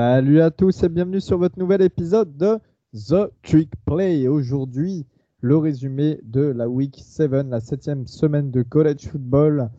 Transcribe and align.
Salut 0.00 0.40
à 0.42 0.52
tous 0.52 0.84
et 0.84 0.88
bienvenue 0.88 1.20
sur 1.20 1.38
votre 1.38 1.58
nouvel 1.58 1.82
épisode 1.82 2.36
de 2.36 2.60
The 2.94 3.32
Trick 3.42 3.72
Play. 3.84 4.28
Aujourd'hui, 4.28 5.04
le 5.40 5.56
résumé 5.56 6.20
de 6.22 6.42
la 6.42 6.68
Week 6.68 6.96
7, 6.96 7.32
la 7.48 7.58
septième 7.58 8.06
semaine 8.06 8.52
de 8.52 8.62
college 8.62 9.08
football. 9.08 9.70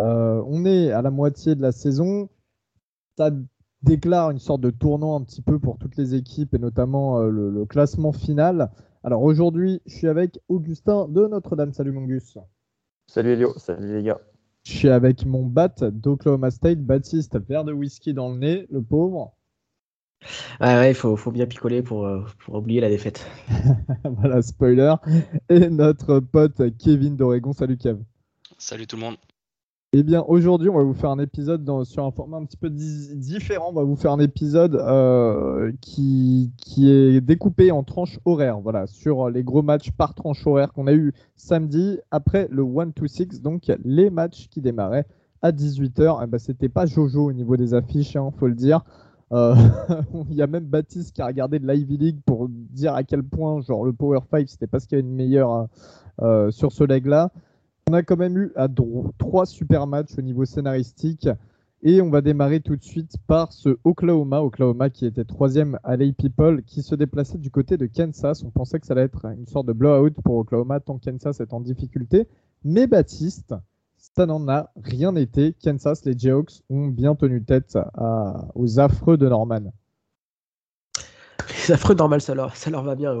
Euh, 0.00 0.40
on 0.46 0.64
est 0.64 0.92
à 0.92 1.02
la 1.02 1.10
moitié 1.10 1.56
de 1.56 1.60
la 1.60 1.72
saison. 1.72 2.28
Ça 3.18 3.32
déclare 3.82 4.30
une 4.30 4.38
sorte 4.38 4.60
de 4.60 4.70
tournant 4.70 5.16
un 5.16 5.24
petit 5.24 5.42
peu 5.42 5.58
pour 5.58 5.76
toutes 5.78 5.96
les 5.96 6.14
équipes 6.14 6.54
et 6.54 6.60
notamment 6.60 7.18
euh, 7.18 7.28
le, 7.28 7.50
le 7.50 7.64
classement 7.64 8.12
final. 8.12 8.70
Alors 9.02 9.22
aujourd'hui, 9.22 9.82
je 9.86 9.96
suis 9.96 10.06
avec 10.06 10.38
Augustin 10.48 11.08
de 11.08 11.26
Notre-Dame. 11.26 11.72
Salut 11.72 11.90
Mongus. 11.90 12.38
Salut 13.08 13.32
Elio, 13.32 13.52
salut 13.56 13.92
les 13.92 14.04
gars. 14.04 14.20
Je 14.62 14.70
suis 14.70 14.88
avec 14.88 15.26
mon 15.26 15.44
bat 15.44 15.74
d'Oklahoma 15.90 16.52
State, 16.52 16.78
Baptiste, 16.78 17.36
verre 17.48 17.64
de 17.64 17.72
whisky 17.72 18.14
dans 18.14 18.30
le 18.30 18.38
nez, 18.38 18.66
le 18.70 18.80
pauvre. 18.80 19.34
Ouais, 20.60 20.66
ouais, 20.66 20.90
il 20.90 20.94
faut, 20.94 21.16
faut, 21.16 21.30
bien 21.30 21.46
picoler 21.46 21.82
pour, 21.82 22.06
euh, 22.06 22.24
pour 22.44 22.56
oublier 22.56 22.80
la 22.80 22.88
défaite. 22.88 23.26
voilà, 24.04 24.42
spoiler. 24.42 24.94
Et 25.48 25.68
notre 25.68 26.20
pote 26.20 26.62
Kevin 26.78 27.16
d'Oregon. 27.16 27.52
Salut 27.52 27.76
Kev. 27.76 27.98
Salut 28.58 28.86
tout 28.86 28.96
le 28.96 29.02
monde. 29.02 29.16
Eh 29.96 30.02
bien, 30.02 30.24
aujourd'hui, 30.26 30.68
on 30.68 30.76
va 30.76 30.82
vous 30.82 30.94
faire 30.94 31.10
un 31.10 31.20
épisode 31.20 31.62
dans, 31.62 31.84
sur 31.84 32.04
un 32.04 32.10
format 32.10 32.38
un 32.38 32.44
petit 32.46 32.56
peu 32.56 32.68
différent. 32.68 33.68
On 33.70 33.74
va 33.74 33.84
vous 33.84 33.94
faire 33.94 34.10
un 34.10 34.18
épisode 34.18 34.74
euh, 34.74 35.70
qui, 35.80 36.52
qui, 36.56 36.90
est 36.90 37.20
découpé 37.20 37.70
en 37.70 37.84
tranches 37.84 38.18
horaires. 38.24 38.58
Voilà, 38.58 38.88
sur 38.88 39.30
les 39.30 39.44
gros 39.44 39.62
matchs 39.62 39.92
par 39.92 40.14
tranche 40.14 40.44
horaire 40.46 40.72
qu'on 40.72 40.88
a 40.88 40.94
eu 40.94 41.12
samedi 41.36 42.00
après 42.10 42.48
le 42.50 42.64
1-2-6. 42.64 43.40
Donc, 43.40 43.70
les 43.84 44.10
matchs 44.10 44.48
qui 44.48 44.60
démarraient 44.60 45.06
à 45.42 45.52
18h. 45.52 46.20
Eh 46.24 46.26
ben, 46.26 46.38
C'était 46.38 46.68
pas 46.68 46.86
Jojo 46.86 47.26
au 47.26 47.32
niveau 47.32 47.56
des 47.56 47.74
affiches, 47.74 48.14
il 48.14 48.18
hein, 48.18 48.32
faut 48.36 48.48
le 48.48 48.54
dire. 48.54 48.80
Euh, 49.34 49.54
il 50.30 50.36
y 50.36 50.42
a 50.42 50.46
même 50.46 50.64
Baptiste 50.64 51.14
qui 51.14 51.20
a 51.20 51.26
regardé 51.26 51.58
de 51.58 51.66
l'Ivy 51.66 51.96
League 51.96 52.20
pour 52.24 52.48
dire 52.48 52.94
à 52.94 53.02
quel 53.02 53.24
point 53.24 53.60
genre 53.62 53.84
le 53.84 53.92
Power 53.92 54.20
5 54.30 54.48
c'était 54.48 54.68
pas 54.68 54.78
ce 54.78 54.86
qu'il 54.86 54.96
y 54.96 55.00
avait 55.00 55.08
de 55.08 55.14
meilleur 55.14 55.68
euh, 56.22 56.50
sur 56.52 56.72
ce 56.72 56.84
leg 56.84 57.06
là. 57.06 57.30
On 57.90 57.94
a 57.94 58.02
quand 58.02 58.16
même 58.16 58.38
eu 58.38 58.52
trois 59.18 59.44
super 59.44 59.86
matchs 59.86 60.16
au 60.16 60.22
niveau 60.22 60.44
scénaristique. 60.44 61.28
Et 61.86 62.00
on 62.00 62.08
va 62.08 62.22
démarrer 62.22 62.60
tout 62.60 62.76
de 62.76 62.82
suite 62.82 63.18
par 63.26 63.52
ce 63.52 63.76
Oklahoma. 63.84 64.40
Oklahoma 64.40 64.88
qui 64.88 65.04
était 65.04 65.26
troisième 65.26 65.78
à 65.84 65.96
Lay 65.96 66.12
People, 66.12 66.62
qui 66.62 66.82
se 66.82 66.94
déplaçait 66.94 67.36
du 67.36 67.50
côté 67.50 67.76
de 67.76 67.84
Kansas. 67.84 68.42
On 68.42 68.48
pensait 68.48 68.80
que 68.80 68.86
ça 68.86 68.94
allait 68.94 69.02
être 69.02 69.26
une 69.26 69.44
sorte 69.44 69.66
de 69.66 69.74
blowout 69.74 70.14
pour 70.24 70.36
Oklahoma, 70.36 70.80
tant 70.80 70.98
Kansas 70.98 71.40
est 71.40 71.52
en 71.52 71.60
difficulté. 71.60 72.26
Mais 72.64 72.86
Baptiste, 72.86 73.54
ça 74.16 74.26
n'en 74.26 74.48
a 74.48 74.70
rien 74.82 75.14
été. 75.16 75.54
Kansas, 75.62 76.04
les 76.04 76.16
Jayhawks 76.16 76.62
ont 76.70 76.86
bien 76.86 77.14
tenu 77.14 77.42
tête 77.42 77.76
aux 78.54 78.80
affreux 78.80 79.16
de 79.16 79.28
Norman. 79.28 79.72
Les 81.50 81.72
affreux 81.72 81.94
de 81.94 81.98
Norman, 81.98 82.20
ça 82.20 82.34
leur, 82.34 82.56
ça 82.56 82.70
leur 82.70 82.82
va 82.82 82.94
bien 82.94 83.12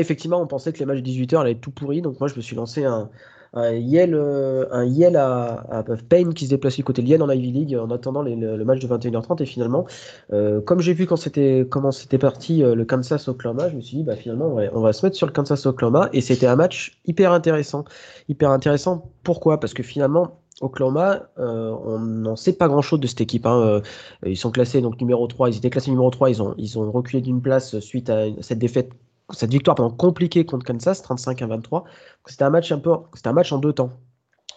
effectivement, 0.00 0.40
on 0.40 0.46
pensait 0.46 0.72
que 0.72 0.78
les 0.78 0.86
matchs 0.86 1.00
18h 1.00 1.40
allaient 1.40 1.52
être 1.52 1.60
tout 1.60 1.70
pourris. 1.70 2.02
Donc 2.02 2.18
moi, 2.18 2.28
je 2.28 2.34
me 2.34 2.40
suis 2.40 2.56
lancé 2.56 2.84
un, 2.84 3.10
un 3.52 3.72
Yale, 3.72 4.14
euh, 4.14 4.66
un 4.70 4.84
Yale 4.84 5.16
à, 5.16 5.64
à, 5.70 5.82
Payne 6.08 6.34
qui 6.34 6.44
se 6.44 6.50
déplace 6.50 6.76
du 6.76 6.84
côté 6.84 7.02
de 7.02 7.08
Yale 7.08 7.22
en 7.22 7.30
Ivy 7.30 7.50
League 7.50 7.76
en 7.76 7.90
attendant 7.90 8.22
le, 8.22 8.64
match 8.64 8.80
de 8.80 8.86
21h30 8.86 9.42
et 9.42 9.46
finalement 9.46 9.86
euh, 10.32 10.60
comme 10.60 10.80
j'ai 10.80 10.92
vu 10.92 11.06
quand 11.06 11.16
c'était 11.16 11.66
comment 11.68 11.90
c'était 11.90 12.18
parti 12.18 12.62
euh, 12.62 12.74
le 12.74 12.84
Kansas 12.84 13.26
Oklahoma 13.28 13.68
je 13.68 13.76
me 13.76 13.80
suis 13.80 13.98
dit 13.98 14.02
bah 14.04 14.16
finalement 14.16 14.56
on 14.72 14.80
va, 14.80 14.92
se 14.92 15.04
mettre 15.04 15.16
sur 15.16 15.26
le 15.26 15.32
Kansas 15.32 15.66
Oklahoma 15.66 16.08
et 16.12 16.20
c'était 16.20 16.46
un 16.46 16.56
match 16.56 17.00
hyper 17.06 17.32
intéressant 17.32 17.84
hyper 18.28 18.50
intéressant 18.50 19.10
pourquoi? 19.24 19.60
Parce 19.60 19.74
que 19.74 19.82
finalement 19.82 20.40
Oklahoma, 20.60 21.30
euh, 21.38 21.74
on 21.84 21.98
n'en 21.98 22.36
sait 22.36 22.52
pas 22.52 22.68
grand 22.68 22.82
chose 22.82 23.00
de 23.00 23.06
cette 23.06 23.22
équipe. 23.22 23.46
Hein. 23.46 23.80
Ils 24.26 24.36
sont 24.36 24.50
classés 24.50 24.82
donc 24.82 25.00
numéro 25.00 25.26
3, 25.26 25.48
ils 25.48 25.56
étaient 25.56 25.70
classés 25.70 25.90
numéro 25.90 26.10
3, 26.10 26.28
ils 26.28 26.42
ont, 26.42 26.54
ils 26.58 26.78
ont 26.78 26.90
reculé 26.90 27.22
d'une 27.22 27.40
place 27.40 27.78
suite 27.80 28.10
à 28.10 28.26
cette 28.42 28.58
défaite 28.58 28.90
cette 29.32 29.50
victoire 29.50 29.76
compliquée 29.96 30.44
contre 30.44 30.64
Kansas, 30.64 31.02
35 31.02 31.42
à 31.42 31.46
23. 31.46 31.84
C'était 32.26 32.44
un 32.44 32.50
match 32.50 32.72
un 32.72 32.78
peu, 32.78 32.92
c'était 33.14 33.28
un 33.28 33.32
match 33.32 33.52
en 33.52 33.58
deux 33.58 33.72
temps. 33.72 33.92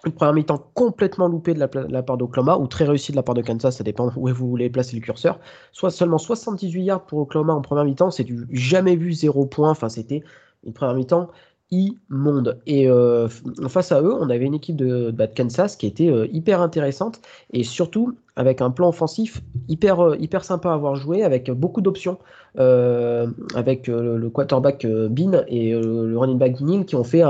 Une 0.05 0.11
première 0.11 0.33
mi-temps 0.33 0.67
complètement 0.73 1.29
loupée 1.29 1.53
de 1.53 1.59
la, 1.59 2.03
part 2.03 2.17
d'Oklahoma 2.17 2.57
ou 2.57 2.67
très 2.67 2.83
réussie 2.83 3.13
de 3.13 3.15
la 3.15 3.23
part 3.23 3.35
de 3.35 3.41
Kansas, 3.41 3.77
ça 3.77 3.85
dépend 3.85 4.11
où 4.17 4.27
vous 4.27 4.49
voulez 4.49 4.69
placer 4.69 4.97
le 4.97 5.01
curseur. 5.01 5.39
Soit 5.71 5.91
seulement 5.91 6.17
78 6.17 6.83
yards 6.83 7.05
pour 7.05 7.19
Oklahoma 7.19 7.53
en 7.53 7.61
première 7.61 7.85
mi-temps, 7.85 8.11
c'est 8.11 8.25
du 8.25 8.45
jamais 8.51 8.97
vu 8.97 9.13
zéro 9.13 9.45
point. 9.45 9.69
Enfin, 9.69 9.87
c'était 9.87 10.21
une 10.65 10.73
première 10.73 10.95
mi-temps 10.95 11.29
immonde. 11.73 12.59
Et 12.65 12.89
euh, 12.89 13.27
face 13.67 13.91
à 13.91 14.01
eux, 14.01 14.13
on 14.13 14.29
avait 14.29 14.45
une 14.45 14.53
équipe 14.53 14.75
de, 14.75 15.11
bah, 15.11 15.27
Kansas 15.27 15.75
qui 15.75 15.87
était 15.87 16.09
euh, 16.09 16.27
hyper 16.31 16.61
intéressante 16.61 17.19
et 17.51 17.63
surtout 17.63 18.15
avec 18.35 18.61
un 18.61 18.69
plan 18.69 18.89
offensif 18.89 19.41
hyper, 19.67 19.99
euh, 19.99 20.17
hyper 20.17 20.43
sympa 20.43 20.69
à 20.69 20.73
avoir 20.73 20.95
joué, 20.95 21.23
avec 21.23 21.49
beaucoup 21.51 21.81
d'options, 21.81 22.19
avec 22.55 23.87
le 23.87 24.29
quarterback 24.29 24.85
Bean 24.85 25.43
et 25.47 25.71
le 25.71 26.17
running 26.17 26.37
back 26.37 26.59
Neal 26.61 26.85
qui 26.85 26.95
ont, 26.95 27.03
fait 27.03 27.23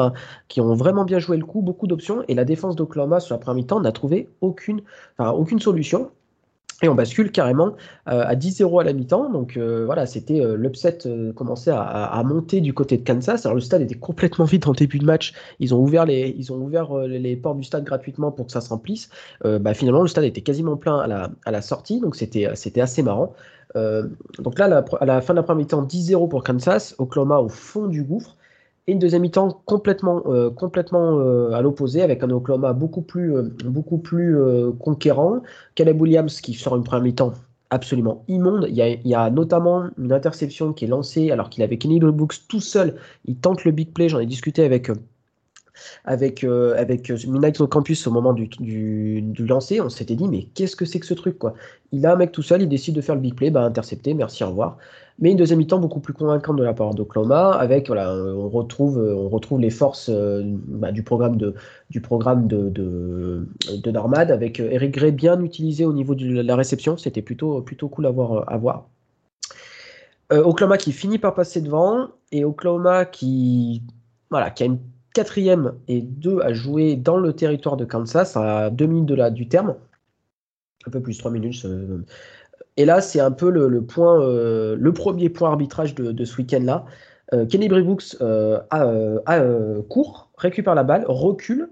qui 0.47 0.61
ont 0.61 0.75
vraiment 0.75 1.05
bien 1.05 1.19
joué 1.19 1.37
le 1.37 1.45
coup, 1.45 1.61
beaucoup 1.61 1.87
d'options. 1.87 2.23
Et 2.27 2.33
la 2.33 2.45
défense 2.45 2.75
d'Oklahoma 2.75 3.19
sur 3.19 3.33
la 3.35 3.39
première 3.39 3.55
mi-temps 3.55 3.81
n'a 3.81 3.91
trouvé 3.91 4.29
aucune, 4.41 4.81
aucune 5.19 5.59
solution. 5.59 6.11
Et 6.83 6.89
on 6.89 6.95
bascule 6.95 7.31
carrément 7.31 7.75
euh, 8.09 8.25
à 8.25 8.35
10-0 8.35 8.81
à 8.81 8.83
la 8.83 8.91
mi-temps. 8.91 9.29
Donc 9.29 9.55
euh, 9.55 9.85
voilà, 9.85 10.05
c'était 10.05 10.41
euh, 10.41 10.57
l'upset 10.57 10.99
commençait 11.33 11.71
à, 11.73 12.21
monter 12.25 12.59
du 12.59 12.73
côté 12.73 12.97
de 12.97 13.03
Kansas. 13.03 13.45
Alors 13.45 13.55
le 13.55 13.61
stade 13.61 13.81
était 13.81 13.95
complètement 13.95 14.43
vide 14.43 14.67
en 14.67 14.73
début 14.73 14.99
de 14.99 15.05
match. 15.05 15.33
Ils 15.59 15.73
ont 15.73 15.79
ouvert 15.79 16.05
les, 16.05 16.35
ils 16.37 16.51
ont 16.51 16.57
ouvert 16.57 16.93
les 16.97 17.35
portes 17.37 17.57
du 17.57 17.63
stade 17.63 17.85
gratuitement 17.85 18.31
pour 18.31 18.47
que 18.47 18.51
ça 18.51 18.59
se 18.59 18.69
remplisse. 18.69 19.09
bah, 19.43 19.73
finalement, 19.73 20.01
le 20.01 20.07
stade 20.07 20.25
était 20.25 20.41
quasiment 20.41 20.75
plein 20.75 20.99
à 20.99 21.07
la, 21.07 21.31
à 21.45 21.51
la 21.51 21.61
sortie. 21.61 22.01
Donc 22.01 22.15
c'était 22.17 22.45
assez 22.81 23.01
marrant. 23.01 23.33
Donc 23.75 24.59
là, 24.59 24.83
à 24.99 25.05
la 25.05 25.21
fin 25.21 25.33
de 25.33 25.39
la 25.39 25.43
première 25.43 25.65
mi-temps, 25.65 25.83
10-0 25.83 26.29
pour 26.29 26.43
Kansas. 26.43 26.95
Oklahoma 26.99 27.39
au 27.39 27.49
fond 27.49 27.87
du 27.87 28.03
gouffre 28.03 28.37
et 28.87 28.91
une 28.91 28.99
deuxième 28.99 29.21
mi-temps 29.21 29.61
complètement, 29.65 30.23
euh, 30.27 30.49
complètement 30.49 31.19
euh, 31.19 31.51
à 31.51 31.61
l'opposé, 31.61 32.01
avec 32.01 32.21
un 32.23 32.29
Oklahoma 32.31 32.73
beaucoup 32.73 33.01
plus, 33.01 33.35
euh, 33.35 33.43
beaucoup 33.65 33.97
plus 33.97 34.37
conquérant. 34.79 35.41
Caleb 35.75 36.01
Williams 36.01 36.41
qui 36.41 36.53
sort 36.53 36.75
une 36.75 36.83
première 36.83 37.03
mi-temps 37.03 37.33
absolument 37.69 38.23
immonde. 38.27 38.67
Il 38.69 38.75
y, 38.75 38.81
a, 38.81 38.89
il 38.89 39.07
y, 39.07 39.15
a, 39.15 39.29
notamment 39.29 39.85
une 39.97 40.11
interception 40.11 40.73
qui 40.73 40.85
est 40.85 40.87
lancée 40.87 41.31
alors 41.31 41.49
qu'il 41.49 41.63
avait 41.63 41.77
Kenny 41.77 41.99
Books 41.99 42.47
tout 42.47 42.59
seul. 42.59 42.95
Il 43.25 43.37
tente 43.37 43.63
le 43.63 43.71
big 43.71 43.93
play. 43.93 44.09
J'en 44.09 44.19
ai 44.19 44.25
discuté 44.25 44.63
avec 44.63 44.91
avec, 46.05 46.43
avec 46.43 47.09
Midnight 47.09 47.59
au 47.61 47.67
campus 47.67 48.05
au 48.07 48.11
moment 48.11 48.33
du, 48.33 48.47
du, 48.47 49.45
lancer, 49.45 49.81
on 49.81 49.89
s'était 49.89 50.15
dit 50.15 50.27
mais 50.27 50.43
qu'est-ce 50.53 50.75
que 50.75 50.85
c'est 50.85 50.99
que 50.99 51.05
ce 51.05 51.13
truc 51.13 51.37
quoi? 51.37 51.53
Il 51.91 52.05
a 52.05 52.13
un 52.13 52.15
mec 52.15 52.31
tout 52.31 52.41
seul, 52.41 52.61
il 52.61 52.69
décide 52.69 52.95
de 52.95 53.01
faire 53.01 53.15
le 53.15 53.21
big 53.21 53.35
play, 53.35 53.51
bah 53.51 53.63
intercepté, 53.63 54.13
merci, 54.13 54.43
au 54.43 54.49
revoir 54.49 54.77
mais 55.19 55.31
une 55.31 55.37
deuxième 55.37 55.59
mi-temps 55.59 55.79
beaucoup 55.79 55.99
plus 55.99 56.13
convaincante 56.13 56.57
de 56.57 56.63
la 56.63 56.73
part 56.73 56.93
d'Oklahoma, 56.93 57.51
avec 57.51 57.87
voilà, 57.87 58.13
on 58.13 58.49
retrouve, 58.49 58.97
on 58.97 59.29
retrouve 59.29 59.59
les 59.59 59.69
forces 59.69 60.09
euh, 60.09 60.41
bah, 60.45 60.91
du 60.91 61.03
programme 61.03 61.37
de, 61.37 61.53
du 61.89 62.01
programme 62.01 62.47
de, 62.47 62.69
de, 62.69 63.91
Normad, 63.91 64.31
avec 64.31 64.59
euh, 64.59 64.69
Eric 64.71 64.91
Gray 64.91 65.11
bien 65.11 65.39
utilisé 65.41 65.85
au 65.85 65.93
niveau 65.93 66.15
de 66.15 66.41
la 66.41 66.55
réception, 66.55 66.97
c'était 66.97 67.21
plutôt, 67.21 67.61
plutôt 67.61 67.89
cool 67.89 68.07
à 68.07 68.09
voir. 68.09 68.43
À. 68.71 68.87
Euh, 70.31 70.43
Oklahoma 70.43 70.77
qui 70.77 70.91
finit 70.91 71.19
par 71.19 71.35
passer 71.35 71.61
devant, 71.61 72.07
et 72.31 72.43
Oklahoma 72.43 73.05
qui, 73.05 73.83
voilà, 74.31 74.49
qui 74.49 74.63
a 74.63 74.65
une 74.65 74.79
quatrième 75.13 75.73
et 75.87 76.01
deux 76.01 76.41
à 76.41 76.53
jouer 76.53 76.95
dans 76.95 77.17
le 77.17 77.33
territoire 77.33 77.77
de 77.77 77.85
Kansas 77.85 78.35
à 78.35 78.69
deux 78.69 78.87
minutes 78.87 79.11
du 79.33 79.47
terme, 79.47 79.75
un 80.85 80.91
peu 80.91 81.01
plus, 81.01 81.17
trois 81.17 81.31
minutes. 81.31 81.65
Et 82.77 82.85
là, 82.85 83.01
c'est 83.01 83.19
un 83.19 83.31
peu 83.31 83.49
le, 83.49 83.85
euh, 83.97 84.91
premier 84.93 85.29
point 85.29 85.49
arbitrage 85.49 85.95
de, 85.95 86.25
ce 86.25 86.37
week-end-là. 86.37 86.85
Euh, 87.33 87.45
Kenny 87.45 87.69
Brooks 87.69 88.17
euh, 88.21 89.81
court, 89.89 90.31
récupère 90.37 90.75
la 90.75 90.83
balle, 90.83 91.05
recule, 91.07 91.69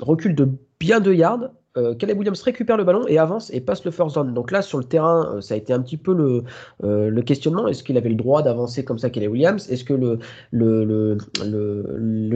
recule 0.00 0.34
de 0.34 0.48
bien 0.78 1.00
deux 1.00 1.14
yards, 1.14 1.50
euh, 1.76 1.94
Caleb 1.94 2.18
Williams 2.18 2.40
récupère 2.40 2.76
le 2.76 2.84
ballon 2.84 3.04
et 3.08 3.18
avance 3.18 3.52
et 3.52 3.60
passe 3.60 3.84
le 3.84 3.90
first 3.90 4.14
down. 4.14 4.32
Donc 4.32 4.52
là, 4.52 4.62
sur 4.62 4.78
le 4.78 4.84
terrain, 4.84 5.34
euh, 5.34 5.40
ça 5.40 5.54
a 5.54 5.56
été 5.56 5.72
un 5.72 5.80
petit 5.80 5.96
peu 5.96 6.14
le, 6.14 6.44
euh, 6.84 7.10
le 7.10 7.22
questionnement. 7.22 7.66
Est-ce 7.66 7.82
qu'il 7.82 7.96
avait 7.96 8.08
le 8.08 8.14
droit 8.14 8.42
d'avancer 8.42 8.84
comme 8.84 8.98
ça, 8.98 9.10
Caleb 9.10 9.32
Williams? 9.32 9.68
Est-ce 9.70 9.82
que 9.82 9.94
le, 9.94 11.18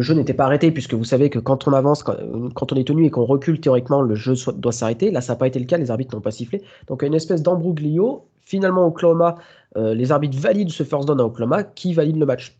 jeu 0.02 0.14
n'était 0.14 0.34
pas 0.34 0.44
arrêté? 0.44 0.72
Puisque 0.72 0.94
vous 0.94 1.04
savez 1.04 1.30
que 1.30 1.38
quand 1.38 1.68
on 1.68 1.72
avance, 1.72 2.02
quand, 2.02 2.72
on 2.72 2.76
est 2.76 2.86
tenu 2.86 3.04
et 3.04 3.10
qu'on 3.10 3.24
recule, 3.24 3.60
théoriquement, 3.60 4.02
le 4.02 4.16
jeu 4.16 4.34
doit 4.56 4.72
s'arrêter. 4.72 5.10
Là, 5.12 5.20
ça 5.20 5.34
n'a 5.34 5.36
pas 5.38 5.46
été 5.46 5.60
le 5.60 5.66
cas. 5.66 5.76
Les 5.76 5.90
arbitres 5.90 6.14
n'ont 6.16 6.20
pas 6.22 6.32
sifflé. 6.32 6.62
Donc, 6.88 7.02
une 7.02 7.14
espèce 7.14 7.42
d'embrouglio. 7.42 8.24
Finalement, 8.44 8.86
Oklahoma, 8.86 9.36
les 9.76 10.10
arbitres 10.10 10.38
valident 10.38 10.70
ce 10.70 10.82
first 10.82 11.06
down 11.06 11.20
à 11.20 11.24
Oklahoma 11.24 11.62
qui 11.62 11.92
valide 11.92 12.16
le 12.16 12.26
match? 12.26 12.56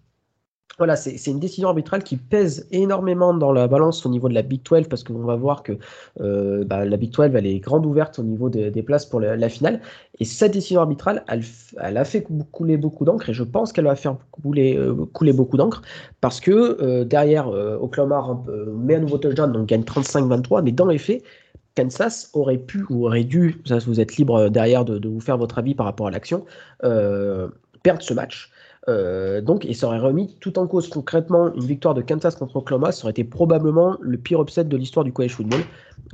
Voilà, 0.78 0.94
c'est 0.94 1.26
une 1.26 1.40
décision 1.40 1.68
arbitrale 1.68 2.04
qui 2.04 2.16
pèse 2.16 2.68
énormément 2.70 3.34
dans 3.34 3.50
la 3.50 3.66
balance 3.66 4.06
au 4.06 4.08
niveau 4.08 4.28
de 4.28 4.34
la 4.34 4.42
Big 4.42 4.62
12 4.62 4.86
parce 4.88 5.02
qu'on 5.02 5.18
va 5.24 5.34
voir 5.34 5.64
que 5.64 5.72
euh, 6.20 6.64
bah, 6.64 6.84
la 6.84 6.96
Big 6.96 7.12
12 7.12 7.30
elle 7.34 7.46
est 7.46 7.58
grande 7.58 7.84
ouverte 7.84 8.20
au 8.20 8.22
niveau 8.22 8.48
des 8.48 8.82
places 8.82 9.04
pour 9.04 9.18
la, 9.18 9.48
finale 9.48 9.80
et 10.20 10.24
cette 10.24 10.52
décision 10.52 10.80
arbitrale 10.80 11.24
elle, 11.26 11.96
a 11.96 12.04
fait 12.04 12.24
couler 12.52 12.76
beaucoup 12.76 13.04
d'encre 13.04 13.28
et 13.28 13.32
je 13.32 13.42
pense 13.42 13.72
qu'elle 13.72 13.86
va 13.86 13.96
faire 13.96 14.18
couler, 14.30 14.76
euh, 14.76 14.94
beaucoup 15.32 15.56
d'encre 15.56 15.82
parce 16.20 16.38
que 16.38 16.80
euh, 16.80 17.04
derrière 17.04 17.48
Oklahoma 17.48 18.44
met 18.72 18.94
un 18.94 19.00
nouveau 19.00 19.18
touchdown 19.18 19.50
donc 19.50 19.66
gagne 19.66 19.82
35-23 19.82 20.62
mais 20.62 20.70
dans 20.70 20.86
les 20.86 20.98
faits 20.98 21.24
Kansas 21.74 22.30
aurait 22.34 22.58
pu 22.58 22.84
ou 22.88 23.06
aurait 23.06 23.24
dû, 23.24 23.60
ça 23.64 23.78
vous 23.78 23.98
êtes 23.98 24.16
libre 24.16 24.48
derrière 24.48 24.84
de, 24.84 25.08
vous 25.08 25.20
faire 25.20 25.38
votre 25.38 25.58
avis 25.58 25.74
par 25.74 25.86
rapport 25.86 26.06
à 26.06 26.10
l'action, 26.10 26.44
perdre 26.80 28.02
ce 28.02 28.14
match. 28.14 28.50
Donc, 29.42 29.66
et 29.66 29.74
ça 29.74 29.88
remis 29.88 30.36
tout 30.40 30.58
en 30.58 30.66
cause 30.66 30.88
concrètement 30.88 31.52
une 31.54 31.64
victoire 31.64 31.94
de 31.94 32.02
Kansas 32.02 32.36
contre 32.36 32.56
Oklahoma. 32.56 32.92
Ça 32.92 33.04
aurait 33.04 33.10
été 33.10 33.24
probablement 33.24 33.96
le 34.00 34.16
pire 34.16 34.40
upset 34.40 34.64
de 34.64 34.76
l'histoire 34.76 35.04
du 35.04 35.12
college 35.12 35.34
football. 35.34 35.60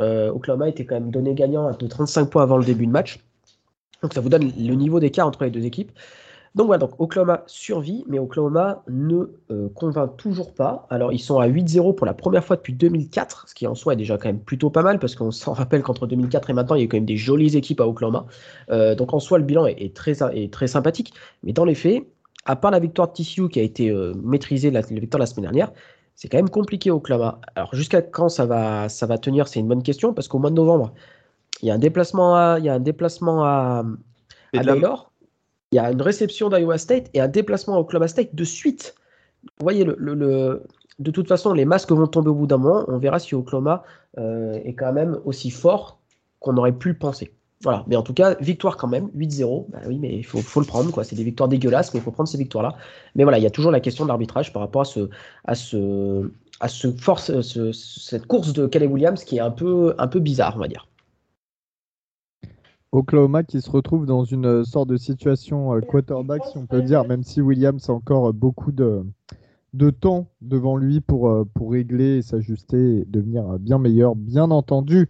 Oklahoma 0.00 0.68
était 0.68 0.84
quand 0.84 0.96
même 0.96 1.10
donné 1.10 1.34
gagnant 1.34 1.70
de 1.70 1.86
35 1.86 2.30
points 2.30 2.42
avant 2.42 2.56
le 2.56 2.64
début 2.64 2.86
de 2.86 2.92
match. 2.92 3.20
Donc, 4.02 4.12
ça 4.12 4.20
vous 4.20 4.28
donne 4.28 4.52
le 4.58 4.74
niveau 4.74 5.00
d'écart 5.00 5.26
entre 5.26 5.44
les 5.44 5.50
deux 5.50 5.64
équipes. 5.64 5.92
Donc 6.54 6.66
voilà, 6.66 6.78
donc 6.78 7.00
Oklahoma 7.00 7.42
survit, 7.46 8.04
mais 8.06 8.20
Oklahoma 8.20 8.84
ne 8.88 9.24
euh, 9.50 9.68
convainc 9.74 10.16
toujours 10.16 10.54
pas. 10.54 10.86
Alors 10.88 11.12
ils 11.12 11.18
sont 11.18 11.40
à 11.40 11.48
8-0 11.48 11.96
pour 11.96 12.06
la 12.06 12.14
première 12.14 12.44
fois 12.44 12.54
depuis 12.54 12.72
2004, 12.72 13.48
ce 13.48 13.54
qui 13.56 13.66
en 13.66 13.74
soi 13.74 13.94
est 13.94 13.96
déjà 13.96 14.18
quand 14.18 14.28
même 14.28 14.38
plutôt 14.38 14.70
pas 14.70 14.82
mal, 14.82 15.00
parce 15.00 15.16
qu'on 15.16 15.30
s'en 15.32 15.52
rappelle 15.52 15.82
qu'entre 15.82 16.06
2004 16.06 16.50
et 16.50 16.52
maintenant, 16.52 16.76
il 16.76 16.82
y 16.82 16.84
a 16.84 16.86
quand 16.86 16.96
même 16.96 17.06
des 17.06 17.16
jolies 17.16 17.56
équipes 17.56 17.80
à 17.80 17.88
Oklahoma. 17.88 18.26
Euh, 18.70 18.94
donc 18.94 19.12
en 19.12 19.18
soi, 19.18 19.38
le 19.38 19.44
bilan 19.44 19.66
est 19.66 19.94
très 19.96 20.66
sympathique, 20.68 21.12
mais 21.42 21.52
dans 21.52 21.64
les 21.64 21.74
faits, 21.74 22.04
à 22.44 22.56
part 22.56 22.70
la 22.70 22.78
victoire 22.78 23.08
de 23.08 23.12
TCU 23.14 23.48
qui 23.48 23.60
a 23.60 23.62
été 23.62 23.90
euh, 23.90 24.12
maîtrisée, 24.22 24.70
la, 24.70 24.80
la, 24.80 25.00
victoire 25.00 25.18
la 25.18 25.26
semaine 25.26 25.44
dernière, 25.44 25.72
c'est 26.14 26.28
quand 26.28 26.38
même 26.38 26.50
compliqué 26.50 26.90
Oklahoma. 26.90 27.40
Alors 27.54 27.74
jusqu'à 27.74 28.02
quand 28.02 28.28
ça 28.28 28.46
va, 28.46 28.88
ça 28.88 29.06
va 29.06 29.18
tenir, 29.18 29.48
c'est 29.48 29.60
une 29.60 29.68
bonne 29.68 29.82
question, 29.82 30.12
parce 30.12 30.28
qu'au 30.28 30.38
mois 30.38 30.50
de 30.50 30.56
novembre, 30.56 30.92
il 31.62 31.68
y 31.68 31.70
a 31.70 31.74
un 31.74 31.78
déplacement 31.78 32.36
à, 32.36 32.56
il 32.58 32.64
y 32.64 32.68
a 32.68 32.74
un 32.74 32.80
déplacement 32.80 33.44
à, 33.44 33.84
à 34.54 34.62
Baylor 34.62 35.10
il 35.74 35.78
y 35.78 35.80
a 35.80 35.90
une 35.90 36.02
réception 36.02 36.48
d'Iowa 36.50 36.78
State 36.78 37.10
et 37.14 37.20
un 37.20 37.26
déplacement 37.26 37.74
à 37.74 37.80
Oklahoma 37.80 38.06
State 38.06 38.32
de 38.32 38.44
suite. 38.44 38.94
Vous 39.42 39.64
voyez, 39.64 39.84
le, 39.84 40.62
de 41.00 41.10
toute 41.10 41.26
façon, 41.26 41.52
les 41.52 41.64
masques 41.64 41.90
vont 41.90 42.06
tomber 42.06 42.30
au 42.30 42.34
bout 42.34 42.46
d'un 42.46 42.58
moment. 42.58 42.84
On 42.86 42.98
verra 42.98 43.18
si 43.18 43.34
Oklahoma 43.34 43.82
euh, 44.16 44.52
est 44.64 44.74
quand 44.74 44.92
même 44.92 45.18
aussi 45.24 45.50
fort 45.50 45.98
qu'on 46.38 46.56
aurait 46.58 46.70
pu 46.70 46.90
le 46.90 46.94
penser. 46.96 47.32
Voilà, 47.62 47.84
mais 47.86 47.96
en 47.96 48.02
tout 48.02 48.12
cas, 48.12 48.34
victoire 48.40 48.76
quand 48.76 48.88
même, 48.88 49.08
8-0. 49.16 49.70
Bah 49.70 49.78
oui, 49.86 49.98
mais 49.98 50.14
il 50.14 50.24
faut, 50.24 50.60
le 50.60 50.66
prendre, 50.66 50.90
quoi. 50.90 51.04
C'est 51.04 51.16
des 51.16 51.24
victoires 51.24 51.48
dégueulasses, 51.48 51.94
mais 51.94 52.00
il 52.00 52.02
faut 52.02 52.10
prendre 52.10 52.28
ces 52.28 52.36
victoires-là. 52.36 52.76
Mais 53.14 53.22
voilà, 53.22 53.38
il 53.38 53.42
y 53.42 53.46
a 53.46 53.50
toujours 53.50 53.70
la 53.70 53.80
question 53.80 54.04
de 54.04 54.08
l'arbitrage 54.08 54.52
par 54.52 54.60
rapport 54.60 54.82
à 54.82 54.84
ce, 54.84 55.08
à 55.44 55.54
ce, 55.54 56.30
à 56.60 56.68
ce 56.68 56.92
force, 56.92 57.32
cette 57.72 58.26
course 58.26 58.52
de 58.52 58.66
Calais 58.66 58.86
Williams 58.86 59.24
qui 59.24 59.36
est 59.36 59.40
un 59.40 59.50
peu, 59.50 59.94
un 59.98 60.08
peu 60.08 60.20
bizarre, 60.20 60.54
on 60.56 60.60
va 60.60 60.68
dire. 60.68 60.86
Oklahoma 62.94 63.42
qui 63.42 63.60
se 63.60 63.70
retrouve 63.70 64.06
dans 64.06 64.24
une 64.24 64.46
euh, 64.46 64.64
sorte 64.64 64.88
de 64.88 64.96
situation 64.96 65.74
euh, 65.74 65.80
quarterback, 65.80 66.42
si 66.44 66.58
on 66.58 66.66
peut 66.66 66.80
dire, 66.80 67.04
même 67.04 67.24
si 67.24 67.40
Williams 67.40 67.90
a 67.90 67.92
encore 67.92 68.28
euh, 68.28 68.32
beaucoup 68.32 68.70
de, 68.70 69.04
de 69.72 69.90
temps 69.90 70.28
devant 70.40 70.76
lui 70.76 71.00
pour, 71.00 71.44
pour 71.54 71.72
régler, 71.72 72.22
s'ajuster 72.22 72.98
et 72.98 73.04
devenir 73.04 73.58
bien 73.58 73.78
meilleur, 73.78 74.14
bien 74.14 74.52
entendu. 74.52 75.08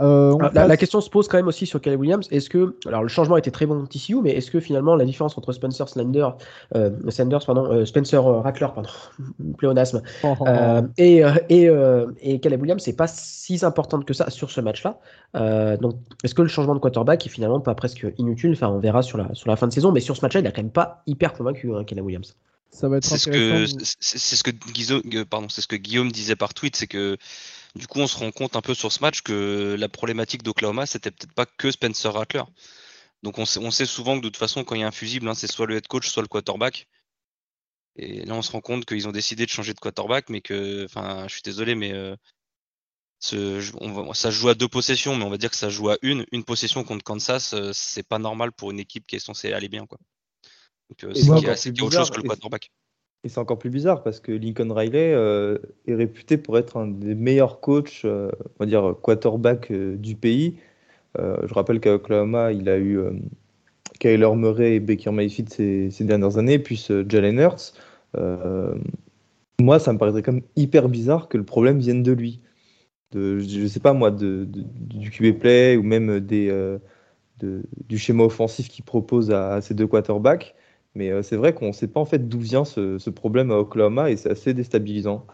Euh, 0.00 0.36
la, 0.52 0.76
question 0.76 1.00
se 1.00 1.10
pose 1.10 1.28
quand 1.28 1.36
même 1.36 1.48
aussi 1.48 1.66
sur 1.66 1.80
Caleb 1.80 2.00
Williams. 2.00 2.28
Est-ce 2.30 2.48
que, 2.48 2.76
alors 2.86 3.02
le 3.02 3.08
changement 3.08 3.36
était 3.36 3.50
très 3.50 3.66
bon 3.66 3.74
dans 3.74 3.86
TCU, 3.86 4.20
mais 4.22 4.30
est-ce 4.30 4.50
que 4.50 4.60
finalement 4.60 4.94
la 4.94 5.04
différence 5.04 5.36
entre 5.36 5.52
Spencer 5.52 5.88
Slender, 5.88 6.28
euh, 6.74 6.90
Sanders, 7.08 7.44
pardon, 7.44 7.64
euh, 7.70 7.84
Spencer 7.84 8.18
Rattler, 8.18 8.68
pardon, 8.74 8.90
pléonasme, 9.58 10.02
oh, 10.22 10.34
oh, 10.40 10.44
oh. 10.46 10.80
et, 10.96 11.22
et, 11.48 11.70
et 12.20 12.40
Caleb 12.40 12.60
Williams, 12.60 12.82
c'est 12.82 12.96
pas 12.96 13.08
si 13.08 13.58
importante 13.64 14.04
que 14.04 14.14
ça 14.14 14.30
sur 14.30 14.50
ce 14.50 14.60
match-là. 14.60 14.98
donc, 15.78 15.94
est-ce 16.22 16.34
que 16.34 16.42
le 16.42 16.48
changement 16.48 16.74
de 16.74 16.80
quarterback 16.80 17.26
est 17.26 17.30
finalement 17.30 17.60
pas 17.60 17.74
presque 17.74 18.06
inutile? 18.18 18.52
Enfin, 18.52 18.68
on 18.68 18.78
verra 18.78 19.02
sur 19.02 19.18
la, 19.18 19.34
sur 19.34 19.48
la 19.48 19.56
fin 19.56 19.66
de 19.66 19.72
saison, 19.72 19.90
mais 19.92 20.00
sur 20.00 20.16
ce 20.16 20.22
match-là, 20.22 20.40
il 20.40 20.46
a 20.46 20.52
quand 20.52 20.62
même 20.62 20.70
pas 20.70 21.02
hyper 21.06 21.32
convaincu, 21.32 21.74
hein, 21.74 21.84
Caleb 21.84 22.04
Williams. 22.04 22.36
Ça 22.70 22.88
va 22.88 22.98
être 22.98 23.04
c'est 23.04 23.18
ce 23.18 23.30
que 23.30 23.64
c'est 24.00 24.36
ce 24.36 24.44
que 24.44 25.22
pardon, 25.24 25.48
c'est 25.48 25.62
ce 25.62 25.66
que 25.66 25.76
Guillaume 25.76 26.12
disait 26.12 26.36
par 26.36 26.52
tweet, 26.52 26.76
c'est 26.76 26.86
que 26.86 27.16
du 27.78 27.86
coup, 27.86 28.00
on 28.00 28.06
se 28.06 28.18
rend 28.18 28.30
compte 28.32 28.56
un 28.56 28.60
peu 28.60 28.74
sur 28.74 28.92
ce 28.92 29.00
match 29.00 29.22
que 29.22 29.76
la 29.78 29.88
problématique 29.88 30.42
d'Oklahoma, 30.42 30.84
c'était 30.84 31.10
peut-être 31.10 31.32
pas 31.32 31.46
que 31.46 31.70
Spencer 31.70 32.12
Rattler. 32.12 32.42
Donc 33.22 33.38
on 33.38 33.46
sait, 33.46 33.86
souvent 33.86 34.16
que 34.16 34.22
de 34.22 34.28
toute 34.28 34.36
façon, 34.36 34.64
quand 34.64 34.74
il 34.74 34.80
y 34.80 34.84
a 34.84 34.88
un 34.88 34.92
fusible, 34.92 35.28
hein, 35.28 35.34
c'est 35.34 35.50
soit 35.50 35.66
le 35.66 35.76
head 35.76 35.86
coach, 35.86 36.08
soit 36.08 36.22
le 36.22 36.28
quarterback. 36.28 36.88
Et 37.96 38.24
là, 38.24 38.34
on 38.34 38.42
se 38.42 38.52
rend 38.52 38.60
compte 38.60 38.84
qu'ils 38.84 39.08
ont 39.08 39.12
décidé 39.12 39.44
de 39.44 39.50
changer 39.50 39.74
de 39.74 39.80
quarterback, 39.80 40.28
mais 40.28 40.40
que, 40.40 40.84
enfin, 40.84 41.26
je 41.26 41.34
suis 41.34 41.42
désolé, 41.42 41.74
mais 41.74 41.92
euh, 41.92 42.14
ça 43.20 44.30
joue 44.30 44.48
à 44.48 44.54
deux 44.54 44.68
possessions, 44.68 45.16
mais 45.16 45.24
on 45.24 45.30
va 45.30 45.38
dire 45.38 45.50
que 45.50 45.56
ça 45.56 45.68
joue 45.68 45.90
à 45.90 45.98
une. 46.02 46.24
Une 46.30 46.44
possession 46.44 46.84
contre 46.84 47.02
Kansas, 47.04 47.54
euh, 47.54 47.70
c'est 47.72 48.06
pas 48.06 48.18
normal 48.18 48.52
pour 48.52 48.70
une 48.70 48.78
équipe 48.78 49.06
qui 49.06 49.16
est 49.16 49.20
censée 49.20 49.52
aller 49.52 49.68
bien, 49.68 49.86
quoi. 49.86 49.98
Donc 50.90 51.04
euh, 51.04 51.14
c'est 51.14 51.80
autre 51.80 51.92
chose 51.92 52.10
que 52.10 52.16
le 52.16 52.22
quarterback. 52.22 52.70
Et 53.24 53.28
c'est 53.28 53.38
encore 53.38 53.58
plus 53.58 53.70
bizarre 53.70 54.02
parce 54.02 54.20
que 54.20 54.30
Lincoln 54.30 54.70
Riley 54.70 55.12
euh, 55.12 55.58
est 55.86 55.94
réputé 55.94 56.36
pour 56.36 56.56
être 56.56 56.76
un 56.76 56.86
des 56.86 57.16
meilleurs 57.16 57.60
coachs, 57.60 58.02
euh, 58.04 58.30
on 58.44 58.64
va 58.64 58.66
dire 58.66 58.94
quarterback 59.02 59.72
euh, 59.72 59.96
du 59.96 60.14
pays. 60.14 60.56
je 61.16 61.52
rappelle 61.52 61.80
qu'à 61.80 61.94
Oklahoma, 61.94 62.52
il 62.52 62.68
a 62.68 62.78
eu 62.78 63.00
Kyler 63.98 64.34
Murray 64.36 64.76
et 64.76 64.80
Baker 64.80 65.10
Mayfield 65.10 65.50
ces, 65.50 66.04
dernières 66.04 66.38
années, 66.38 66.60
puis 66.60 66.76
Jalen 67.08 67.38
Hurts. 67.40 67.74
moi, 69.60 69.80
ça 69.80 69.92
me 69.92 69.98
paraîtrait 69.98 70.22
quand 70.22 70.34
même 70.34 70.44
hyper 70.54 70.88
bizarre 70.88 71.28
que 71.28 71.36
le 71.36 71.44
problème 71.44 71.78
vienne 71.78 72.04
de 72.04 72.12
lui. 72.12 72.40
Je 73.12 73.62
ne 73.62 73.66
sais 73.66 73.80
pas 73.80 73.94
moi, 73.94 74.12
du 74.12 75.10
QB 75.10 75.40
play 75.40 75.76
ou 75.76 75.82
même 75.82 76.20
du 77.40 77.98
schéma 77.98 78.22
offensif 78.22 78.68
qu'il 78.68 78.84
propose 78.84 79.32
à, 79.32 79.60
ces 79.60 79.74
deux 79.74 79.88
quarterbacks. 79.88 80.54
Mais 80.94 81.10
euh, 81.10 81.22
c'est 81.22 81.36
vrai 81.36 81.54
qu'on 81.54 81.68
ne 81.68 81.72
sait 81.72 81.88
pas 81.88 82.00
en 82.00 82.04
fait 82.04 82.28
d'où 82.28 82.40
vient 82.40 82.64
ce, 82.64 83.10
problème 83.10 83.50
à 83.50 83.58
Oklahoma 83.58 84.10
et 84.10 84.16
c'est 84.16 84.30
assez 84.30 84.54
déstabilisant. 84.54 85.26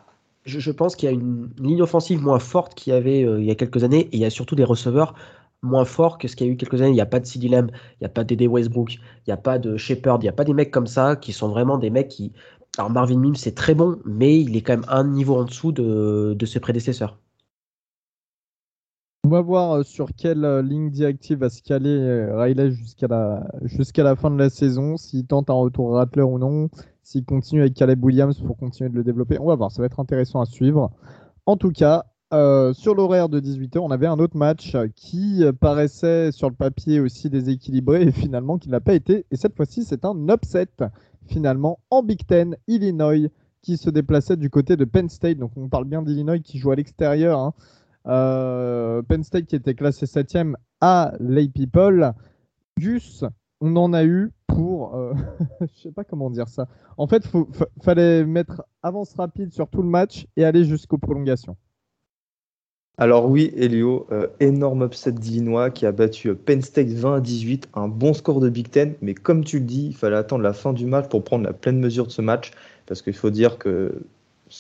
Je, 0.45 0.71
pense 0.71 0.95
qu'il 0.95 1.09
y 1.09 1.13
a 1.13 1.15
une 1.15 1.49
ligne 1.59 1.81
offensive 1.81 2.23
moins 2.23 2.39
forte 2.39 2.75
qu'il 2.75 2.93
y 2.93 2.97
avait 2.97 3.25
euh, 3.25 3.41
il 3.41 3.47
y 3.47 3.51
a 3.51 3.55
quelques 3.55 3.83
années 3.83 4.09
et 4.13 4.17
il 4.17 4.21
y 4.21 4.27
a 4.27 4.31
surtout 4.31 4.57
des 4.57 4.65
receveurs 4.65 5.15
moins 5.63 5.87
forts 5.87 6.19
que 6.19 6.29
ce 6.29 6.37
qu'il 6.37 6.47
y 6.47 6.51
a 6.51 6.53
eu 6.53 6.57
quelques 6.57 6.83
années. 6.83 6.91
Il 6.91 6.95
n'y 6.95 7.01
a 7.01 7.07
pas 7.07 7.21
de 7.21 7.25
CeeDee 7.25 7.49
Lamb, 7.49 7.71
il 7.73 8.03
n'y 8.03 8.07
a 8.07 8.11
pas 8.11 8.25
d'Ede 8.25 8.43
Westbrook, 8.43 8.93
il 8.93 9.01
n'y 9.29 9.33
a 9.33 9.39
pas 9.39 9.59
de 9.59 9.79
Shepard, 9.79 10.19
il 10.21 10.25
n'y 10.25 10.29
a 10.29 10.33
pas 10.33 10.45
des 10.45 10.53
mecs 10.53 10.71
comme 10.71 10.87
ça 10.87 11.17
qui 11.17 11.33
sont 11.33 11.49
vraiment 11.49 11.79
des 11.79 11.91
mecs 11.91 12.09
qui. 12.09 12.33
Alors 12.77 12.91
Marvin 12.91 13.19
Mims 13.19 13.37
c'est 13.37 13.55
très 13.55 13.75
bon, 13.75 13.99
mais 14.05 14.39
il 14.39 14.57
est 14.57 14.61
quand 14.61 14.75
même 14.75 14.87
un 14.89 15.05
niveau 15.05 15.37
en 15.37 15.45
dessous 15.45 15.73
de, 15.73 16.35
de 16.39 16.47
ses 16.47 16.61
prédécesseurs. 16.61 17.19
On 19.27 19.31
va 19.31 19.41
voir 19.41 19.73
euh, 19.73 19.83
sur 19.85 20.11
quelle 20.15 20.45
euh, 20.45 20.61
ligne 20.61 20.91
directive 20.91 21.39
va 21.39 21.49
se 21.49 21.63
caler 21.63 21.89
euh, 21.89 22.37
Riley 22.37 22.73
jusqu'à 22.73 23.09
la, 23.09 24.17
fin 24.17 24.31
de 24.31 24.37
la 24.37 24.51
saison, 24.51 24.99
s'il 24.99 25.25
tente 25.25 25.49
un 25.49 25.55
retour 25.55 25.95
Rattler 25.95 26.23
ou 26.23 26.39
non, 26.39 26.69
s'il 27.03 27.25
continue 27.25 27.63
avec 27.63 27.73
Caleb 27.73 28.05
Williams 28.05 28.39
pour 28.43 28.59
continuer 28.59 28.91
de 28.91 28.97
le 28.97 29.03
développer. 29.03 29.39
On 29.41 29.47
va 29.47 29.55
voir, 29.55 29.73
ça 29.73 29.81
va 29.81 29.87
être 29.87 29.99
intéressant 29.99 30.43
à 30.43 30.45
suivre. 30.45 30.91
En 31.47 31.57
tout 31.57 31.71
cas, 31.71 32.05
sur 32.75 32.95
l'horaire 32.95 33.31
de 33.31 33.41
18h, 33.41 33.79
on 33.79 33.91
avait 33.91 34.09
un 34.09 34.19
autre 34.19 34.37
match 34.37 34.77
qui 34.95 35.45
paraissait 35.61 36.33
sur 36.33 36.51
le 36.51 36.55
papier 36.55 37.01
aussi 37.01 37.31
déséquilibré 37.31 38.03
et 38.03 38.13
finalement 38.13 38.59
qui 38.59 38.69
n'a 38.69 38.81
pas 38.81 38.93
été. 38.93 39.25
Et 39.31 39.37
cette 39.37 39.57
fois-ci, 39.57 39.85
c'est 39.85 40.05
un 40.05 40.29
upset 40.29 40.67
finalement 41.29 41.79
en 41.91 42.03
Big 42.03 42.27
Ten, 42.27 42.57
Illinois 42.67 43.31
qui 43.63 43.79
se 43.79 43.89
déplaçait 43.89 44.37
du 44.37 44.51
côté 44.51 44.77
de 44.77 44.85
Penn 44.85 45.09
State. 45.09 45.39
Donc 45.39 45.53
on 45.57 45.69
parle 45.69 45.85
bien 45.85 46.03
d'Illinois 46.03 46.41
qui 46.41 46.59
joue 46.59 46.73
à 46.73 46.77
l'extérieur. 46.77 47.39
Hein. 47.39 47.55
Euh, 48.07 49.03
Penn 49.03 49.25
State 49.25 49.47
qui 49.47 49.57
était 49.57 49.75
classé 49.75 50.07
7 50.07 50.39
à 50.81 51.13
Lay 51.21 51.49
People. 51.49 52.13
Gus, 52.79 53.25
on 53.61 53.77
en 53.77 53.93
a 53.93 54.05
eu 54.05 54.31
pour. 54.47 54.95
Euh, 54.95 55.15
je 55.61 55.83
sais 55.83 55.93
pas 55.93 56.05
comment 56.05 56.31
dire 56.31 56.49
ça. 56.49 56.69
En 56.97 57.07
fait, 57.07 57.25
il 57.35 57.83
fallait 57.83 58.25
mettre 58.25 58.63
avance 58.83 59.15
rapide 59.15 59.53
sur 59.53 59.69
tout 59.69 59.83
le 59.83 59.89
match 59.89 60.27
et 60.37 60.45
aller 60.45 60.65
jusqu'aux 60.65 60.99
prolongations. 60.99 61.57
Alors 62.97 63.29
oui, 63.29 63.53
Elio, 63.57 64.07
euh, 64.13 64.29
énorme 64.39 64.85
upset 64.85 65.11
d'Illinois 65.11 65.71
qui 65.71 65.85
a 65.85 65.91
battu 65.91 66.33
Penn 66.37 66.63
State 66.63 66.87
20 66.87 67.17
à 67.17 67.21
18, 67.21 67.71
un 67.75 67.89
bon 67.89 68.15
score 68.15 68.39
de 68.39 68.49
Big 68.49 68.71
Ten, 68.71 68.95
mais 69.03 69.15
comme 69.15 69.43
tu 69.43 69.59
le 69.59 69.65
dis, 69.65 69.87
il 69.87 69.97
fallait 69.97 70.15
attendre 70.15 70.45
la 70.45 70.53
fin 70.53 70.73
du 70.73 70.87
match 70.87 71.09
pour 71.09 71.25
prendre 71.25 71.43
la 71.43 71.53
pleine 71.53 71.81
mesure 71.81 72.07
de 72.07 72.13
ce 72.13 72.23
match, 72.23 72.53
parce 72.87 73.03
qu'il 73.03 73.15
faut 73.15 73.31
dire 73.31 73.59
que 73.59 74.01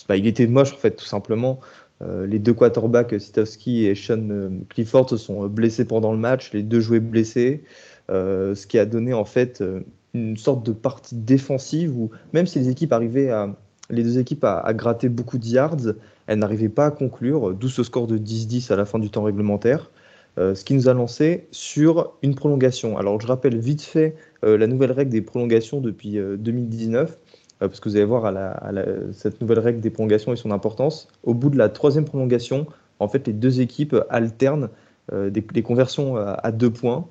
bah, 0.08 0.16
il 0.16 0.26
était 0.26 0.48
moche 0.48 0.72
en 0.72 0.78
fait, 0.78 0.96
tout 0.96 1.04
simplement. 1.04 1.60
Euh, 2.04 2.26
les 2.26 2.38
deux 2.38 2.52
quarterbacks, 2.52 3.18
Sitowski 3.18 3.86
et 3.86 3.94
Sean 3.94 4.28
euh, 4.30 4.50
Clifford, 4.68 5.08
se 5.08 5.16
sont 5.16 5.44
euh, 5.44 5.48
blessés 5.48 5.84
pendant 5.84 6.12
le 6.12 6.18
match, 6.18 6.52
les 6.52 6.62
deux 6.62 6.80
jouaient 6.80 7.00
blessés, 7.00 7.64
ce 8.08 8.66
qui 8.66 8.78
a 8.78 8.84
donné 8.84 9.14
en 9.14 9.24
fait 9.24 9.64
une 10.12 10.36
sorte 10.36 10.64
de 10.64 10.72
partie 10.72 11.14
défensive 11.14 11.96
où 11.96 12.10
même 12.34 12.46
si 12.46 12.58
les 12.58 12.68
équipes 12.68 12.92
arrivaient 12.92 13.30
à, 13.30 13.56
les 13.88 14.02
deux 14.02 14.18
équipes 14.18 14.44
à, 14.44 14.70
gratter 14.74 15.08
beaucoup 15.08 15.38
de 15.38 15.46
yards, 15.46 15.94
elles 16.26 16.38
n'arrivaient 16.38 16.68
pas 16.68 16.86
à 16.86 16.90
conclure, 16.90 17.54
d'où 17.54 17.68
ce 17.68 17.82
score 17.82 18.06
de 18.06 18.18
10-10 18.18 18.70
à 18.70 18.76
la 18.76 18.84
fin 18.84 18.98
du 18.98 19.08
temps 19.08 19.22
réglementaire. 19.22 19.90
ce 20.36 20.62
qui 20.64 20.74
nous 20.74 20.90
a 20.90 20.92
lancé 20.92 21.46
sur 21.50 22.12
une 22.22 22.34
prolongation. 22.34 22.98
Alors 22.98 23.18
je 23.22 23.26
rappelle 23.26 23.58
vite 23.58 23.80
fait 23.80 24.16
la 24.42 24.66
nouvelle 24.66 24.92
règle 24.92 25.10
des 25.10 25.22
prolongations 25.22 25.80
depuis 25.80 26.18
2019. 26.18 27.18
Euh, 27.64 27.68
parce 27.68 27.80
que 27.80 27.88
vous 27.88 27.96
allez 27.96 28.04
voir 28.04 28.26
à 28.26 28.72
cette 29.12 29.40
nouvelle 29.40 29.58
règle 29.58 29.80
des 29.80 29.90
prolongations 29.90 30.32
et 30.32 30.36
son 30.36 30.50
importance. 30.50 31.08
Au 31.22 31.34
bout 31.34 31.50
de 31.50 31.58
la 31.58 31.68
troisième 31.68 32.04
prolongation, 32.04 32.66
en 33.00 33.08
fait, 33.08 33.26
les 33.26 33.32
deux 33.32 33.60
équipes 33.60 33.96
alternent 34.10 34.68
euh, 35.12 35.30
des, 35.30 35.62
conversions 35.62 36.16
à, 36.16 36.52
deux 36.52 36.70
points. 36.70 37.06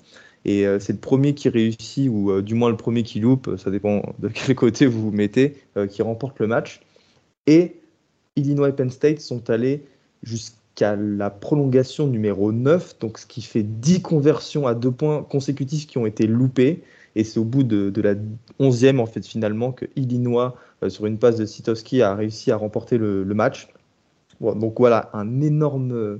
Et 0.45 0.67
euh, 0.67 0.79
c'est 0.79 0.93
le 0.93 0.99
premier 0.99 1.33
qui 1.33 1.49
réussit, 1.49 2.09
ou 2.09 2.41
du 2.41 2.53
moins 2.53 2.69
le 2.69 2.77
premier 2.77 3.03
qui 3.03 3.19
loupe, 3.19 3.55
ça 3.57 3.71
dépend 3.71 4.01
de 4.19 4.27
quel 4.33 4.55
côté 4.55 4.85
vous 4.85 5.01
vous 5.01 5.11
mettez, 5.11 5.57
qui 5.89 6.01
remporte 6.01 6.39
le 6.39 6.47
match. 6.47 6.81
Et 7.47 7.75
Illinois 8.35 8.69
et 8.69 8.73
Penn 8.73 8.89
State 8.89 9.19
sont 9.19 9.49
allés 9.49 9.85
a 10.81 10.95
la 10.95 11.29
prolongation 11.29 12.07
numéro 12.07 12.51
9, 12.51 12.97
donc 12.99 13.19
ce 13.19 13.27
qui 13.27 13.43
fait 13.43 13.61
10 13.61 14.01
conversions 14.01 14.65
à 14.65 14.73
deux 14.73 14.91
points 14.91 15.21
consécutifs 15.21 15.85
qui 15.85 15.99
ont 15.99 16.07
été 16.07 16.25
loupées. 16.25 16.81
Et 17.15 17.23
c'est 17.23 17.39
au 17.39 17.43
bout 17.43 17.63
de, 17.63 18.01
la 18.01 18.15
11e, 18.59 18.99
en 18.99 19.05
fait, 19.05 19.25
finalement, 19.25 19.71
que 19.71 19.85
Illinois, 19.95 20.55
euh, 20.83 20.89
sur 20.89 21.05
une 21.05 21.17
passe 21.17 21.37
de 21.37 21.45
Sitowski, 21.45 22.01
a 22.01 22.15
réussi 22.15 22.51
à 22.51 22.57
remporter 22.57 22.97
le, 22.97 23.23
match. 23.25 23.69
donc 24.41 24.75
voilà, 24.79 25.09
un 25.13 25.41
énorme, 25.41 26.19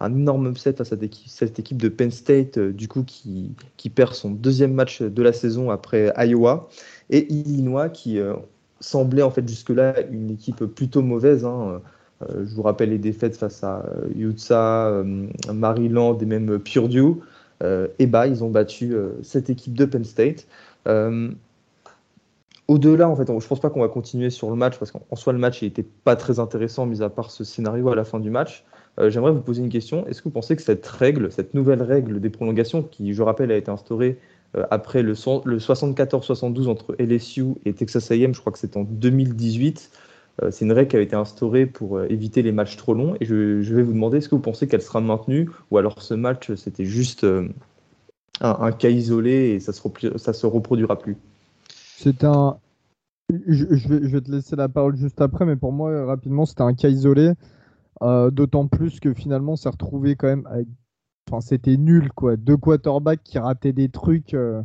un 0.00 0.14
énorme 0.14 0.48
upset 0.48 0.80
à 0.80 0.84
cette 0.84 1.02
équipe, 1.02 1.80
de 1.80 1.88
Penn 1.88 2.10
State, 2.10 2.58
euh, 2.58 2.72
du 2.72 2.88
coup, 2.88 3.04
qui, 3.04 3.52
qui, 3.76 3.90
perd 3.90 4.14
son 4.14 4.30
deuxième 4.30 4.74
match 4.74 5.02
de 5.02 5.22
la 5.22 5.32
saison 5.32 5.70
après 5.70 6.12
Iowa. 6.16 6.68
Et 7.10 7.32
Illinois, 7.32 7.88
qui 7.88 8.18
euh, 8.18 8.34
semblait, 8.80 9.22
en 9.22 9.30
fait, 9.30 9.46
jusque-là, 9.48 10.00
une 10.10 10.30
équipe 10.30 10.64
plutôt 10.64 11.02
mauvaise. 11.02 11.44
Hein, 11.44 11.80
je 12.30 12.54
vous 12.54 12.62
rappelle 12.62 12.90
les 12.90 12.98
défaites 12.98 13.36
face 13.36 13.62
à 13.64 13.84
Utah, 14.16 15.02
Maryland 15.52 16.16
et 16.18 16.24
même 16.26 16.58
Purdue. 16.58 17.20
Et 17.62 18.06
bah, 18.06 18.26
ils 18.26 18.44
ont 18.44 18.50
battu 18.50 18.94
cette 19.22 19.50
équipe 19.50 19.74
de 19.74 19.84
Penn 19.84 20.04
State. 20.04 20.46
Au-delà, 22.66 23.08
en 23.08 23.16
fait, 23.16 23.26
je 23.26 23.46
pense 23.46 23.60
pas 23.60 23.70
qu'on 23.70 23.80
va 23.80 23.88
continuer 23.88 24.30
sur 24.30 24.50
le 24.50 24.56
match 24.56 24.78
parce 24.78 24.90
qu'en 24.90 25.16
soi, 25.16 25.32
le 25.32 25.38
match 25.38 25.62
n'était 25.62 25.82
pas 25.82 26.16
très 26.16 26.40
intéressant, 26.40 26.86
mis 26.86 27.02
à 27.02 27.10
part 27.10 27.30
ce 27.30 27.44
scénario 27.44 27.88
à 27.90 27.96
la 27.96 28.04
fin 28.04 28.20
du 28.20 28.30
match. 28.30 28.64
J'aimerais 28.98 29.32
vous 29.32 29.40
poser 29.40 29.62
une 29.62 29.68
question. 29.68 30.06
Est-ce 30.06 30.20
que 30.20 30.24
vous 30.24 30.34
pensez 30.34 30.56
que 30.56 30.62
cette 30.62 30.86
règle, 30.86 31.30
cette 31.32 31.54
nouvelle 31.54 31.82
règle 31.82 32.20
des 32.20 32.30
prolongations, 32.30 32.82
qui, 32.82 33.12
je 33.12 33.22
rappelle, 33.22 33.50
a 33.50 33.56
été 33.56 33.70
instaurée 33.70 34.18
après 34.70 35.02
le, 35.02 35.12
le 35.44 35.58
74-72 35.58 36.68
entre 36.68 36.94
LSU 36.98 37.54
et 37.64 37.72
Texas 37.72 38.10
A&M, 38.10 38.34
je 38.34 38.40
crois 38.40 38.52
que 38.52 38.58
c'est 38.58 38.76
en 38.76 38.84
2018, 38.84 39.90
euh, 39.90 40.03
c'est 40.50 40.64
une 40.64 40.72
règle 40.72 40.90
qui 40.90 40.96
a 40.96 41.00
été 41.00 41.16
instaurée 41.16 41.66
pour 41.66 41.98
euh, 41.98 42.06
éviter 42.08 42.42
les 42.42 42.52
matchs 42.52 42.76
trop 42.76 42.94
longs. 42.94 43.14
Et 43.20 43.24
je, 43.24 43.34
vais 43.74 43.82
vous 43.82 43.92
demander, 43.92 44.18
est-ce 44.18 44.28
que 44.28 44.34
vous 44.34 44.40
pensez 44.40 44.66
qu'elle 44.66 44.82
sera 44.82 45.00
maintenue 45.00 45.48
ou 45.70 45.78
alors 45.78 46.02
ce 46.02 46.14
match, 46.14 46.52
c'était 46.54 46.84
juste 46.84 47.24
euh, 47.24 47.48
un, 48.40 48.72
cas 48.72 48.90
isolé 48.90 49.50
et 49.50 49.60
ça 49.60 49.72
ça 49.72 50.32
se 50.32 50.46
reproduira 50.46 50.98
plus? 50.98 51.16
C'est 51.68 52.24
un. 52.24 52.58
Je, 53.46 53.64
vais, 53.88 54.20
te 54.20 54.30
laisser 54.30 54.54
la 54.54 54.68
parole 54.68 54.96
juste 54.96 55.20
après, 55.20 55.46
mais 55.46 55.56
pour 55.56 55.72
moi, 55.72 56.04
rapidement, 56.04 56.44
c'était 56.44 56.62
un 56.62 56.74
cas 56.74 56.88
isolé. 56.88 57.32
D'autant 58.02 58.66
plus 58.66 59.00
que 59.00 59.14
finalement, 59.14 59.56
s'est 59.56 59.70
retrouvé 59.70 60.14
quand 60.14 60.26
même 60.26 60.46
Enfin, 61.30 61.40
c'était 61.40 61.76
nul, 61.76 62.12
quoi. 62.12 62.36
Deux 62.36 62.56
quarterbacks 62.56 63.22
qui 63.22 63.38
rataient 63.38 63.72
des 63.72 63.88
trucs. 63.88 64.34
Euh, 64.34 64.62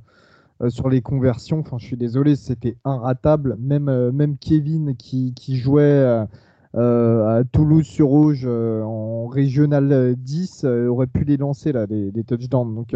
sur 0.67 0.89
les 0.89 1.01
conversions. 1.01 1.59
Enfin, 1.59 1.77
je 1.77 1.85
suis 1.85 1.97
désolé, 1.97 2.35
c'était 2.35 2.75
inratable. 2.83 3.55
Même, 3.59 3.87
euh, 3.87 4.11
même 4.11 4.37
Kevin 4.37 4.95
qui, 4.97 5.33
jouait 5.57 5.81
euh, 6.75 7.39
à 7.39 7.43
Toulouse 7.45 7.85
sur 7.85 8.07
Rouge 8.07 8.45
en 8.45 9.27
régional 9.27 10.15
10 10.17 10.65
aurait 10.65 11.07
pu 11.07 11.23
les 11.23 11.37
lancer 11.37 11.71
là, 11.71 11.85
les, 11.85 12.23
touchdowns. 12.23 12.75
Donc, 12.75 12.95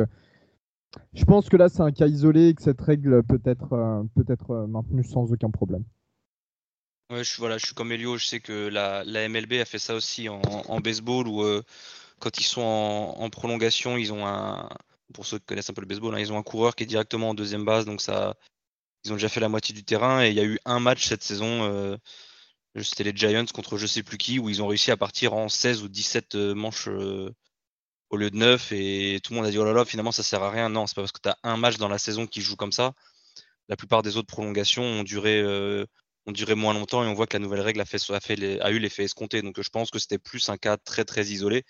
je 1.13 1.25
pense 1.25 1.49
que 1.49 1.57
là, 1.57 1.69
c'est 1.69 1.81
un 1.81 1.91
cas 1.91 2.07
isolé 2.07 2.49
et 2.49 2.53
que 2.53 2.61
cette 2.61 2.81
règle 2.81 3.23
peut 3.23 3.41
être, 3.45 4.05
peut 4.15 4.25
être 4.27 4.67
maintenue 4.67 5.03
sans 5.03 5.31
aucun 5.31 5.49
problème. 5.49 5.83
Ouais, 7.11 7.23
je, 7.23 7.37
voilà, 7.37 7.57
je 7.57 7.65
suis 7.65 7.75
comme 7.75 7.91
Elio, 7.91 8.17
je 8.17 8.25
sais 8.25 8.39
que 8.39 8.67
la, 8.67 9.03
MLB 9.29 9.53
a 9.53 9.65
fait 9.65 9.79
ça 9.79 9.95
aussi 9.95 10.29
en, 10.29 10.79
baseball 10.81 11.27
où 11.27 11.43
quand 12.19 12.39
ils 12.39 12.45
sont 12.45 12.61
en, 12.61 13.29
prolongation, 13.29 13.97
ils 13.97 14.13
ont 14.13 14.25
un, 14.25 14.69
pour 15.13 15.25
ceux 15.25 15.39
qui 15.39 15.45
connaissent 15.45 15.69
un 15.69 15.73
peu 15.73 15.81
le 15.81 15.87
baseball, 15.87 16.15
hein, 16.15 16.19
ils 16.19 16.33
ont 16.33 16.37
un 16.37 16.43
coureur 16.43 16.75
qui 16.75 16.83
est 16.83 16.87
directement 16.87 17.29
en 17.29 17.33
deuxième 17.33 17.65
base, 17.65 17.85
donc 17.85 18.01
ça, 18.01 18.35
ils 19.03 19.11
ont 19.11 19.15
déjà 19.15 19.29
fait 19.29 19.39
la 19.39 19.49
moitié 19.49 19.73
du 19.75 19.83
terrain. 19.83 20.23
Et 20.23 20.29
il 20.29 20.35
y 20.35 20.39
a 20.39 20.43
eu 20.45 20.59
un 20.65 20.79
match 20.79 21.05
cette 21.05 21.23
saison, 21.23 21.63
euh, 21.63 21.97
c'était 22.81 23.03
les 23.03 23.15
Giants 23.15 23.45
contre 23.53 23.77
je 23.77 23.87
sais 23.87 24.03
plus 24.03 24.17
qui, 24.17 24.39
où 24.39 24.49
ils 24.49 24.61
ont 24.61 24.67
réussi 24.67 24.91
à 24.91 24.97
partir 24.97 25.33
en 25.33 25.49
16 25.49 25.83
ou 25.83 25.89
17 25.89 26.35
euh, 26.35 26.55
manches 26.55 26.87
euh, 26.87 27.29
au 28.09 28.17
lieu 28.17 28.31
de 28.31 28.37
9. 28.37 28.71
Et 28.71 29.19
tout 29.23 29.33
le 29.33 29.37
monde 29.37 29.47
a 29.47 29.51
dit 29.51 29.57
oh 29.57 29.65
là 29.65 29.73
là, 29.73 29.85
finalement 29.85 30.11
ça 30.11 30.23
sert 30.23 30.43
à 30.43 30.51
rien. 30.51 30.69
Non, 30.69 30.87
c'est 30.87 30.95
pas 30.95 31.01
parce 31.01 31.11
que 31.11 31.21
tu 31.21 31.29
as 31.29 31.37
un 31.43 31.57
match 31.57 31.77
dans 31.77 31.89
la 31.89 31.97
saison 31.97 32.27
qui 32.27 32.41
joue 32.41 32.55
comme 32.55 32.71
ça. 32.71 32.93
La 33.69 33.77
plupart 33.77 34.03
des 34.03 34.17
autres 34.17 34.27
prolongations 34.27 34.83
ont 34.83 35.03
duré, 35.03 35.41
ont 36.25 36.31
duré 36.31 36.55
moins 36.55 36.73
longtemps 36.73 37.03
et 37.03 37.07
on 37.07 37.13
voit 37.13 37.27
que 37.27 37.37
la 37.37 37.39
nouvelle 37.39 37.61
règle 37.61 37.81
a, 37.81 37.85
fait, 37.85 38.61
a, 38.61 38.71
eu 38.71 38.79
l'effet 38.79 39.03
escompté. 39.03 39.41
Donc 39.41 39.61
je 39.61 39.69
pense 39.69 39.89
que 39.89 39.99
c'était 39.99 40.17
plus 40.19 40.49
un 40.49 40.57
cas 40.57 40.77
très 40.77 41.05
très 41.05 41.25
isolé. 41.27 41.63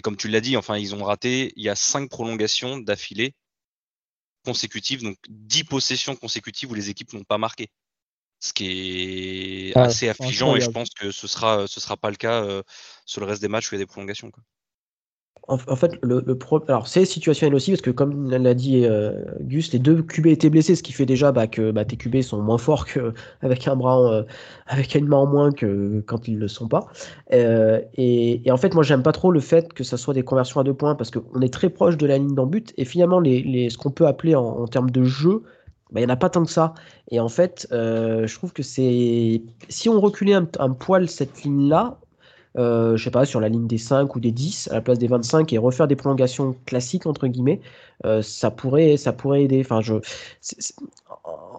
Et 0.00 0.02
comme 0.02 0.16
tu 0.16 0.28
l'as 0.28 0.40
dit, 0.40 0.56
enfin, 0.56 0.78
ils 0.78 0.94
ont 0.94 1.04
raté, 1.04 1.52
il 1.56 1.62
y 1.62 1.68
a 1.68 1.74
cinq 1.74 2.08
prolongations 2.08 2.78
d'affilée 2.78 3.34
consécutives, 4.46 5.02
donc 5.02 5.18
dix 5.28 5.62
possessions 5.62 6.16
consécutives 6.16 6.70
où 6.70 6.74
les 6.74 6.88
équipes 6.88 7.12
n'ont 7.12 7.22
pas 7.22 7.36
marqué. 7.36 7.68
Ce 8.38 8.54
qui 8.54 9.68
est 9.68 9.72
ah, 9.76 9.82
assez 9.82 10.08
affligeant 10.08 10.56
et 10.56 10.62
je 10.62 10.70
pense 10.70 10.88
que 10.88 11.10
ce 11.10 11.26
sera, 11.26 11.66
ce 11.66 11.80
sera 11.80 11.98
pas 11.98 12.08
le 12.08 12.16
cas 12.16 12.42
euh, 12.42 12.62
sur 13.04 13.20
le 13.20 13.26
reste 13.26 13.42
des 13.42 13.48
matchs 13.48 13.70
où 13.70 13.74
il 13.74 13.78
y 13.78 13.82
a 13.82 13.84
des 13.84 13.86
prolongations. 13.86 14.30
Quoi. 14.30 14.42
En, 15.50 15.74
fait, 15.74 15.98
le, 16.02 16.24
alors 16.68 16.86
c'est 16.86 17.04
situationnel 17.04 17.56
aussi 17.56 17.72
parce 17.72 17.80
que 17.80 17.90
comme 17.90 18.30
l'a 18.30 18.54
dit 18.54 18.84
euh, 18.84 19.24
Gus, 19.40 19.72
les 19.72 19.80
deux 19.80 20.00
QB 20.00 20.28
étaient 20.28 20.48
blessés, 20.48 20.76
ce 20.76 20.82
qui 20.82 20.92
fait 20.92 21.06
déjà 21.06 21.32
bah, 21.32 21.48
que 21.48 21.72
bah, 21.72 21.84
tes 21.84 21.96
QB 21.96 22.20
sont 22.20 22.40
moins 22.40 22.58
forts 22.58 22.86
qu'avec 22.86 23.66
un 23.68 23.74
bras, 23.74 24.00
euh, 24.12 24.22
avec 24.68 24.94
une 24.94 25.08
main 25.08 25.16
en 25.16 25.26
moins 25.26 25.50
que 25.50 26.04
quand 26.06 26.28
ils 26.28 26.38
le 26.38 26.46
sont 26.46 26.68
pas. 26.68 26.86
Euh, 27.32 27.80
et, 27.94 28.42
en 28.48 28.56
fait, 28.58 28.74
moi 28.74 28.84
j'aime 28.84 29.02
pas 29.02 29.10
trop 29.10 29.32
le 29.32 29.40
fait 29.40 29.72
que 29.72 29.82
ça 29.82 29.96
soit 29.96 30.14
des 30.14 30.22
conversions 30.22 30.60
à 30.60 30.64
deux 30.64 30.74
points 30.74 30.94
parce 30.94 31.10
qu'on 31.10 31.40
est 31.40 31.52
très 31.52 31.68
proche 31.68 31.96
de 31.96 32.06
la 32.06 32.18
ligne 32.18 32.34
d'en 32.34 32.46
but 32.46 32.72
et 32.76 32.84
finalement 32.84 33.18
les, 33.18 33.70
ce 33.70 33.76
qu'on 33.76 33.90
peut 33.90 34.06
appeler 34.06 34.36
en, 34.36 34.68
termes 34.68 34.90
de 34.90 35.02
jeu, 35.02 35.42
bah, 35.90 36.00
il 36.00 36.06
n'y 36.06 36.12
en 36.12 36.14
a 36.14 36.16
pas 36.16 36.30
tant 36.30 36.44
que 36.44 36.52
ça. 36.52 36.74
Et 37.10 37.18
en 37.18 37.28
fait, 37.28 37.66
je 37.72 38.34
trouve 38.36 38.52
que 38.52 38.62
c'est 38.62 39.42
si 39.68 39.88
on 39.88 40.00
reculait 40.00 40.34
un 40.34 40.70
poil 40.74 41.08
cette 41.08 41.42
ligne-là, 41.42 41.98
euh, 42.58 42.96
je 42.96 43.04
sais 43.04 43.10
pas, 43.10 43.24
sur 43.24 43.40
la 43.40 43.48
ligne 43.48 43.66
des 43.66 43.78
5 43.78 44.14
ou 44.16 44.20
des 44.20 44.32
10 44.32 44.68
à 44.70 44.74
la 44.74 44.80
place 44.80 44.98
des 44.98 45.06
25 45.06 45.52
et 45.52 45.58
refaire 45.58 45.86
des 45.86 45.96
prolongations 45.96 46.56
classiques, 46.66 47.06
entre 47.06 47.28
guillemets, 47.28 47.60
euh, 48.04 48.22
ça, 48.22 48.50
pourrait, 48.50 48.96
ça 48.96 49.12
pourrait 49.12 49.44
aider. 49.44 49.60
Enfin, 49.60 49.80
je, 49.80 49.94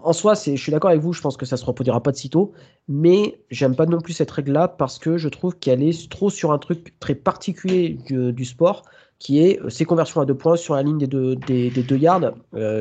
en 0.04 0.14
soi, 0.14 0.34
je 0.34 0.56
suis 0.56 0.72
d'accord 0.72 0.90
avec 0.90 1.02
vous, 1.02 1.14
je 1.14 1.22
pense 1.22 1.38
que 1.38 1.46
ça 1.46 1.58
se 1.58 1.66
reproduira 1.66 2.02
pas 2.04 2.12
de 2.12 2.18
sitôt, 2.18 2.52
mais 2.88 3.40
j'aime 3.50 3.76
pas 3.76 3.86
non 3.86 4.02
plus 4.02 4.14
cette 4.14 4.32
règle-là 4.32 4.68
parce 4.68 5.00
que 5.00 5.18
je 5.18 5.30
trouve 5.30 5.58
qu'elle 5.58 5.82
est 5.84 6.10
trop 6.10 6.30
sur 6.30 6.52
un 6.52 6.58
truc 6.58 7.00
très 7.00 7.16
particulier 7.16 7.98
du, 8.08 8.46
sport 8.46 8.84
qui 9.20 9.40
est 9.40 9.62
euh, 9.62 9.70
ces 9.70 9.86
conversions 9.86 10.20
à 10.20 10.26
deux 10.26 10.36
points 10.36 10.58
sur 10.58 10.76
la 10.76 10.84
ligne 10.84 10.98
des 10.98 11.08
deux, 11.08 11.36
des, 11.36 11.70
deux 11.70 11.98
yards, 11.98 12.34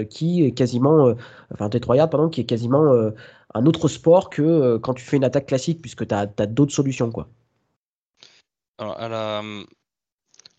qui 0.08 0.44
est 0.44 0.52
quasiment, 0.52 1.14
enfin 1.52 1.68
des 1.68 1.80
trois 1.80 1.96
yards, 1.96 2.10
pardon, 2.10 2.28
qui 2.28 2.40
est 2.40 2.44
quasiment 2.44 2.92
un 3.54 3.66
autre 3.66 3.88
sport 3.88 4.30
que 4.30 4.78
quand 4.78 4.94
tu 4.94 5.04
fais 5.04 5.16
une 5.16 5.24
attaque 5.24 5.46
classique, 5.46 5.80
puisque 5.80 6.08
tu 6.08 6.14
as, 6.14 6.28
as 6.38 6.46
d'autres 6.46 6.72
solutions. 6.72 7.10
quoi. 7.10 7.28
Alors. 8.80 9.44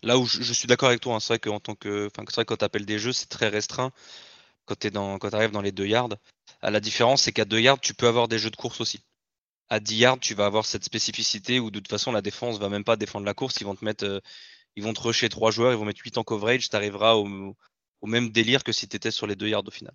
Là 0.02 0.18
où 0.18 0.26
je, 0.26 0.52
suis 0.52 0.66
d'accord 0.66 0.88
avec 0.88 1.00
toi, 1.00 1.14
hein, 1.14 1.20
c'est 1.20 1.28
vrai 1.28 1.38
que 1.38 1.58
tant 1.58 1.76
que, 1.76 2.06
enfin, 2.06 2.24
c'est 2.28 2.34
vrai 2.34 2.44
quand 2.44 2.56
tu 2.56 2.64
appelles 2.64 2.86
des 2.86 2.98
jeux, 2.98 3.12
c'est 3.12 3.28
très 3.28 3.48
restreint 3.48 3.92
quand 4.66 4.76
tu 4.76 4.90
arrives 4.96 5.50
dans 5.52 5.62
les 5.62 5.72
2 5.72 5.86
yards. 5.86 6.16
À 6.60 6.70
la 6.70 6.80
différence, 6.80 7.22
c'est 7.22 7.32
qu'à 7.32 7.44
2 7.44 7.60
yards, 7.60 7.80
tu 7.80 7.94
peux 7.94 8.08
avoir 8.08 8.28
des 8.28 8.38
jeux 8.38 8.50
de 8.50 8.56
course 8.56 8.80
aussi. 8.80 9.00
À 9.68 9.80
10 9.80 9.96
yards, 9.96 10.20
tu 10.20 10.34
vas 10.34 10.46
avoir 10.46 10.66
cette 10.66 10.84
spécificité 10.84 11.60
où 11.60 11.70
de 11.70 11.78
toute 11.78 11.88
façon, 11.88 12.12
la 12.12 12.22
défense 12.22 12.58
va 12.58 12.68
même 12.68 12.84
pas 12.84 12.96
défendre 12.96 13.26
la 13.26 13.34
course. 13.34 13.60
Ils 13.60 13.64
vont 13.64 13.76
te 13.76 13.84
mettre, 13.84 14.04
euh, 14.04 14.20
rusher 14.76 15.28
3 15.28 15.50
joueurs, 15.52 15.72
ils 15.72 15.78
vont 15.78 15.84
mettre 15.84 16.02
8 16.04 16.18
en 16.18 16.24
coverage. 16.24 16.68
Tu 16.68 16.76
arriveras 16.76 17.14
au, 17.14 17.54
même 18.06 18.30
délire 18.30 18.64
que 18.64 18.72
si 18.72 18.88
tu 18.88 18.96
étais 18.96 19.12
sur 19.12 19.26
les 19.28 19.36
2 19.36 19.48
yards 19.48 19.66
au 19.66 19.70
final. 19.70 19.94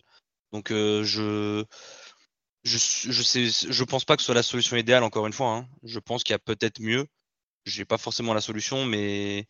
Donc, 0.53 0.71
euh, 0.71 1.03
je, 1.03 1.65
je, 2.63 2.77
je, 2.77 3.23
sais, 3.23 3.47
je 3.47 3.83
pense 3.83 4.05
pas 4.05 4.15
que 4.15 4.21
ce 4.21 4.27
soit 4.27 4.35
la 4.35 4.43
solution 4.43 4.77
idéale, 4.77 5.03
encore 5.03 5.27
une 5.27 5.33
fois. 5.33 5.49
Hein. 5.49 5.67
Je 5.83 5.99
pense 5.99 6.23
qu'il 6.23 6.33
y 6.33 6.35
a 6.35 6.39
peut-être 6.39 6.79
mieux 6.79 7.07
j'ai 7.69 7.85
pas 7.85 7.97
forcément 7.97 8.33
la 8.33 8.41
solution, 8.41 8.85
mais 8.85 9.47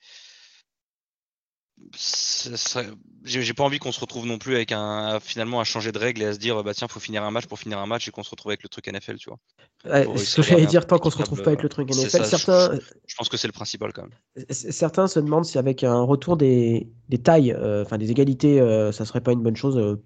j'ai 3.24 3.53
pas 3.53 3.63
envie 3.63 3.79
qu'on 3.79 3.91
se 3.91 4.00
retrouve 4.00 4.25
non 4.25 4.38
plus 4.38 4.55
avec 4.55 4.71
un 4.71 5.19
finalement 5.19 5.59
à 5.59 5.63
changer 5.63 5.91
de 5.91 6.00
règle 6.00 6.24
et 6.24 6.25
à 6.25 6.33
se 6.33 6.39
dire 6.39 6.63
bah 6.63 6.74
tiens 6.74 6.88
faut 6.88 7.00
finir 7.00 7.24
un 7.24 7.31
match 7.31 7.45
pour 7.45 7.59
finir 7.59 7.77
un 7.77 7.86
match 7.86 8.07
et 8.07 8.12
qu'on 8.12 8.24
se 8.24 8.31
retrouve 8.31 8.51
avec 8.51 8.63
le 8.63 8.69
truc 8.69 8.88
NFL 8.88 9.17
tu 9.17 9.29
vois. 9.29 9.39
ce 10.17 10.36
que 10.36 10.41
j'allais 10.41 10.65
dire 10.65 10.88
tant 10.88 10.97
qu'on 10.97 11.12
se 11.12 11.17
retrouve 11.17 11.43
pas 11.43 11.51
avec 11.51 11.63
le 11.63 11.69
truc 11.69 11.89
NFL. 11.89 12.25
certains, 12.25 12.79
je, 13.05 13.15
pense 13.15 13.29
que 13.29 13.38
c'est 13.38 13.47
le 13.47 13.53
principal 13.53 13.93
quand 13.93 14.03
même. 14.03 14.45
Certains 14.50 15.07
se 15.07 15.19
demandent 15.19 15.45
si 15.45 15.57
avec 15.57 15.83
un 15.83 16.01
retour 16.01 16.36
des, 16.36 16.89
des 17.09 17.19
tailles, 17.19 17.51
euh, 17.51 17.83
enfin 17.83 17.97
des 17.97 18.12
égalités, 18.12 18.59
euh, 18.59 18.91
ça 18.91 19.05
serait 19.05 19.21
pas 19.21 19.33
une 19.33 19.43
bonne 19.43 19.55
chose. 19.55 19.77
Euh, 19.77 20.01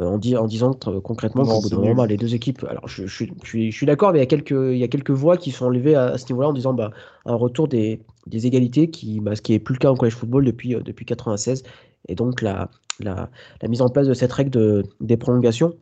euh, 0.00 0.06
en, 0.06 0.14
en, 0.14 0.46
disant 0.46 0.72
concrètement 1.04 1.44
qu'au 1.44 1.60
bout 1.60 1.68
d'un 1.68 1.76
moment, 1.76 2.04
les 2.06 2.16
deux 2.16 2.34
équipes. 2.34 2.64
Alors, 2.68 2.88
je, 2.88 3.06
je, 3.06 3.24
je 3.42 3.70
suis, 3.70 3.86
d'accord, 3.86 4.12
mais 4.12 4.18
il 4.18 4.22
y, 4.22 4.24
a 4.24 4.26
quelques, 4.26 4.50
il 4.50 4.78
y 4.78 4.84
a 4.84 4.88
quelques 4.88 5.10
voix 5.10 5.36
qui 5.36 5.50
sont 5.50 5.66
enlevées 5.66 5.94
à, 5.94 6.16
ce 6.16 6.24
niveau-là 6.32 6.48
en 6.48 6.52
disant 6.54 6.72
bah, 6.72 6.92
un 7.26 7.34
retour 7.34 7.68
des, 7.68 8.00
des 8.26 8.46
égalités, 8.46 8.88
qui, 8.88 9.20
bah, 9.20 9.36
ce 9.36 9.42
qui 9.42 9.52
n'est 9.52 9.58
plus 9.58 9.74
le 9.74 9.78
cas 9.78 9.90
en 9.90 9.96
college 9.96 10.14
football 10.14 10.46
depuis, 10.46 10.74
euh, 10.74 10.80
depuis 10.80 11.04
96, 11.04 11.62
et 12.08 12.14
donc 12.14 12.40
la, 12.40 12.70
la, 13.00 13.28
la, 13.60 13.68
mise 13.68 13.82
en 13.82 13.90
place 13.90 14.06
de 14.06 14.14
cette 14.14 14.32
règle 14.32 14.50
de, 14.50 14.82
des 15.00 15.18
prolongations. 15.18 15.74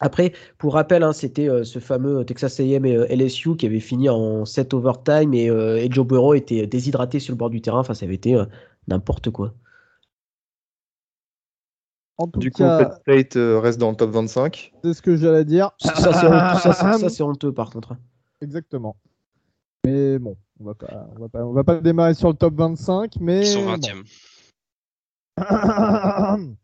Après, 0.00 0.32
pour 0.58 0.74
rappel, 0.74 1.04
hein, 1.04 1.12
c'était 1.12 1.48
euh, 1.48 1.62
ce 1.62 1.78
fameux 1.78 2.24
Texas 2.24 2.58
A&M 2.58 2.84
et 2.86 3.16
LSU 3.16 3.56
qui 3.56 3.66
avait 3.66 3.78
fini 3.78 4.08
en 4.08 4.44
7 4.46 4.74
overtime 4.74 5.32
et, 5.34 5.46
et 5.46 5.88
Joe 5.90 6.06
Burrow 6.06 6.34
était 6.34 6.66
déshydraté 6.66 7.20
sur 7.20 7.32
le 7.32 7.36
bord 7.38 7.50
du 7.50 7.60
terrain. 7.60 7.80
Enfin, 7.80 7.94
ça 7.94 8.04
avait 8.04 8.14
été 8.16 8.36
n'importe 8.88 9.30
quoi 9.30 9.54
du 12.36 12.50
coup, 12.50 12.62
Penn 12.62 12.90
State 13.00 13.36
euh, 13.36 13.60
reste 13.60 13.78
dans 13.78 13.90
le 13.90 13.96
top 13.96 14.10
25. 14.10 14.72
C'est 14.82 14.94
ce 14.94 15.02
que 15.02 15.16
j'allais 15.16 15.44
dire. 15.44 15.70
Ça, 15.78 17.08
c'est 17.08 17.22
honteux, 17.22 17.52
par 17.52 17.70
contre. 17.70 17.94
Exactement. 18.40 18.96
Mais 19.84 20.18
bon, 20.18 20.36
on 20.60 20.64
va 20.64 20.74
pas, 20.74 21.08
on 21.16 21.20
va 21.20 21.28
pas, 21.28 21.44
on 21.44 21.52
va 21.52 21.64
pas 21.64 21.80
démarrer 21.80 22.14
sur 22.14 22.28
le 22.28 22.34
top 22.34 22.54
25, 22.54 23.14
mais. 23.20 23.40
Ils 23.40 23.46
sont 23.46 23.66
20e. 23.66 24.04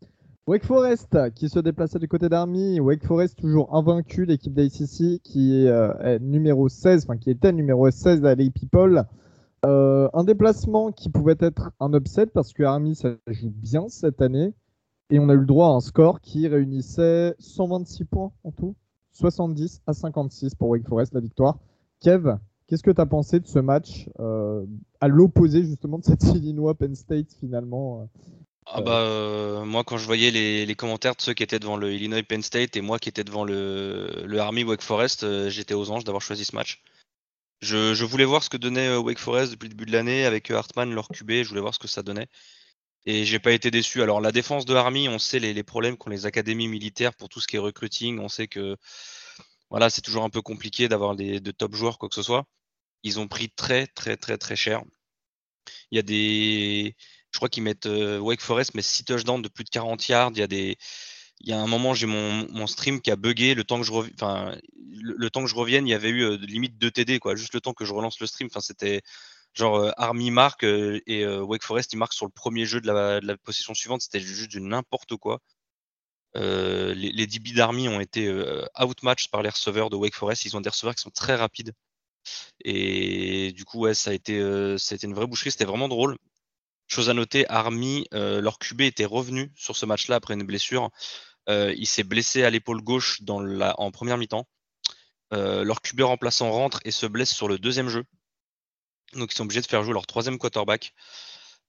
Wake 0.47 0.67
Forest 0.67 1.17
qui 1.35 1.49
se 1.49 1.59
déplaçait 1.59 1.99
du 1.99 2.07
côté 2.07 2.29
d'Army. 2.29 2.79
Wake 2.79 3.07
Forest 3.07 3.39
toujours 3.39 3.75
invaincu, 3.75 4.27
l'équipe 4.27 4.53
d'ACC 4.53 5.23
qui 5.23 5.67
euh, 5.67 5.95
est, 6.01 6.19
numéro 6.19 6.69
16, 6.69 7.05
enfin 7.05 7.17
qui 7.17 7.31
était 7.31 7.53
numéro 7.53 7.91
16 7.91 8.21
de 8.21 8.27
la 8.27 8.37
People. 8.37 9.05
Euh, 9.65 10.11
un 10.13 10.25
déplacement 10.25 10.93
qui 10.93 11.09
pouvait 11.09 11.37
être 11.41 11.71
un 11.81 11.95
upset 11.95 12.27
parce 12.27 12.53
que 12.53 12.63
Army 12.63 12.95
ça 12.95 13.17
joue 13.29 13.51
bien 13.51 13.89
cette 13.89 14.21
année. 14.21 14.53
Et 15.11 15.19
on 15.19 15.29
a 15.29 15.35
eu 15.35 15.39
le 15.39 15.47
droit 15.47 15.69
à 15.69 15.71
un 15.71 15.81
score 15.81 16.21
qui 16.21 16.49
réunissait 16.49 17.35
126 17.39 18.05
points 18.05 18.33
en 18.43 18.51
tout. 18.51 18.75
70 19.13 19.83
à 19.87 19.93
56 19.93 20.55
pour 20.55 20.71
Wake 20.71 20.89
Forest, 20.89 21.15
la 21.15 21.21
victoire. 21.21 21.59
Kev, 22.01 22.37
qu'est-ce 22.67 22.83
que 22.83 22.91
tu 22.91 23.01
as 23.01 23.07
pensé 23.07 23.39
de 23.39 23.47
ce 23.47 23.59
match 23.59 24.09
euh, 24.19 24.65
à 25.01 25.09
l'opposé 25.09 25.63
justement 25.63 25.99
de 25.99 26.05
cette 26.05 26.25
Illinois 26.35 26.75
Penn 26.75 26.95
State 26.95 27.33
finalement 27.39 28.09
ah 28.67 28.81
bah, 28.81 29.01
euh, 29.01 29.65
moi, 29.65 29.85
quand 29.85 29.99
je 29.99 30.07
voyais 30.07 30.31
les, 30.31 30.75
commentaires 30.75 31.15
de 31.15 31.21
ceux 31.21 31.35
qui 31.35 31.43
étaient 31.43 31.59
devant 31.59 31.77
le 31.77 31.93
Illinois 31.93 32.23
Penn 32.23 32.43
State 32.43 32.77
et 32.77 32.81
moi 32.81 32.99
qui 32.99 33.11
étais 33.11 33.25
devant 33.25 33.45
le, 33.45 34.25
le 34.25 34.39
Army 34.39 34.65
Wake 34.65 34.81
Forest, 34.81 35.25
euh, 35.25 35.51
j'étais 35.51 35.75
aux 35.75 35.91
anges 35.91 36.05
d'avoir 36.05 36.23
choisi 36.23 36.45
ce 36.45 36.57
match. 36.57 36.83
Je, 37.61 38.05
voulais 38.05 38.25
voir 38.25 38.43
ce 38.43 38.51
que 38.51 38.57
donnait 38.57 38.89
euh, 38.89 39.01
Wake 39.01 39.19
Forest 39.19 39.53
depuis 39.53 39.69
le 39.69 39.75
début 39.75 39.87
de 39.87 39.93
l'année 39.93 40.25
avec 40.25 40.51
Hartman, 40.51 40.93
leur 40.93 41.09
QB, 41.09 41.31
je 41.43 41.49
voulais 41.49 41.61
voir 41.61 41.75
ce 41.75 41.79
que 41.79 41.89
ça 41.89 42.03
donnait. 42.03 42.29
Et 43.07 43.25
j'ai 43.25 43.39
pas 43.39 43.53
été 43.53 43.71
déçu. 43.71 44.03
Alors, 44.03 44.21
la 44.21 44.33
défense 44.33 44.65
de 44.65 44.75
Army, 44.75 45.09
on 45.09 45.19
sait 45.19 45.39
les, 45.39 45.63
problèmes 45.63 45.97
qu'ont 45.97 46.11
les 46.11 46.27
académies 46.27 46.69
militaires 46.69 47.15
pour 47.15 47.29
tout 47.29 47.41
ce 47.41 47.47
qui 47.47 47.57
est 47.57 47.59
recruiting. 47.59 48.19
On 48.19 48.29
sait 48.29 48.49
que 48.49 48.77
voilà, 49.71 49.91
c'est 49.91 50.01
toujours 50.01 50.25
un 50.25 50.31
peu 50.31 50.43
compliqué 50.43 50.89
d'avoir 50.89 51.17
de 51.17 51.51
top 51.51 51.75
joueurs, 51.75 51.99
quoi 51.99 52.09
que 52.09 52.15
ce 52.15 52.23
soit. 52.23 52.47
Ils 53.03 53.21
ont 53.21 53.29
pris 53.29 53.51
très, 53.51 53.87
très, 53.87 54.17
très, 54.17 54.39
très 54.39 54.57
cher. 54.57 54.83
Il 55.91 55.97
y 55.97 55.99
a 55.99 56.03
des 56.03 56.97
je 57.35 57.39
crois 57.41 57.49
qu'ils 57.49 57.65
mettent 57.65 57.87
euh, 57.87 58.21
Wake 58.21 58.41
Forest, 58.41 58.75
mais 58.75 58.83
6 58.83 59.05
touchdowns 59.07 59.43
de 59.43 59.49
plus 59.49 59.65
de 59.65 59.71
40 59.71 60.09
yards. 60.09 60.31
Il 60.35 60.39
y 60.39 60.43
a 60.43 60.47
des. 60.47 60.77
Il 61.41 61.49
y 61.49 61.53
a 61.53 61.59
un 61.59 61.67
moment, 61.67 61.95
j'ai 61.95 62.07
mon, 62.07 62.67
stream 62.69 63.01
qui 63.01 63.11
a 63.11 63.17
bugué. 63.17 63.55
Le 63.55 63.65
temps 63.65 63.81
que 63.81 63.85
je, 63.85 63.93
enfin, 63.93 64.57
le, 64.93 65.31
temps 65.31 65.43
que 65.43 65.51
je 65.51 65.57
revienne, 65.57 65.87
il 65.89 65.91
y 65.91 65.95
avait 65.95 66.11
eu 66.11 66.23
euh, 66.23 66.37
limite 66.37 66.79
2 66.79 66.91
TD, 66.93 67.19
quoi. 67.19 67.35
Juste 67.35 67.55
le 67.55 67.61
temps 67.61 67.73
que 67.75 67.85
je 67.85 67.93
relance 67.93 68.21
le 68.21 68.29
stream. 68.29 68.49
Enfin, 68.51 68.61
c'était 68.61 69.03
genre 69.55 69.77
euh, 69.77 69.91
Army 69.97 70.31
marque 70.31 70.65
et 70.65 71.27
Wake 71.27 71.65
Forest, 71.65 71.93
il 71.93 71.97
marque 71.97 72.13
sur 72.13 72.27
le 72.27 72.33
premier 72.33 72.67
jeu 72.67 72.81
de 72.81 72.87
la, 72.87 73.21
de 73.21 73.35
possession 73.43 73.75
suivante. 73.75 74.03
C'était 74.03 74.21
juste 74.21 74.51
du 74.51 74.61
n'importe 74.61 75.17
quoi. 75.17 75.41
les, 76.35 76.95
les, 76.95 77.27
DB 77.27 77.53
d'Army 77.53 77.89
ont 77.89 78.01
été 78.01 78.31
outmatched 78.81 79.31
par 79.31 79.43
les 79.43 79.51
receveurs 79.51 79.91
de 79.91 79.97
Wake 79.97 80.15
Forest. 80.15 80.45
Ils 80.45 80.57
ont 80.57 80.61
des 80.61 80.71
receveurs 80.71 80.95
qui 80.95 81.03
sont 81.03 81.11
très 81.11 81.37
rapides. 81.37 81.73
Et 82.65 83.53
du 83.53 83.65
coup, 83.65 83.81
ouais, 83.81 83.95
ça 83.95 84.11
a 84.11 84.15
été, 84.15 84.37
été 84.37 85.07
une 85.07 85.15
vraie 85.15 85.27
boucherie. 85.27 85.51
C'était 85.51 85.65
vraiment 85.65 85.89
drôle. 85.89 86.17
Chose 86.87 87.09
à 87.09 87.15
noter, 87.15 87.49
Army, 87.49 88.07
euh, 88.13 88.41
leur 88.41 88.59
QB 88.59 88.83
était 88.83 89.05
revenu 89.05 89.53
sur 89.57 89.77
ce 89.77 89.87
match-là 89.87 90.17
après 90.17 90.35
une 90.35 90.45
blessure. 90.45 90.91
Euh, 91.49 91.75
il 91.77 91.87
s'est 91.87 92.05
blessé 92.05 92.45
à 92.45 92.51
l'épaule 92.51 92.83
gauche 92.83 93.23
dans 93.23 93.41
la, 93.41 93.79
en 93.81 93.91
première 93.91 94.19
mi-temps. 94.19 94.47
Euh, 95.33 95.65
leur 95.65 95.81
QB 95.81 96.03
remplaçant 96.03 96.51
rentre 96.51 96.81
et 96.85 96.91
se 96.91 97.07
blesse 97.07 97.35
sur 97.35 97.49
le 97.49 97.59
deuxième 97.59 97.89
jeu. 97.89 98.05
Donc 99.15 99.33
ils 99.33 99.37
sont 99.37 99.45
obligés 99.45 99.61
de 99.61 99.67
faire 99.67 99.83
jouer 99.83 99.95
leur 99.95 100.07
troisième 100.07 100.39
quarterback. 100.39 100.95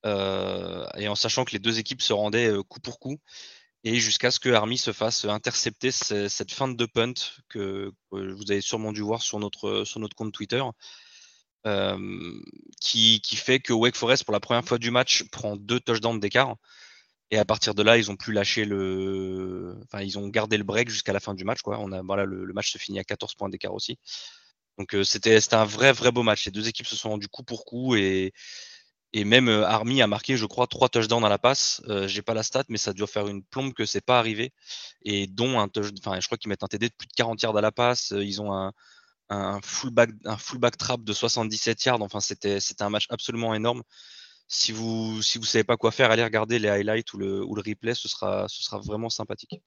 et 0.05 1.07
en 1.07 1.15
sachant 1.15 1.45
que 1.45 1.51
les 1.51 1.59
deux 1.59 1.79
équipes 1.79 2.01
se 2.01 2.13
rendaient 2.13 2.51
coup 2.67 2.79
pour 2.79 3.00
coup. 3.00 3.20
Et 3.83 4.00
jusqu'à 4.00 4.31
ce 4.31 4.39
que 4.39 4.50
Army 4.50 4.77
se 4.79 4.91
fasse 4.91 5.25
intercepter 5.25 5.91
cette 5.91 6.51
fin 6.51 6.67
de 6.67 6.85
punt 6.87 7.13
que, 7.50 7.91
que, 8.11 8.33
vous 8.33 8.51
avez 8.51 8.61
sûrement 8.61 8.91
dû 8.91 9.01
voir 9.01 9.22
sur 9.22 9.39
notre, 9.39 9.83
sur 9.85 10.00
notre 10.00 10.15
compte 10.15 10.33
Twitter. 10.33 10.63
Euh, 11.65 12.41
qui, 12.79 13.20
fait 13.35 13.59
que 13.59 13.74
Wake 13.74 13.96
Forest, 13.96 14.24
pour 14.24 14.33
la 14.33 14.39
première 14.39 14.63
fois 14.63 14.77
du 14.77 14.91
match, 14.91 15.24
prend 15.31 15.55
deux 15.55 15.79
touchdowns 15.79 16.20
d'écart. 16.20 16.55
Et 17.31 17.37
à 17.39 17.46
partir 17.46 17.74
de 17.74 17.81
là, 17.81 17.98
ils 17.98 18.11
ont 18.11 18.15
plus 18.15 18.33
lâché 18.33 18.65
le. 18.65 19.75
Enfin, 19.85 20.03
ils 20.03 20.20
ont 20.20 20.27
gardé 20.27 20.57
le 20.57 20.63
break 20.63 20.89
jusqu'à 20.89 21.11
la 21.11 21.20
fin 21.20 21.33
du 21.33 21.43
match. 21.43 21.61
Quoi. 21.61 21.79
On 21.79 21.91
a, 21.91 22.03
voilà, 22.03 22.25
le, 22.25 22.53
match 22.53 22.72
se 22.72 22.77
finit 22.77 23.00
à 23.00 23.03
14 23.03 23.33
points 23.33 23.50
d'écart 23.50 23.74
aussi. 23.74 23.98
Donc 24.77 24.94
euh, 24.96 25.03
c'était 25.03 25.38
un 25.53 25.66
vrai, 25.66 25.92
vrai 25.92 26.11
beau 26.11 26.24
match. 26.24 26.46
Les 26.46 26.51
deux 26.51 26.68
équipes 26.68 26.88
se 26.88 26.96
sont 26.96 27.09
rendues 27.09 27.27
coup 27.27 27.44
pour 27.44 27.66
coup. 27.66 27.96
Et, 27.96 28.33
et 29.14 29.24
même 29.24 29.48
euh, 29.48 29.66
Army 29.66 30.01
a 30.01 30.07
marqué, 30.07 30.38
je 30.38 30.46
crois, 30.46 30.68
trois 30.68 30.90
touchdowns 30.90 31.24
à 31.24 31.29
la 31.29 31.38
passe. 31.40 31.81
J'ai 32.07 32.22
pas 32.22 32.33
la 32.33 32.44
stat, 32.44 32.64
mais 32.70 32.77
ça 32.77 32.94
doit 32.94 33.07
faire 33.07 33.27
une 33.27 33.44
plombe 33.44 33.74
que 33.74 33.85
c'est 33.85 34.05
pas 34.05 34.20
arrivé. 34.20 34.53
Et 35.03 35.27
dont 35.27 35.59
un 35.59 35.70
Enfin, 36.00 36.20
je 36.20 36.25
crois 36.27 36.38
qu'ils 36.38 36.50
mettent 36.50 36.64
un 36.64 36.68
TD 36.68 36.90
de 36.90 36.96
plus 36.98 37.07
de 37.07 37.14
40 37.14 37.42
yards 37.42 37.57
à 37.57 37.61
la 37.61 37.72
passe. 37.72 38.14
Ils 38.16 38.42
ont 38.42 38.53
un, 38.53 38.74
un 39.29 39.59
fullback, 39.61 40.11
un 40.25 40.38
fullback 40.38 40.77
trap 40.77 41.03
de 41.03 41.14
77 41.14 41.85
yards. 41.85 42.01
Enfin, 42.01 42.20
c'était, 42.20 42.59
c'était 42.59 42.83
un 42.83 42.90
match 42.90 43.07
absolument 43.09 43.53
énorme. 43.55 43.83
Si 44.48 44.72
vous 44.72 45.22
si 45.24 45.40
vous 45.40 45.46
savez 45.46 45.64
pas 45.64 45.77
quoi 45.77 45.92
faire, 45.92 46.11
allez 46.11 46.24
regarder 46.24 46.59
les 46.59 46.70
highlights 46.70 47.14
ou 47.14 47.18
le, 47.18 47.44
ou 47.44 47.55
le 47.55 47.64
replay, 47.66 47.96
ce 47.96 48.07
sera, 48.07 48.48
ce 48.48 48.64
sera 48.64 48.79
vraiment 48.79 49.09
sympathique. 49.09 49.61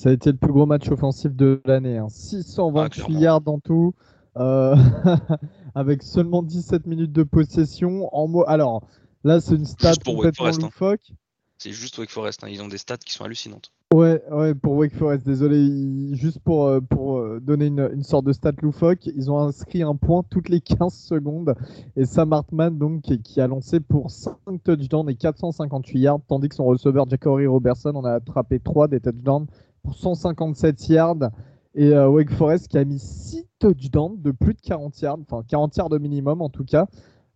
Ça 0.00 0.10
a 0.10 0.12
été 0.12 0.30
le 0.30 0.38
plus 0.38 0.52
gros 0.52 0.66
match 0.66 0.88
offensif 0.88 1.34
de 1.34 1.60
l'année. 1.64 2.00
628 2.08 3.00
hein. 3.00 3.06
ah, 3.08 3.20
yards 3.20 3.42
en 3.46 3.60
tout, 3.60 3.94
euh, 4.38 4.76
avec 5.74 6.02
seulement 6.02 6.42
17 6.42 6.86
minutes 6.86 7.12
de 7.12 7.22
possession. 7.22 8.08
En 8.12 8.42
Alors 8.42 8.82
là, 9.24 9.40
c'est 9.40 9.54
une 9.54 9.66
stat 9.66 9.94
complètement 10.04 10.46
hein. 10.46 10.58
loufoque. 10.60 11.12
C'est 11.58 11.72
juste 11.72 11.98
Wake 11.98 12.10
Forest. 12.10 12.44
Hein. 12.44 12.48
Ils 12.50 12.62
ont 12.62 12.68
des 12.68 12.78
stats 12.78 12.98
qui 12.98 13.12
sont 13.12 13.24
hallucinantes. 13.24 13.72
Ouais, 13.92 14.22
ouais, 14.30 14.54
pour 14.54 14.74
Wake 14.74 14.94
Forest, 14.94 15.24
désolé, 15.24 15.66
juste 16.12 16.40
pour, 16.40 16.66
euh, 16.66 16.80
pour 16.80 17.20
euh, 17.20 17.40
donner 17.40 17.66
une, 17.66 17.90
une, 17.94 18.02
sorte 18.02 18.26
de 18.26 18.34
stat 18.34 18.52
loufoque, 18.60 19.06
ils 19.06 19.30
ont 19.30 19.38
inscrit 19.38 19.82
un 19.82 19.96
point 19.96 20.22
toutes 20.28 20.50
les 20.50 20.60
15 20.60 20.92
secondes 20.92 21.54
et 21.96 22.04
Sam 22.04 22.34
Hartman 22.34 22.76
donc 22.76 23.00
qui, 23.00 23.40
a 23.40 23.46
lancé 23.46 23.80
pour 23.80 24.10
5 24.10 24.34
touchdowns 24.62 25.08
et 25.08 25.14
458 25.14 26.00
yards, 26.00 26.20
tandis 26.28 26.50
que 26.50 26.56
son 26.56 26.66
receveur 26.66 27.08
Jacory 27.08 27.46
Robertson 27.46 27.94
en 27.94 28.04
a 28.04 28.12
attrapé 28.12 28.60
3 28.60 28.88
des 28.88 29.00
touchdowns 29.00 29.46
pour 29.82 29.94
157 29.94 30.88
yards 30.90 31.30
et 31.78 31.94
euh, 31.94 32.08
Wake 32.08 32.32
Forest 32.32 32.68
qui 32.68 32.76
a 32.76 32.84
mis 32.84 32.98
6 32.98 33.46
touchdowns 33.60 34.20
de 34.20 34.32
plus 34.32 34.52
de 34.52 34.60
40 34.60 35.00
yards, 35.00 35.18
enfin 35.30 35.44
40 35.48 35.76
yards 35.76 35.88
de 35.88 35.98
minimum 35.98 36.42
en 36.42 36.50
tout 36.50 36.64
cas. 36.64 36.86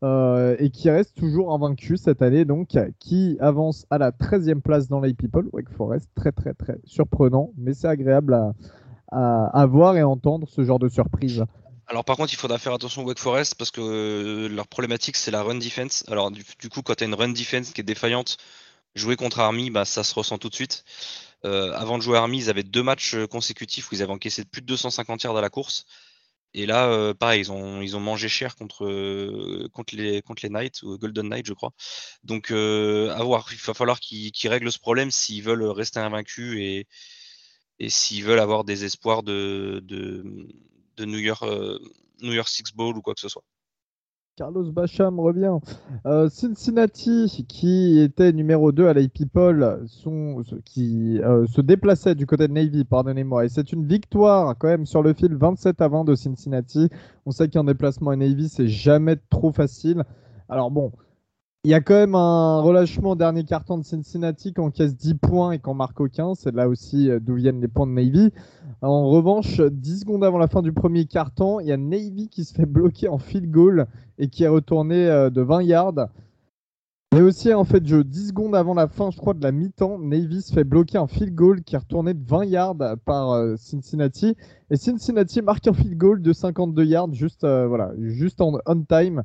Euh, 0.02 0.56
et 0.58 0.70
qui 0.70 0.90
reste 0.90 1.16
toujours 1.16 1.54
invaincu 1.54 1.96
cette 1.96 2.22
année, 2.22 2.44
donc 2.44 2.76
qui 2.98 3.36
avance 3.38 3.86
à 3.88 3.98
la 3.98 4.10
13e 4.10 4.60
place 4.60 4.88
dans 4.88 4.98
l'A 4.98 5.14
People, 5.14 5.48
Wake 5.52 5.70
Forest, 5.70 6.08
très 6.16 6.32
très 6.32 6.54
très 6.54 6.76
surprenant, 6.84 7.52
mais 7.56 7.72
c'est 7.72 7.86
agréable 7.86 8.34
à, 8.34 8.52
à, 9.12 9.66
voir 9.66 9.96
et 9.96 10.02
entendre 10.02 10.48
ce 10.48 10.64
genre 10.64 10.80
de 10.80 10.88
surprise. 10.88 11.44
Alors 11.86 12.04
par 12.04 12.16
contre, 12.16 12.32
il 12.32 12.36
faudra 12.36 12.58
faire 12.58 12.72
attention 12.72 13.04
au 13.04 13.06
Wake 13.06 13.20
Forest 13.20 13.54
parce 13.54 13.70
que 13.70 13.80
euh, 13.80 14.48
leur 14.48 14.66
problématique 14.66 15.16
c'est 15.16 15.30
la 15.30 15.44
run 15.44 15.54
defense. 15.54 16.04
Alors 16.08 16.32
du, 16.32 16.42
coup, 16.68 16.82
quand 16.82 16.96
tu 16.96 17.04
as 17.04 17.06
une 17.06 17.14
run 17.14 17.28
defense 17.28 17.70
qui 17.70 17.80
est 17.80 17.84
défaillante, 17.84 18.38
jouer 18.96 19.14
contre 19.14 19.38
Army, 19.38 19.70
bah, 19.70 19.84
ça 19.84 20.02
se 20.02 20.16
ressent 20.16 20.38
tout 20.38 20.48
de 20.48 20.54
suite. 20.56 20.84
Euh, 21.44 21.72
avant 21.74 21.98
de 21.98 22.02
jouer 22.02 22.18
Army, 22.18 22.38
ils 22.38 22.50
avaient 22.50 22.62
deux 22.62 22.82
matchs 22.82 23.16
consécutifs 23.30 23.90
où 23.90 23.94
ils 23.94 24.02
avaient 24.02 24.12
encaissé 24.12 24.44
plus 24.44 24.62
de 24.62 24.66
250 24.66 25.22
yards 25.24 25.36
à 25.36 25.40
la 25.40 25.50
course. 25.50 25.84
Et 26.54 26.66
là, 26.66 26.88
euh, 26.88 27.14
pareil, 27.14 27.40
ils 27.40 27.50
ont, 27.52 27.80
ils 27.80 27.96
ont 27.96 28.00
mangé 28.00 28.28
cher 28.28 28.56
contre, 28.56 28.84
euh, 28.84 29.68
contre, 29.72 29.96
les, 29.96 30.20
contre 30.22 30.42
les 30.42 30.50
Knights, 30.50 30.82
ou 30.82 30.98
Golden 30.98 31.28
Knight, 31.28 31.46
je 31.46 31.54
crois. 31.54 31.72
Donc, 32.24 32.50
euh, 32.50 33.10
à 33.14 33.22
voir. 33.22 33.48
Il 33.52 33.58
va 33.58 33.74
falloir 33.74 34.00
qu'ils 34.00 34.32
règlent 34.48 34.70
ce 34.70 34.78
problème 34.78 35.10
s'ils 35.10 35.42
veulent 35.42 35.64
rester 35.64 36.00
invaincus 36.00 36.58
et, 36.58 36.86
et 37.78 37.90
s'ils 37.90 38.24
veulent 38.24 38.40
avoir 38.40 38.64
des 38.64 38.84
espoirs 38.84 39.22
de, 39.22 39.80
de, 39.84 40.24
de 40.96 41.04
New, 41.06 41.18
York, 41.18 41.44
New 42.22 42.32
York 42.32 42.48
Six 42.48 42.72
Bowl 42.74 42.96
ou 42.98 43.02
quoi 43.02 43.14
que 43.14 43.20
ce 43.20 43.28
soit. 43.28 43.44
Carlos 44.36 44.72
Bacham 44.72 45.20
revient. 45.20 45.58
Euh, 46.06 46.30
Cincinnati, 46.30 47.44
qui 47.48 48.00
était 48.00 48.32
numéro 48.32 48.72
2 48.72 48.88
à 48.88 48.94
la 48.94 49.06
People, 49.06 49.84
qui 50.64 51.20
euh, 51.20 51.46
se 51.46 51.60
déplaçait 51.60 52.14
du 52.14 52.24
côté 52.24 52.48
de 52.48 52.52
Navy, 52.54 52.84
pardonnez-moi. 52.84 53.44
Et 53.44 53.50
c'est 53.50 53.72
une 53.72 53.86
victoire 53.86 54.56
quand 54.56 54.68
même 54.68 54.86
sur 54.86 55.02
le 55.02 55.12
fil 55.12 55.34
27 55.34 55.82
à 55.82 55.88
20 55.88 56.04
de 56.04 56.14
Cincinnati. 56.14 56.88
On 57.26 57.30
sait 57.30 57.48
qu'un 57.48 57.64
déplacement 57.64 58.12
à 58.12 58.16
Navy, 58.16 58.48
c'est 58.48 58.68
jamais 58.68 59.16
trop 59.28 59.52
facile. 59.52 60.02
Alors 60.48 60.70
bon, 60.70 60.92
il 61.64 61.70
y 61.70 61.74
a 61.74 61.80
quand 61.80 61.94
même 61.94 62.16
un 62.16 62.60
relâchement 62.60 63.14
dernier 63.14 63.44
carton 63.44 63.78
de 63.78 63.84
Cincinnati 63.84 64.52
qui 64.52 64.60
encaisse 64.60 64.96
10 64.96 65.14
points 65.14 65.52
et 65.52 65.60
qui 65.60 65.68
en 65.68 65.74
marque 65.74 66.00
aucun. 66.00 66.34
C'est 66.34 66.52
là 66.52 66.68
aussi 66.68 67.08
euh, 67.08 67.20
d'où 67.20 67.34
viennent 67.34 67.60
les 67.60 67.68
points 67.68 67.86
de 67.86 67.92
Navy. 67.92 68.32
En 68.80 69.08
revanche, 69.08 69.60
10 69.60 70.00
secondes 70.00 70.24
avant 70.24 70.38
la 70.38 70.48
fin 70.48 70.60
du 70.60 70.72
premier 70.72 71.04
carton, 71.04 71.60
il 71.60 71.68
y 71.68 71.72
a 71.72 71.76
Navy 71.76 72.28
qui 72.28 72.44
se 72.44 72.52
fait 72.52 72.66
bloquer 72.66 73.06
en 73.06 73.18
field 73.18 73.48
goal 73.48 73.86
et 74.18 74.28
qui 74.28 74.42
est 74.42 74.48
retourné 74.48 75.06
euh, 75.06 75.30
de 75.30 75.40
20 75.40 75.62
yards. 75.62 76.08
Et 77.16 77.22
aussi, 77.22 77.54
en 77.54 77.62
fait, 77.62 77.80
10 77.80 78.28
secondes 78.28 78.56
avant 78.56 78.74
la 78.74 78.88
fin, 78.88 79.12
je 79.12 79.18
crois, 79.18 79.34
de 79.34 79.42
la 79.44 79.52
mi-temps, 79.52 80.00
Navy 80.00 80.42
se 80.42 80.52
fait 80.52 80.64
bloquer 80.64 80.98
un 80.98 81.06
field 81.06 81.32
goal 81.32 81.62
qui 81.62 81.76
est 81.76 81.78
retourné 81.78 82.12
de 82.12 82.26
20 82.26 82.44
yards 82.46 82.96
par 83.04 83.34
euh, 83.34 83.54
Cincinnati. 83.56 84.34
Et 84.70 84.76
Cincinnati 84.76 85.40
marque 85.42 85.68
un 85.68 85.74
field 85.74 85.96
goal 85.96 86.22
de 86.22 86.32
52 86.32 86.84
yards 86.84 87.12
juste, 87.12 87.42
voilà, 87.42 87.92
juste 88.00 88.40
en 88.40 88.58
on 88.66 88.82
time. 88.82 89.22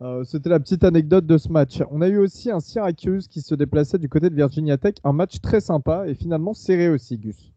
Euh, 0.00 0.22
c'était 0.22 0.48
la 0.48 0.60
petite 0.60 0.84
anecdote 0.84 1.26
de 1.26 1.38
ce 1.38 1.48
match. 1.48 1.82
On 1.90 2.02
a 2.02 2.08
eu 2.08 2.18
aussi 2.18 2.50
un 2.50 2.60
Syracuse 2.60 3.26
qui 3.26 3.40
se 3.40 3.54
déplaçait 3.54 3.98
du 3.98 4.08
côté 4.08 4.30
de 4.30 4.34
Virginia 4.34 4.78
Tech, 4.78 4.94
un 5.02 5.12
match 5.12 5.40
très 5.40 5.60
sympa 5.60 6.04
et 6.06 6.14
finalement 6.14 6.54
serré 6.54 6.88
aussi, 6.88 7.18
Gus. 7.18 7.52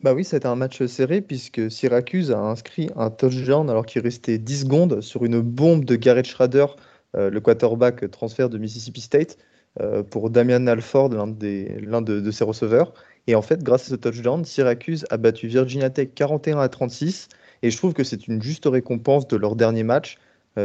Bah 0.00 0.14
oui, 0.14 0.24
c'était 0.24 0.46
un 0.46 0.56
match 0.56 0.84
serré 0.86 1.20
puisque 1.20 1.70
Syracuse 1.70 2.30
a 2.30 2.38
inscrit 2.38 2.90
un 2.96 3.10
touchdown 3.10 3.68
alors 3.68 3.84
qu'il 3.84 4.02
restait 4.02 4.38
10 4.38 4.60
secondes 4.60 5.00
sur 5.02 5.24
une 5.24 5.40
bombe 5.40 5.84
de 5.84 5.96
Garrett 5.96 6.26
Schrader, 6.26 6.66
euh, 7.14 7.28
le 7.30 7.40
quarterback 7.40 8.10
transfert 8.10 8.48
de 8.48 8.56
Mississippi 8.56 9.02
State, 9.02 9.36
euh, 9.80 10.02
pour 10.02 10.30
Damian 10.30 10.66
Alford, 10.66 11.10
l'un 11.10 11.26
de, 11.26 12.30
ses 12.30 12.44
receveurs. 12.44 12.94
Et 13.26 13.34
en 13.34 13.42
fait, 13.42 13.62
grâce 13.62 13.86
à 13.86 13.90
ce 13.90 13.94
touchdown, 13.96 14.44
Syracuse 14.44 15.04
a 15.10 15.16
battu 15.16 15.46
Virginia 15.48 15.90
Tech 15.90 16.08
41 16.14 16.58
à 16.58 16.68
36. 16.68 17.28
Et 17.62 17.70
je 17.70 17.76
trouve 17.76 17.92
que 17.92 18.04
c'est 18.04 18.28
une 18.28 18.42
juste 18.42 18.66
récompense 18.66 19.26
de 19.26 19.36
leur 19.36 19.56
dernier 19.56 19.82
match, 19.82 20.18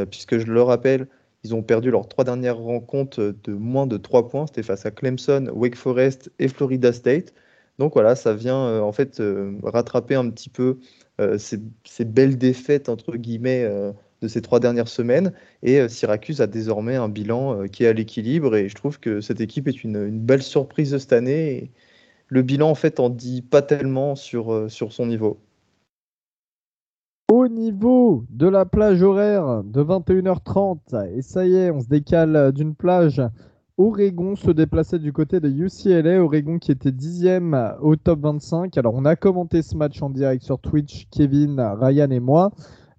puisque 0.10 0.38
je 0.38 0.46
le 0.46 0.62
rappelle, 0.62 1.08
ils 1.44 1.56
ont 1.56 1.64
perdu 1.64 1.92
leurs 1.92 2.08
trois 2.08 2.24
dernières 2.26 2.58
rencontres 2.58 3.36
de 3.44 3.54
moins 3.54 3.88
de 3.88 3.98
3 3.98 4.28
points. 4.30 4.48
C'était 4.48 4.64
face 4.64 4.86
à 4.86 4.92
Clemson, 4.92 5.50
Wake 5.54 5.76
Forest 5.76 6.32
et 6.40 6.48
Florida 6.48 6.92
State. 6.92 7.34
Donc 7.78 7.94
voilà, 7.94 8.16
ça 8.16 8.34
vient 8.34 8.66
euh, 8.68 8.82
en 8.82 8.92
fait 8.92 9.20
euh, 9.20 9.54
rattraper 9.64 10.16
un 10.16 10.30
petit 10.30 10.50
peu 10.50 10.80
euh, 11.22 11.38
ces, 11.38 12.06
belles 12.06 12.38
défaites 12.38 12.90
entre 12.90 13.16
guillemets 13.16 13.68
de 14.22 14.28
ces 14.28 14.42
trois 14.42 14.60
dernières 14.60 14.90
semaines. 14.90 15.34
Et 15.64 15.88
Syracuse 15.88 16.42
a 16.42 16.48
désormais 16.48 16.96
un 16.96 17.10
bilan 17.10 17.68
qui 17.68 17.86
est 17.86 17.88
à 17.88 17.94
l'équilibre. 17.94 18.56
Et 18.56 18.70
je 18.70 18.76
trouve 18.76 19.00
que 19.00 19.22
cette 19.22 19.42
équipe 19.42 19.68
est 19.68 19.84
une, 19.84 20.10
belle 20.20 20.44
surprise 20.44 20.98
cette 20.98 21.14
année. 21.14 21.72
le 22.28 22.42
bilan 22.42 22.70
en 22.70 22.76
fait 22.76 23.00
en 23.00 23.10
dit 23.10 23.42
pas 23.42 23.62
tellement 23.62 24.16
sur 24.16 24.70
son 24.70 25.06
niveau. 25.08 25.40
Au 27.32 27.48
niveau 27.48 28.26
de 28.32 28.48
la 28.48 28.66
plage 28.66 29.04
horaire 29.04 29.64
de 29.64 29.84
21h30, 29.84 31.14
et 31.16 31.22
ça 31.22 31.46
y 31.46 31.56
est, 31.56 31.70
on 31.70 31.80
se 31.80 31.88
décale 31.88 32.52
d'une 32.52 32.74
plage 32.74 33.22
Oregon 33.78 34.36
se 34.36 34.50
déplaçait 34.50 34.98
du 34.98 35.14
côté 35.14 35.40
de 35.40 35.48
UCLA. 35.48 36.22
Oregon 36.22 36.58
qui 36.58 36.72
était 36.72 36.92
dixième 36.92 37.76
au 37.82 37.96
top 37.96 38.22
25. 38.22 38.78
Alors 38.78 38.94
on 38.96 39.06
a 39.06 39.16
commenté 39.16 39.62
ce 39.62 39.78
match 39.78 40.02
en 40.02 40.10
direct 40.10 40.44
sur 40.44 40.60
Twitch, 40.60 41.08
Kevin, 41.12 41.62
Ryan 41.80 42.10
et 42.10 42.20
moi. 42.20 42.52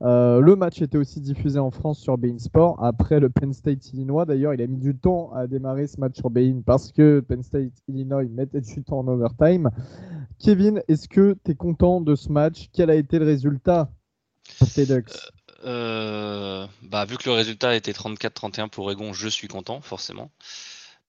Euh, 0.02 0.40
le 0.40 0.54
match 0.56 0.80
était 0.80 0.96
aussi 0.96 1.20
diffusé 1.20 1.58
en 1.58 1.70
France 1.70 1.98
sur 1.98 2.16
Bein 2.16 2.38
Sport 2.38 2.82
après 2.82 3.20
le 3.20 3.28
Penn 3.28 3.52
State 3.52 3.92
Illinois. 3.92 4.24
D'ailleurs, 4.24 4.54
il 4.54 4.62
a 4.62 4.66
mis 4.66 4.78
du 4.78 4.96
temps 4.96 5.32
à 5.34 5.46
démarrer 5.48 5.86
ce 5.86 6.00
match 6.00 6.16
sur 6.16 6.30
Bein 6.30 6.62
parce 6.64 6.92
que 6.92 7.20
Penn 7.20 7.42
State 7.42 7.72
Illinois 7.88 8.24
mettait 8.30 8.60
du 8.60 8.82
temps 8.82 9.00
en 9.00 9.08
overtime. 9.08 9.68
Kevin, 10.38 10.80
est-ce 10.88 11.08
que 11.08 11.36
tu 11.44 11.50
es 11.50 11.54
content 11.56 12.00
de 12.00 12.14
ce 12.14 12.30
match? 12.32 12.70
Quel 12.72 12.88
a 12.90 12.94
été 12.94 13.18
le 13.18 13.26
résultat? 13.26 13.90
Euh, 15.64 16.66
bah, 16.82 17.04
vu 17.04 17.16
que 17.18 17.28
le 17.28 17.34
résultat 17.34 17.74
était 17.74 17.92
34-31 17.92 18.68
pour 18.68 18.86
Oregon, 18.86 19.12
je 19.12 19.28
suis 19.28 19.48
content, 19.48 19.80
forcément. 19.80 20.30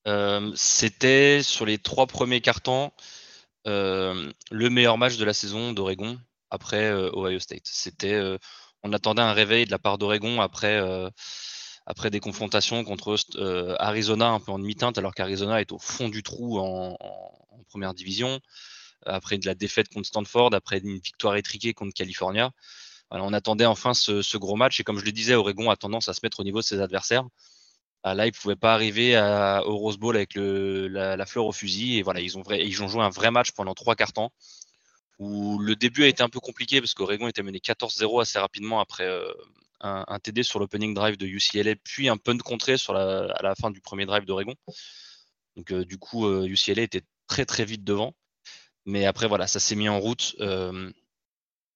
Euh, 0.07 0.51
c'était 0.55 1.43
sur 1.43 1.65
les 1.65 1.77
trois 1.77 2.07
premiers 2.07 2.41
cartons 2.41 2.91
euh, 3.67 4.31
le 4.49 4.69
meilleur 4.69 4.97
match 4.97 5.17
de 5.17 5.25
la 5.25 5.33
saison 5.33 5.73
d'Oregon 5.73 6.19
après 6.49 6.91
Ohio 6.91 7.39
State. 7.39 7.65
C'était, 7.65 8.19
on 8.83 8.91
attendait 8.91 9.21
un 9.21 9.33
réveil 9.33 9.65
de 9.65 9.71
la 9.71 9.79
part 9.79 9.97
d'Oregon 9.97 10.41
après, 10.41 10.81
après 11.85 12.09
des 12.09 12.19
confrontations 12.19 12.83
contre 12.83 13.15
Arizona 13.79 14.29
un 14.31 14.39
peu 14.41 14.51
en 14.51 14.59
demi-teinte, 14.59 14.97
alors 14.97 15.13
qu'Arizona 15.13 15.61
est 15.61 15.71
au 15.71 15.79
fond 15.79 16.09
du 16.09 16.23
trou 16.23 16.59
en, 16.59 16.97
en, 16.99 17.63
première 17.69 17.93
division. 17.93 18.41
Après 19.05 19.37
de 19.37 19.45
la 19.45 19.55
défaite 19.55 19.87
contre 19.87 20.07
Stanford, 20.07 20.53
après 20.53 20.79
une 20.79 20.99
victoire 20.99 21.37
étriquée 21.37 21.73
contre 21.73 21.93
California 21.93 22.51
on 23.11 23.33
attendait 23.33 23.65
enfin 23.65 23.93
ce, 23.93 24.37
gros 24.37 24.55
match 24.55 24.79
et 24.79 24.83
comme 24.83 24.97
je 24.97 25.05
le 25.05 25.11
disais, 25.11 25.35
Oregon 25.35 25.69
a 25.69 25.75
tendance 25.75 26.07
à 26.07 26.13
se 26.13 26.21
mettre 26.23 26.39
au 26.39 26.43
niveau 26.43 26.59
de 26.59 26.65
ses 26.65 26.79
adversaires. 26.79 27.25
Ah, 28.03 28.15
là, 28.15 28.25
ils 28.25 28.31
ne 28.31 28.35
pouvaient 28.35 28.55
pas 28.55 28.73
arriver 28.73 29.17
au 29.65 29.77
Rose 29.77 29.97
Bowl 29.97 30.15
avec 30.15 30.31
la, 30.35 31.25
fleur 31.25 31.45
au 31.45 31.51
fusil 31.51 31.97
et 31.97 32.03
voilà, 32.03 32.21
ils 32.21 32.37
ont, 32.37 32.87
joué 32.87 33.03
un 33.03 33.09
vrai 33.09 33.31
match 33.31 33.51
pendant 33.51 33.73
trois 33.73 33.95
quarts 33.95 34.13
temps 34.13 34.31
où 35.21 35.59
le 35.59 35.75
début 35.75 36.03
a 36.03 36.07
été 36.07 36.23
un 36.23 36.29
peu 36.29 36.39
compliqué 36.39 36.81
parce 36.81 36.95
qu'Oregon 36.95 37.27
était 37.27 37.43
mené 37.43 37.59
14-0 37.59 38.21
assez 38.21 38.39
rapidement 38.39 38.79
après 38.79 39.05
euh, 39.05 39.31
un, 39.79 40.19
TD 40.19 40.41
sur 40.41 40.59
l'opening 40.59 40.95
drive 40.95 41.15
de 41.15 41.27
UCLA, 41.27 41.75
puis 41.83 42.09
un 42.09 42.17
punt 42.17 42.39
contré 42.39 42.75
à 42.89 43.41
la 43.43 43.53
fin 43.53 43.69
du 43.69 43.81
premier 43.81 44.07
drive 44.07 44.25
d'Oregon. 44.25 44.55
Donc 45.55 45.71
euh, 45.71 45.85
du 45.85 45.99
coup, 45.99 46.27
UCLA 46.27 46.81
euh, 46.81 46.85
était 46.85 47.03
très 47.27 47.45
très 47.45 47.65
vite 47.65 47.83
devant. 47.83 48.15
Mais 48.85 49.05
après, 49.05 49.27
voilà, 49.27 49.45
ça 49.45 49.59
s'est 49.59 49.75
mis 49.75 49.89
en 49.89 49.99
route. 49.99 50.35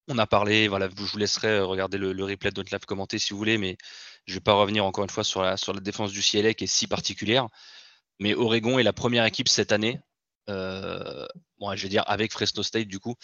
On 0.08 0.18
a 0.20 0.28
parlé, 0.28 0.68
voilà, 0.68 0.88
je 0.90 1.02
vous 1.02 1.18
laisserai 1.18 1.48
euh, 1.48 1.66
regarder 1.66 1.98
le, 1.98 2.24
replay 2.24 2.52
de 2.52 2.60
notre 2.60 2.72
live 2.72 2.86
commenter 2.86 3.18
si 3.18 3.32
vous 3.32 3.38
voulez, 3.38 3.58
mais 3.58 3.78
je 4.26 4.34
ne 4.34 4.36
vais 4.36 4.42
pas 4.42 4.54
revenir 4.54 4.86
encore 4.86 5.04
une 5.04 5.10
fois 5.10 5.24
sur 5.24 5.42
la, 5.42 5.56
défense 5.82 6.12
du 6.12 6.22
CLA 6.22 6.54
qui 6.54 6.66
est 6.66 6.68
si 6.68 6.88
particulière. 6.88 7.48
Mais 8.20 8.34
Oregon 8.36 8.78
est 8.80 8.84
la 8.84 8.94
première 8.94 9.26
équipe 9.26 9.50
cette 9.50 9.72
année, 9.72 10.00
euh, 10.50 11.26
je 11.74 11.82
vais 11.82 11.90
dire 11.90 12.04
avec 12.08 12.32
Fresno 12.32 12.64
State 12.64 12.88
du 12.88 13.00
coup, 13.00 13.16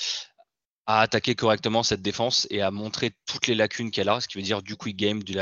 à 0.86 1.02
attaquer 1.02 1.36
correctement 1.36 1.84
cette 1.84 2.02
défense 2.02 2.48
et 2.50 2.62
à 2.62 2.72
montrer 2.72 3.12
toutes 3.26 3.48
les 3.48 3.56
lacunes 3.56 3.91
qu'elle 3.91 4.10
a, 4.10 4.20
ce 4.20 4.28
qui 4.28 4.38
veut 4.38 4.44
dire 4.44 4.62
du 4.62 4.76
quick 4.76 4.98
game, 4.98 5.24
du, 5.24 5.36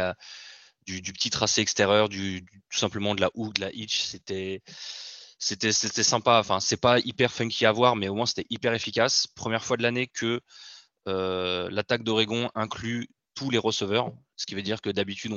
petit 0.85 1.29
tracé 1.29 1.61
extérieur, 1.61 2.09
du, 2.09 2.45
tout 2.69 2.77
simplement 2.77 3.15
de 3.15 3.21
la 3.21 3.29
hook, 3.33 3.55
de 3.55 3.61
la 3.61 3.71
hitch. 3.71 4.01
C'était 4.01 4.61
c'était 5.39 6.03
sympa. 6.03 6.39
Enfin, 6.39 6.59
c'est 6.59 6.77
pas 6.77 6.99
hyper 6.99 7.31
funky 7.31 7.65
à 7.65 7.71
voir, 7.71 7.95
mais 7.95 8.09
au 8.09 8.15
moins 8.15 8.25
c'était 8.25 8.45
hyper 8.49 8.73
efficace. 8.73 9.27
Première 9.27 9.63
fois 9.63 9.77
de 9.77 9.83
l'année 9.83 10.07
que 10.07 10.41
l'attaque 11.71 12.03
d'Oregon 12.03 12.49
inclut 12.55 13.09
tous 13.39 13.49
les 13.49 13.57
receveurs, 13.57 14.11
ce 14.35 14.45
qui 14.45 14.53
veut 14.53 14.61
dire 14.61 14.81
que 14.81 14.89
d'habitude 14.89 15.31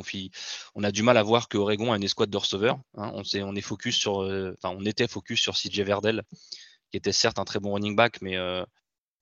on, 0.75 0.83
a 0.83 0.91
du 0.91 1.05
mal 1.05 1.17
à 1.17 1.23
voir 1.23 1.49
que 1.49 1.57
Oregon 1.57 1.93
a 1.93 1.97
une 1.97 2.03
escouade 2.03 2.31
de 2.31 2.37
receveurs. 2.37 2.81
Hein. 2.97 3.13
on, 3.15 3.55
est 3.57 3.61
focus 3.61 3.97
sur, 3.97 4.23
euh, 4.23 4.57
on 4.65 4.85
était 4.85 5.07
focus 5.07 5.41
sur 5.41 5.55
CJ 5.55 5.83
Verdell, 5.83 6.25
qui 6.91 6.97
était 6.97 7.13
certes 7.13 7.39
un 7.39 7.45
très 7.45 7.61
bon 7.61 7.75
running 7.75 7.95
back, 7.95 8.21
mais 8.21 8.37
euh, 8.37 8.65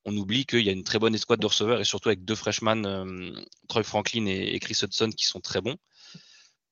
on 0.06 0.16
oublie 0.16 0.46
qu'il 0.46 0.60
y 0.60 0.70
a 0.70 0.72
une 0.72 0.82
très 0.82 0.98
bonne 0.98 1.14
escouade 1.14 1.40
de 1.40 1.46
receveurs 1.46 1.78
et 1.78 1.84
surtout 1.84 2.08
avec 2.08 2.24
deux 2.24 2.34
freshmen, 2.34 3.34
Troy 3.68 3.82
Franklin 3.82 4.24
et, 4.24 4.58
Chris 4.60 4.78
Hudson, 4.82 5.10
qui 5.10 5.26
sont 5.26 5.40
très 5.40 5.60
bons. 5.60 5.76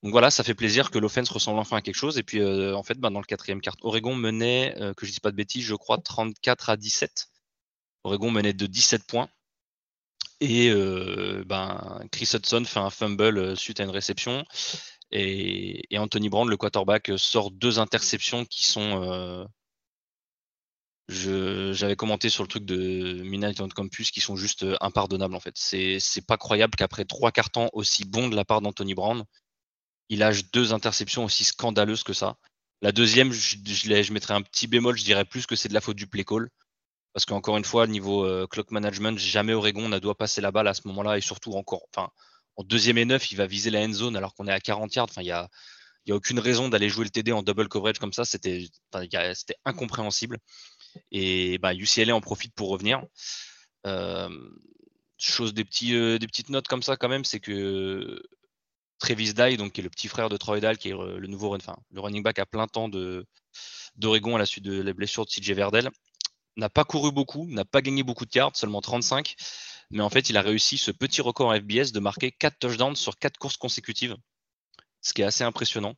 Donc 0.01 0.11
voilà, 0.11 0.31
ça 0.31 0.43
fait 0.43 0.55
plaisir 0.55 0.89
que 0.89 0.97
l'offense 0.97 1.29
ressemble 1.29 1.59
enfin 1.59 1.77
à 1.77 1.81
quelque 1.81 1.93
chose. 1.93 2.17
Et 2.17 2.23
puis 2.23 2.43
en 2.43 2.81
fait, 2.81 2.97
ben, 2.97 3.11
dans 3.11 3.19
le 3.19 3.25
quatrième 3.25 3.61
quart, 3.61 3.75
Oregon 3.81 4.15
menait, 4.15 4.73
que 4.97 5.05
je 5.05 5.11
ne 5.11 5.13
dis 5.13 5.19
pas 5.19 5.29
de 5.29 5.35
bêtises, 5.35 5.63
je 5.63 5.75
crois 5.75 5.99
34 5.99 6.71
à 6.71 6.77
17. 6.77 7.27
Oregon 8.03 8.31
menait 8.31 8.53
de 8.53 8.65
17 8.65 9.05
points. 9.05 9.29
Et 10.41 10.69
euh, 10.69 11.43
ben, 11.45 12.01
Chris 12.11 12.29
Hudson 12.33 12.63
fait 12.65 12.79
un 12.79 12.89
fumble 12.89 13.37
euh, 13.37 13.55
suite 13.55 13.79
à 13.79 13.83
une 13.83 13.89
réception. 13.89 14.45
Et, 15.11 15.85
Anthony 15.97 16.29
Brand, 16.29 16.47
le 16.47 16.57
quarterback, 16.57 17.11
sort 17.17 17.51
deux 17.51 17.79
interceptions 17.79 18.45
qui 18.45 18.65
sont. 18.65 19.03
Euh, 19.03 19.45
j'avais 21.73 21.95
commenté 21.95 22.29
sur 22.29 22.43
le 22.43 22.47
truc 22.47 22.65
de 22.65 23.23
Midnight 23.23 23.59
on 23.61 23.67
Campus 23.67 24.11
qui 24.11 24.21
sont 24.21 24.35
juste 24.35 24.63
impardonnables 24.79 25.33
en 25.35 25.39
fait. 25.39 25.55
C'est 25.55 26.25
pas 26.27 26.37
croyable 26.37 26.75
qu'après 26.75 27.03
trois 27.03 27.31
cartons 27.31 27.67
aussi 27.73 28.05
bons 28.05 28.29
de 28.29 28.35
la 28.35 28.45
part 28.45 28.61
d'Anthony 28.61 28.93
Brand, 28.93 29.23
il 30.09 30.19
lâche 30.19 30.51
deux 30.51 30.71
interceptions 30.71 31.25
aussi 31.25 31.43
scandaleuses 31.43 32.03
que 32.03 32.13
ça. 32.13 32.37
La 32.83 32.91
deuxième, 32.91 33.31
je, 33.31 33.57
je, 33.65 34.03
je 34.03 34.13
mettrais 34.13 34.35
un 34.35 34.43
petit 34.43 34.67
bémol, 34.67 34.97
je 34.97 35.03
dirais 35.03 35.25
plus 35.25 35.47
que 35.47 35.55
c'est 35.55 35.67
de 35.67 35.73
la 35.73 35.81
faute 35.81 35.97
du 35.97 36.05
play 36.05 36.23
call. 36.23 36.49
Parce 37.13 37.25
qu'encore 37.25 37.57
une 37.57 37.65
fois, 37.65 37.87
niveau 37.87 38.25
euh, 38.25 38.45
clock 38.47 38.71
management, 38.71 39.17
jamais 39.17 39.53
Oregon 39.53 39.89
ne 39.89 39.99
doit 39.99 40.15
passer 40.15 40.41
la 40.41 40.51
balle 40.51 40.67
à 40.67 40.73
ce 40.73 40.87
moment-là. 40.87 41.17
Et 41.17 41.21
surtout, 41.21 41.53
encore, 41.53 41.81
enfin, 41.93 42.09
en 42.55 42.63
deuxième 42.63 42.97
et 42.97 43.05
neuf, 43.05 43.31
il 43.31 43.35
va 43.35 43.47
viser 43.47 43.71
la 43.71 43.81
end 43.81 43.93
zone 43.93 44.15
alors 44.15 44.35
qu'on 44.35 44.47
est 44.47 44.51
à 44.51 44.59
40 44.59 44.93
yards. 44.93 45.07
Enfin, 45.09 45.21
il 45.21 45.25
n'y 45.25 45.31
a, 45.31 45.49
aucune 46.09 46.39
raison 46.39 46.69
d'aller 46.69 46.89
jouer 46.89 47.05
le 47.05 47.09
TD 47.09 47.31
en 47.31 47.43
double 47.43 47.67
coverage 47.67 47.99
comme 47.99 48.13
ça. 48.13 48.25
C'était 48.25 48.67
incompréhensible. 49.65 50.37
Et 51.11 51.57
bah, 51.59 51.73
UCLA 51.73 52.15
en 52.15 52.21
profite 52.21 52.53
pour 52.53 52.69
revenir. 52.69 53.03
Euh, 53.87 54.29
chose 55.17 55.53
des, 55.53 55.65
petits, 55.65 55.95
euh, 55.95 56.17
petites 56.19 56.49
notes 56.49 56.67
comme 56.67 56.83
ça 56.83 56.97
quand 56.97 57.09
même, 57.09 57.25
c'est 57.25 57.39
que 57.39 58.21
Travis 58.99 59.33
Dye, 59.33 59.57
qui 59.71 59.81
est 59.81 59.83
le 59.83 59.89
petit 59.89 60.07
frère 60.07 60.29
de 60.29 60.37
Troy 60.37 60.59
Dye, 60.59 60.77
qui 60.77 60.89
est 60.89 60.93
le 60.93 61.27
nouveau 61.27 61.55
le 61.55 62.01
running 62.01 62.23
back 62.23 62.39
à 62.39 62.45
plein 62.45 62.67
temps 62.67 62.89
d'Oregon 62.89 64.35
à 64.35 64.39
la 64.39 64.45
suite 64.45 64.65
de 64.65 64.81
la 64.81 64.93
blessure 64.93 65.25
de 65.25 65.29
CJ 65.29 65.51
Verdell, 65.51 65.89
n'a 66.57 66.69
pas 66.69 66.83
couru 66.83 67.11
beaucoup, 67.11 67.45
n'a 67.47 67.65
pas 67.65 67.81
gagné 67.81 68.03
beaucoup 68.03 68.25
de 68.25 68.31
cartes, 68.31 68.57
seulement 68.57 68.81
35. 68.81 69.35
Mais 69.91 70.01
en 70.01 70.09
fait, 70.09 70.29
il 70.29 70.37
a 70.37 70.41
réussi 70.41 70.77
ce 70.77 70.91
petit 70.91 71.21
record 71.21 71.49
en 71.49 71.55
FBS 71.55 71.91
de 71.91 71.99
marquer 71.99 72.31
4 72.31 72.59
touchdowns 72.59 72.95
sur 72.95 73.17
4 73.17 73.37
courses 73.37 73.57
consécutives, 73.57 74.15
ce 75.01 75.13
qui 75.13 75.21
est 75.21 75.25
assez 75.25 75.43
impressionnant. 75.43 75.95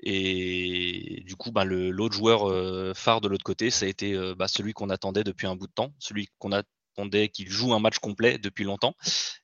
Et 0.00 1.22
du 1.26 1.36
coup, 1.36 1.50
bah, 1.50 1.64
l'autre 1.64 2.14
joueur 2.14 2.48
euh, 2.48 2.94
phare 2.94 3.20
de 3.20 3.28
l'autre 3.28 3.44
côté, 3.44 3.70
ça 3.70 3.84
a 3.86 3.88
été 3.88 4.14
euh, 4.14 4.34
bah, 4.34 4.48
celui 4.48 4.72
qu'on 4.72 4.90
attendait 4.90 5.24
depuis 5.24 5.46
un 5.46 5.56
bout 5.56 5.66
de 5.66 5.72
temps, 5.72 5.92
celui 5.98 6.28
qu'on 6.38 6.52
attendait 6.52 7.28
qu'il 7.28 7.50
joue 7.50 7.74
un 7.74 7.80
match 7.80 7.98
complet 7.98 8.38
depuis 8.38 8.64
longtemps. 8.64 8.94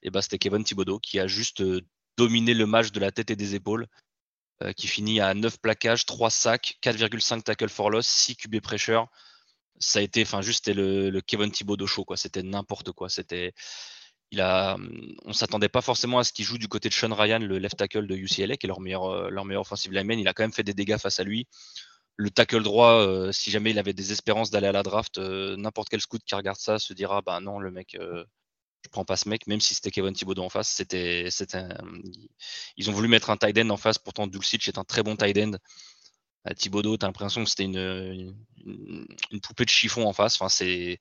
Et 0.03 0.11
bah, 0.11 0.23
c'était 0.23 0.39
Kevin 0.39 0.65
Thibodeau 0.65 0.99
qui 1.01 1.19
a 1.19 1.27
juste 1.27 1.61
euh, 1.61 1.81
dominé 2.17 2.55
le 2.55 2.67
match 2.67 2.93
de 2.93 3.01
la 3.01 3.11
tête 3.11 3.31
et 3.31 3.37
des 3.37 3.55
épaules, 3.55 3.89
qui 4.77 4.87
finit 4.87 5.21
à 5.21 5.35
9 5.35 5.59
plaquages, 5.61 6.07
3 6.07 6.31
sacs, 6.31 6.79
4,5 6.81 7.43
tackles 7.43 7.69
for 7.69 7.91
loss, 7.91 8.07
6 8.07 8.37
QB 8.37 8.61
pressure, 8.61 9.09
ça 9.85 9.99
a 10.01 10.03
été, 10.03 10.23
enfin, 10.23 10.42
juste 10.42 10.68
le, 10.68 11.11
le, 11.11 11.20
Kevin 11.20 11.51
Thibodeau 11.51 11.87
show, 11.87 12.05
quoi. 12.05 12.16
C'était 12.16 12.42
n'importe 12.42 12.92
quoi. 12.92 13.09
C'était, 13.09 13.53
il 14.31 14.40
a, 14.40 14.77
on 15.25 15.33
s'attendait 15.33 15.68
pas 15.68 15.83
forcément 15.83 16.18
à 16.18 16.25
ce 16.25 16.33
qu'il 16.33 16.44
joue 16.44 16.59
du 16.59 16.68
côté 16.68 16.88
de 16.88 16.94
Sean 16.94 17.14
Ryan, 17.14 17.40
le 17.40 17.59
left 17.59 17.77
tackle 17.79 18.07
de 18.07 18.16
UCLA, 18.16 18.57
qui 18.57 18.66
est 18.66 18.68
leur 18.68 18.81
meilleur, 18.81 19.05
euh, 19.07 19.31
leur 19.31 19.44
meilleur 19.44 19.62
offensive 19.62 19.92
lineman. 19.92 20.18
Il 20.18 20.29
a 20.29 20.35
quand 20.35 20.44
même 20.44 20.53
fait 20.53 20.62
des 20.64 20.75
dégâts 20.75 20.99
face 20.99 21.20
à 21.20 21.25
lui. 21.25 21.47
le 22.16 22.31
tackle 22.31 22.62
droit, 22.62 23.33
si 23.33 23.51
jamais 23.51 23.70
il 23.73 23.79
avait 23.79 23.92
des 23.94 24.12
espérances 24.12 24.51
d'aller 24.51 24.68
à 24.68 24.73
la 24.73 24.83
draft, 24.85 25.18
n'importe 25.18 25.88
quel 25.90 26.01
scout 26.01 26.23
qui 26.25 26.35
regarde 26.35 26.59
ça 26.59 26.79
se 26.79 26.92
dira 26.94 27.23
bah 27.23 27.40
non, 27.40 27.59
le 27.59 27.70
mec, 27.73 27.97
je 28.85 28.88
prends 28.90 29.05
pas 29.05 29.16
ce 29.16 29.29
mec, 29.29 29.47
même 29.47 29.61
si 29.61 29.75
c'était 29.75 29.90
Kevin 29.90 30.12
Thibodeau 30.14 30.42
en 30.42 30.51
face. 30.51 30.68
C'était, 30.68 31.29
c'était, 31.31 31.64
ils 32.77 32.90
ont 32.90 32.92
voulu 32.92 33.09
mettre 33.09 33.31
un 33.31 33.37
tight 33.37 33.59
end 33.59 33.70
en 33.70 33.77
face. 33.77 33.99
Pourtant, 33.99 34.27
Dulcich 34.27 34.68
est 34.68 34.79
un 34.79 34.85
très 34.85 35.03
bon 35.03 35.16
tight 35.16 35.37
end. 35.38 35.53
Thibodeau, 36.53 36.97
t'as 36.97 37.07
l'impression 37.07 37.43
que 37.43 37.51
c'était 37.51 37.65
une, 37.65 38.35
poupée 39.43 39.65
de 39.65 39.71
chiffon 39.71 40.07
en 40.07 40.13
face. 40.13 40.35
Enfin, 40.35 40.49
c'est, 40.49 41.01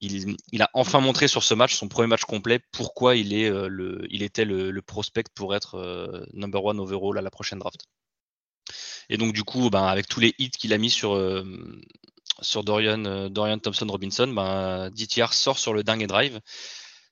il, 0.00 0.36
il, 0.50 0.62
a 0.62 0.70
enfin 0.74 1.00
montré 1.00 1.28
sur 1.28 1.44
ce 1.44 1.54
match, 1.54 1.74
son 1.74 1.88
premier 1.88 2.08
match 2.08 2.24
complet, 2.24 2.60
pourquoi 2.72 3.14
il, 3.14 3.32
est, 3.34 3.48
le, 3.50 4.04
il 4.10 4.22
était 4.22 4.44
le, 4.44 4.82
prospect 4.82 5.24
pour 5.34 5.54
être 5.54 6.26
number 6.32 6.64
one 6.64 6.80
overall 6.80 7.18
à 7.18 7.22
la 7.22 7.30
prochaine 7.30 7.60
draft. 7.60 7.86
Et 9.08 9.16
donc, 9.16 9.32
du 9.32 9.44
coup, 9.44 9.70
ben, 9.70 9.84
avec 9.84 10.08
tous 10.08 10.20
les 10.20 10.34
hits 10.38 10.50
qu'il 10.50 10.72
a 10.72 10.78
mis 10.78 10.90
sur, 10.90 11.14
sur 12.40 12.64
Dorian, 12.64 13.04
euh, 13.04 13.28
Dorian 13.28 13.58
Thompson 13.58 13.86
Robinson, 13.88 14.28
ben, 14.28 14.90
DTR 14.90 15.32
sort 15.32 15.58
sur 15.58 15.72
le 15.72 15.82
dingue 15.82 16.06
drive. 16.06 16.40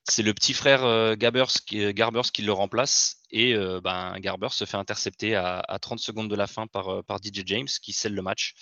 C'est 0.09 0.23
le 0.23 0.33
petit 0.33 0.53
frère 0.53 0.83
euh, 0.83 1.15
Garbers 1.15 1.61
qui, 1.65 1.83
euh, 1.83 1.93
Garbers 1.93 2.31
qui 2.33 2.41
le 2.41 2.51
remplace 2.53 3.17
et 3.29 3.55
ben, 3.81 4.19
Garbers 4.19 4.51
se 4.51 4.65
fait 4.65 4.75
intercepter 4.75 5.35
à, 5.35 5.63
30 5.81 5.99
secondes 5.99 6.29
de 6.29 6.35
la 6.35 6.47
fin 6.47 6.67
par, 6.67 7.03
DJ 7.23 7.43
James 7.45 7.67
qui 7.81 7.93
scelle 7.93 8.13
le 8.13 8.21
match. 8.21 8.55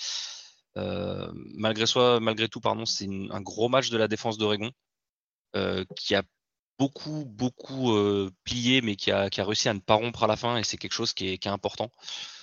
malgré, 0.76 1.88
soi, 1.88 2.20
malgré 2.20 2.48
tout, 2.48 2.60
pardon, 2.60 2.86
c'est 2.86 3.08
un 3.32 3.42
gros 3.42 3.68
match 3.68 3.90
de 3.90 3.98
la 3.98 4.08
défense 4.08 4.38
d'Oregon 4.38 4.70
qui 5.96 6.14
a 6.14 6.22
beaucoup, 6.78 7.26
beaucoup 7.26 7.98
plié, 8.44 8.82
mais 8.82 8.96
qui 8.96 9.10
a, 9.10 9.28
réussi 9.38 9.70
à 9.70 9.74
ne 9.74 9.80
pas 9.80 9.96
rompre 9.96 10.22
à 10.22 10.28
la 10.28 10.36
fin, 10.36 10.58
et 10.58 10.64
c'est 10.64 10.78
quelque 10.78 10.94
chose 10.94 11.14
qui 11.14 11.30
est, 11.30 11.48
important. 11.48 11.90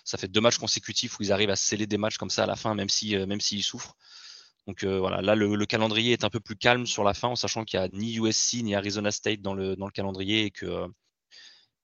Ça 0.02 0.18
fait 0.18 0.26
deux 0.26 0.40
matchs 0.40 0.58
consécutifs 0.58 1.20
où 1.20 1.22
ils 1.22 1.30
arrivent 1.30 1.50
à 1.50 1.56
sceller 1.56 1.86
des 1.86 1.98
matchs 1.98 2.18
comme 2.18 2.30
ça 2.30 2.42
à 2.42 2.46
la 2.46 2.56
fin, 2.56 2.74
même 2.74 2.88
s'ils 2.88 3.62
souffrent. 3.62 3.94
Donc 4.66 4.82
euh, 4.82 4.98
voilà, 4.98 5.22
là 5.22 5.34
le, 5.34 5.64
calendrier 5.66 6.12
est 6.12 6.24
un 6.24 6.30
peu 6.30 6.40
plus 6.40 6.56
calme 6.56 6.86
sur 6.86 7.04
la 7.04 7.14
fin, 7.14 7.28
en 7.28 7.36
sachant 7.36 7.64
qu'il 7.64 7.78
n'y 7.78 7.86
a 7.86 7.88
ni 7.92 8.16
USC 8.16 8.62
ni 8.62 8.74
Arizona 8.74 9.12
State 9.12 9.40
dans 9.40 9.54
le, 9.54 9.76
dans 9.76 9.86
le 9.86 9.92
calendrier 9.92 10.44
et 10.46 10.50
que 10.50 10.66
euh, 10.66 10.88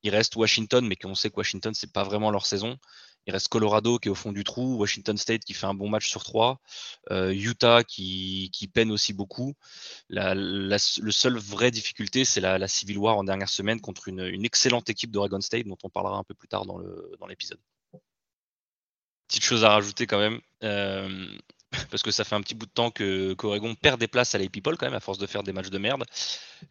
il 0.03 0.09
reste 0.09 0.35
Washington, 0.35 0.85
mais 0.85 0.97
qu'on 0.97 1.15
sait 1.15 1.29
que 1.29 1.37
Washington 1.37 1.73
c'est 1.73 1.93
pas 1.93 2.03
vraiment 2.03 2.29
leur 2.29 2.45
saison. 2.45 2.77
Il 3.25 3.31
reste 3.31 3.47
Colorado 3.47 3.99
qui 3.99 4.09
est 4.09 4.11
au 4.11 4.15
fond 4.15 4.33
du 4.33 4.43
trou, 4.43 4.75
Washington 4.75 5.15
State 5.15 5.45
qui 5.45 5.53
fait 5.53 5.65
un 5.65 5.73
bon 5.73 5.87
match 5.87 6.09
sur 6.09 6.25
trois, 6.25 6.59
euh, 7.09 7.33
Utah 7.33 7.85
qui, 7.85 8.49
qui, 8.51 8.67
peine 8.67 8.91
aussi 8.91 9.13
beaucoup. 9.13 9.53
La, 10.09 10.35
le 10.35 10.77
seul 10.77 11.37
vraie 11.37 11.71
difficulté, 11.71 12.25
c'est 12.25 12.41
la, 12.41 12.67
Civil 12.67 12.97
War 12.97 13.17
en 13.17 13.23
dernière 13.23 13.47
semaine 13.47 13.79
contre 13.79 14.09
une, 14.09 14.43
excellente 14.43 14.89
équipe 14.89 15.09
d'Oregon 15.09 15.39
State 15.39 15.67
dont 15.67 15.77
on 15.83 15.89
parlera 15.89 16.17
un 16.17 16.25
peu 16.25 16.33
plus 16.33 16.49
tard 16.49 16.65
dans 16.65 16.79
l'épisode. 17.29 17.59
Dans 17.93 18.01
Petite 19.29 19.45
chose 19.45 19.63
à 19.63 19.69
rajouter 19.69 20.05
quand 20.05 20.19
même 20.19 20.41
parce 21.89 22.03
que 22.03 22.11
ça 22.11 22.23
fait 22.23 22.35
un 22.35 22.41
petit 22.41 22.55
bout 22.55 22.65
de 22.65 22.71
temps 22.71 22.91
que 22.91 23.33
qu'Oregon 23.33 23.75
perd 23.75 23.99
des 23.99 24.07
places 24.07 24.35
à 24.35 24.37
les 24.37 24.49
People 24.49 24.77
quand 24.77 24.85
même 24.85 24.95
à 24.95 24.99
force 24.99 25.17
de 25.17 25.27
faire 25.27 25.43
des 25.43 25.53
matchs 25.53 25.69
de 25.69 25.77
merde. 25.77 26.03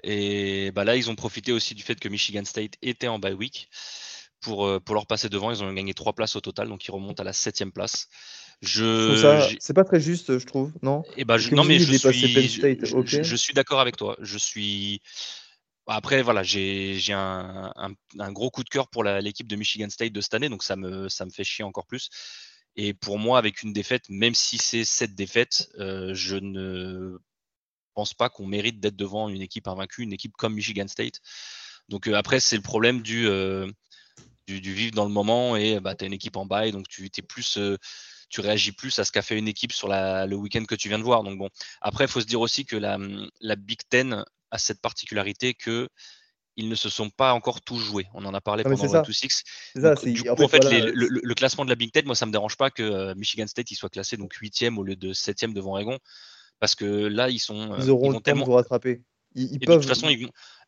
Et 0.03 0.71
bah 0.73 0.85
là, 0.85 0.97
ils 0.97 1.11
ont 1.11 1.15
profité 1.15 1.53
aussi 1.53 1.75
du 1.75 1.83
fait 1.83 1.99
que 1.99 2.09
Michigan 2.09 2.45
State 2.45 2.75
était 2.83 3.09
en 3.09 3.19
bye 3.19 3.35
week 3.35 3.69
pour, 4.41 4.67
euh, 4.67 4.81
pour 4.81 4.95
leur 4.95 5.07
passer 5.07 5.29
devant. 5.29 5.51
Ils 5.51 5.63
ont 5.63 5.73
gagné 5.73 5.95
trois 5.95 6.13
places 6.13 6.37
au 6.37 6.41
total, 6.41 6.69
donc 6.69 6.87
ils 6.87 6.91
remontent 6.91 7.21
à 7.21 7.25
la 7.25 7.33
septième 7.33 7.73
place. 7.73 8.09
Je, 8.61 9.57
c'est 9.59 9.75
pas 9.75 9.83
très 9.83 9.99
juste, 9.99 10.39
je 10.39 10.47
trouve, 10.47 10.73
non? 10.83 11.03
Et 11.17 11.23
eh 11.23 11.25
bah, 11.25 11.37
je, 11.37 11.53
non, 11.53 11.65
mais 11.65 11.81
je 11.81 11.95
suis, 11.95 12.19
je, 12.29 13.37
suis 13.37 13.55
d'accord 13.55 13.81
avec 13.81 13.97
toi. 13.97 14.17
Je 14.21 14.39
suis. 14.39 15.03
Après, 15.89 16.23
voilà, 16.23 16.45
j'ai 16.45 17.01
un, 17.11 17.73
un, 17.75 17.91
un, 18.21 18.33
gros 18.33 18.51
coup 18.51 18.63
de 18.63 18.69
cœur 18.69 18.87
pour 18.87 19.03
l'équipe 19.03 19.49
de 19.49 19.57
Michigan 19.57 19.91
State 19.91 20.13
de 20.13 20.21
cette 20.21 20.35
année, 20.35 20.49
donc 20.49 20.63
ça 20.63 20.77
me, 20.77 21.09
ça 21.09 21.25
me 21.25 21.31
fait 21.31 21.43
chier 21.43 21.65
encore 21.65 21.87
plus. 21.87 22.09
Et 22.77 22.95
pour 22.95 23.19
moi, 23.19 23.39
avec 23.39 23.63
une 23.63 23.73
défaite, 23.73 24.05
même 24.09 24.35
si 24.35 24.59
c'est 24.59 24.85
cette 24.85 25.15
défaite, 25.15 25.71
euh, 25.79 26.15
je 26.15 26.37
ne 26.37 27.19
pense 27.95 28.15
pas 28.15 28.31
qu'on 28.31 28.47
mérite 28.47 28.81
d'être 28.81 28.97
devant 28.97 29.29
une 29.29 29.43
équipe 29.43 29.69
invaincue, 29.69 30.03
une 30.03 30.13
équipe 30.13 30.33
comme 30.37 30.55
Michigan 30.55 30.89
State. 30.89 31.21
Donc 31.89 32.09
euh, 32.09 32.15
après, 32.15 32.41
c'est 32.41 32.57
le 32.57 32.63
problème 32.63 33.03
du, 33.03 33.27
euh, 33.27 33.71
du, 34.47 34.73
vivre 34.73 34.95
dans 34.95 35.05
le 35.05 35.11
moment 35.11 35.57
et 35.57 35.81
bah, 35.81 35.95
tu 35.95 36.05
as 36.05 36.07
une 36.07 36.15
équipe 36.15 36.37
en 36.37 36.47
bail, 36.47 36.73
donc 36.73 36.89
tu 36.89 37.09
plus 37.23 37.59
tu 38.31 38.41
réagis 38.41 38.73
plus 38.73 38.99
à 38.99 39.05
ce 39.05 39.13
qu'a 39.13 39.21
fait 39.21 39.39
une 39.39 39.47
équipe 39.47 39.73
sur 39.73 39.89
le 39.89 40.35
week-end 40.35 40.65
que 40.65 40.75
tu 40.75 40.89
viens 40.89 40.99
de 40.99 41.05
voir. 41.05 41.23
Donc 41.23 41.39
bon, 41.39 41.51
après, 41.83 42.05
il 42.05 42.11
faut 42.11 42.23
se 42.23 42.27
dire 42.27 42.41
aussi 42.41 42.65
que 42.65 42.77
la, 42.77 42.99
la 43.41 43.57
Big 43.57 43.81
Ten 43.91 44.25
a 44.51 44.59
cette 44.59 44.81
particularité 44.81 45.53
que 45.53 45.91
ils 46.57 46.69
ne 46.69 46.75
se 46.75 46.89
sont 46.89 47.11
pas 47.11 47.33
encore 47.33 47.61
tous 47.61 47.79
joués. 47.79 48.07
On 48.15 48.25
en 48.25 48.35
a 48.35 48.41
parlé 48.41 48.63
pendant 48.63 48.83
le 48.83 49.07
2 49.07 49.13
Six. 49.13 49.43
du 50.05 50.23
coup, 50.23 50.43
en 50.43 50.49
fait, 50.49 50.65
le, 50.65 51.35
classement 51.35 51.65
de 51.65 51.71
la 51.71 51.77
Big 51.77 51.93
Ten, 51.93 52.05
moi, 52.05 52.15
ça 52.15 52.27
me 52.27 52.33
dérange 52.33 52.57
pas 52.57 52.71
que 52.71 52.83
euh, 52.83 53.15
Michigan 53.15 53.47
State 53.47 53.71
il 53.71 53.75
soit 53.77 53.89
classé 53.89 54.17
donc 54.17 54.35
8e 54.35 54.77
au 54.77 54.83
lieu 54.83 54.97
de 54.97 55.13
7e 55.13 55.53
devant 55.53 55.73
Oregon. 55.73 55.99
Parce 56.61 56.75
que 56.75 56.85
là, 56.85 57.29
ils 57.29 57.39
sont. 57.39 57.73
Euh, 57.73 57.77
ils 57.81 57.91
auront 57.91 58.21
tellement... 58.21 58.47
de 58.47 58.53
rattraper. 58.53 59.03
Ils, 59.35 59.59
peuvent... 59.61 59.77
De 59.77 59.81
toute 59.81 59.89
façon, 59.89 60.09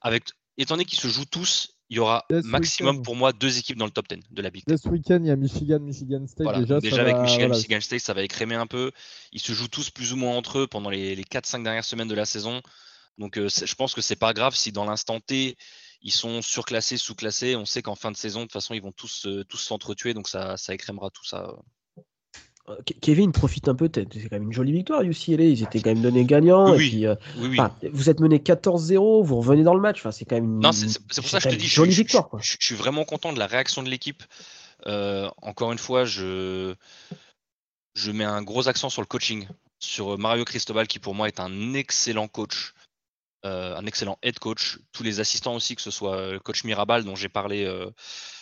avec... 0.00 0.24
étant 0.56 0.74
donné 0.74 0.86
qu'ils 0.86 0.98
se 0.98 1.08
jouent 1.08 1.26
tous, 1.26 1.76
il 1.90 1.98
y 1.98 2.00
aura 2.00 2.24
maximum 2.44 3.02
pour 3.02 3.14
moi 3.14 3.32
deux 3.32 3.58
équipes 3.58 3.76
dans 3.76 3.84
le 3.84 3.90
top 3.90 4.08
10 4.08 4.20
de 4.30 4.42
la 4.42 4.50
Big 4.50 4.64
Ten. 4.64 4.78
Ce 4.78 4.88
week-end, 4.88 5.18
il 5.20 5.26
y 5.26 5.30
a 5.30 5.36
Michigan, 5.36 5.80
Michigan 5.80 6.26
State. 6.26 6.60
déjà, 6.60 6.80
déjà 6.80 7.02
avec 7.02 7.16
Michigan, 7.18 7.50
Michigan 7.50 7.80
State, 7.80 8.00
ça 8.00 8.14
va 8.14 8.22
écrémer 8.22 8.54
un 8.54 8.66
peu. 8.66 8.90
Ils 9.32 9.40
se 9.40 9.52
jouent 9.52 9.68
tous 9.68 9.90
plus 9.90 10.14
ou 10.14 10.16
moins 10.16 10.34
entre 10.34 10.60
eux 10.60 10.66
pendant 10.66 10.88
les, 10.88 11.14
les 11.14 11.24
4-5 11.24 11.62
dernières 11.62 11.84
semaines 11.84 12.08
de 12.08 12.14
la 12.14 12.24
saison. 12.24 12.62
Donc, 13.18 13.38
euh, 13.38 13.48
je 13.48 13.74
pense 13.74 13.94
que 13.94 14.00
c'est 14.00 14.16
pas 14.16 14.32
grave 14.32 14.54
si 14.56 14.72
dans 14.72 14.84
l'instant 14.84 15.20
T, 15.20 15.56
ils 16.04 16.12
sont 16.12 16.42
surclassés, 16.42 16.98
sous-classés. 16.98 17.56
On 17.56 17.64
sait 17.64 17.82
qu'en 17.82 17.96
fin 17.96 18.12
de 18.12 18.16
saison, 18.16 18.40
de 18.40 18.44
toute 18.44 18.52
façon, 18.52 18.74
ils 18.74 18.82
vont 18.82 18.92
tous 18.92 19.26
euh, 19.26 19.42
tous 19.48 19.56
s'entretuer, 19.56 20.14
donc 20.14 20.28
ça, 20.28 20.56
ça 20.56 20.74
écrémera 20.74 21.10
tout 21.10 21.24
ça. 21.24 21.56
Euh, 22.68 22.76
Kevin 23.00 23.32
profite 23.32 23.68
un 23.68 23.74
peu, 23.74 23.90
c'est 23.92 24.04
quand 24.04 24.32
même 24.32 24.44
une 24.44 24.52
jolie 24.52 24.72
victoire 24.72 25.02
UCLA, 25.02 25.44
ils 25.44 25.62
étaient 25.62 25.80
quand 25.80 25.90
même 25.90 26.02
donnés 26.02 26.24
gagnants. 26.24 26.74
Oui, 26.76 26.86
et 26.86 26.88
puis, 26.88 27.06
euh, 27.06 27.14
vous 27.92 28.08
êtes 28.08 28.20
mené 28.20 28.38
14-0, 28.38 29.22
vous 29.24 29.36
revenez 29.36 29.64
dans 29.64 29.74
le 29.74 29.80
match, 29.80 29.98
enfin, 29.98 30.12
c'est 30.12 30.24
quand 30.24 30.36
même 30.36 30.62
une, 30.62 30.72
c'est, 30.72 30.98
pour 31.20 31.28
ça 31.28 31.40
que 31.40 31.44
je 31.44 31.54
te 31.54 31.60
dis, 31.60 31.66
jolie 31.66 31.92
je, 31.92 32.02
victoire. 32.02 32.30
Je, 32.40 32.56
suis 32.60 32.74
vraiment 32.74 33.04
content 33.04 33.32
de 33.32 33.38
la 33.38 33.46
réaction 33.46 33.82
de 33.82 33.90
l'équipe. 33.90 34.22
encore 34.86 35.72
une 35.72 35.78
fois, 35.78 36.04
je, 36.04 36.74
je 37.94 38.10
mets 38.12 38.24
un 38.24 38.42
gros 38.42 38.68
accent 38.68 38.88
sur 38.88 39.02
le 39.02 39.06
coaching, 39.06 39.46
sur 39.78 40.18
Mario 40.18 40.44
Cristobal 40.44 40.86
qui 40.86 40.98
pour 40.98 41.14
moi 41.14 41.28
est 41.28 41.40
un 41.40 41.74
excellent 41.74 42.28
coach. 42.28 42.74
Euh, 43.44 43.76
un 43.76 43.84
excellent 43.84 44.18
head 44.22 44.38
coach. 44.38 44.78
Tous 44.92 45.02
les 45.02 45.20
assistants 45.20 45.54
aussi, 45.54 45.76
que 45.76 45.82
ce 45.82 45.90
soit 45.90 46.16
le 46.16 46.36
euh, 46.36 46.38
coach 46.38 46.64
Mirabal 46.64 47.04
dont 47.04 47.14
j'ai 47.14 47.28
parlé, 47.28 47.64
euh, 47.64 47.90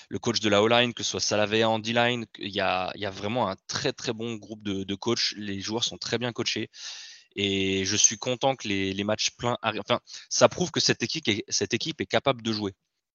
le 0.09 0.19
coach 0.21 0.39
de 0.39 0.49
la 0.49 0.63
O-line, 0.63 0.95
que 0.95 1.03
ce 1.03 1.11
soit 1.11 1.21
Salavea 1.21 1.69
en 1.69 1.81
D-line. 1.81 2.25
Il 2.39 2.55
y 2.55 2.61
a, 2.61 2.93
vraiment 3.11 3.49
un 3.49 3.57
très 3.67 3.93
très 3.93 4.13
bon 4.13 4.37
groupe 4.37 4.63
de, 4.63 4.85
de 4.85 4.95
coachs. 4.95 5.35
Les 5.37 5.61
joueurs 5.61 5.83
sont 5.83 5.99
très 5.99 6.19
bien 6.19 6.33
coachés. 6.33 6.71
Et 7.35 7.85
je 7.85 7.97
suis 7.97 8.17
content 8.17 8.55
que 8.55 8.69
les, 8.69 9.05
matchs 9.05 9.31
pleins 9.31 9.59
arrivent. 9.63 9.83
Enfin, 9.89 10.01
ça 10.29 10.49
prouve 10.49 10.71
que 10.71 10.81
cette 10.81 11.03
équipe 11.03 11.27
est, 11.27 11.45
cette 11.49 11.75
équipe 11.75 12.01
est 12.01 12.07
capable 12.07 12.43
de 12.43 12.53
jouer. 12.53 12.73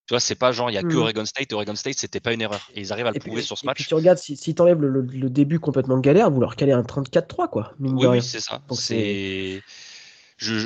Tu 0.07 0.13
vois, 0.13 0.19
c'est 0.19 0.35
pas 0.35 0.51
genre, 0.51 0.69
il 0.69 0.73
n'y 0.73 0.79
a 0.79 0.83
que 0.83 0.87
mmh. 0.87 0.97
Oregon 0.97 1.25
State. 1.25 1.53
Oregon 1.53 1.75
State, 1.75 1.99
c'était 1.99 2.19
pas 2.19 2.33
une 2.33 2.41
erreur. 2.41 2.69
Et 2.73 2.81
ils 2.81 2.91
arrivent 2.91 3.07
à 3.07 3.11
le 3.11 3.19
prouver 3.19 3.41
sur 3.41 3.57
ce 3.57 3.65
match. 3.65 3.87
tu 3.87 3.93
regardes, 3.93 4.17
si, 4.17 4.35
si 4.35 4.55
tu 4.55 4.61
enlèves 4.61 4.81
le, 4.81 5.29
début 5.29 5.59
complètement 5.59 5.99
galère, 5.99 6.31
vous 6.31 6.41
leur 6.41 6.57
calez 6.57 6.73
un 6.73 6.81
34-3, 6.81 7.49
quoi. 7.49 7.73
oui, 7.79 8.07
oui 8.07 8.21
c'est 8.21 8.41
ça. 8.41 8.61
c'est 8.71 9.61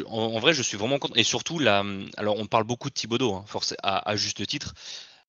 en, 0.08 0.40
vrai, 0.40 0.54
je 0.54 0.62
suis 0.62 0.78
vraiment 0.78 1.00
content. 1.00 1.16
Et 1.16 1.24
surtout, 1.24 1.60
la, 1.60 1.84
alors 2.18 2.38
on 2.38 2.46
parle 2.46 2.64
beaucoup 2.64 2.90
de 2.90 2.94
Thibodeau, 2.94 3.34
hein, 3.34 3.46
à, 3.84 4.16
juste 4.16 4.46
titre, 4.46 4.74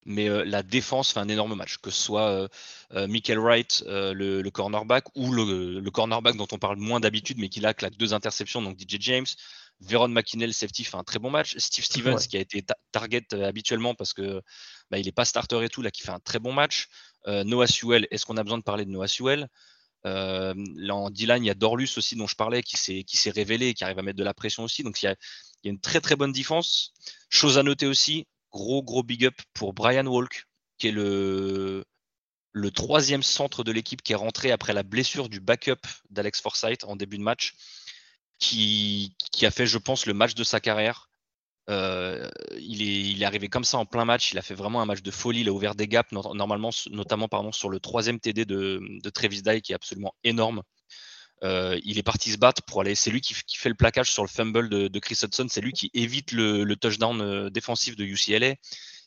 mais 0.05 0.28
euh, 0.28 0.44
la 0.44 0.62
défense 0.62 1.12
fait 1.12 1.20
un 1.20 1.28
énorme 1.28 1.55
match, 1.55 1.78
que 1.78 1.90
ce 1.90 2.02
soit 2.02 2.28
euh, 2.28 2.48
euh 2.94 3.07
Michael 3.07 3.38
Wright, 3.38 3.85
le, 3.87 4.48
cornerback, 4.50 5.05
ou 5.14 5.33
le, 5.33 5.90
cornerback 5.90 6.37
dont 6.37 6.48
on 6.50 6.59
parle 6.59 6.76
moins 6.76 7.00
d'habitude, 7.00 7.38
mais 7.38 7.48
qui 7.48 7.61
là 7.61 7.74
claque 7.74 7.96
deux 7.96 8.14
interceptions, 8.14 8.62
donc 8.62 8.78
DJ 8.78 8.96
James. 9.00 9.26
Veron 9.81 10.09
McKinnell, 10.09 10.55
safety, 10.55 10.85
fait 10.85 10.96
un 10.96 11.02
très 11.02 11.18
bon 11.18 11.31
match. 11.31 11.57
Steve 11.59 11.85
Stevens, 11.85 12.18
qui 12.18 12.37
a 12.37 12.40
été 12.40 12.64
target 12.92 13.26
habituellement 13.33 13.96
parce 13.96 14.12
que 14.12 14.40
bah, 14.90 14.98
il 14.98 15.07
n'est 15.07 15.12
pas 15.12 15.24
starter 15.24 15.64
et 15.64 15.68
tout, 15.68 15.83
là, 15.83 15.90
qui 15.90 16.02
fait 16.02 16.12
un 16.12 16.20
très 16.20 16.38
bon 16.38 16.52
match. 16.52 16.88
Noah 17.26 17.66
Sewell, 17.66 18.07
est-ce 18.12 18.24
qu'on 18.24 18.37
a 18.37 18.44
besoin 18.44 18.59
de 18.59 18.62
parler 18.62 18.85
de 18.85 18.90
Noah 18.90 19.09
Sewell? 19.09 19.48
Là, 20.05 20.95
en 20.95 21.11
D-line, 21.11 21.45
il 21.45 21.47
y 21.47 21.51
a 21.51 21.55
Dorlus 21.55 21.91
aussi, 21.97 22.17
dont 22.17 22.27
je 22.27 22.37
parlais, 22.37 22.62
qui 22.62 22.77
s'est 22.77 23.31
révélé 23.31 23.75
qui 23.75 23.85
arrive 23.85 23.99
à 23.99 24.03
mettre 24.03 24.19
de 24.19 24.25
la 24.25 24.35
pression 24.35 24.65
aussi. 24.65 24.83
Donc, 24.83 25.03
il 25.03 25.07
y, 25.07 25.09
a, 25.09 25.17
une 25.65 25.81
très 25.81 26.01
très 26.01 26.17
bonne 26.17 26.33
défense. 26.33 26.93
Chose 27.29 27.59
à 27.59 27.62
noter 27.62 27.87
aussi, 27.87 28.27
gros 28.51 28.83
gros 28.83 29.03
big 29.03 29.27
up 29.27 29.35
pour 29.55 29.73
Brian 29.73 30.07
Walk, 30.07 30.47
qui 30.79 30.88
est 30.88 30.93
le, 30.93 31.85
le 32.53 32.71
troisième 32.71 33.23
centre 33.23 33.65
de 33.65 33.73
l'équipe 33.73 34.03
qui 34.03 34.12
est 34.12 34.17
rentré 34.17 34.51
après 34.51 34.73
la 34.73 34.83
blessure 34.83 35.29
du 35.29 35.41
backup 35.41 35.81
d'Alex 36.11 36.41
Forsythe 36.41 36.85
en 36.85 36.97
début 36.97 37.19
de 37.19 37.23
match, 37.23 37.55
qui, 38.38 39.15
qui, 39.31 39.47
a 39.47 39.51
fait, 39.51 39.67
je 39.67 39.79
pense, 39.79 40.07
le 40.07 40.15
match 40.15 40.35
de 40.35 40.45
sa 40.45 40.61
carrière. 40.61 41.09
Euh, 41.70 42.29
il, 42.59 43.22
est, 43.22 43.25
arrivé 43.25 43.48
comme 43.48 43.64
ça 43.64 43.79
en 43.79 43.87
plein 43.87 44.05
match. 44.05 44.33
Il 44.33 44.38
a 44.38 44.42
fait 44.42 44.55
vraiment 44.55 44.83
un 44.83 44.87
match 44.87 45.03
de 45.03 45.11
folie. 45.11 45.40
Il 45.40 45.48
a 45.48 45.53
ouvert 45.53 45.75
des 45.75 45.88
gaps, 45.88 46.12
normalement, 46.12 46.70
notamment 46.90 47.29
pardon, 47.29 47.53
sur 47.53 47.68
le 47.68 47.81
troisième 47.81 48.20
TD 48.20 48.44
de, 48.44 49.11
Travis 49.14 49.42
Dye, 49.42 49.62
qui 49.62 49.72
est 49.72 49.75
absolument 49.75 50.14
énorme. 50.25 50.62
Euh, 51.44 51.79
il 51.85 51.98
est 51.98 52.05
parti 52.05 52.31
se 52.31 52.38
battre 52.38 52.62
pour 52.62 52.81
aller. 52.81 52.94
C'est 52.94 53.11
lui 53.11 53.20
qui, 53.20 53.35
fait 53.35 53.68
le 53.68 53.75
plaquage 53.75 54.11
sur 54.11 54.22
le 54.22 54.29
fumble 54.29 54.68
de, 54.68 54.98
Chris 54.98 55.18
Hudson. 55.22 55.46
C'est 55.48 55.61
lui 55.61 55.72
qui 55.72 55.90
évite 55.94 56.33
le, 56.33 56.64
le, 56.64 56.77
touchdown 56.77 57.20
euh, 57.20 57.51
défensif 57.51 57.96
de 57.96 58.05
UCLA. 58.05 58.55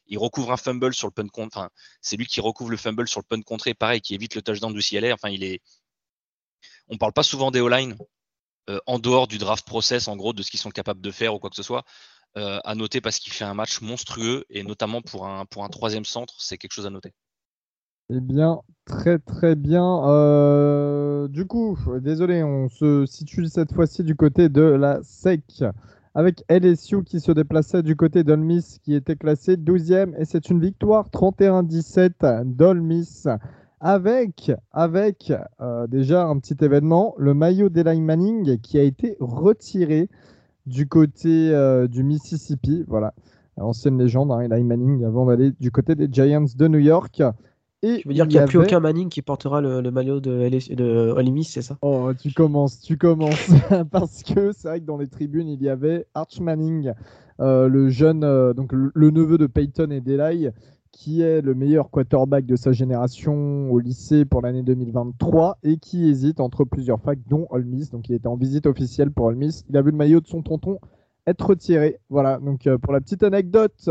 Il 0.07 0.17
recouvre 0.19 0.51
un 0.51 0.57
fumble 0.57 0.93
sur 0.93 1.07
le 1.07 1.11
punt 1.11 1.27
contre. 1.27 1.57
Enfin, 1.57 1.69
c'est 2.01 2.15
lui 2.15 2.25
qui 2.25 2.39
recouvre 2.41 2.69
le 2.69 2.77
fumble 2.77 3.07
sur 3.07 3.19
le 3.19 3.25
punt 3.25 3.41
contré, 3.41 3.73
pareil, 3.73 4.01
qui 4.01 4.13
évite 4.15 4.35
le 4.35 4.41
touchdown 4.41 4.73
de 4.73 4.79
UCLA. 4.79 5.13
Enfin, 5.13 5.29
il 5.29 5.43
est, 5.43 5.61
on 6.89 6.97
parle 6.97 7.13
pas 7.13 7.23
souvent 7.23 7.51
des 7.51 7.61
O-line 7.61 7.97
en 8.87 8.97
dehors 8.97 9.27
du 9.27 9.37
draft 9.37 9.65
process, 9.65 10.07
en 10.07 10.15
gros, 10.15 10.33
de 10.33 10.41
ce 10.41 10.49
qu'ils 10.49 10.59
sont 10.59 10.71
capables 10.71 11.01
de 11.01 11.11
faire 11.11 11.35
ou 11.35 11.39
quoi 11.39 11.51
que 11.51 11.55
ce 11.55 11.61
soit. 11.61 11.85
À 12.35 12.75
noter 12.75 13.01
parce 13.01 13.19
qu'il 13.19 13.31
fait 13.33 13.45
un 13.45 13.53
match 13.53 13.81
monstrueux 13.81 14.45
et 14.49 14.63
notamment 14.63 15.01
pour 15.01 15.25
un, 15.27 15.45
pour 15.45 15.63
un 15.63 15.69
troisième 15.69 16.05
centre, 16.05 16.35
c'est 16.39 16.57
quelque 16.57 16.73
chose 16.73 16.85
à 16.85 16.89
noter. 16.89 17.13
Eh 18.11 18.19
bien, 18.19 18.61
très 18.85 19.17
très 19.17 19.55
bien. 19.55 20.07
Euh, 20.07 21.27
du 21.27 21.47
coup, 21.47 21.77
désolé, 22.01 22.43
on 22.43 22.69
se 22.69 23.05
situe 23.07 23.47
cette 23.47 23.73
fois-ci 23.73 24.03
du 24.03 24.15
côté 24.15 24.47
de 24.47 24.61
la 24.61 24.99
SEC 25.01 25.63
avec 26.13 26.43
LSU 26.47 27.03
qui 27.03 27.19
se 27.19 27.31
déplaçait 27.31 27.81
du 27.81 27.95
côté 27.95 28.23
d'Olmis 28.23 28.77
qui 28.83 28.93
était 28.93 29.15
classé 29.15 29.57
12e 29.57 30.13
et 30.19 30.25
c'est 30.25 30.49
une 30.49 30.61
victoire 30.61 31.09
31-17 31.09 32.43
d'Olmis 32.45 33.23
avec, 33.81 34.51
avec 34.71 35.33
euh, 35.59 35.87
déjà 35.87 36.25
un 36.25 36.37
petit 36.37 36.63
événement, 36.63 37.15
le 37.17 37.33
maillot 37.33 37.69
d'Eli 37.69 38.01
Manning 38.01 38.59
qui 38.61 38.77
a 38.77 38.83
été 38.83 39.17
retiré 39.19 40.09
du 40.65 40.87
côté 40.87 41.51
euh, 41.51 41.87
du 41.87 42.03
Mississippi. 42.03 42.83
Voilà, 42.87 43.13
ancienne 43.57 43.97
légende, 43.97 44.31
hein, 44.31 44.41
Eli 44.41 44.63
Manning 44.63 45.03
avant 45.05 45.25
d'aller 45.25 45.51
du 45.59 45.71
côté 45.71 45.95
des 45.95 46.07
Giants 46.11 46.45
de 46.55 46.67
New 46.67 46.79
York. 46.79 47.21
Et 47.83 47.99
tu 47.99 48.07
veux 48.07 48.13
dire 48.13 48.27
qu'il 48.27 48.37
n'y 48.37 48.43
a 48.43 48.47
plus 48.47 48.57
aucun 48.57 48.79
Manning 48.79 49.09
qui 49.09 49.21
portera 49.21 49.61
le, 49.61 49.81
maillot 49.91 50.19
de, 50.19 50.49
de 50.49 51.43
c'est 51.43 51.61
ça? 51.61 51.77
Oh, 51.81 52.11
tu 52.19 52.31
commences, 52.31 52.81
tu 52.81 52.97
commences. 52.97 53.51
Parce 53.91 54.23
que 54.23 54.51
c'est 54.53 54.67
vrai 54.67 54.79
que 54.79 54.85
dans 54.85 54.97
les 54.97 55.07
tribunes, 55.07 55.47
il 55.47 55.61
y 55.61 55.69
avait 55.69 56.07
Arch 56.15 56.39
Manning, 56.39 56.93
euh, 57.41 57.67
le 57.67 57.89
jeune, 57.89 58.23
euh, 58.23 58.53
donc 58.53 58.71
le, 58.71 59.11
neveu 59.11 59.37
de 59.37 59.45
Peyton 59.45 59.91
et 59.91 60.01
Delay, 60.01 60.51
qui 60.95 61.21
est 61.21 61.41
le 61.41 61.53
meilleur 61.53 61.89
quarterback 61.89 62.45
de 62.45 62.55
sa 62.55 62.71
génération 62.71 63.69
au 63.69 63.79
lycée 63.79 64.23
pour 64.23 64.41
l'année 64.41 64.63
2023 64.63 65.57
et 65.61 65.75
qui 65.75 66.07
hésite 66.07 66.39
entre 66.39 66.63
plusieurs 66.63 67.01
facs, 67.01 67.19
dont 67.27 67.47
Ole 67.49 67.65
Miss. 67.65 67.91
Donc 67.91 68.07
il 68.07 68.15
était 68.15 68.29
en 68.29 68.37
visite 68.37 68.65
officielle 68.65 69.11
pour 69.11 69.25
Ole 69.25 69.35
Miss. 69.35 69.65
Il 69.69 69.75
a 69.75 69.81
vu 69.81 69.91
le 69.91 69.97
maillot 69.97 70.21
de 70.21 70.27
son 70.27 70.41
tonton 70.41 70.79
être 71.27 71.47
retiré. 71.47 71.99
Voilà, 72.09 72.39
donc 72.39 72.65
euh, 72.65 72.77
pour 72.77 72.93
la 72.93 73.01
petite 73.01 73.23
anecdote, 73.23 73.89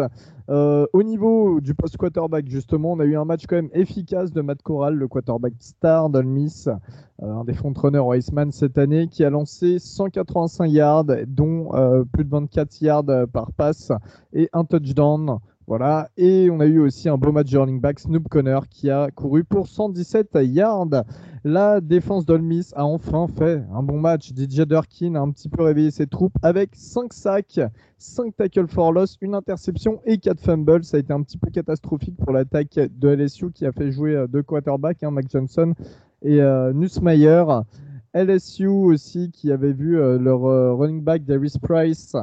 euh, 0.49 0.87
au 0.95 1.03
niveau 1.03 1.61
du 1.61 1.75
post 1.75 1.99
quarterback, 1.99 2.49
justement, 2.49 2.93
on 2.93 3.01
a 3.01 3.05
eu 3.05 3.17
un 3.17 3.27
match 3.27 3.45
quand 3.47 3.57
même 3.57 3.71
efficace 3.75 4.33
de 4.33 4.41
Matt 4.41 4.63
Corral, 4.63 4.95
le 4.95 5.07
quarterback 5.07 5.53
star 5.59 6.09
d'Olmis, 6.09 6.65
euh, 6.69 7.27
un 7.27 7.45
des 7.45 7.53
frontrunners 7.53 7.99
au 7.99 8.15
Iceman 8.15 8.51
cette 8.51 8.79
année, 8.79 9.09
qui 9.09 9.25
a 9.25 9.31
lancé 9.31 9.79
185 9.79 10.67
yards, 10.67 11.05
dont 11.27 11.71
plus 12.13 12.25
de 12.25 12.31
24 12.31 12.81
yards 12.81 13.27
par 13.33 13.53
passe 13.53 13.93
et 14.33 14.49
un 14.53 14.65
touchdown. 14.65 15.39
Voilà, 15.67 16.11
et 16.19 16.51
on 16.51 16.61
a 16.61 16.67
eu 16.67 16.79
aussi 16.79 17.09
un 17.09 17.17
beau 17.17 17.33
match 17.33 17.51
de 17.51 17.57
running 17.57 17.81
back, 17.81 17.99
Snoop 17.99 18.29
Connor, 18.29 18.69
qui 18.69 18.91
a 18.91 19.11
couru 19.11 19.45
pour 19.45 19.67
117 19.67 20.37
yards. 20.43 21.05
La 21.43 21.81
défense 21.81 22.27
d'Olmis 22.27 22.69
a 22.75 22.85
enfin 22.85 23.27
fait 23.29 23.63
un 23.73 23.83
bon 23.83 23.99
match. 23.99 24.33
DJ 24.35 24.67
Durkin 24.67 25.15
a 25.15 25.21
un 25.21 25.31
petit 25.31 25.49
peu 25.49 25.63
réveillé 25.63 25.91
ses 25.91 26.07
troupes 26.07 26.37
avec 26.43 26.71
5 26.75 27.15
sacs, 27.15 27.61
5 27.97 28.37
tackles 28.37 28.69
for 28.69 28.93
loss, 28.93 29.17
une 29.23 29.35
interception 29.35 30.03
et 30.05 30.19
4 30.19 30.39
fumbles. 30.39 30.85
Ça 30.85 30.99
a 30.99 31.01
été 31.01 31.15
un 31.15 31.23
petit 31.23 31.39
peu 31.39 31.51
catastrophique 31.51 32.17
pour 32.19 32.33
l'attaque 32.33 32.79
de 32.79 33.09
LSU 33.09 33.51
qui 33.51 33.65
a 33.65 33.73
fait 33.73 33.91
jouer 33.91 34.15
euh, 34.15 34.27
deux 34.27 34.43
quarterbacks, 34.43 35.03
hein, 35.03 35.11
Mac 35.11 35.31
Johnson 35.31 35.73
et 36.21 36.43
euh. 36.43 36.73
LSU 38.15 38.67
aussi 38.67 39.31
qui 39.31 39.51
avait 39.51 39.73
vu 39.73 39.99
euh, 39.99 40.19
leur 40.19 40.43
running 40.79 41.03
back 41.03 41.25
Darius 41.25 41.57
Price 41.57 42.15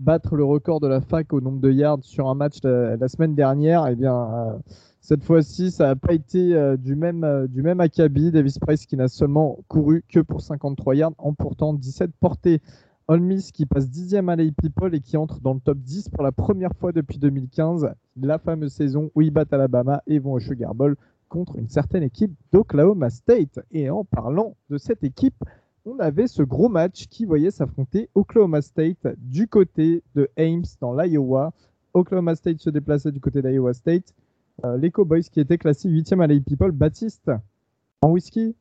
battre 0.00 0.34
le 0.34 0.44
record 0.44 0.80
de 0.80 0.88
la 0.88 1.00
fac 1.00 1.32
au 1.32 1.40
nombre 1.40 1.60
de 1.60 1.70
yards 1.70 2.02
sur 2.02 2.28
un 2.28 2.34
match 2.34 2.58
la, 2.64 3.08
semaine 3.08 3.34
dernière. 3.34 3.86
Eh 3.86 3.94
bien 3.94 4.58
cette 5.00 5.24
fois-ci, 5.24 5.70
ça 5.70 5.86
n'a 5.86 5.96
pas 5.96 6.12
été 6.12 6.54
euh, 6.54 6.76
du, 6.76 6.94
même, 6.94 7.24
euh, 7.24 7.46
du 7.46 7.62
même 7.62 7.80
acabit. 7.80 8.30
Davis 8.30 8.58
Price 8.58 8.84
qui 8.86 8.96
n'a 8.96 9.08
seulement 9.08 9.58
couru 9.66 10.04
que 10.08 10.20
pour 10.20 10.42
53 10.42 10.94
yards, 10.94 11.12
en 11.18 11.32
portant 11.32 11.72
17 11.74 12.10
portées. 12.20 12.60
Miss 13.08 13.50
qui 13.50 13.66
passe 13.66 13.86
10e 13.88 14.28
à 14.30 14.36
l'AP 14.36 14.54
People 14.54 14.94
et 14.94 15.00
qui 15.00 15.16
entre 15.16 15.40
dans 15.40 15.54
le 15.54 15.58
top 15.58 15.78
10 15.78 16.10
pour 16.10 16.22
la 16.22 16.30
première 16.30 16.76
fois 16.76 16.92
depuis 16.92 17.18
2015, 17.18 17.90
la 18.14 18.38
fameuse 18.38 18.72
saison 18.72 19.10
où 19.16 19.22
ils 19.22 19.32
battent 19.32 19.52
Alabama 19.52 20.00
et 20.06 20.20
vont 20.20 20.34
au 20.34 20.38
Sugar 20.38 20.76
Bowl 20.76 20.94
contre 21.28 21.56
une 21.56 21.68
certaine 21.68 22.04
équipe 22.04 22.32
d'Oklahoma 22.52 23.10
State. 23.10 23.58
Et 23.72 23.90
en 23.90 24.04
parlant 24.04 24.54
de 24.68 24.78
cette 24.78 25.02
équipe, 25.02 25.42
on 25.84 25.98
avait 25.98 26.26
ce 26.26 26.42
gros 26.42 26.68
match 26.68 27.06
qui 27.08 27.24
voyait 27.24 27.50
s'affronter 27.50 28.08
Oklahoma 28.14 28.62
State 28.62 29.06
du 29.18 29.48
côté 29.48 30.02
de 30.14 30.28
Ames 30.36 30.64
dans 30.80 30.94
l'Iowa. 30.94 31.52
Oklahoma 31.94 32.34
State 32.34 32.60
se 32.60 32.70
déplaçait 32.70 33.12
du 33.12 33.20
côté 33.20 33.42
d'Iowa 33.42 33.74
State. 33.74 34.14
Euh, 34.64 34.76
les 34.76 34.90
Cowboys 34.90 35.22
qui 35.22 35.40
étaient 35.40 35.58
classés 35.58 35.88
8e 35.88 36.22
à 36.22 36.26
la 36.26 36.38
People. 36.40 36.72
Baptiste, 36.72 37.30
en 38.02 38.10
whisky 38.10 38.54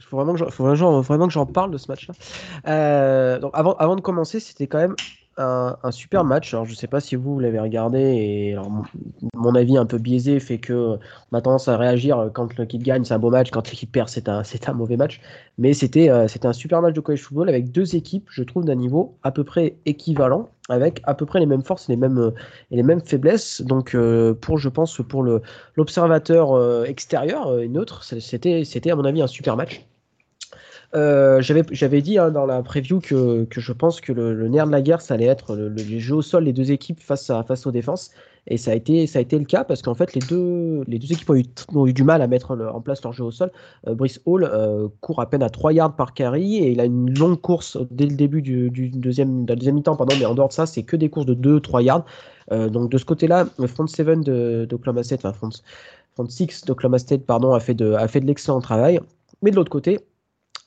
il 0.00 0.06
faut 0.06 0.16
vraiment 0.16 1.26
que 1.26 1.32
j'en 1.32 1.46
parle 1.46 1.72
de 1.72 1.76
ce 1.76 1.90
match-là. 1.90 2.14
Euh, 2.68 3.40
avant 3.52 3.96
de 3.96 4.00
commencer, 4.00 4.38
c'était 4.38 4.68
quand 4.68 4.78
même 4.78 4.94
un, 5.38 5.90
super 5.90 6.24
match. 6.24 6.52
Alors, 6.52 6.66
je 6.66 6.72
ne 6.72 6.76
sais 6.76 6.86
pas 6.86 7.00
si 7.00 7.16
vous, 7.16 7.38
l'avez 7.38 7.60
regardé. 7.60 7.98
Et 8.00 8.56
mon, 9.34 9.54
avis 9.54 9.76
un 9.78 9.86
peu 9.86 9.98
biaisé 9.98 10.40
fait 10.40 10.58
que 10.58 10.98
on 11.32 11.36
a 11.36 11.40
tendance 11.40 11.68
à 11.68 11.76
réagir 11.76 12.30
quand 12.34 12.56
l'équipe 12.58 12.82
gagne, 12.82 13.04
c'est 13.04 13.14
un 13.14 13.18
beau 13.18 13.30
match. 13.30 13.50
Quand 13.50 13.68
l'équipe 13.70 13.90
perd, 13.90 14.08
c'est 14.44 14.68
un, 14.68 14.72
mauvais 14.72 14.96
match. 14.96 15.20
Mais 15.58 15.72
c'était 15.72 16.10
euh, 16.10 16.28
c'était 16.28 16.46
un 16.46 16.52
super 16.52 16.82
match 16.82 16.94
de 16.94 17.00
college 17.00 17.22
football 17.22 17.48
avec 17.48 17.70
deux 17.72 17.96
équipes, 17.96 18.28
je 18.30 18.42
trouve, 18.42 18.64
d'un 18.64 18.74
niveau 18.74 19.16
à 19.22 19.32
peu 19.32 19.44
près 19.44 19.76
équivalent, 19.86 20.50
avec 20.68 21.00
à 21.04 21.14
peu 21.14 21.26
près 21.26 21.40
les 21.40 21.46
mêmes 21.46 21.64
forces 21.64 21.88
et 21.88 21.92
les 21.92 21.96
mêmes, 21.96 22.32
et 22.70 22.76
les 22.76 22.82
mêmes 22.82 23.00
faiblesses. 23.00 23.62
Donc, 23.62 23.94
euh, 23.94 24.34
pour, 24.34 24.58
je 24.58 24.68
pense, 24.68 25.00
pour 25.08 25.24
l'observateur 25.76 26.52
euh, 26.52 26.84
extérieur 26.84 27.60
et 27.60 27.68
neutre, 27.68 28.04
c'était 28.04 28.90
à 28.90 28.96
mon 28.96 29.04
avis 29.04 29.22
un 29.22 29.26
super 29.26 29.56
match. 29.56 29.84
Euh, 30.94 31.42
j'avais 31.42 32.00
dit 32.00 32.18
hein, 32.18 32.30
dans 32.30 32.46
la 32.46 32.62
preview 32.62 33.00
que, 33.00 33.44
que, 33.44 33.60
je 33.60 33.72
pense 33.72 34.00
que 34.00 34.12
le, 34.12 34.48
nerf 34.48 34.66
de 34.66 34.72
la 34.72 34.80
guerre, 34.80 35.02
ça 35.02 35.14
allait 35.14 35.26
être 35.26 35.54
le, 35.54 35.68
les 35.68 36.00
jeux 36.00 36.16
au 36.16 36.22
sol, 36.22 36.44
les 36.44 36.54
deux 36.54 36.72
équipes 36.72 37.00
face, 37.00 37.28
à, 37.28 37.42
face 37.42 37.66
aux 37.66 37.72
défenses. 37.72 38.10
Et 38.46 38.56
ça 38.56 38.70
a 38.70 38.74
été, 38.74 39.06
ça 39.06 39.18
a 39.18 39.22
été 39.22 39.38
le 39.38 39.44
cas 39.44 39.64
parce 39.64 39.82
qu'en 39.82 39.94
fait, 39.94 40.14
les 40.14 40.22
deux, 40.26 40.82
les 40.86 40.98
deux 40.98 41.12
équipes 41.12 41.28
ont 41.28 41.34
eu, 41.34 41.44
ont 41.74 41.86
eu, 41.86 41.92
du 41.92 42.04
mal 42.04 42.22
à 42.22 42.26
mettre 42.26 42.56
en 42.56 42.80
place 42.80 43.02
leur 43.02 43.12
jeu 43.12 43.24
au 43.24 43.30
sol. 43.30 43.50
Euh, 43.86 43.94
Brice 43.94 44.22
Hall 44.24 44.44
euh, 44.44 44.88
court 45.02 45.20
à 45.20 45.28
peine 45.28 45.42
à 45.42 45.50
3 45.50 45.74
yards 45.74 45.94
par 45.94 46.14
carry 46.14 46.56
et 46.56 46.70
il 46.70 46.80
a 46.80 46.86
une 46.86 47.16
longue 47.18 47.38
course 47.38 47.76
dès 47.90 48.06
le 48.06 48.16
début 48.16 48.40
du, 48.40 48.70
deuxième, 48.70 49.44
de 49.44 49.52
la 49.52 49.56
deuxième 49.56 49.74
mi-temps. 49.74 49.96
Pardon, 49.96 50.16
mais 50.18 50.24
en 50.24 50.34
dehors 50.34 50.48
de 50.48 50.54
ça, 50.54 50.64
c'est 50.64 50.82
que 50.82 50.96
des 50.96 51.10
courses 51.10 51.26
de 51.26 51.34
2-3 51.34 51.82
yards. 51.82 52.06
donc 52.50 52.90
de 52.90 52.96
ce 52.96 53.04
côté-là, 53.04 53.46
le 53.58 53.66
front 53.66 53.86
7 53.86 54.20
d'Oklahoma 54.66 55.02
State, 55.02 55.26
enfin 55.26 55.50
front 56.14 56.26
6 56.26 56.64
d'Oklahoma 56.64 56.98
State, 56.98 57.26
pardon, 57.26 57.52
a 57.52 57.60
fait 57.60 57.74
de, 57.74 57.92
a 57.92 58.08
fait 58.08 58.20
de 58.20 58.26
l'excellent 58.26 58.60
travail. 58.60 58.98
Mais 59.42 59.50
de 59.50 59.56
l'autre 59.56 59.70
côté, 59.70 60.00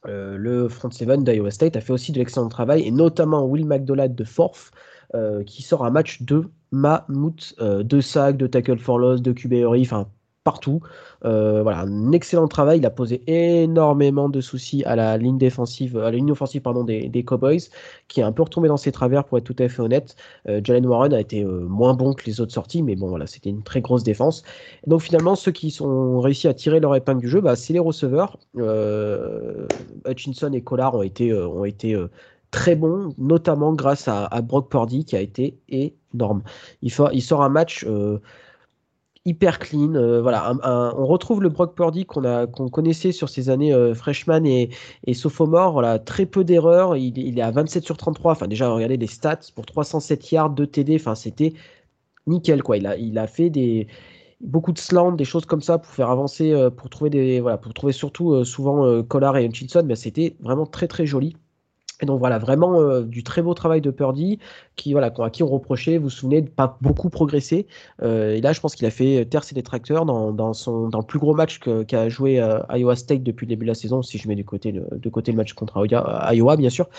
euh, 0.08 0.38
le 0.38 0.68
front 0.68 0.90
seven 0.90 1.24
d'Iowa 1.24 1.52
State 1.52 1.76
a 1.76 1.82
fait 1.82 1.94
aussi 1.94 2.12
de 2.12 2.18
l'excellent 2.20 2.50
travail, 2.50 2.82
et 2.88 2.92
notamment 2.92 3.46
Will 3.46 3.66
McDonald 3.66 4.16
de 4.16 4.24
Forth, 4.24 4.72
euh, 5.14 5.44
qui 5.44 5.62
sort 5.62 5.86
un 5.86 5.92
match 5.92 6.22
de 6.22 6.46
mammouth, 6.72 7.54
euh, 7.60 7.84
de 7.84 8.02
sacs, 8.02 8.38
de 8.38 8.48
tackle 8.48 8.80
for 8.80 8.98
loss, 8.98 9.22
de 9.22 9.32
QBRI, 9.32 9.82
enfin 9.82 10.08
partout. 10.44 10.82
Euh, 11.26 11.62
voilà, 11.62 11.82
un 11.82 12.12
excellent 12.12 12.48
travail. 12.48 12.80
Il 12.80 12.86
a 12.86 12.90
posé 12.90 13.22
énormément 13.28 14.30
de 14.30 14.42
soucis 14.42 14.84
à 14.86 14.96
la 14.96 15.18
ligne 15.18 15.38
défensive, 15.38 15.98
à 15.98 16.04
la 16.04 16.12
ligne 16.12 16.32
offensive 16.32 16.62
pardon, 16.62 16.84
des, 16.84 17.24
Cowboys, 17.24 17.62
qui 18.08 18.20
est 18.20 18.24
un 18.24 18.32
peu 18.32 18.44
retombé 18.44 18.68
dans 18.68 18.78
ses 18.78 18.92
travers 18.92 19.24
pour 19.24 19.38
être 19.38 19.44
tout 19.44 19.56
à 19.60 19.70
fait 19.70 19.82
honnête. 19.82 20.16
Euh, 20.48 20.62
Jalen 20.64 20.86
Warren 20.86 21.14
a 21.14 21.20
été 21.20 21.44
euh, 21.44 21.62
moins 21.68 21.94
bon 21.94 22.14
que 22.14 22.26
les 22.26 22.42
autres 22.42 22.54
sorties, 22.54 22.82
mais 22.82 22.96
bon 22.96 23.10
voilà, 23.10 23.28
c'était 23.28 23.50
une 23.50 23.64
très 23.64 23.82
grosse 23.82 24.04
défense. 24.04 24.44
donc 24.88 25.02
finalement, 25.02 25.36
ceux 25.36 25.52
qui 25.52 25.72
sont 25.72 26.20
réussi 26.20 26.48
à 26.48 26.54
tirer 26.54 26.80
leur 26.80 26.96
épingle 26.96 27.22
du 27.22 27.30
jeu, 27.30 27.42
bah, 27.42 27.56
c'est 27.56 27.74
les 27.74 27.80
receveurs. 27.80 28.38
Hutchinson 30.08 30.52
et 30.54 30.62
Collard 30.62 30.96
ont 30.96 31.04
été, 31.04 31.34
ont 31.34 31.66
été 31.66 31.96
très 32.50 32.76
bons, 32.76 33.14
notamment 33.18 33.74
grâce 33.74 34.08
à, 34.08 34.28
Brock 34.42 34.70
Purdy 34.70 35.06
qui 35.06 35.16
a 35.16 35.22
été 35.22 35.58
énorme. 35.70 36.42
Il, 36.82 36.92
il 37.14 37.22
sort 37.22 37.44
un 37.44 37.50
match 37.50 37.86
hyper 39.26 39.60
clean. 39.60 39.96
Euh, 39.96 40.22
on 40.98 41.06
retrouve 41.06 41.42
le 41.42 41.50
Brock 41.50 41.76
Purdy 41.76 42.06
qu'on 42.06 42.70
connaissait 42.70 43.12
sur 43.12 43.30
ses 43.30 43.50
années 43.50 43.74
euh, 43.74 43.94
freshman 43.94 44.46
et, 44.46 44.70
et 45.06 45.14
sophomore. 45.14 45.74
Voilà, 45.74 46.00
très 46.00 46.26
peu 46.26 46.44
d'erreurs. 46.44 46.96
Il, 46.98 47.38
est 47.38 47.42
à 47.42 47.52
27 47.52 47.84
sur 47.84 47.98
33. 47.98 48.34
Enfin, 48.34 48.48
déjà, 48.48 48.70
regardez 48.70 48.98
les 48.98 49.08
stats 49.08 49.40
pour 49.56 49.66
307 49.66 50.32
yards, 50.32 50.50
de 50.52 50.66
TD. 50.66 50.96
Enfin, 50.96 51.16
c'était 51.16 51.54
nickel 52.28 52.64
quoi. 52.64 52.78
Il 52.78 52.88
a, 52.88 52.98
il 52.98 53.20
fait 53.28 53.88
beaucoup 54.42 54.72
de 54.72 54.80
slants, 54.80 55.12
des 55.12 55.26
choses 55.26 55.46
comme 55.46 55.62
ça 55.62 55.78
pour 55.78 55.92
faire 55.94 56.10
avancer, 56.10 56.52
euh, 56.52 56.70
pour 56.72 56.90
trouver 56.90 57.10
des 57.12 57.42
voilà, 57.42 57.58
pour 57.58 57.74
trouver 57.74 57.94
surtout 57.94 58.44
souvent 58.46 59.04
Collard 59.04 59.38
et 59.38 59.46
Hutchinson. 59.46 59.84
Mais 59.86 59.96
c'était 59.96 60.36
vraiment 60.42 60.66
très 60.66 60.88
très 60.88 61.06
joli. 61.06 61.36
Et 62.02 62.06
donc 62.06 62.20
voilà, 62.20 62.40
vraiment 62.40 62.82
euh, 62.82 63.04
du 63.04 63.24
très 63.24 63.42
beau 63.42 63.54
travail 63.54 63.80
de 63.80 63.92
Purdy, 63.92 64.40
qui, 64.76 64.92
voilà, 64.94 65.14
à 65.20 65.30
qui 65.30 65.44
on 65.44 65.48
reprochait, 65.48 65.98
vous 65.98 66.06
vous 66.06 66.10
souvenez, 66.10 66.42
de 66.42 66.50
pas 66.50 66.78
beaucoup 66.82 67.10
progresser. 67.10 67.68
Euh, 68.02 68.34
et 68.34 68.42
là, 68.42 68.54
je 68.54 68.60
pense 68.60 68.76
qu'il 68.76 68.88
a 68.88 68.92
fait 68.92 69.26
terre 69.26 69.44
ses 69.44 69.54
détracteurs 69.54 70.06
dans, 70.06 70.32
dans, 70.32 70.54
son, 70.54 70.90
dans 70.90 71.00
le 71.00 71.06
plus 71.06 71.20
gros 71.20 71.36
match 71.36 71.60
qu'a 71.60 72.10
joué 72.10 72.40
euh, 72.40 72.60
Iowa 72.74 72.96
State 72.96 73.22
depuis 73.22 73.46
le 73.46 73.50
début 73.50 73.66
de 73.66 73.72
la 73.72 73.76
saison, 73.76 74.02
si 74.02 74.18
je 74.18 74.28
mets 74.28 74.36
de 74.36 74.42
côté 74.42 74.72
le, 74.72 74.88
de 74.92 75.10
côté 75.10 75.32
le 75.32 75.38
match 75.38 75.54
contre 75.54 75.86
Iowa, 75.86 76.58
bien 76.58 76.70
sûr. 76.72 76.90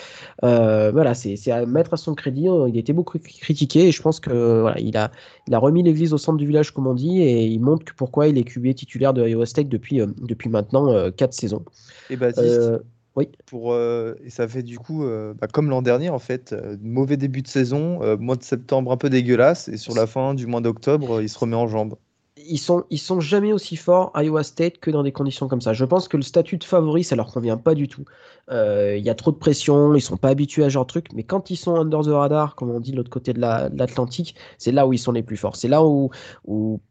voilà, 0.41 1.13
c'est 1.13 1.51
à 1.51 1.65
mettre 1.65 1.93
à 1.93 1.97
son 1.97 2.15
crédit. 2.15 2.47
Il 2.67 2.75
a 2.75 2.79
été 2.79 2.93
beaucoup 2.93 3.19
critiqué 3.19 3.87
et 3.87 3.91
je 3.91 4.01
pense 4.01 4.21
que 4.21 4.61
voilà, 4.61 4.79
il 4.79 4.95
a, 4.95 5.11
il 5.47 5.53
a 5.53 5.59
remis 5.59 5.83
l'église 5.83 6.13
au 6.13 6.17
centre 6.17 6.37
du 6.37 6.47
village, 6.47 6.71
comme 6.71 6.87
on 6.87 6.93
dit, 6.93 7.21
et 7.21 7.45
il 7.45 7.59
montre 7.59 7.83
que 7.83 7.93
pourquoi 7.93 8.27
il 8.27 8.37
est 8.37 8.43
QB 8.43 8.73
titulaire 8.75 9.13
de 9.13 9.27
Iowa 9.27 9.45
State 9.45 9.67
depuis, 9.67 9.99
depuis 10.21 10.49
maintenant 10.49 11.11
4 11.11 11.33
saisons. 11.33 11.65
Et 12.09 12.15
Baptiste 12.15 12.79
oui. 13.15 13.29
Pour, 13.45 13.73
euh, 13.73 14.15
et 14.23 14.29
ça 14.29 14.47
fait 14.47 14.63
du 14.63 14.79
coup, 14.79 15.03
euh, 15.03 15.33
bah, 15.39 15.47
comme 15.47 15.69
l'an 15.69 15.81
dernier, 15.81 16.09
en 16.09 16.19
fait, 16.19 16.53
euh, 16.53 16.77
mauvais 16.81 17.17
début 17.17 17.43
de 17.43 17.47
saison, 17.47 17.99
mois 18.17 18.35
de 18.35 18.43
septembre 18.43 18.91
un 18.91 18.97
peu 18.97 19.09
dégueulasse, 19.09 19.67
et 19.67 19.77
sur 19.77 19.93
la 19.93 20.07
fin 20.07 20.33
du 20.33 20.47
mois 20.47 20.61
d'octobre, 20.61 21.21
il 21.21 21.29
se 21.29 21.37
remet 21.37 21.55
en 21.55 21.67
jambes. 21.67 21.95
Ils 22.45 22.57
sont, 22.57 22.83
ils 22.89 22.99
sont 22.99 23.19
jamais 23.19 23.53
aussi 23.53 23.77
forts, 23.77 24.11
Iowa 24.15 24.43
State, 24.43 24.79
que 24.79 24.91
dans 24.91 25.03
des 25.03 25.11
conditions 25.11 25.47
comme 25.47 25.61
ça. 25.61 25.73
Je 25.73 25.85
pense 25.85 26.07
que 26.07 26.17
le 26.17 26.23
statut 26.23 26.57
de 26.57 26.63
favori, 26.63 27.03
ça 27.03 27.15
leur 27.15 27.31
convient 27.31 27.57
pas 27.57 27.75
du 27.75 27.87
tout. 27.87 28.03
Il 28.49 29.01
y 29.01 29.09
a 29.09 29.15
trop 29.15 29.31
de 29.31 29.37
pression, 29.37 29.93
ils 29.93 30.01
sont 30.01 30.17
pas 30.17 30.29
habitués 30.29 30.63
à 30.63 30.69
ce 30.69 30.73
genre 30.73 30.85
de 30.85 30.89
truc, 30.89 31.07
mais 31.13 31.23
quand 31.23 31.51
ils 31.51 31.55
sont 31.55 31.75
under 31.75 32.01
the 32.01 32.07
radar, 32.07 32.55
comme 32.55 32.71
on 32.71 32.79
dit 32.79 32.91
de 32.91 32.97
l'autre 32.97 33.11
côté 33.11 33.31
de 33.33 33.39
l'Atlantique, 33.39 34.35
c'est 34.57 34.71
là 34.71 34.87
où 34.87 34.93
ils 34.93 34.97
sont 34.97 35.11
les 35.11 35.23
plus 35.23 35.37
forts. 35.37 35.55
C'est 35.55 35.69
là 35.69 35.85
où, 35.85 36.09
où, 36.45 36.81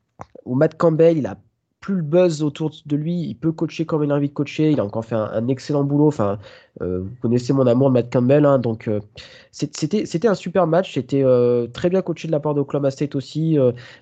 où 0.44 0.54
Matt 0.54 0.78
Campbell, 0.78 1.18
il 1.18 1.26
a 1.26 1.36
plus 1.82 1.96
le 1.96 2.02
buzz 2.02 2.42
autour 2.42 2.70
de 2.86 2.96
lui, 2.96 3.12
il 3.12 3.34
peut 3.34 3.52
coacher 3.52 3.84
comme 3.84 4.04
il 4.04 4.12
a 4.12 4.14
envie 4.14 4.28
de 4.28 4.32
coacher. 4.32 4.70
Il 4.70 4.80
a 4.80 4.84
encore 4.84 5.04
fait 5.04 5.16
un, 5.16 5.48
excellent 5.48 5.84
boulot. 5.84 6.06
Enfin, 6.06 6.38
euh, 6.80 7.00
vous 7.00 7.14
connaissez 7.20 7.52
mon 7.52 7.66
amour 7.66 7.88
de 7.88 7.94
Matt 7.94 8.10
Campbell, 8.10 8.46
hein, 8.46 8.58
donc 8.58 8.88
euh, 8.88 9.00
c'était 9.50 10.28
un 10.28 10.34
super 10.34 10.66
match. 10.66 10.94
C'était 10.94 11.24
euh, 11.24 11.66
très 11.66 11.90
bien 11.90 12.00
coaché 12.00 12.28
de 12.28 12.32
la 12.32 12.40
part 12.40 12.54
d'Oklahoma 12.54 12.90
State 12.90 13.16
aussi, 13.16 13.58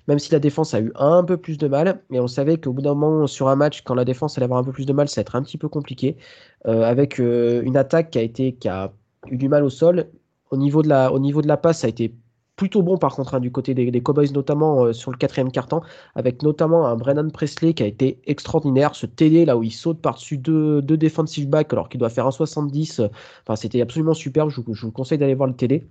même 0.07 0.19
si 0.19 0.31
la 0.31 0.39
défense 0.39 0.73
a 0.73 0.79
eu 0.79 0.93
un 0.95 1.23
peu 1.23 1.37
plus 1.37 1.57
de 1.57 1.67
mal. 1.67 2.01
Mais 2.09 2.19
on 2.19 2.27
savait 2.27 2.57
qu'au 2.57 2.71
bout 2.71 2.83
d'un 2.83 2.93
moment 2.93 3.27
sur 3.27 3.49
un 3.49 3.55
match, 3.55 3.81
quand 3.81 3.95
la 3.95 4.05
défense 4.05 4.37
allait 4.37 4.45
avoir 4.45 4.59
un 4.59 4.63
peu 4.63 4.71
plus 4.71 4.85
de 4.85 4.93
mal, 4.93 5.09
ça 5.09 5.19
va 5.19 5.23
être 5.23 5.35
un 5.35 5.43
petit 5.43 5.57
peu 5.57 5.67
compliqué. 5.67 6.15
avec 6.65 7.17
une 7.17 7.75
attaque 7.77 8.11
qui 8.11 8.19
a 8.19 8.21
été 8.21 8.53
qui 8.53 8.69
a 8.69 8.93
eu 9.27 9.37
du 9.37 9.49
mal 9.49 9.63
au 9.63 9.69
sol. 9.69 10.07
Au 10.51 10.57
niveau 10.57 10.83
de 10.83 10.89
la, 10.89 11.11
au 11.11 11.19
niveau 11.19 11.41
de 11.41 11.47
la 11.47 11.57
passe, 11.57 11.79
ça 11.79 11.87
a 11.87 11.89
été 11.89 12.13
plutôt 12.61 12.83
bon 12.83 12.95
par 12.95 13.15
contre 13.15 13.33
hein, 13.33 13.39
du 13.39 13.51
côté 13.51 13.73
des, 13.73 14.01
Cowboys, 14.03 14.31
notamment 14.33 14.85
euh, 14.85 14.93
sur 14.93 15.09
le 15.09 15.17
quatrième 15.17 15.51
carton, 15.51 15.81
avec 16.13 16.43
notamment 16.43 16.85
un 16.85 16.95
Brennan 16.95 17.31
Presley 17.31 17.73
qui 17.73 17.81
a 17.81 17.87
été 17.87 18.19
extraordinaire. 18.27 18.93
Ce 18.93 19.07
TD 19.07 19.45
là 19.45 19.57
où 19.57 19.63
il 19.63 19.71
saute 19.71 19.99
par-dessus 19.99 20.37
deux, 20.37 20.79
deux 20.83 20.95
defensive 20.95 21.49
backs 21.49 21.73
alors 21.73 21.89
qu'il 21.89 21.99
doit 21.99 22.11
faire 22.11 22.27
un 22.27 22.31
70. 22.31 22.99
Euh, 22.99 23.55
c'était 23.55 23.81
absolument 23.81 24.13
superbe. 24.13 24.51
Je, 24.51 24.61
je 24.73 24.85
vous 24.85 24.91
conseille 24.91 25.17
d'aller 25.17 25.33
voir 25.33 25.49
le 25.49 25.55
TD. 25.55 25.87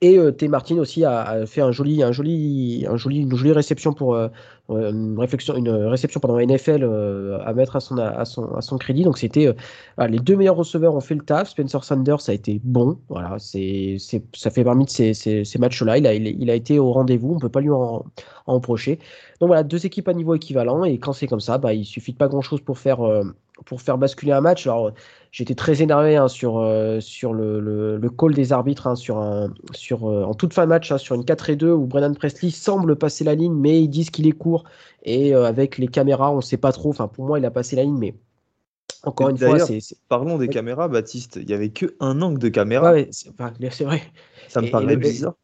Et 0.00 0.18
euh, 0.18 0.32
T. 0.32 0.48
Martin 0.48 0.78
aussi 0.78 1.04
a, 1.04 1.46
fait 1.46 1.60
un 1.60 1.72
joli, 1.72 2.02
un 2.02 2.12
joli, 2.12 2.86
un 2.88 2.96
joli, 2.96 3.20
une 3.20 3.34
jolie 3.34 3.52
réception 3.52 3.92
pour 3.92 4.14
euh, 4.14 4.28
une 4.68 5.18
réflexion, 5.18 5.56
une 5.56 5.70
réception 5.70 6.20
pendant 6.20 6.38
NFL 6.38 6.82
euh, 6.82 7.38
à 7.44 7.52
mettre 7.54 7.76
à 7.76 7.80
son, 7.80 8.78
crédit. 8.78 9.04
Donc 9.04 9.18
c'était 9.18 9.54
les 9.98 10.18
deux 10.18 10.36
meilleurs 10.36 10.56
receveurs 10.56 10.94
ont 10.94 11.00
fait 11.00 11.14
le 11.14 11.24
taf. 11.24 11.50
Spencer 11.50 11.84
Sanders 11.84 12.28
a 12.28 12.32
été 12.32 12.60
bon. 12.64 12.98
Voilà, 13.08 13.36
c'est, 13.38 13.96
ça 14.34 14.50
fait 14.50 14.64
parmi 14.64 14.84
de 14.84 14.90
ces, 14.90 15.58
matchs-là. 15.58 15.98
Il 15.98 16.50
a, 16.50 16.54
été 16.54 16.78
au 16.78 16.92
rendez-vous. 16.92 17.34
On 17.34 17.38
peut 17.38 17.48
pas 17.48 17.60
lui 17.60 17.70
en, 17.70 18.04
en 18.46 18.54
reprocher. 18.54 18.98
Donc 19.40 19.48
voilà, 19.48 19.62
deux 19.62 19.86
équipes 19.86 20.08
à 20.08 20.14
niveau 20.14 20.34
équivalent. 20.34 20.84
Et 20.84 20.98
quand 20.98 21.12
c'est 21.12 21.26
comme 21.26 21.40
ça, 21.40 21.58
bah, 21.58 21.72
il 21.74 21.84
suffit 21.84 22.12
pas 22.12 22.28
grand-chose 22.28 22.60
pour 22.60 22.78
faire 22.78 23.00
pour 23.64 23.80
faire 23.80 23.98
basculer 23.98 24.32
un 24.32 24.40
match. 24.40 24.66
Alors, 24.66 24.92
j'étais 25.30 25.54
très 25.54 25.82
énervé 25.82 26.16
hein, 26.16 26.28
sur, 26.28 26.58
euh, 26.58 27.00
sur 27.00 27.32
le, 27.32 27.60
le, 27.60 28.10
call 28.10 28.34
des 28.34 28.52
arbitres 28.52 28.86
hein, 28.86 28.94
sur 28.94 29.18
un, 29.18 29.52
sur, 29.72 30.08
euh, 30.08 30.24
en 30.24 30.34
toute 30.34 30.52
fin 30.52 30.62
de 30.62 30.68
match, 30.68 30.90
hein, 30.92 30.98
sur 30.98 31.14
une 31.14 31.24
4 31.24 31.50
et 31.50 31.56
2 31.56 31.72
où 31.72 31.86
Brennan 31.86 32.14
Presley 32.14 32.50
semble 32.50 32.96
passer 32.96 33.24
la 33.24 33.34
ligne, 33.34 33.54
mais 33.54 33.82
ils 33.82 33.88
disent 33.88 34.10
qu'il 34.10 34.26
est 34.26 34.32
court. 34.32 34.64
Et 35.02 35.34
euh, 35.34 35.44
avec 35.44 35.78
les 35.78 35.88
caméras, 35.88 36.32
on 36.32 36.36
ne 36.36 36.42
sait 36.42 36.56
pas 36.56 36.72
trop. 36.72 36.90
Enfin, 36.90 37.08
pour 37.08 37.26
moi, 37.26 37.38
il 37.38 37.44
a 37.44 37.50
passé 37.50 37.76
la 37.76 37.84
ligne, 37.84 37.98
mais 37.98 38.14
encore 39.02 39.28
une 39.28 39.38
fois, 39.38 39.58
c'est. 39.58 39.80
Parlons 40.08 40.38
des 40.38 40.48
caméras, 40.48 40.88
Baptiste. 40.88 41.36
Il 41.40 41.46
n'y 41.46 41.54
avait 41.54 41.70
qu'un 41.70 42.22
angle 42.22 42.38
de 42.38 42.48
caméra. 42.48 42.92
Ouais, 42.92 43.08
c'est 43.12 43.84
vrai. 43.84 44.02
Ça 44.48 44.62
me 44.62 44.70
paraît 44.70 44.96
bizarre 44.96 45.34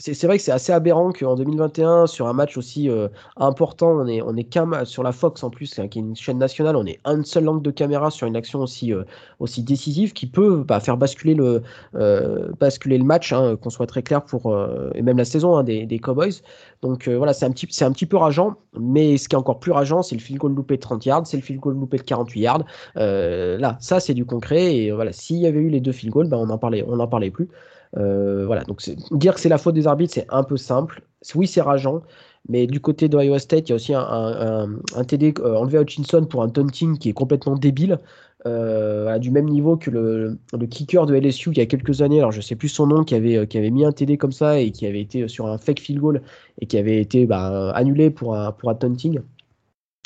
c'est 0.00 0.26
vrai 0.26 0.38
que 0.38 0.42
c'est 0.42 0.52
assez 0.52 0.72
aberrant 0.72 1.12
qu'en 1.12 1.34
2021, 1.34 2.06
sur 2.06 2.26
un 2.26 2.32
match 2.32 2.56
aussi 2.56 2.88
euh, 2.88 3.08
important, 3.36 3.90
on 3.90 4.06
est, 4.06 4.22
on 4.22 4.34
est 4.34 4.50
sur 4.84 5.02
la 5.02 5.12
Fox 5.12 5.42
en 5.44 5.50
plus, 5.50 5.78
hein, 5.78 5.88
qui 5.88 5.98
est 5.98 6.02
une 6.02 6.16
chaîne 6.16 6.38
nationale, 6.38 6.74
on 6.76 6.86
est 6.86 6.98
un 7.04 7.22
seul 7.22 7.46
angle 7.48 7.62
de 7.62 7.70
caméra 7.70 8.10
sur 8.10 8.26
une 8.26 8.34
action 8.34 8.60
aussi, 8.60 8.94
euh, 8.94 9.04
aussi 9.40 9.62
décisive 9.62 10.14
qui 10.14 10.26
peut 10.26 10.64
bah, 10.66 10.80
faire 10.80 10.96
basculer 10.96 11.34
le, 11.34 11.62
euh, 11.94 12.48
basculer 12.58 12.96
le 12.96 13.04
match, 13.04 13.32
hein, 13.32 13.56
qu'on 13.56 13.68
soit 13.68 13.86
très 13.86 14.02
clair 14.02 14.24
pour, 14.24 14.56
et 14.94 15.02
même 15.02 15.18
la 15.18 15.24
saison 15.24 15.56
hein, 15.56 15.64
des, 15.64 15.84
des, 15.84 15.98
Cowboys. 15.98 16.42
Donc 16.82 17.08
voilà, 17.08 17.34
c'est 17.34 17.44
un, 17.44 17.50
petit, 17.50 17.68
un 17.84 17.92
petit 17.92 18.06
peu 18.06 18.16
rageant, 18.16 18.54
mais 18.78 19.18
ce 19.18 19.28
qui 19.28 19.36
est 19.36 19.38
encore 19.38 19.60
plus 19.60 19.72
rageant, 19.72 20.02
c'est 20.02 20.14
le 20.14 20.20
field 20.20 20.40
goal 20.40 20.54
loupé 20.54 20.76
de 20.76 20.80
30 20.80 21.04
yards, 21.04 21.26
c'est 21.26 21.36
le 21.36 21.42
field 21.42 21.60
goal 21.60 21.74
loupé 21.74 21.98
de 21.98 22.02
48 22.02 22.40
yards. 22.40 22.64
là, 22.96 23.76
ça 23.80 24.00
c'est 24.00 24.14
du 24.14 24.24
concret, 24.24 24.74
et 24.74 24.92
voilà, 24.92 25.12
s'il 25.12 25.38
y 25.38 25.46
avait 25.46 25.60
eu 25.60 25.68
les 25.68 25.80
deux 25.80 25.92
field 25.92 26.12
goals, 26.12 26.28
bah, 26.28 26.38
on 26.38 26.46
n'en 26.46 26.58
parlait, 26.58 26.84
parlait 27.10 27.30
plus. 27.30 27.48
Euh, 27.96 28.46
voilà, 28.46 28.62
donc 28.64 28.82
dire 29.10 29.34
que 29.34 29.40
c'est 29.40 29.48
la 29.48 29.58
faute 29.58 29.74
des 29.74 29.86
arbitres, 29.86 30.14
c'est 30.14 30.26
un 30.30 30.44
peu 30.44 30.56
simple. 30.56 31.02
Oui, 31.34 31.46
c'est 31.46 31.60
rageant, 31.60 32.02
mais 32.48 32.66
du 32.66 32.80
côté 32.80 33.08
de 33.08 33.18
Iowa 33.20 33.38
State, 33.38 33.68
il 33.68 33.70
y 33.70 33.72
a 33.72 33.76
aussi 33.76 33.94
un, 33.94 35.04
TD 35.06 35.34
euh, 35.40 35.56
enlevé 35.56 35.78
à 35.78 35.82
Hutchinson 35.82 36.24
pour 36.24 36.42
un 36.42 36.48
taunting 36.48 36.98
qui 36.98 37.10
est 37.10 37.12
complètement 37.12 37.56
débile. 37.56 37.98
Euh, 38.46 39.18
du 39.18 39.30
même 39.30 39.50
niveau 39.50 39.76
que 39.76 39.90
le, 39.90 40.38
kicker 40.70 41.04
de 41.04 41.14
LSU 41.14 41.50
il 41.50 41.58
y 41.58 41.60
a 41.60 41.66
quelques 41.66 42.00
années, 42.00 42.20
alors 42.20 42.32
je 42.32 42.40
sais 42.40 42.56
plus 42.56 42.70
son 42.70 42.86
nom, 42.86 43.04
qui 43.04 43.14
avait, 43.14 43.46
qui 43.46 43.58
avait 43.58 43.70
mis 43.70 43.84
un 43.84 43.92
TD 43.92 44.16
comme 44.16 44.32
ça 44.32 44.58
et 44.58 44.70
qui 44.70 44.86
avait 44.86 45.02
été 45.02 45.28
sur 45.28 45.46
un 45.46 45.58
fake 45.58 45.80
field 45.80 46.00
goal 46.00 46.22
et 46.58 46.66
qui 46.66 46.78
avait 46.78 47.02
été 47.02 47.26
bah, 47.26 47.70
annulé 47.72 48.08
pour 48.08 48.34
un, 48.34 48.52
pour 48.52 48.70
un 48.70 48.74
taunting. 48.74 49.20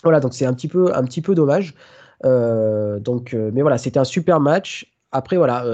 Voilà, 0.03 0.19
donc 0.19 0.35
c'est 0.35 0.47
un 0.47 0.53
petit 0.53 0.67
peu, 0.69 0.93
un 0.97 1.05
petit 1.05 1.23
peu 1.23 1.37
dommage. 1.37 1.75
donc, 2.25 3.35
mais 3.35 3.63
voilà, 3.63 3.79
c'était 3.79 4.01
un 4.01 4.05
super 4.05 4.41
match. 4.41 4.91
Après, 5.13 5.37
voilà, 5.37 5.65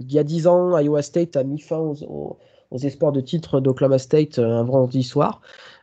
il 0.00 0.12
y 0.12 0.18
a 0.18 0.24
10 0.24 0.46
ans, 0.46 0.78
Iowa 0.78 1.02
State 1.02 1.36
a 1.36 1.44
mis 1.44 1.60
fin 1.60 1.78
aux, 1.78 2.38
espoirs 2.82 3.12
de 3.12 3.20
titre 3.20 3.60
d'Oklahoma 3.60 3.98
State 3.98 4.38
euh, 4.38 4.60
un 4.60 4.64
vendredi 4.64 5.02
soir. 5.02 5.40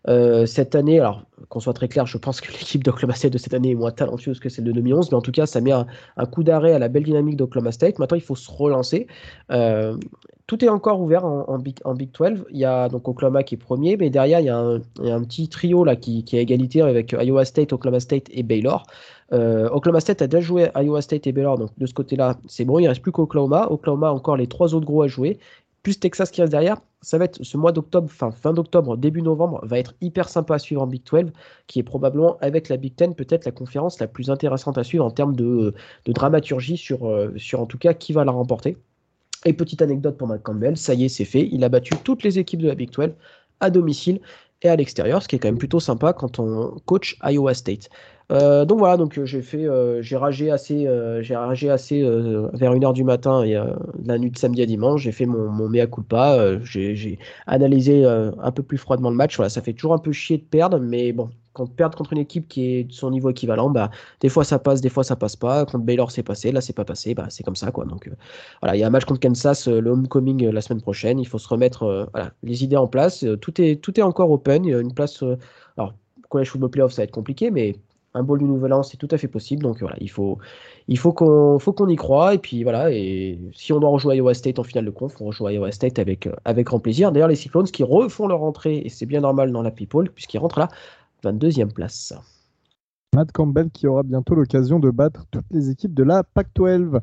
Euh, 0.07 0.45
cette 0.45 0.73
année, 0.73 0.99
alors 0.99 1.23
qu'on 1.49 1.59
soit 1.59 1.73
très 1.73 1.87
clair, 1.87 2.05
je 2.05 2.17
pense 2.17 2.41
que 2.41 2.51
l'équipe 2.51 2.83
d'Oklahoma 2.83 3.13
State 3.13 3.33
de 3.33 3.37
cette 3.37 3.53
année 3.53 3.71
est 3.71 3.75
moins 3.75 3.91
talentueuse 3.91 4.39
que 4.39 4.49
celle 4.49 4.65
de 4.65 4.71
2011, 4.71 5.11
mais 5.11 5.17
en 5.17 5.21
tout 5.21 5.31
cas, 5.31 5.45
ça 5.45 5.61
met 5.61 5.71
un, 5.71 5.85
coup 6.31 6.43
d'arrêt 6.43 6.73
à 6.73 6.79
la 6.79 6.87
belle 6.87 7.03
dynamique 7.03 7.35
d'Oklahoma 7.37 7.71
State. 7.71 7.99
Maintenant, 7.99 8.17
il 8.17 8.23
faut 8.23 8.35
se 8.35 8.49
relancer. 8.49 9.07
Euh, 9.51 9.97
tout 10.47 10.63
est 10.63 10.69
encore 10.69 11.01
ouvert 11.01 11.25
en, 11.25 11.57
Big, 11.59 11.79
12. 11.85 12.45
Il 12.51 12.57
y 12.57 12.63
a 12.63 12.87
donc 12.87 13.07
Oklahoma 13.07 13.43
qui 13.43 13.55
est 13.55 13.57
premier, 13.57 13.97
mais 13.97 14.09
derrière, 14.09 14.39
il 14.39 14.45
y 14.45 14.49
a 14.49 14.57
un, 14.57 14.79
petit 15.23 15.49
trio 15.49 15.85
qui, 16.01 16.23
est 16.31 16.41
égalité 16.41 16.81
avec 16.81 17.11
Iowa 17.11 17.43
State, 17.43 17.73
Oklahoma 17.73 17.99
State 17.99 18.27
et 18.31 18.43
Baylor. 18.43 18.85
Euh, 19.33 19.67
Oklahoma 19.69 19.99
State 19.99 20.21
a 20.21 20.27
déjà 20.27 20.39
joué 20.39 20.69
Iowa 20.73 21.01
State 21.01 21.27
et 21.27 21.33
Baylor, 21.33 21.57
donc 21.57 21.71
de 21.77 21.85
ce 21.85 21.93
côté-là, 21.93 22.37
c'est 22.47 22.63
bon. 22.63 22.79
Il 22.79 22.83
ne 22.83 22.87
reste 22.87 23.01
plus 23.01 23.11
qu'Oklahoma. 23.11 23.67
Oklahoma 23.69 24.13
encore 24.13 24.37
les 24.37 24.47
trois 24.47 24.73
autres 24.73 24.85
gros 24.85 25.01
à 25.01 25.07
jouer, 25.07 25.37
plus 25.83 25.99
Texas 25.99 26.31
qui 26.31 26.39
reste 26.39 26.51
derrière. 26.51 26.77
Ça 27.01 27.17
va 27.17 27.25
être 27.25 27.43
ce 27.43 27.57
mois 27.57 27.73
d'octobre, 27.73 28.09
fin, 28.09 28.31
fin 28.31 28.53
d'octobre, 28.53 28.95
début 28.95 29.21
novembre, 29.21 29.59
va 29.63 29.77
être 29.77 29.95
hyper 29.99 30.29
sympa 30.29 30.55
à 30.55 30.59
suivre 30.59 30.81
en 30.81 30.87
Big 30.87 31.03
12, 31.03 31.31
qui 31.67 31.79
est 31.79 31.83
probablement, 31.83 32.37
avec 32.39 32.69
la 32.69 32.77
Big 32.77 32.95
10, 32.95 33.15
peut-être 33.15 33.43
la 33.43 33.51
conférence 33.51 33.99
la 33.99 34.07
plus 34.07 34.29
intéressante 34.29 34.77
à 34.77 34.85
suivre 34.85 35.03
en 35.03 35.11
termes 35.11 35.35
de, 35.35 35.73
dramaturgie 36.05 36.81
euh, 37.01 37.31
sur, 37.35 37.59
en 37.61 37.65
tout 37.65 37.77
cas, 37.77 37.93
qui 37.93 38.13
va 38.13 38.23
la 38.23 38.31
remporter. 38.31 38.77
Et 39.45 39.53
petite 39.53 39.81
anecdote 39.81 40.17
pour 40.17 40.27
Matt 40.27 40.43
Campbell, 40.43 40.77
ça 40.77 40.93
y 40.93 41.05
est, 41.05 41.09
c'est 41.09 41.25
fait. 41.25 41.47
Il 41.51 41.63
a 41.63 41.69
battu 41.69 41.93
toutes 42.03 42.23
les 42.23 42.39
équipes 42.39 42.61
de 42.61 42.67
la 42.67 42.75
Big 42.75 42.91
12 42.91 43.13
à 43.59 43.69
domicile 43.69 44.19
et 44.61 44.69
à 44.69 44.75
l'extérieur, 44.75 45.21
ce 45.21 45.27
qui 45.27 45.35
est 45.35 45.39
quand 45.39 45.47
même 45.47 45.57
plutôt 45.57 45.79
sympa 45.79 46.13
quand 46.13 46.39
on 46.39 46.79
coach 46.85 47.17
Iowa 47.23 47.53
State. 47.53 47.89
Euh, 48.29 48.65
donc 48.65 48.79
voilà, 48.79 48.97
donc 48.97 49.17
euh, 49.17 49.25
j'ai 49.25 49.41
fait, 49.41 49.65
euh, 49.65 50.01
j'ai 50.01 50.17
ragé 50.17 50.51
assez, 50.51 50.87
j'ai 51.21 51.35
ragé 51.35 51.69
assez 51.69 52.01
vers 52.53 52.73
1h 52.73 52.93
du 52.93 53.03
matin 53.03 53.43
et 53.43 53.57
la 54.05 54.17
nuit 54.17 54.31
de 54.31 54.37
samedi 54.37 54.61
à 54.61 54.65
dimanche. 54.65 55.01
J'ai 55.01 55.11
fait 55.11 55.25
mon, 55.25 55.49
mon 55.49 55.69
mea 55.69 55.87
culpa. 55.87 56.59
j'ai 56.63 57.19
analysé 57.45 58.05
un 58.05 58.51
peu 58.51 58.63
plus 58.63 58.77
froidement 58.77 59.09
le 59.09 59.15
match. 59.15 59.35
Voilà, 59.37 59.49
ça 59.49 59.61
fait 59.61 59.73
toujours 59.73 59.93
un 59.93 59.97
peu 59.99 60.11
chier 60.11 60.37
de 60.37 60.43
perdre, 60.43 60.79
mais 60.79 61.13
bon, 61.13 61.29
quand 61.53 61.67
perdre 61.67 61.97
contre 61.97 62.13
une 62.13 62.19
équipe 62.19 62.47
qui 62.47 62.75
est 62.75 62.83
de 62.85 62.93
son 62.93 63.11
niveau 63.11 63.29
équivalent, 63.29 63.69
bah, 63.69 63.89
des 64.19 64.29
fois 64.29 64.43
ça 64.43 64.59
passe, 64.59 64.81
des 64.81 64.89
fois 64.89 65.03
ça 65.03 65.15
passe 65.15 65.35
pas. 65.35 65.65
Contre 65.65 65.85
Baylor 65.85 66.11
c'est 66.11 66.23
passé, 66.23 66.51
là 66.51 66.61
c'est 66.61 66.73
pas 66.73 66.85
passé, 66.85 67.15
bah, 67.15 67.27
c'est 67.29 67.43
comme 67.43 67.55
ça 67.55 67.71
quoi. 67.71 67.85
Donc 67.85 68.09
voilà, 68.61 68.75
il 68.75 68.79
y 68.79 68.83
a 68.83 68.87
un 68.87 68.89
match 68.89 69.05
contre 69.05 69.21
Kansas, 69.21 69.67
le 69.67 69.89
homecoming 69.89 70.49
la 70.49 70.61
semaine 70.61 70.81
prochaine. 70.81 71.19
Il 71.19 71.27
faut 71.27 71.39
se 71.39 71.47
remettre 71.47 72.09
voilà, 72.13 72.31
les 72.43 72.63
idées 72.63 72.77
en 72.77 72.87
place. 72.87 73.25
tout 73.41 73.61
est 73.61 73.81
tout 73.81 73.97
est 73.99 74.03
encore 74.03 74.31
open. 74.31 74.65
Il 74.65 74.71
y 74.71 74.75
a 74.75 74.79
une 74.79 74.93
place. 74.93 75.23
alors 75.77 75.93
college 76.29 76.49
football 76.49 76.69
playoff 76.69 76.91
ça 76.91 77.01
va 77.01 77.03
être 77.05 77.11
compliqué, 77.11 77.51
mais 77.51 77.75
un 78.17 78.23
bol 78.23 78.39
du 78.39 78.45
Nouvel 78.45 78.73
An, 78.73 78.83
c'est 78.83 78.97
tout 78.97 79.07
à 79.11 79.17
fait 79.17 79.27
possible. 79.27 79.63
Donc 79.63 79.79
voilà, 79.79 79.95
il 79.99 80.09
faut, 80.09 80.37
il 80.87 80.97
faut 80.97 81.13
qu'on, 81.13 81.59
faut 81.59 81.73
qu'on 81.73 81.87
y 81.87 81.95
croit. 81.95 82.33
Et 82.33 82.37
puis 82.37 82.63
voilà, 82.63 82.91
et 82.91 83.39
si 83.53 83.71
on 83.73 83.79
doit 83.79 83.89
rejouer 83.89 84.17
Iowa 84.17 84.33
State 84.33 84.59
en 84.59 84.63
finale 84.63 84.85
de 84.85 84.91
conf, 84.91 85.19
on 85.21 85.25
rejoue 85.25 85.49
Iowa 85.49 85.71
State 85.71 85.99
avec, 85.99 86.27
euh, 86.27 86.33
avec 86.45 86.67
grand 86.67 86.79
plaisir. 86.79 87.11
D'ailleurs, 87.11 87.27
les 87.27 87.35
Cyclones 87.35 87.65
qui 87.65 87.83
refont 87.83 88.27
leur 88.27 88.43
entrée, 88.43 88.77
et 88.77 88.89
c'est 88.89 89.05
bien 89.05 89.21
normal 89.21 89.51
dans 89.51 89.61
la 89.61 89.71
People, 89.71 90.09
puisqu'ils 90.09 90.39
rentrent 90.39 90.59
là, 90.59 90.69
22e 91.23 91.71
place. 91.71 92.13
Matt 93.15 93.31
Campbell 93.31 93.69
qui 93.71 93.87
aura 93.87 94.03
bientôt 94.03 94.35
l'occasion 94.35 94.79
de 94.79 94.91
battre 94.91 95.25
toutes 95.31 95.45
les 95.51 95.69
équipes 95.69 95.93
de 95.93 96.03
la 96.03 96.23
PAC 96.23 96.47
12. 96.55 96.99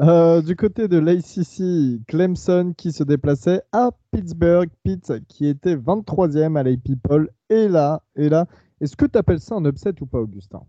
Euh, 0.00 0.40
du 0.42 0.54
côté 0.54 0.86
de 0.86 0.96
l'ACC, 0.96 2.00
Clemson 2.06 2.72
qui 2.76 2.92
se 2.92 3.02
déplaçait 3.02 3.62
à 3.72 3.90
Pittsburgh. 4.12 4.68
Pitt 4.84 5.12
qui 5.26 5.46
était 5.46 5.74
23e 5.74 6.56
à 6.56 6.62
l'AP 6.62 6.82
People. 6.84 7.28
Et 7.50 7.68
là, 7.68 8.02
et 8.14 8.28
là, 8.28 8.46
est-ce 8.80 8.96
que 8.96 9.06
tu 9.06 9.18
appelles 9.18 9.40
ça 9.40 9.54
un 9.56 9.64
upset 9.64 9.94
ou 10.00 10.06
pas, 10.06 10.18
Augustin? 10.18 10.62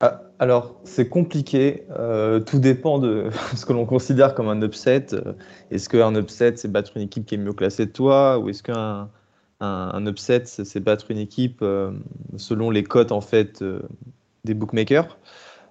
Ah, 0.00 0.22
alors, 0.38 0.80
c'est 0.84 1.08
compliqué. 1.08 1.84
Euh, 1.90 2.38
tout 2.40 2.60
dépend 2.60 2.98
de 2.98 3.30
ce 3.56 3.66
que 3.66 3.72
l'on 3.72 3.86
considère 3.86 4.34
comme 4.34 4.48
un 4.48 4.62
upset. 4.62 5.06
Est-ce 5.70 5.88
qu'un 5.88 6.14
upset, 6.14 6.56
c'est 6.56 6.70
battre 6.70 6.92
une 6.96 7.02
équipe 7.02 7.26
qui 7.26 7.34
est 7.34 7.38
mieux 7.38 7.52
classée 7.52 7.86
de 7.86 7.92
toi? 7.92 8.38
Ou 8.38 8.48
est-ce 8.48 8.62
qu'un 8.62 9.10
un, 9.60 10.06
upset, 10.06 10.44
c'est 10.44 10.80
battre 10.80 11.10
une 11.10 11.18
équipe 11.18 11.60
euh, 11.62 11.92
selon 12.36 12.70
les 12.70 12.84
cotes 12.84 13.10
en 13.10 13.20
fait, 13.20 13.60
euh, 13.62 13.82
des 14.44 14.54
bookmakers? 14.54 15.18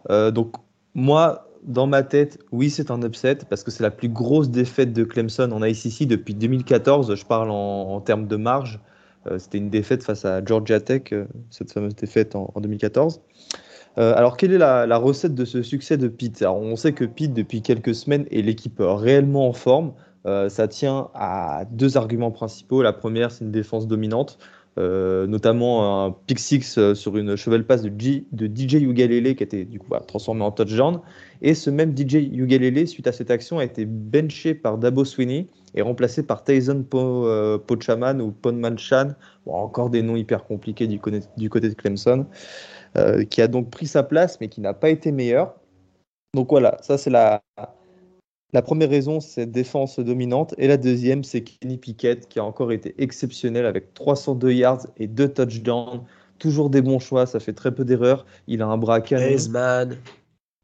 Donc, 0.10 0.56
moi, 0.94 1.48
dans 1.64 1.88
ma 1.88 2.04
tête, 2.04 2.40
oui, 2.52 2.70
c'est 2.70 2.92
un 2.92 3.02
upset 3.02 3.40
parce 3.50 3.64
que 3.64 3.72
c'est 3.72 3.84
la 3.84 3.92
plus 3.92 4.10
grosse 4.10 4.50
défaite 4.50 4.94
de 4.94 5.04
Clemson 5.04 5.52
en 5.52 5.64
ICC 5.64 6.08
depuis 6.08 6.34
2014. 6.34 7.14
Je 7.14 7.26
parle 7.26 7.52
en, 7.52 8.00
termes 8.02 8.28
de 8.28 8.36
marge. 8.36 8.80
C'était 9.38 9.58
une 9.58 9.70
défaite 9.70 10.04
face 10.04 10.26
à 10.26 10.44
Georgia 10.44 10.80
Tech, 10.80 11.14
cette 11.50 11.72
fameuse 11.72 11.96
défaite 11.96 12.36
en 12.36 12.52
2014. 12.60 13.22
Euh, 13.98 14.14
alors, 14.16 14.38
quelle 14.38 14.54
est 14.54 14.58
la, 14.58 14.98
recette 14.98 15.34
de 15.34 15.46
ce 15.46 15.64
succès 15.64 15.98
de 15.98 16.08
Pete 16.08 16.44
On 16.48 16.76
sait 16.76 16.94
que 16.94 17.06
Pete, 17.06 17.34
depuis 17.34 17.62
quelques 17.62 17.96
semaines, 17.96 18.26
est 18.32 18.42
l'équipe 18.42 18.80
réellement 18.80 19.48
en 19.50 19.54
forme. 19.54 19.94
Euh, 20.26 20.50
ça 20.50 20.68
tient 20.68 21.10
à 21.16 21.66
deux 21.72 21.98
arguments 21.98 22.32
principaux. 22.32 22.82
La 22.84 22.94
première, 22.94 23.32
c'est 23.32 23.44
une 23.46 23.52
défense 23.52 23.88
dominante, 23.88 24.38
euh, 24.40 24.46
notamment 24.78 26.06
un 26.06 26.12
pick 26.12 26.40
six 26.40 26.94
sur 26.94 27.18
une 27.18 27.36
cheval 27.36 27.66
pass 27.66 27.82
de, 27.82 27.90
de 27.90 28.48
DJ 28.48 28.76
Ugalele 28.76 29.36
qui 29.36 29.44
a 29.44 29.46
été 29.46 29.66
du 29.66 29.80
coup 29.80 29.94
transformé 30.08 30.44
en 30.44 30.52
touchdown. 30.52 31.02
Et 31.42 31.54
ce 31.54 31.70
même 31.70 31.96
DJ 31.98 32.16
Ugalele, 32.16 32.88
suite 32.88 33.08
à 33.08 33.12
cette 33.12 33.32
action, 33.32 33.60
a 33.60 33.64
été 33.64 33.86
benché 33.86 34.54
par 34.54 34.78
Dabo 34.78 35.06
Sweeney 35.06 35.48
et 35.76 35.82
remplacé 35.82 36.24
par 36.24 36.44
Tyson 36.44 36.84
Pochaman 37.68 38.22
ou 38.22 38.32
Ponman 38.32 38.78
Chan. 38.78 39.10
encore 39.46 39.90
des 39.90 40.02
noms 40.02 40.16
hyper 40.16 40.44
compliqués 40.46 40.88
du 40.88 41.00
côté 41.00 41.70
de 41.70 41.74
Clemson. 41.74 42.26
Euh, 42.98 43.26
qui 43.26 43.42
a 43.42 43.48
donc 43.48 43.70
pris 43.70 43.86
sa 43.86 44.02
place, 44.02 44.40
mais 44.40 44.48
qui 44.48 44.60
n'a 44.60 44.74
pas 44.74 44.90
été 44.90 45.12
meilleur. 45.12 45.54
Donc 46.34 46.50
voilà, 46.50 46.78
ça 46.82 46.98
c'est 46.98 47.10
la, 47.10 47.44
la 48.54 48.62
première 48.62 48.90
raison, 48.90 49.20
c'est 49.20 49.46
défense 49.46 50.00
dominante. 50.00 50.56
Et 50.58 50.68
la 50.68 50.78
deuxième, 50.78 51.24
c'est 51.24 51.42
Kenny 51.42 51.78
Pickett, 51.78 52.28
qui 52.28 52.40
a 52.40 52.44
encore 52.44 52.72
été 52.72 52.96
exceptionnel 52.98 53.66
avec 53.66 53.94
302 53.94 54.52
yards 54.52 54.88
et 54.98 55.08
2 55.08 55.30
touchdowns. 55.30 56.04
Toujours 56.40 56.70
des 56.70 56.82
bons 56.82 57.00
choix, 57.00 57.26
ça 57.26 57.40
fait 57.40 57.54
très 57.54 57.74
peu 57.74 57.84
d'erreurs. 57.84 58.26
Il 58.48 58.62
a 58.62 58.68
un 58.68 58.78
bras 58.78 59.02
canon. 59.02 59.26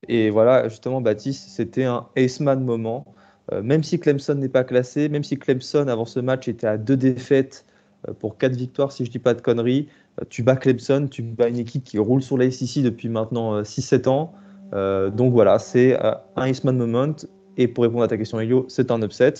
Et 0.07 0.29
voilà, 0.29 0.67
justement, 0.69 1.01
Baptiste, 1.01 1.49
c'était 1.49 1.86
un 1.86 2.07
Aceman 2.15 2.63
moment. 2.63 3.13
Euh, 3.51 3.61
même 3.61 3.84
si 3.84 3.99
Clemson 3.99 4.36
n'est 4.36 4.49
pas 4.49 4.63
classé, 4.63 5.09
même 5.09 5.23
si 5.23 5.38
Clemson, 5.38 5.88
avant 5.88 6.05
ce 6.05 6.19
match, 6.19 6.47
était 6.47 6.67
à 6.67 6.77
deux 6.77 6.95
défaites 6.95 7.65
euh, 8.07 8.13
pour 8.13 8.38
quatre 8.38 8.55
victoires, 8.55 8.91
si 8.91 9.03
je 9.03 9.09
ne 9.09 9.11
dis 9.11 9.19
pas 9.19 9.34
de 9.34 9.41
conneries, 9.41 9.89
tu 10.29 10.43
bats 10.43 10.55
Clemson, 10.55 11.07
tu 11.09 11.23
bats 11.23 11.47
une 11.47 11.57
équipe 11.57 11.84
qui 11.84 11.97
roule 11.97 12.21
sur 12.21 12.38
la 12.38 12.49
SEC 12.49 12.84
depuis 12.84 13.09
maintenant 13.09 13.61
6-7 13.61 14.07
euh, 14.07 14.11
ans. 14.11 14.34
Euh, 14.73 15.09
donc 15.09 15.34
voilà, 15.34 15.59
c'est 15.59 15.99
euh, 16.03 16.13
un 16.36 16.47
Eastman 16.47 16.77
moment. 16.77 17.15
Et 17.57 17.67
pour 17.67 17.83
répondre 17.83 18.03
à 18.03 18.07
ta 18.07 18.17
question, 18.17 18.39
Elio, 18.39 18.65
c'est 18.67 18.91
un 18.91 19.01
upset. 19.01 19.33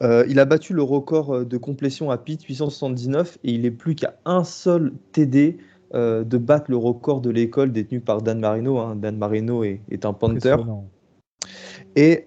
il 0.00 0.38
a 0.38 0.44
battu 0.44 0.74
le 0.74 0.82
record 0.82 1.44
de 1.44 1.56
complétion 1.56 2.10
à 2.10 2.18
Pitt, 2.18 2.42
879, 2.42 3.38
et 3.44 3.52
il 3.52 3.66
est 3.66 3.70
plus 3.70 3.94
qu'à 3.94 4.14
un 4.24 4.44
seul 4.44 4.92
TD 5.12 5.58
de 5.92 6.36
battre 6.36 6.70
le 6.70 6.76
record 6.76 7.20
de 7.20 7.30
l'école 7.30 7.72
détenu 7.72 8.00
par 8.00 8.22
Dan 8.22 8.40
Marino. 8.40 8.78
Hein. 8.78 8.96
Dan 8.96 9.16
Marino 9.16 9.64
est, 9.64 9.80
est 9.90 10.04
un 10.04 10.12
Panther. 10.12 10.56
Et 11.96 12.26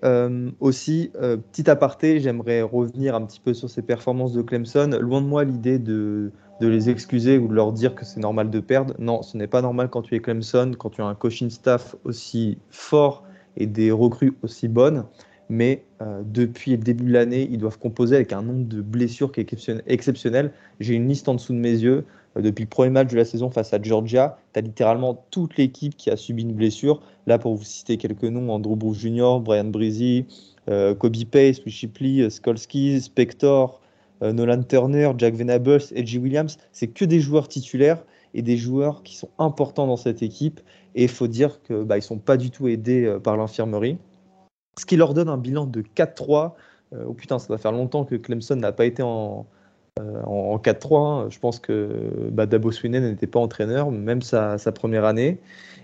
aussi, 0.59 1.11
petit 1.51 1.69
aparté, 1.69 2.19
j'aimerais 2.19 2.61
revenir 2.61 3.15
un 3.15 3.25
petit 3.25 3.39
peu 3.39 3.53
sur 3.53 3.69
ces 3.69 3.81
performances 3.81 4.33
de 4.33 4.41
Clemson. 4.41 4.97
Loin 4.99 5.21
de 5.21 5.27
moi 5.27 5.45
l'idée 5.45 5.79
de, 5.79 6.31
de 6.61 6.67
les 6.67 6.89
excuser 6.89 7.37
ou 7.37 7.47
de 7.47 7.53
leur 7.53 7.73
dire 7.73 7.95
que 7.95 8.05
c'est 8.05 8.19
normal 8.19 8.49
de 8.49 8.59
perdre. 8.59 8.93
Non, 8.99 9.23
ce 9.23 9.35
n'est 9.35 9.47
pas 9.47 9.61
normal 9.61 9.89
quand 9.89 10.03
tu 10.03 10.15
es 10.15 10.19
Clemson, 10.19 10.73
quand 10.77 10.91
tu 10.91 11.01
as 11.01 11.05
un 11.05 11.15
coaching 11.15 11.49
staff 11.49 11.95
aussi 12.03 12.59
fort 12.69 13.23
et 13.57 13.65
des 13.65 13.91
recrues 13.91 14.33
aussi 14.43 14.67
bonnes. 14.67 15.05
Mais 15.51 15.83
euh, 16.01 16.21
depuis 16.25 16.71
le 16.71 16.77
début 16.77 17.03
de 17.03 17.11
l'année, 17.11 17.45
ils 17.51 17.57
doivent 17.57 17.77
composer 17.77 18.15
avec 18.15 18.31
un 18.31 18.41
nombre 18.41 18.65
de 18.69 18.81
blessures 18.81 19.33
qui 19.33 19.41
est 19.41 19.81
exceptionnel. 19.85 20.53
J'ai 20.79 20.93
une 20.93 21.09
liste 21.09 21.27
en 21.27 21.35
dessous 21.35 21.51
de 21.51 21.57
mes 21.57 21.71
yeux. 21.73 22.05
Euh, 22.37 22.41
depuis 22.41 22.63
le 22.63 22.69
premier 22.69 22.89
match 22.89 23.11
de 23.11 23.17
la 23.17 23.25
saison 23.25 23.49
face 23.49 23.73
à 23.73 23.81
Georgia, 23.81 24.37
tu 24.53 24.59
as 24.59 24.61
littéralement 24.61 25.25
toute 25.29 25.57
l'équipe 25.57 25.97
qui 25.97 26.09
a 26.09 26.15
subi 26.15 26.43
une 26.43 26.53
blessure. 26.53 27.01
Là, 27.27 27.37
pour 27.37 27.53
vous 27.55 27.65
citer 27.65 27.97
quelques 27.97 28.23
noms, 28.23 28.49
Andrew 28.49 28.77
Bruce 28.77 28.99
Jr., 28.99 29.39
Brian 29.41 29.65
Breezy, 29.65 30.25
euh, 30.69 30.95
Kobe 30.95 31.25
Pace, 31.29 31.59
Shipley, 31.67 32.29
Skolski, 32.29 33.01
Spector, 33.01 33.81
Nolan 34.21 34.61
Turner, 34.61 35.11
Jack 35.17 35.33
Venables, 35.33 35.81
Edgy 35.95 36.19
Williams, 36.19 36.57
c'est 36.71 36.87
que 36.87 37.05
des 37.05 37.19
joueurs 37.19 37.47
titulaires 37.47 38.05
et 38.34 38.41
des 38.41 38.57
joueurs 38.57 39.03
qui 39.03 39.15
sont 39.15 39.29
importants 39.39 39.88
dans 39.88 39.97
cette 39.97 40.23
équipe. 40.23 40.61
Et 40.95 41.03
il 41.03 41.09
faut 41.09 41.27
dire 41.27 41.61
qu'ils 41.61 41.84
bah, 41.84 41.95
ne 41.95 42.01
sont 42.01 42.17
pas 42.17 42.38
du 42.38 42.51
tout 42.51 42.67
aidés 42.67 43.05
euh, 43.05 43.19
par 43.19 43.38
l'infirmerie. 43.38 43.97
Ce 44.77 44.86
qui 44.86 44.97
leur 44.97 45.13
donne 45.13 45.29
un 45.29 45.38
bilan 45.38 45.65
de 45.65 45.82
4-3. 45.82 46.53
Euh, 46.93 47.05
oh 47.07 47.13
putain, 47.13 47.39
ça 47.39 47.47
va 47.49 47.57
faire 47.57 47.71
longtemps 47.71 48.05
que 48.05 48.15
Clemson 48.15 48.55
n'a 48.55 48.71
pas 48.71 48.86
été 48.86 49.03
en, 49.03 49.45
en 49.99 50.57
4-3. 50.57 50.97
Hein. 50.97 51.27
Je 51.29 51.39
pense 51.39 51.59
que 51.59 52.29
bah, 52.32 52.45
Dabo 52.45 52.71
Swinney 52.71 52.99
n'était 52.99 53.27
pas 53.27 53.39
entraîneur, 53.39 53.91
même 53.91 54.21
sa, 54.21 54.57
première 54.73 55.05
année. 55.05 55.39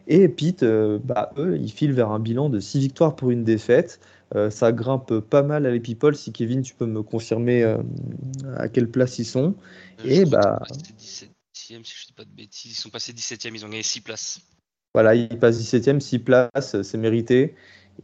Et 0.08 0.30
Pete, 0.30 0.64
bah, 0.64 1.32
eux, 1.38 1.58
ils 1.58 1.72
filent 1.72 1.91
vers 1.91 2.12
un 2.12 2.20
bilan 2.20 2.50
de 2.50 2.60
6 2.60 2.80
victoires 2.80 3.16
pour 3.16 3.32
une 3.32 3.43
défaite. 3.43 4.00
Euh, 4.36 4.50
ça 4.50 4.72
grimpe 4.72 5.20
pas 5.20 5.43
mal 5.43 5.66
à 5.66 5.80
people. 5.80 6.16
Si 6.16 6.32
Kevin, 6.32 6.62
tu 6.62 6.76
peux 6.76 6.86
me 6.86 7.02
confirmer 7.02 7.64
euh, 7.64 7.78
à 8.58 8.68
quelle 8.68 8.89
place 8.89 9.20
ils 9.20 9.26
sont. 9.26 9.56
Euh, 10.06 10.10
et 10.10 10.26
bah. 10.26 10.62
17e, 11.58 11.84
si 11.84 11.93
je 11.95 12.08
dis 12.08 12.14
pas 12.14 12.24
de 12.24 12.30
bêtises. 12.30 12.72
Ils 12.72 12.82
sont 12.82 12.89
passés 12.89 13.14
17e, 13.14 13.51
ils 13.53 13.66
ont 13.66 13.70
gagné 13.70 13.84
6 13.84 14.01
places. 14.01 14.41
Voilà, 14.93 15.16
ils 15.16 15.39
passent 15.39 15.60
17e, 15.60 15.99
6 15.99 16.20
places, 16.20 16.82
c'est 16.82 16.97
mérité. 16.97 17.55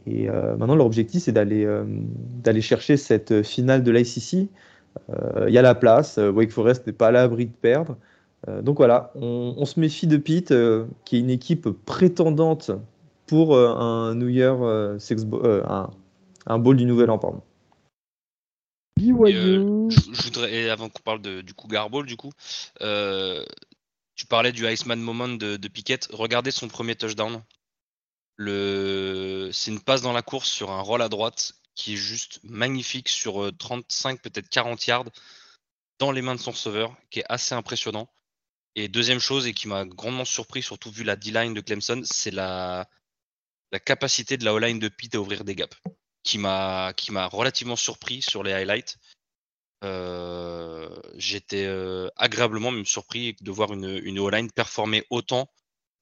Et 0.06 0.28
maintenant, 0.28 0.74
leur 0.74 0.86
objectif, 0.86 1.22
c'est 1.22 1.32
d'aller 1.32 1.66
d'aller 1.86 2.60
chercher 2.60 2.96
cette 2.96 3.42
finale 3.42 3.82
de 3.84 3.92
l'ICC. 3.92 4.48
Il 5.46 5.52
y 5.52 5.58
a 5.58 5.62
la 5.62 5.74
place. 5.74 6.18
Wake 6.18 6.50
Forest 6.50 6.86
n'est 6.86 6.92
pas 6.92 7.08
à 7.08 7.10
l'abri 7.12 7.46
de 7.46 7.52
perdre. 7.52 7.96
donc 8.62 8.78
voilà, 8.78 9.12
on, 9.14 9.64
se 9.64 9.78
méfie 9.78 10.08
de 10.08 10.16
Pete, 10.16 10.52
qui 11.04 11.16
est 11.16 11.20
une 11.20 11.30
équipe 11.30 11.68
prétendante 11.68 12.72
pour 13.26 13.56
un 13.56 14.14
New 14.16 14.28
Year 14.28 14.60
un, 14.62 15.90
un 16.46 16.58
bowl 16.58 16.76
du 16.76 16.86
nouvel 16.86 17.10
an, 17.10 17.18
pardon. 17.18 17.42
Euh, 19.00 19.90
je, 19.90 20.22
voudrais, 20.22 20.70
avant 20.70 20.88
qu'on 20.88 21.02
parle 21.02 21.20
de, 21.20 21.40
du 21.40 21.54
coup 21.54 21.68
Bowl, 21.68 22.06
du 22.06 22.16
coup, 22.16 22.32
euh, 22.80 23.44
tu 24.14 24.26
parlais 24.26 24.52
du 24.52 24.66
Iceman 24.66 25.00
Moment 25.00 25.28
de, 25.28 25.56
de 25.56 25.68
Pickett. 25.68 26.08
Regardez 26.12 26.50
son 26.50 26.68
premier 26.68 26.94
touchdown. 26.94 27.42
Le... 28.36 29.50
C'est 29.52 29.70
une 29.70 29.80
passe 29.80 30.02
dans 30.02 30.12
la 30.12 30.22
course 30.22 30.48
sur 30.48 30.70
un 30.70 30.80
roll 30.80 31.02
à 31.02 31.08
droite 31.08 31.54
qui 31.74 31.94
est 31.94 31.98
juste 31.98 32.40
magnifique 32.44 33.08
sur 33.08 33.50
35, 33.58 34.14
euh, 34.14 34.18
peut-être 34.22 34.48
40 34.48 34.86
yards 34.86 35.10
dans 35.98 36.12
les 36.12 36.22
mains 36.22 36.34
de 36.34 36.40
son 36.40 36.52
receveur, 36.52 36.96
qui 37.10 37.20
est 37.20 37.24
assez 37.28 37.54
impressionnant. 37.54 38.08
Et 38.76 38.88
deuxième 38.88 39.20
chose, 39.20 39.46
et 39.46 39.54
qui 39.54 39.68
m'a 39.68 39.84
grandement 39.84 40.24
surpris, 40.24 40.62
surtout 40.62 40.90
vu 40.90 41.04
la 41.04 41.16
D-line 41.16 41.54
de 41.54 41.60
Clemson, 41.60 42.02
c'est 42.04 42.32
la, 42.32 42.88
la 43.72 43.80
capacité 43.80 44.36
de 44.36 44.44
la 44.44 44.54
O-line 44.54 44.78
de 44.78 44.88
Pitt 44.88 45.14
à 45.14 45.20
ouvrir 45.20 45.44
des 45.44 45.54
gaps 45.54 45.76
qui 46.24 46.38
m'a 46.38 46.92
qui 46.96 47.12
m'a 47.12 47.26
relativement 47.26 47.76
surpris 47.76 48.22
sur 48.22 48.42
les 48.42 48.52
highlights. 48.52 48.98
Euh, 49.84 50.88
j'étais 51.16 51.66
euh, 51.66 52.08
agréablement 52.16 52.70
même 52.70 52.86
surpris 52.86 53.36
de 53.40 53.50
voir 53.50 53.72
une, 53.72 54.00
une 54.02 54.18
O-line 54.18 54.50
performer 54.50 55.04
autant 55.10 55.50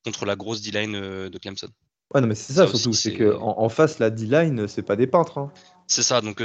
contre 0.05 0.25
la 0.25 0.37
grosse 0.37 0.62
D-line 0.62 0.95
euh, 0.95 1.29
de 1.29 1.39
Clemson. 1.39 1.68
Ouais, 2.14 2.20
non, 2.20 2.29
mais 2.29 2.37
c'est 2.37 2.53
ça, 2.53 2.68
surtout, 2.68 2.93
c'est 2.93 3.16
qu'en 3.16 3.59
en, 3.59 3.68
face, 3.68 3.99
la 3.99 4.11
D-line, 4.11 4.68
c'est 4.68 4.83
pas 4.83 4.97
des 4.97 5.07
peintres. 5.07 5.39
Hein. 5.39 5.53
C'est 5.89 6.03
ça, 6.03 6.20
donc 6.20 6.43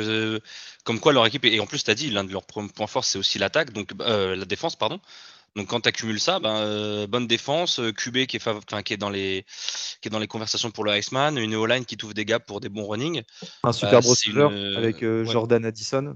comme 0.84 1.00
quoi 1.00 1.14
leur 1.14 1.26
équipe, 1.26 1.46
et 1.46 1.60
en 1.60 1.68
plus, 1.68 1.84
tu 1.84 1.92
as 1.92 1.96
dit, 1.96 2.10
l'un 2.10 2.24
de 2.24 2.32
leurs 2.32 2.46
points 2.46 2.88
forts, 2.88 3.04
c'est 3.04 3.20
aussi 3.20 3.38
l'attaque, 3.38 3.74
donc 3.74 3.92
la 4.00 4.46
défense, 4.46 4.78
pardon. 4.78 5.00
Donc 5.58 5.70
quand 5.70 5.82
tu 5.82 5.90
accumules 5.90 6.20
ça, 6.20 6.40
ben, 6.40 6.56
euh, 6.58 7.08
bonne 7.08 7.26
défense, 7.26 7.80
euh, 7.80 7.92
QB 7.92 8.28
qui 8.28 8.38
est, 8.38 8.84
qui, 8.84 8.94
est 8.94 8.98
dans 8.98 9.10
les, 9.10 9.44
qui 10.02 10.08
est 10.08 10.12
dans 10.12 10.20
les 10.20 10.28
conversations 10.28 10.70
pour 10.70 10.84
le 10.84 10.96
Iceman, 10.96 11.36
une 11.36 11.56
O-line 11.56 11.84
qui 11.84 11.98
trouve 11.98 12.14
des 12.14 12.26
gaps 12.26 12.46
pour 12.46 12.62
des 12.62 12.70
bons 12.70 12.88
running. 12.88 13.24
Un 13.64 13.72
super 13.72 14.02
euh, 14.36 14.78
avec 14.78 15.04
Jordan 15.26 15.66
Addison. 15.66 16.16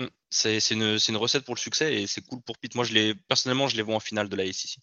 Mm, 0.00 0.06
c'est 0.28 0.70
une, 0.72 0.98
une, 1.08 1.16
recette 1.16 1.44
pour 1.44 1.54
le 1.54 1.60
succès 1.60 2.02
et 2.02 2.08
c'est 2.08 2.20
cool 2.22 2.40
pour 2.44 2.58
Pete. 2.58 2.74
Moi, 2.74 2.84
je 2.84 3.12
personnellement, 3.28 3.68
je 3.68 3.76
les 3.76 3.82
vois 3.82 3.94
en 3.94 4.00
finale 4.00 4.28
de 4.28 4.34
la 4.34 4.44
ici. 4.44 4.78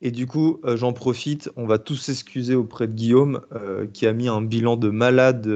Et 0.00 0.10
du 0.10 0.26
coup, 0.26 0.62
j'en 0.64 0.94
profite, 0.94 1.50
on 1.56 1.66
va 1.66 1.78
tous 1.78 1.96
s'excuser 1.96 2.54
auprès 2.54 2.86
de 2.86 2.92
Guillaume 2.92 3.42
qui 3.92 4.06
a 4.06 4.12
mis 4.14 4.28
un 4.28 4.40
bilan 4.40 4.76
de 4.76 4.88
malade 4.88 5.46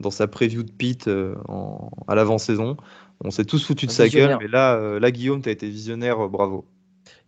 dans 0.00 0.10
sa 0.10 0.26
preview 0.26 0.62
de 0.62 0.70
Pete 0.70 1.08
à 1.08 2.14
l'avant-saison. 2.14 2.76
On 3.22 3.30
s'est 3.30 3.44
tous 3.44 3.64
foutu 3.64 3.86
de 3.86 3.90
sa 3.90 4.08
gueule, 4.08 4.36
mais 4.40 4.48
là, 4.48 4.98
là 4.98 5.10
Guillaume, 5.10 5.42
tu 5.42 5.48
as 5.48 5.52
été 5.52 5.68
visionnaire, 5.68 6.28
bravo. 6.28 6.66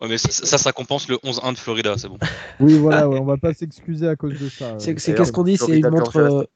Ouais, 0.01 0.07
mais 0.07 0.17
ça, 0.17 0.57
ça, 0.57 0.71
compense 0.71 1.07
le 1.07 1.15
11-1 1.17 1.53
de 1.53 1.57
Florida, 1.57 1.95
c'est 1.97 2.07
bon. 2.07 2.17
Oui, 2.59 2.77
voilà, 2.77 3.09
on 3.09 3.25
va 3.25 3.37
pas 3.37 3.53
s'excuser 3.53 4.07
à 4.07 4.15
cause 4.15 4.39
de 4.39 4.49
ça. 4.49 4.75
C'est 4.79 4.95
qu'est-ce 4.95 5.31
qu'on 5.31 5.43
dit 5.43 5.57
C'est 5.57 5.79
une 5.79 5.89
montre. 5.89 6.47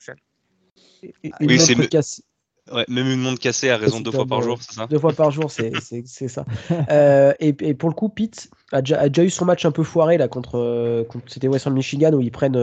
oui, 1.41 1.59
c'est 1.59 1.89
cassée. 1.89 2.23
Ouais, 2.71 2.85
même 2.87 3.07
une 3.07 3.19
montre 3.19 3.39
cassée 3.39 3.71
à 3.71 3.77
raison 3.77 3.99
de 3.99 4.05
deux 4.05 4.11
fois 4.11 4.27
par 4.27 4.43
jour, 4.43 4.59
c'est 4.61 4.75
ça? 4.75 4.85
Deux 4.87 4.99
fois 4.99 5.13
par 5.13 5.31
jour, 5.31 5.51
c'est 5.51 6.27
ça. 6.27 6.45
euh, 6.91 7.33
et, 7.39 7.55
et, 7.59 7.73
pour 7.73 7.89
le 7.89 7.95
coup, 7.95 8.07
Pete 8.07 8.49
a 8.71 8.81
déjà, 8.81 8.99
a 8.99 9.09
déjà, 9.09 9.25
eu 9.25 9.31
son 9.31 9.45
match 9.45 9.65
un 9.65 9.71
peu 9.71 9.83
foiré 9.83 10.17
là 10.17 10.27
contre, 10.27 11.03
contre 11.09 11.25
c'était 11.27 11.47
Western 11.47 11.73
Michigan 11.73 12.13
où 12.13 12.21
ils 12.21 12.31
prennent 12.31 12.55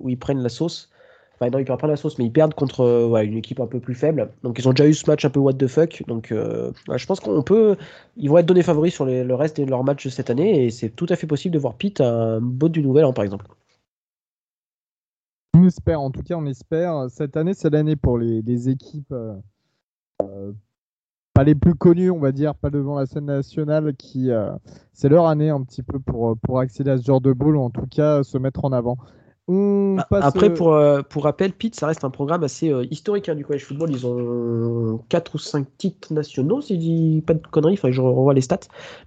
où 0.00 0.08
ils 0.08 0.18
prennent 0.18 0.42
la 0.42 0.48
sauce. 0.48 0.90
Enfin, 1.34 1.50
non, 1.50 1.58
ils 1.58 1.64
perdent 1.64 1.80
pas 1.80 1.88
la 1.88 1.96
sauce, 1.96 2.18
mais 2.18 2.26
ils 2.26 2.32
perdent 2.32 2.54
contre 2.54 2.80
euh, 2.82 3.22
une 3.22 3.36
équipe 3.36 3.58
un 3.58 3.66
peu 3.66 3.80
plus 3.80 3.94
faible. 3.94 4.30
Donc, 4.44 4.58
ils 4.58 4.68
ont 4.68 4.72
déjà 4.72 4.88
eu 4.88 4.94
ce 4.94 5.08
match 5.10 5.24
un 5.24 5.30
peu 5.30 5.40
what 5.40 5.54
the 5.54 5.66
fuck. 5.66 6.04
Donc, 6.06 6.30
euh, 6.30 6.70
je 6.94 7.06
pense 7.06 7.18
qu'on 7.20 7.42
peut. 7.42 7.76
Ils 8.16 8.30
vont 8.30 8.38
être 8.38 8.46
donnés 8.46 8.62
favoris 8.62 8.94
sur 8.94 9.04
le 9.04 9.34
reste 9.34 9.60
de 9.60 9.68
leurs 9.68 9.82
matchs 9.82 10.08
cette 10.08 10.30
année. 10.30 10.64
Et 10.64 10.70
c'est 10.70 10.90
tout 10.90 11.06
à 11.08 11.16
fait 11.16 11.26
possible 11.26 11.54
de 11.54 11.58
voir 11.58 11.74
Pete 11.74 12.00
un 12.00 12.40
bot 12.40 12.68
du 12.68 12.82
Nouvel 12.82 13.04
An, 13.04 13.12
par 13.12 13.24
exemple. 13.24 13.46
On 15.56 15.64
espère, 15.64 16.00
en 16.00 16.10
tout 16.10 16.22
cas, 16.22 16.36
on 16.36 16.46
espère. 16.46 17.06
Cette 17.10 17.36
année, 17.36 17.54
c'est 17.54 17.70
l'année 17.70 17.96
pour 17.96 18.18
les, 18.18 18.68
équipes. 18.68 19.12
Euh, 20.22 20.52
pas 21.32 21.42
les 21.42 21.56
plus 21.56 21.74
connues, 21.74 22.12
on 22.12 22.20
va 22.20 22.30
dire, 22.30 22.54
pas 22.54 22.70
devant 22.70 22.96
la 22.96 23.06
scène 23.06 23.24
nationale, 23.24 23.94
qui 23.96 24.30
c'est 24.92 25.08
leur 25.08 25.26
année 25.26 25.50
un 25.50 25.62
petit 25.64 25.82
peu 25.82 25.98
pour, 25.98 26.36
pour 26.38 26.60
accéder 26.60 26.92
à 26.92 26.98
ce 26.98 27.02
genre 27.02 27.20
de 27.20 27.32
bowl, 27.32 27.56
ou 27.56 27.60
en 27.60 27.70
tout 27.70 27.86
cas 27.90 28.22
se 28.22 28.38
mettre 28.38 28.64
en 28.64 28.70
avant. 28.70 28.98
Bah, 29.46 30.06
après, 30.10 30.48
euh, 30.48 30.54
pour, 30.54 30.72
euh, 30.72 31.02
pour 31.02 31.24
rappel, 31.24 31.52
Pete, 31.52 31.74
ça 31.74 31.86
reste 31.86 32.04
un 32.04 32.10
programme 32.10 32.44
assez 32.44 32.70
euh, 32.70 32.86
historique 32.90 33.28
hein, 33.28 33.34
du 33.34 33.44
college 33.44 33.64
football. 33.64 33.90
Ils 33.90 34.06
ont 34.06 35.02
4 35.08 35.34
ou 35.34 35.38
5 35.38 35.66
titres 35.76 36.12
nationaux, 36.14 36.62
si 36.62 36.74
je 36.74 36.80
dis 36.80 37.22
pas 37.26 37.34
de 37.34 37.46
conneries, 37.46 37.74
il 37.74 37.76
faudrait 37.76 37.90
que 37.90 37.96
je 37.96 38.00
revoie 38.00 38.32
les 38.32 38.40
stats. 38.40 38.60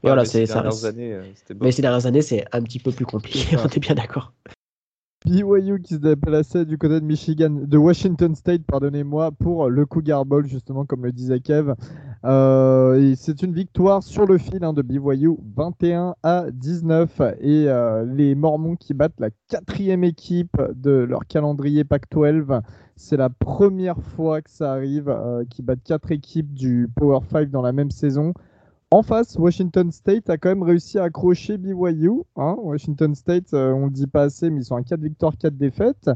Mais 0.03 0.09
voilà, 0.09 0.25
c'est 0.25 0.45
ça. 0.45 0.63
Mais 1.59 1.71
ces 1.71 1.81
dernières 1.81 2.05
années, 2.05 2.21
c'est 2.21 2.45
un 2.51 2.61
petit 2.61 2.79
peu 2.79 2.91
plus 2.91 3.05
compliqué, 3.05 3.57
on 3.63 3.67
est 3.67 3.79
bien 3.79 3.95
d'accord. 3.95 4.33
BYU 5.28 5.82
qui 5.82 5.95
se 5.95 5.99
déplaçait 5.99 6.63
du 6.63 6.78
côté 6.78 7.01
de 7.01 7.05
Michigan, 7.05 7.49
de 7.49 7.78
Washington 7.78 8.34
State, 8.34 8.61
pardonnez-moi, 8.65 9.32
pour 9.34 9.69
le 9.69 9.86
Cougar 9.86 10.25
Bowl, 10.25 10.47
justement, 10.47 10.86
comme 10.86 11.03
le 11.03 11.11
disait 11.11 11.41
Kev. 11.41 11.73
Euh, 12.23 13.13
c'est 13.17 13.41
une 13.41 13.51
victoire 13.51 14.03
sur 14.03 14.25
le 14.25 14.38
fil 14.38 14.63
hein, 14.63 14.71
de 14.71 14.82
BYU, 14.82 15.38
21 15.57 16.15
à 16.23 16.45
19. 16.49 17.21
Et 17.41 17.65
euh, 17.67 18.05
les 18.05 18.36
Mormons 18.36 18.78
qui 18.78 18.93
battent 18.93 19.19
la 19.19 19.30
quatrième 19.49 20.05
équipe 20.05 20.55
de 20.73 20.91
leur 20.91 21.28
calendrier 21.28 21.84
Pac-12. 21.84 22.61
C'est 22.95 23.17
la 23.17 23.30
première 23.30 24.01
fois 24.01 24.41
que 24.41 24.49
ça 24.49 24.71
arrive, 24.71 25.09
euh, 25.09 25.43
qu'ils 25.49 25.65
battent 25.65 25.84
quatre 25.84 26.09
équipes 26.11 26.53
du 26.53 26.89
Power 26.95 27.19
5 27.30 27.49
dans 27.49 27.61
la 27.61 27.73
même 27.73 27.91
saison. 27.91 28.34
En 28.89 29.03
face, 29.03 29.35
Washington 29.38 29.91
State 29.91 30.29
a 30.29 30.38
quand 30.38 30.47
même 30.47 30.63
réussi 30.63 30.97
à 30.97 31.03
accrocher 31.03 31.57
BYU. 31.57 32.21
Hein. 32.38 32.55
Washington 32.57 33.13
State, 33.15 33.53
euh, 33.53 33.73
on 33.73 33.81
ne 33.81 33.85
le 33.88 33.91
dit 33.91 34.07
pas 34.07 34.23
assez, 34.23 34.49
mais 34.49 34.61
ils 34.61 34.63
sont 34.63 34.77
à 34.77 34.81
4 34.81 35.01
victoires, 35.01 35.38
4 35.38 35.57
défaites. 35.57 36.09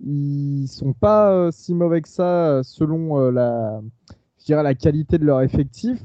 Ils 0.00 0.66
sont 0.68 0.94
pas 0.94 1.32
euh, 1.32 1.50
si 1.52 1.74
mauvais 1.74 2.00
que 2.00 2.08
ça 2.08 2.62
selon 2.62 3.20
euh, 3.20 3.30
la, 3.30 4.74
qualité 4.74 5.18
de 5.18 5.26
leur 5.26 5.42
effectif. 5.42 6.02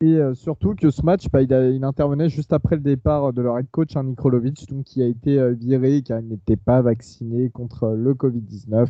Et 0.00 0.18
surtout 0.34 0.76
que 0.76 0.90
ce 0.90 1.02
match, 1.02 1.26
bah, 1.32 1.42
il, 1.42 1.84
intervenait 1.84 2.28
juste 2.28 2.52
après 2.52 2.76
le 2.76 2.82
départ 2.82 3.32
de 3.32 3.42
leur 3.42 3.58
head 3.58 3.66
coach, 3.70 3.96
hein, 3.96 4.14
qui 4.84 5.02
a 5.02 5.06
été 5.06 5.54
viré 5.54 6.02
car 6.02 6.20
il 6.20 6.28
n'était 6.28 6.56
pas 6.56 6.82
vacciné 6.82 7.50
contre 7.50 7.88
le 7.88 8.14
Covid-19. 8.14 8.86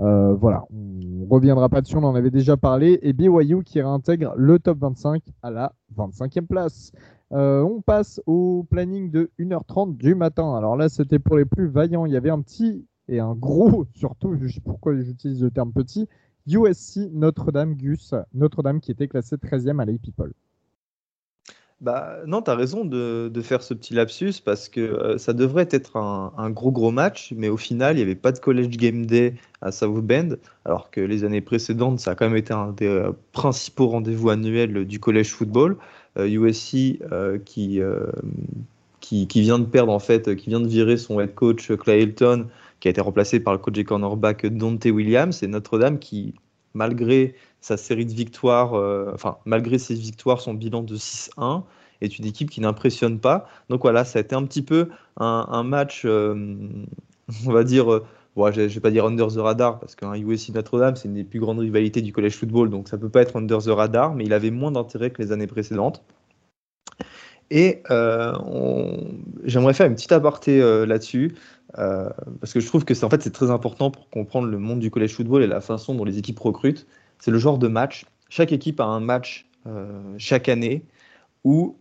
Euh, 0.00 0.34
voilà, 0.34 0.64
on 0.70 1.26
reviendra 1.32 1.68
pas 1.68 1.80
dessus, 1.80 1.96
on 1.96 2.04
en 2.04 2.14
avait 2.14 2.30
déjà 2.30 2.56
parlé. 2.56 2.98
Et 3.02 3.12
BYU 3.12 3.62
qui 3.64 3.80
réintègre 3.80 4.34
le 4.36 4.58
top 4.58 4.78
25 4.78 5.22
à 5.42 5.50
la 5.50 5.72
25e 5.96 6.46
place. 6.46 6.92
Euh, 7.32 7.62
on 7.62 7.80
passe 7.80 8.20
au 8.26 8.66
planning 8.70 9.10
de 9.10 9.30
1h30 9.38 9.96
du 9.96 10.14
matin. 10.14 10.54
Alors 10.56 10.76
là, 10.76 10.88
c'était 10.88 11.18
pour 11.18 11.36
les 11.36 11.44
plus 11.44 11.66
vaillants. 11.66 12.06
Il 12.06 12.12
y 12.12 12.16
avait 12.16 12.30
un 12.30 12.40
petit 12.40 12.86
et 13.08 13.20
un 13.20 13.34
gros, 13.34 13.86
surtout, 13.94 14.34
je 14.40 14.48
sais 14.48 14.60
pourquoi 14.60 14.96
j'utilise 14.96 15.42
le 15.42 15.50
terme 15.50 15.72
petit, 15.72 16.08
USC 16.46 17.10
Notre-Dame 17.12 17.74
Gus, 17.74 18.14
Notre-Dame 18.34 18.80
qui 18.80 18.90
était 18.90 19.08
classé 19.08 19.36
13e 19.36 19.80
à 19.80 19.84
l'AP 19.84 20.00
People. 20.00 20.32
Bah, 21.84 22.16
non, 22.26 22.40
tu 22.40 22.50
as 22.50 22.54
raison 22.54 22.86
de, 22.86 23.30
faire 23.42 23.62
ce 23.62 23.74
petit 23.74 23.92
lapsus 23.92 24.40
parce 24.42 24.70
que 24.70 24.80
euh, 24.80 25.18
ça 25.18 25.34
devrait 25.34 25.68
être 25.70 25.98
un, 25.98 26.48
gros 26.48 26.72
gros 26.72 26.90
match, 26.90 27.34
mais 27.36 27.50
au 27.50 27.58
final, 27.58 27.96
il 27.96 27.96
n'y 27.96 28.02
avait 28.02 28.14
pas 28.14 28.32
de 28.32 28.38
College 28.38 28.78
Game 28.78 29.04
Day 29.04 29.34
à 29.60 29.70
South 29.70 30.02
Bend, 30.02 30.36
alors 30.64 30.90
que 30.90 31.02
les 31.02 31.24
années 31.24 31.42
précédentes, 31.42 32.00
ça 32.00 32.12
a 32.12 32.14
quand 32.14 32.26
même 32.26 32.38
été 32.38 32.54
un 32.54 32.72
des 32.72 32.86
euh, 32.86 33.12
principaux 33.32 33.88
rendez-vous 33.88 34.30
annuels 34.30 34.86
du 34.86 34.98
college 34.98 35.28
football. 35.28 35.76
USC 36.16 37.02
euh, 37.12 37.38
qui, 37.44 37.82
qui, 39.00 39.40
vient 39.42 39.58
de 39.58 39.66
perdre, 39.66 39.92
en 39.92 39.98
fait, 39.98 40.36
qui 40.36 40.48
vient 40.48 40.60
de 40.60 40.68
virer 40.68 40.96
son 40.96 41.20
head 41.20 41.34
coach 41.34 41.70
Clay 41.76 42.02
Hilton, 42.02 42.46
qui 42.80 42.88
a 42.88 42.92
été 42.92 43.02
remplacé 43.02 43.40
par 43.40 43.52
le 43.52 43.58
coach 43.58 43.76
et 43.76 43.84
cornerback 43.84 44.46
Dante 44.46 44.86
Williams, 44.86 45.42
et 45.42 45.48
Notre-Dame 45.48 45.98
qui, 45.98 46.32
malgré 46.72 47.34
sa 47.64 47.78
série 47.78 48.04
de 48.04 48.12
victoires, 48.12 48.74
euh, 48.74 49.10
enfin, 49.14 49.38
malgré 49.46 49.78
ses 49.78 49.94
victoires, 49.94 50.42
son 50.42 50.52
bilan 50.52 50.82
de 50.82 50.96
6-1 50.96 51.62
est 52.02 52.18
une 52.18 52.26
équipe 52.26 52.50
qui 52.50 52.60
n'impressionne 52.60 53.20
pas. 53.20 53.48
Donc 53.70 53.80
voilà, 53.80 54.04
ça 54.04 54.18
a 54.18 54.20
été 54.20 54.34
un 54.34 54.42
petit 54.42 54.60
peu 54.60 54.90
un, 55.16 55.62
match, 55.62 56.02
euh, 56.04 56.58
on 57.46 57.52
va 57.52 57.64
dire, 57.64 57.90
euh, 57.90 58.04
bon, 58.36 58.52
je 58.52 58.60
ne 58.60 58.66
vais 58.66 58.80
pas 58.80 58.90
dire 58.90 59.06
under 59.06 59.28
the 59.28 59.38
radar, 59.38 59.80
parce 59.80 59.94
qu'un 59.94 60.14
USC 60.14 60.50
Notre-Dame, 60.50 60.96
c'est 60.96 61.08
une 61.08 61.14
des 61.14 61.24
plus 61.24 61.40
grandes 61.40 61.60
rivalités 61.60 62.02
du 62.02 62.12
college 62.12 62.36
football, 62.36 62.68
donc 62.68 62.86
ça 62.86 62.98
ne 62.98 63.00
peut 63.00 63.08
pas 63.08 63.22
être 63.22 63.34
under 63.36 63.62
the 63.62 63.68
radar, 63.68 64.14
mais 64.14 64.24
il 64.24 64.34
avait 64.34 64.50
moins 64.50 64.70
d'intérêt 64.70 65.08
que 65.08 65.22
les 65.22 65.32
années 65.32 65.46
précédentes. 65.46 66.04
Et 67.50 67.82
j'aimerais 69.44 69.72
faire 69.72 69.86
une 69.86 69.94
petite 69.94 70.12
aparté 70.12 70.58
là-dessus, 70.84 71.34
parce 71.72 72.52
que 72.52 72.60
je 72.60 72.66
trouve 72.66 72.84
que 72.84 72.92
c'est 72.92 73.04
en 73.04 73.10
fait, 73.10 73.30
très 73.30 73.50
important 73.50 73.90
pour 73.90 74.10
comprendre 74.10 74.48
le 74.48 74.58
monde 74.58 74.80
du 74.80 74.90
college 74.90 75.14
football 75.14 75.42
et 75.42 75.46
la 75.46 75.62
façon 75.62 75.94
dont 75.94 76.04
les 76.04 76.18
équipes 76.18 76.40
recrutent 76.40 76.86
c'est 77.18 77.30
le 77.30 77.38
genre 77.38 77.58
de 77.58 77.68
match. 77.68 78.04
Chaque 78.28 78.52
équipe 78.52 78.80
a 78.80 78.84
un 78.84 79.00
match 79.00 79.46
euh, 79.66 80.02
chaque 80.18 80.48
année 80.48 80.84
où, 81.42 81.76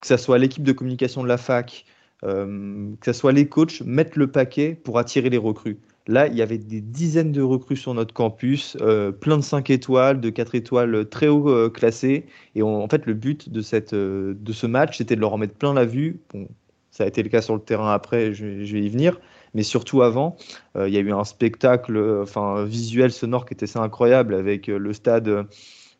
que 0.00 0.06
ce 0.06 0.16
soit 0.16 0.38
l'équipe 0.38 0.62
de 0.62 0.72
communication 0.72 1.22
de 1.22 1.28
la 1.28 1.36
fac, 1.36 1.84
euh, 2.24 2.90
que 3.00 3.12
ce 3.12 3.18
soit 3.18 3.32
les 3.32 3.48
coachs, 3.48 3.80
mettent 3.82 4.16
le 4.16 4.30
paquet 4.30 4.74
pour 4.74 4.98
attirer 4.98 5.30
les 5.30 5.38
recrues. 5.38 5.78
Là, 6.06 6.26
il 6.26 6.34
y 6.34 6.42
avait 6.42 6.58
des 6.58 6.80
dizaines 6.80 7.32
de 7.32 7.42
recrues 7.42 7.76
sur 7.76 7.92
notre 7.92 8.14
campus, 8.14 8.76
euh, 8.80 9.12
plein 9.12 9.36
de 9.36 9.42
5 9.42 9.68
étoiles, 9.70 10.20
de 10.20 10.30
4 10.30 10.54
étoiles 10.54 11.08
très 11.08 11.28
haut 11.28 11.70
classées. 11.70 12.24
Et 12.54 12.62
en 12.62 12.88
fait, 12.88 13.04
le 13.04 13.14
but 13.14 13.50
de, 13.50 13.60
cette, 13.60 13.94
de 13.94 14.52
ce 14.52 14.66
match, 14.66 14.98
c'était 14.98 15.16
de 15.16 15.20
leur 15.20 15.34
en 15.34 15.38
mettre 15.38 15.54
plein 15.54 15.74
la 15.74 15.84
vue. 15.84 16.20
Bon, 16.32 16.48
ça 16.90 17.04
a 17.04 17.06
été 17.06 17.22
le 17.22 17.28
cas 17.28 17.42
sur 17.42 17.54
le 17.54 17.60
terrain 17.60 17.92
après, 17.92 18.32
je 18.32 18.46
vais 18.46 18.80
y 18.80 18.88
venir 18.88 19.20
mais 19.58 19.64
surtout 19.64 20.02
avant, 20.02 20.36
euh, 20.76 20.88
il 20.88 20.94
y 20.94 20.98
a 20.98 21.00
eu 21.00 21.10
un 21.10 21.24
spectacle 21.24 21.98
enfin, 22.22 22.64
visuel, 22.64 23.10
sonore 23.10 23.44
qui 23.44 23.54
était 23.54 23.76
incroyable 23.76 24.36
avec 24.36 24.68
euh, 24.68 24.78
le 24.78 24.92
stade, 24.92 25.48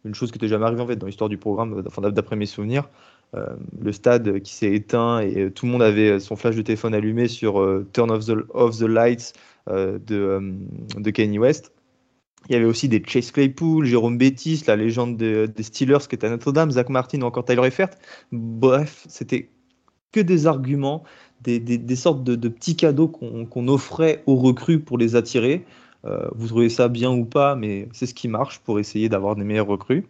une 0.04 0.14
chose 0.14 0.30
qui 0.30 0.38
n'était 0.38 0.46
jamais 0.46 0.66
arrivée 0.66 0.82
en 0.82 0.86
fait, 0.86 0.94
dans 0.94 1.08
l'histoire 1.08 1.28
du 1.28 1.38
programme, 1.38 1.82
d'après 1.82 2.36
mes 2.36 2.46
souvenirs. 2.46 2.88
Euh, 3.34 3.46
le 3.82 3.90
stade 3.90 4.38
qui 4.42 4.54
s'est 4.54 4.72
éteint 4.72 5.18
et 5.18 5.50
tout 5.50 5.66
le 5.66 5.72
monde 5.72 5.82
avait 5.82 6.20
son 6.20 6.36
flash 6.36 6.54
de 6.54 6.62
téléphone 6.62 6.94
allumé 6.94 7.26
sur 7.26 7.54
Turn 7.92 8.12
off 8.12 8.26
the, 8.26 8.36
off 8.50 8.78
the 8.78 8.82
Lights 8.82 9.32
de, 9.66 10.40
de 10.96 11.10
Kanye 11.10 11.40
West. 11.40 11.72
Il 12.48 12.52
y 12.52 12.56
avait 12.56 12.64
aussi 12.64 12.88
des 12.88 13.02
Chase 13.04 13.32
Claypool, 13.32 13.86
Jérôme 13.86 14.18
Bettis, 14.18 14.62
la 14.68 14.76
légende 14.76 15.16
des 15.16 15.62
Steelers 15.64 16.06
qui 16.08 16.14
était 16.14 16.28
à 16.28 16.30
Notre-Dame, 16.30 16.70
Zach 16.70 16.90
Martin 16.90 17.22
ou 17.22 17.24
encore 17.24 17.44
Tyler 17.44 17.66
Eifert. 17.66 17.90
Bref, 18.30 19.04
c'était 19.08 19.50
que 20.12 20.20
des 20.20 20.46
arguments 20.46 21.02
des, 21.42 21.96
sortes 21.96 22.24
de, 22.24 22.48
petits 22.48 22.76
cadeaux 22.76 23.08
qu'on 23.08 23.68
offrait 23.68 24.22
aux 24.26 24.36
recrues 24.36 24.80
pour 24.80 24.98
les 24.98 25.16
attirer. 25.16 25.64
Euh, 26.04 26.28
vous 26.34 26.48
trouvez 26.48 26.68
ça 26.68 26.88
bien 26.88 27.10
ou 27.10 27.24
pas, 27.24 27.56
mais 27.56 27.88
c'est 27.92 28.06
ce 28.06 28.14
qui 28.14 28.28
marche 28.28 28.60
pour 28.60 28.78
essayer 28.78 29.08
d'avoir 29.08 29.36
des 29.36 29.44
meilleures 29.44 29.66
recrues. 29.66 30.06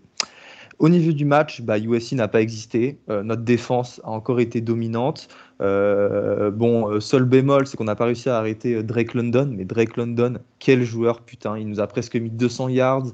Au 0.79 0.89
niveau 0.89 1.11
du 1.11 1.25
match, 1.25 1.61
bah, 1.63 1.79
USC 1.79 2.13
n'a 2.13 2.29
pas 2.29 2.41
existé. 2.41 2.99
Euh, 3.11 3.25
notre 3.25 3.43
défense 3.43 4.01
a 4.05 4.11
encore 4.11 4.39
été 4.39 4.61
dominante. 4.61 5.29
Euh, 5.61 6.53
bon, 6.53 7.01
seul 7.01 7.25
bémol, 7.25 7.67
c'est 7.67 7.77
qu'on 7.77 7.85
n'a 7.85 7.97
pas 7.97 8.05
réussi 8.05 8.29
à 8.29 8.39
arrêter 8.39 8.83
Drake 8.85 9.15
London. 9.15 9.51
Mais 9.53 9.65
Drake 9.65 9.97
London, 9.97 10.39
quel 10.61 10.85
joueur, 10.85 11.21
putain. 11.21 11.59
Il 11.59 11.69
nous 11.69 11.81
a 11.81 11.87
presque 11.89 12.15
mis 12.15 12.31
200 12.31 12.69
yards, 12.69 13.07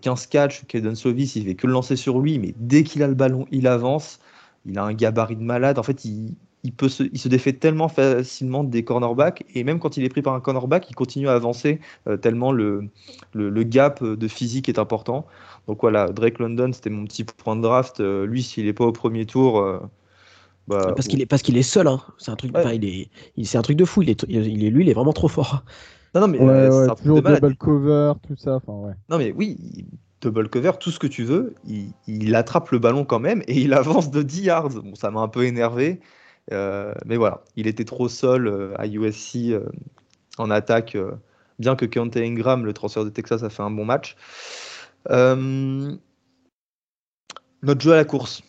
15 0.00 0.26
catchs. 0.26 0.64
Kaden 0.66 0.96
Slovis, 0.96 1.36
il 1.36 1.44
fait 1.44 1.54
que 1.54 1.68
le 1.68 1.74
lancer 1.74 1.94
sur 1.94 2.18
lui. 2.18 2.40
Mais 2.40 2.54
dès 2.58 2.82
qu'il 2.82 3.04
a 3.04 3.08
le 3.08 3.14
ballon, 3.14 3.46
il 3.52 3.68
avance. 3.68 4.18
Il 4.64 4.76
a 4.76 4.82
un 4.82 4.92
gabarit 4.92 5.36
de 5.36 5.44
malade. 5.44 5.78
En 5.78 5.84
fait, 5.84 6.04
il, 6.04 6.34
il, 6.66 6.72
peut 6.72 6.88
se, 6.88 7.04
il 7.04 7.18
se 7.18 7.28
défait 7.28 7.52
tellement 7.52 7.88
facilement 7.88 8.64
des 8.64 8.84
cornerbacks 8.84 9.44
et 9.54 9.62
même 9.64 9.78
quand 9.78 9.96
il 9.96 10.04
est 10.04 10.08
pris 10.08 10.22
par 10.22 10.34
un 10.34 10.40
cornerback, 10.40 10.90
il 10.90 10.94
continue 10.94 11.28
à 11.28 11.34
avancer 11.34 11.80
euh, 12.08 12.16
tellement 12.16 12.50
le, 12.50 12.88
le, 13.32 13.62
gap 13.62 14.02
de 14.02 14.28
physique 14.28 14.68
est 14.68 14.78
important. 14.78 15.26
Donc 15.68 15.78
voilà, 15.80 16.08
Drake 16.08 16.38
London, 16.38 16.70
c'était 16.72 16.90
mon 16.90 17.04
petit 17.04 17.24
point 17.24 17.56
de 17.56 17.62
draft. 17.62 18.00
Euh, 18.00 18.26
lui, 18.26 18.42
s'il 18.42 18.66
n'est 18.66 18.72
pas 18.72 18.84
au 18.84 18.92
premier 18.92 19.26
tour. 19.26 19.60
Euh, 19.60 19.78
bah, 20.66 20.92
parce 20.96 21.06
qu'il 21.06 21.22
est 21.22 21.26
parce 21.26 21.42
qu'il 21.42 21.56
est 21.56 21.62
seul, 21.62 21.86
hein. 21.86 22.00
c'est 22.18 22.32
un 22.32 22.36
truc, 22.36 22.50
il 22.74 22.84
est, 22.84 23.44
c'est 23.44 23.58
un 23.58 23.62
truc 23.62 23.76
de 23.76 23.84
fou. 23.84 24.02
Il 24.02 24.10
est, 24.10 24.26
il 24.28 24.64
est, 24.64 24.70
lui, 24.70 24.84
il 24.84 24.90
est 24.90 24.94
vraiment 24.94 25.12
trop 25.12 25.28
fort. 25.28 25.62
Non, 26.14 26.22
non 26.22 26.28
mais 26.28 26.40
ouais, 26.40 26.88
toujours 26.96 27.22
double 27.22 27.56
cover, 27.56 28.12
tout 28.26 28.36
ça. 28.36 28.58
ouais. 28.66 28.94
Non 29.08 29.18
mais 29.18 29.32
oui, 29.36 29.58
double 30.20 30.48
cover, 30.48 30.72
tout 30.80 30.90
ce 30.90 30.98
que 30.98 31.06
tu 31.06 31.24
veux, 31.24 31.54
il, 32.06 32.34
attrape 32.34 32.70
le 32.70 32.78
ballon 32.78 33.04
quand 33.04 33.20
même 33.20 33.42
et 33.46 33.60
il 33.60 33.72
avance 33.74 34.10
de 34.10 34.22
10 34.22 34.42
yards. 34.42 34.70
Bon, 34.70 34.94
ça 34.94 35.10
m'a 35.10 35.20
un 35.20 35.28
peu 35.28 35.44
énervé, 35.44 36.00
mais 36.50 37.16
voilà, 37.16 37.42
il 37.56 37.66
était 37.66 37.84
trop 37.84 38.08
seul 38.08 38.72
à 38.76 38.86
USC 38.86 39.54
en 40.38 40.50
attaque, 40.50 40.96
bien 41.58 41.76
que 41.76 41.86
Keontae 41.86 42.18
Ingram, 42.22 42.64
le 42.64 42.72
transfert 42.72 43.04
de 43.04 43.10
Texas, 43.10 43.42
a 43.42 43.50
fait 43.50 43.62
un 43.62 43.70
bon 43.70 43.84
match. 43.84 44.16
notre 45.08 46.00
jeu 47.80 47.92
à 47.92 47.96
la 47.96 48.04
course, 48.04 48.42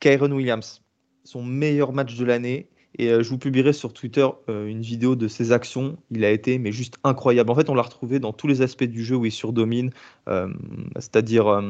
Kyron 0.00 0.32
Williams, 0.32 0.82
son 1.24 1.42
meilleur 1.42 1.92
match 1.92 2.14
de 2.16 2.24
l'année. 2.24 2.68
Et 2.96 3.10
euh, 3.10 3.22
je 3.22 3.30
vous 3.30 3.38
publierai 3.38 3.72
sur 3.72 3.92
Twitter 3.92 4.26
euh, 4.48 4.66
une 4.66 4.82
vidéo 4.82 5.16
de 5.16 5.26
ses 5.26 5.50
actions. 5.50 5.96
Il 6.10 6.24
a 6.24 6.30
été 6.30 6.58
mais 6.58 6.70
juste 6.70 6.96
incroyable. 7.02 7.50
En 7.50 7.54
fait, 7.54 7.68
on 7.68 7.74
l'a 7.74 7.82
retrouvé 7.82 8.20
dans 8.20 8.32
tous 8.32 8.46
les 8.46 8.62
aspects 8.62 8.84
du 8.84 9.04
jeu 9.04 9.16
où 9.16 9.24
il 9.24 9.32
surdomine, 9.32 9.90
euh, 10.28 10.48
c'est-à-dire 10.96 11.62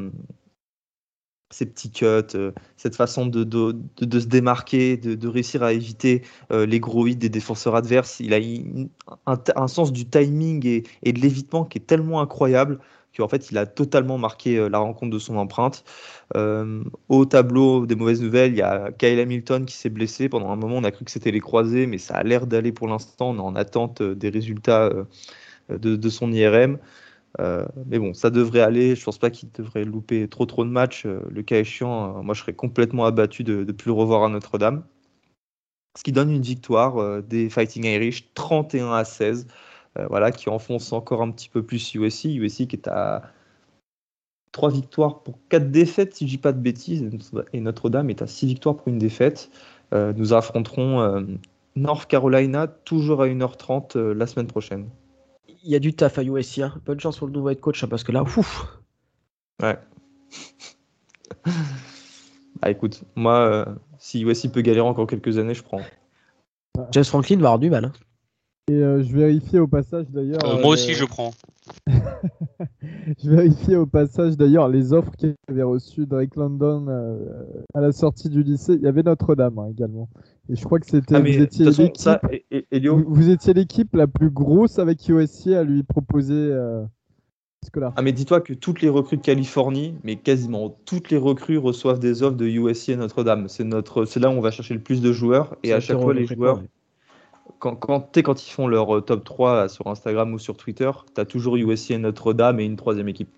ses 1.54 1.66
petits 1.66 1.90
cuts, 1.90 2.36
cette 2.76 2.96
façon 2.96 3.26
de, 3.26 3.44
de, 3.44 3.76
de, 4.00 4.20
se 4.20 4.26
démarquer, 4.26 4.96
de, 4.96 5.28
réussir 5.28 5.62
à 5.62 5.72
éviter 5.72 6.22
les 6.50 6.80
gros 6.80 7.06
hits 7.06 7.16
des 7.16 7.28
défenseurs 7.28 7.76
adverses. 7.76 8.20
Il 8.20 8.34
a 8.34 8.38
un, 9.26 9.38
un, 9.56 9.68
sens 9.68 9.92
du 9.92 10.04
timing 10.06 10.66
et, 10.66 10.82
et 11.02 11.12
de 11.12 11.20
l'évitement 11.20 11.64
qui 11.64 11.78
est 11.78 11.86
tellement 11.86 12.20
incroyable 12.20 12.78
qu'en 13.16 13.28
fait, 13.28 13.50
il 13.50 13.58
a 13.58 13.66
totalement 13.66 14.18
marqué 14.18 14.58
euh, 14.58 14.68
la 14.68 14.78
rencontre 14.78 15.12
de 15.12 15.18
son 15.18 15.36
empreinte. 15.36 15.84
Euh, 16.36 16.82
au 17.08 17.24
tableau 17.24 17.86
des 17.86 17.94
mauvaises 17.94 18.22
nouvelles, 18.22 18.52
il 18.52 18.58
y 18.58 18.62
a 18.62 18.90
Kyle 18.92 19.18
Hamilton 19.20 19.64
qui 19.66 19.74
s'est 19.74 19.90
blessé. 19.90 20.28
Pendant 20.28 20.50
un 20.50 20.56
moment, 20.56 20.76
on 20.76 20.84
a 20.84 20.90
cru 20.90 21.04
que 21.04 21.10
c'était 21.10 21.30
les 21.30 21.40
croisés, 21.40 21.86
mais 21.86 21.98
ça 21.98 22.14
a 22.14 22.22
l'air 22.22 22.46
d'aller 22.46 22.72
pour 22.72 22.88
l'instant. 22.88 23.30
On 23.30 23.36
est 23.36 23.40
en 23.40 23.56
attente 23.56 24.00
euh, 24.00 24.14
des 24.14 24.28
résultats 24.30 24.90
de, 25.70 26.08
son 26.08 26.32
IRM. 26.32 26.78
Mais 27.38 27.98
bon, 27.98 28.14
ça 28.14 28.30
devrait 28.30 28.60
aller. 28.60 28.94
Je 28.94 29.04
pense 29.04 29.18
pas 29.18 29.30
qu'il 29.30 29.50
devrait 29.52 29.84
louper 29.84 30.28
trop 30.28 30.46
trop 30.46 30.64
de 30.64 30.70
matchs. 30.70 31.04
le 31.06 31.42
cas 31.42 31.58
échéant, 31.58 32.22
moi 32.22 32.34
je 32.34 32.40
serais 32.40 32.52
complètement 32.52 33.04
abattu 33.04 33.44
de 33.44 33.64
ne 33.64 33.72
plus 33.72 33.88
le 33.88 33.94
revoir 33.94 34.24
à 34.24 34.28
Notre-Dame. 34.28 34.84
Ce 35.96 36.02
qui 36.02 36.12
donne 36.12 36.30
une 36.30 36.42
victoire 36.42 37.22
des 37.22 37.50
Fighting 37.50 37.84
Irish 37.84 38.32
31 38.34 38.92
à 38.92 39.04
16. 39.04 39.46
Euh, 39.98 40.06
voilà, 40.08 40.32
qui 40.32 40.48
enfonce 40.48 40.92
encore 40.92 41.22
un 41.22 41.30
petit 41.30 41.48
peu 41.48 41.62
plus 41.62 41.94
USC. 41.94 42.24
USC 42.24 42.66
qui 42.66 42.76
est 42.76 42.88
à 42.88 43.22
3 44.52 44.70
victoires 44.70 45.22
pour 45.22 45.38
4 45.48 45.70
défaites, 45.70 46.14
si 46.14 46.26
je 46.26 46.30
dis 46.30 46.38
pas 46.38 46.52
de 46.52 46.60
bêtises, 46.60 47.08
et 47.52 47.60
Notre-Dame 47.60 48.10
est 48.10 48.22
à 48.22 48.26
6 48.26 48.46
victoires 48.46 48.76
pour 48.76 48.88
une 48.88 48.98
défaite. 48.98 49.50
Euh, 49.92 50.12
nous 50.16 50.32
affronterons 50.32 51.00
euh, 51.00 51.20
North 51.76 52.08
Carolina 52.08 52.66
toujours 52.66 53.22
à 53.22 53.28
1h30 53.28 53.98
la 53.98 54.26
semaine 54.26 54.46
prochaine. 54.46 54.88
Il 55.64 55.70
y 55.70 55.74
a 55.74 55.78
du 55.78 55.94
taf 55.94 56.18
à 56.18 56.22
USC. 56.22 56.58
Hein. 56.60 56.74
Bonne 56.84 57.00
chance 57.00 57.18
pour 57.18 57.26
le 57.26 57.32
nouveau 57.32 57.50
head 57.50 57.60
coach, 57.60 57.82
hein, 57.82 57.88
parce 57.88 58.04
que 58.04 58.12
là, 58.12 58.22
ouf. 58.22 58.66
Ouais. 59.62 59.78
bah 62.60 62.70
écoute, 62.70 63.02
moi, 63.16 63.66
si 63.98 64.22
USC 64.22 64.52
peut 64.52 64.60
galérer 64.60 64.86
encore 64.86 65.06
quelques 65.06 65.38
années, 65.38 65.54
je 65.54 65.62
prends. 65.62 65.80
Jess 66.90 67.08
Franklin 67.08 67.36
va 67.36 67.48
avoir 67.48 67.58
du 67.58 67.70
mal. 67.70 67.86
Hein. 67.86 67.92
Et 68.68 68.74
euh, 68.74 69.02
je 69.02 69.14
vérifiais 69.14 69.58
au 69.58 69.66
passage 69.66 70.06
d'ailleurs. 70.08 70.44
Euh, 70.44 70.60
moi 70.60 70.70
aussi, 70.70 70.92
euh, 70.92 70.94
je 70.94 71.04
prends. 71.04 71.32
je 73.22 73.30
vérifiais 73.30 73.76
au 73.76 73.86
passage 73.86 74.36
d'ailleurs 74.36 74.68
les 74.68 74.92
offres 74.92 75.12
qu'avait 75.16 75.62
reçues 75.62 76.06
Drake 76.06 76.36
London 76.36 76.86
à 77.74 77.80
la 77.80 77.92
sortie 77.92 78.28
du 78.28 78.42
lycée. 78.42 78.74
Il 78.74 78.82
y 78.82 78.86
avait 78.86 79.02
Notre-Dame 79.02 79.58
hein, 79.58 79.68
également. 79.70 80.08
Et 80.50 80.56
je 80.56 80.64
crois 80.64 80.78
que 80.78 80.86
c'était. 80.86 81.16
Ah, 81.16 81.20
vous 81.20 81.26
étiez 81.26 81.64
l'équipe. 81.66 82.10
Vous, 83.06 83.30
étiez 83.30 83.54
l'équipe 83.54 83.94
la 83.94 84.06
plus 84.06 84.30
grosse 84.30 84.78
avec 84.78 85.08
USC 85.08 85.48
à 85.48 85.64
lui 85.64 85.82
proposer. 85.82 86.54
Scolaire. 87.64 87.92
Ah 87.96 88.02
mais 88.02 88.12
dis-toi 88.12 88.40
que 88.42 88.52
toutes 88.52 88.82
les 88.82 88.90
recrues 88.90 89.16
de 89.16 89.22
Californie, 89.22 89.94
mais 90.04 90.16
quasiment 90.16 90.68
toutes 90.84 91.10
les 91.10 91.16
recrues 91.16 91.58
reçoivent 91.58 91.98
des 91.98 92.22
offres 92.22 92.36
de 92.36 92.46
USC 92.46 92.90
et 92.90 92.96
Notre-Dame. 92.96 93.48
C'est 93.48 93.64
notre, 93.64 94.04
c'est 94.04 94.20
là 94.20 94.28
où 94.28 94.32
on 94.32 94.40
va 94.40 94.50
chercher 94.50 94.74
le 94.74 94.80
plus 94.80 95.00
de 95.00 95.12
joueurs 95.12 95.56
et 95.62 95.72
à 95.72 95.80
chaque 95.80 95.98
fois 95.98 96.14
les 96.14 96.26
joueurs, 96.26 96.62
quand, 97.58 98.46
ils 98.46 98.50
font 98.50 98.66
leur 98.66 98.96
euh, 98.96 99.00
top 99.00 99.24
3 99.24 99.68
sur 99.68 99.86
Instagram 99.86 100.32
ou 100.32 100.38
sur 100.38 100.56
Twitter, 100.56 100.90
tu 101.14 101.20
as 101.20 101.24
toujours 101.24 101.56
USC 101.56 101.92
et 101.92 101.98
Notre-Dame 101.98 102.60
et 102.60 102.64
une 102.64 102.76
troisième 102.76 103.08
équipe. 103.08 103.30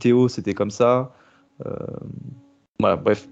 Théo, 0.00 0.28
c'était 0.28 0.54
comme 0.54 0.70
ça. 0.70 1.12
Euh, 1.64 1.70
voilà, 2.80 2.96
bref. 2.96 3.28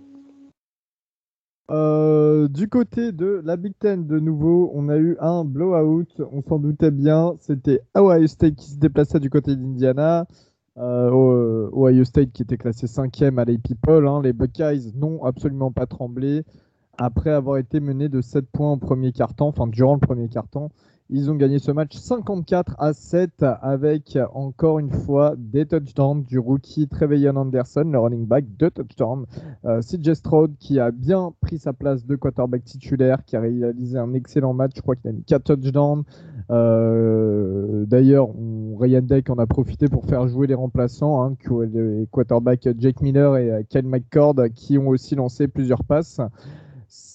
Euh, 1.70 2.48
du 2.48 2.68
côté 2.68 3.12
de 3.12 3.40
la 3.44 3.56
Big 3.56 3.74
Ten, 3.78 4.06
de 4.06 4.18
nouveau, 4.18 4.70
on 4.74 4.88
a 4.88 4.96
eu 4.96 5.16
un 5.20 5.44
blowout. 5.44 6.06
On 6.32 6.42
s'en 6.42 6.58
doutait 6.58 6.92
bien. 6.92 7.34
C'était 7.40 7.82
Ohio 7.96 8.26
State 8.28 8.54
qui 8.54 8.70
se 8.70 8.78
déplaçait 8.78 9.20
du 9.20 9.28
côté 9.28 9.56
d'Indiana. 9.56 10.26
Ohio 10.76 12.04
State 12.04 12.30
qui 12.32 12.42
était 12.42 12.56
classé 12.56 12.86
5e 12.86 13.38
à 13.38 13.44
l'AP 13.44 13.62
People. 13.62 14.06
Hein. 14.06 14.22
Les 14.22 14.32
Buckeyes 14.32 14.92
n'ont 14.94 15.24
absolument 15.24 15.72
pas 15.72 15.86
tremblé 15.86 16.44
après 16.99 17.30
avoir 17.30 17.59
été 17.59 17.80
mené 17.80 18.09
de 18.09 18.20
7 18.20 18.47
points 18.51 18.72
au 18.72 18.76
premier 18.76 19.12
quart-temps, 19.12 19.49
enfin 19.49 19.66
durant 19.66 19.95
le 19.95 20.01
premier 20.01 20.28
quart-temps. 20.28 20.70
Ils 21.12 21.28
ont 21.28 21.34
gagné 21.34 21.59
ce 21.59 21.72
match 21.72 21.97
54 21.97 22.76
à 22.78 22.93
7 22.93 23.45
avec 23.62 24.16
encore 24.32 24.78
une 24.78 24.93
fois 24.93 25.34
des 25.36 25.66
touchdowns 25.66 26.22
du 26.22 26.38
rookie 26.38 26.86
Trevelyan 26.86 27.34
Anderson, 27.34 27.82
le 27.91 27.99
running 27.99 28.26
back, 28.26 28.45
deux 28.57 28.70
touchdowns. 28.70 29.26
Euh, 29.64 29.80
CJ 29.80 30.14
Stroud 30.14 30.55
qui 30.61 30.78
a 30.78 30.93
bien 30.93 31.32
pris 31.41 31.59
sa 31.59 31.72
place 31.72 32.07
de 32.07 32.14
quarterback 32.14 32.62
titulaire, 32.62 33.24
qui 33.24 33.34
a 33.34 33.41
réalisé 33.41 33.99
un 33.99 34.14
excellent 34.14 34.55
match. 34.55 34.70
Je 34.76 34.82
crois 34.82 34.95
qu'il 34.95 35.11
a 35.11 35.12
mis 35.12 35.24
4 35.24 35.43
touchdowns. 35.43 36.05
Euh, 36.51 37.84
d'ailleurs, 37.86 38.28
Ryan 38.78 39.03
Deck 39.03 39.30
en 39.30 39.38
a 39.38 39.47
profité 39.47 39.88
pour 39.88 40.07
faire 40.07 40.28
jouer 40.28 40.47
les 40.47 40.55
remplaçants, 40.55 41.24
hein, 41.24 41.36
les 41.72 42.07
quarterbacks 42.12 42.68
Jake 42.78 43.01
Miller 43.01 43.36
et 43.36 43.66
Kyle 43.68 43.88
McCord 43.88 44.36
qui 44.55 44.78
ont 44.78 44.86
aussi 44.86 45.16
lancé 45.16 45.49
plusieurs 45.49 45.82
passes. 45.82 46.20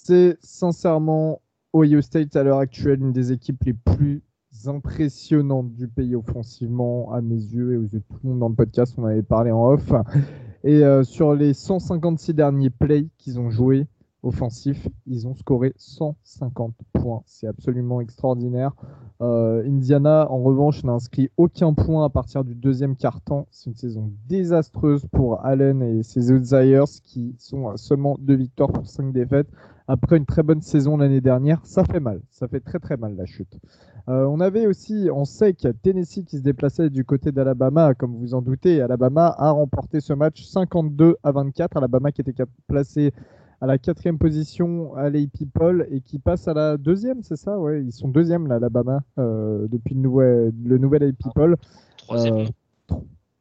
C'est 0.07 0.37
sincèrement 0.39 1.41
Ohio 1.73 1.99
State 1.99 2.35
à 2.35 2.43
l'heure 2.43 2.59
actuelle 2.59 3.01
une 3.01 3.11
des 3.11 3.31
équipes 3.31 3.63
les 3.63 3.73
plus 3.73 4.21
impressionnantes 4.67 5.73
du 5.73 5.87
pays 5.87 6.15
offensivement 6.15 7.11
à 7.11 7.21
mes 7.21 7.33
yeux 7.33 7.73
et 7.73 7.77
aux 7.77 7.85
yeux 7.85 8.01
de 8.01 8.03
tout 8.07 8.19
le 8.23 8.29
monde 8.29 8.39
dans 8.39 8.49
le 8.49 8.53
podcast. 8.53 8.93
On 8.99 9.05
avait 9.05 9.23
parlé 9.23 9.49
en 9.49 9.65
off. 9.67 9.91
Et 10.63 10.83
euh, 10.83 11.03
sur 11.03 11.33
les 11.33 11.55
156 11.55 12.35
derniers 12.35 12.69
plays 12.69 13.07
qu'ils 13.17 13.39
ont 13.39 13.49
joués 13.49 13.87
offensifs, 14.21 14.87
ils 15.07 15.27
ont 15.27 15.33
scoré 15.33 15.73
150 15.75 16.75
points. 16.93 17.23
C'est 17.25 17.47
absolument 17.47 17.99
extraordinaire. 17.99 18.73
Euh, 19.21 19.67
Indiana, 19.67 20.27
en 20.29 20.43
revanche, 20.43 20.83
n'a 20.83 20.91
inscrit 20.91 21.31
aucun 21.35 21.73
point 21.73 22.05
à 22.05 22.09
partir 22.09 22.43
du 22.43 22.53
deuxième 22.53 22.95
quart-temps. 22.95 23.47
C'est 23.49 23.71
une 23.71 23.75
saison 23.75 24.11
désastreuse 24.27 25.07
pour 25.11 25.43
Allen 25.43 25.81
et 25.81 26.03
ses 26.03 26.31
Outsiders 26.31 27.01
qui 27.03 27.33
sont 27.39 27.75
seulement 27.75 28.17
deux 28.19 28.35
victoires 28.35 28.71
pour 28.71 28.85
cinq 28.85 29.11
défaites 29.11 29.49
après 29.87 30.17
une 30.17 30.25
très 30.25 30.43
bonne 30.43 30.61
saison 30.61 30.97
l'année 30.97 31.21
dernière. 31.21 31.59
Ça 31.65 31.83
fait 31.83 31.99
mal, 31.99 32.21
ça 32.31 32.47
fait 32.47 32.59
très 32.59 32.79
très 32.79 32.97
mal 32.97 33.15
la 33.15 33.25
chute. 33.25 33.57
Euh, 34.07 34.25
on 34.25 34.39
avait 34.39 34.67
aussi 34.67 35.09
en 35.09 35.25
sec 35.25 35.67
Tennessee 35.81 36.25
qui 36.25 36.37
se 36.37 36.43
déplaçait 36.43 36.89
du 36.89 37.03
côté 37.03 37.31
d'Alabama, 37.31 37.95
comme 37.95 38.15
vous 38.15 38.33
en 38.35 38.41
doutez. 38.41 38.81
Alabama 38.81 39.33
a 39.37 39.51
remporté 39.51 39.99
ce 39.99 40.13
match 40.13 40.43
52 40.43 41.17
à 41.23 41.31
24. 41.31 41.77
Alabama 41.77 42.11
qui 42.11 42.21
était 42.21 42.45
placé 42.67 43.13
à 43.61 43.67
la 43.67 43.77
quatrième 43.77 44.19
position 44.19 44.93
à 44.95 45.09
l'AP 45.09 45.31
People 45.31 45.87
et 45.89 46.01
qui 46.01 46.19
passe 46.19 46.47
à 46.47 46.53
la 46.53 46.77
deuxième, 46.77 47.23
c'est 47.23 47.37
ça? 47.37 47.57
Ouais, 47.57 47.83
ils 47.83 47.93
sont 47.93 48.07
deuxième 48.07 48.47
là, 48.47 48.55
Alabama, 48.55 49.01
euh, 49.17 49.67
depuis 49.69 49.95
le, 49.95 50.01
nouvel, 50.01 50.53
le 50.63 50.77
nouvel 50.77 51.03
AP 51.03 51.15
People. 51.17 51.55
Troisième. 51.97 52.35
Euh, 52.35 52.95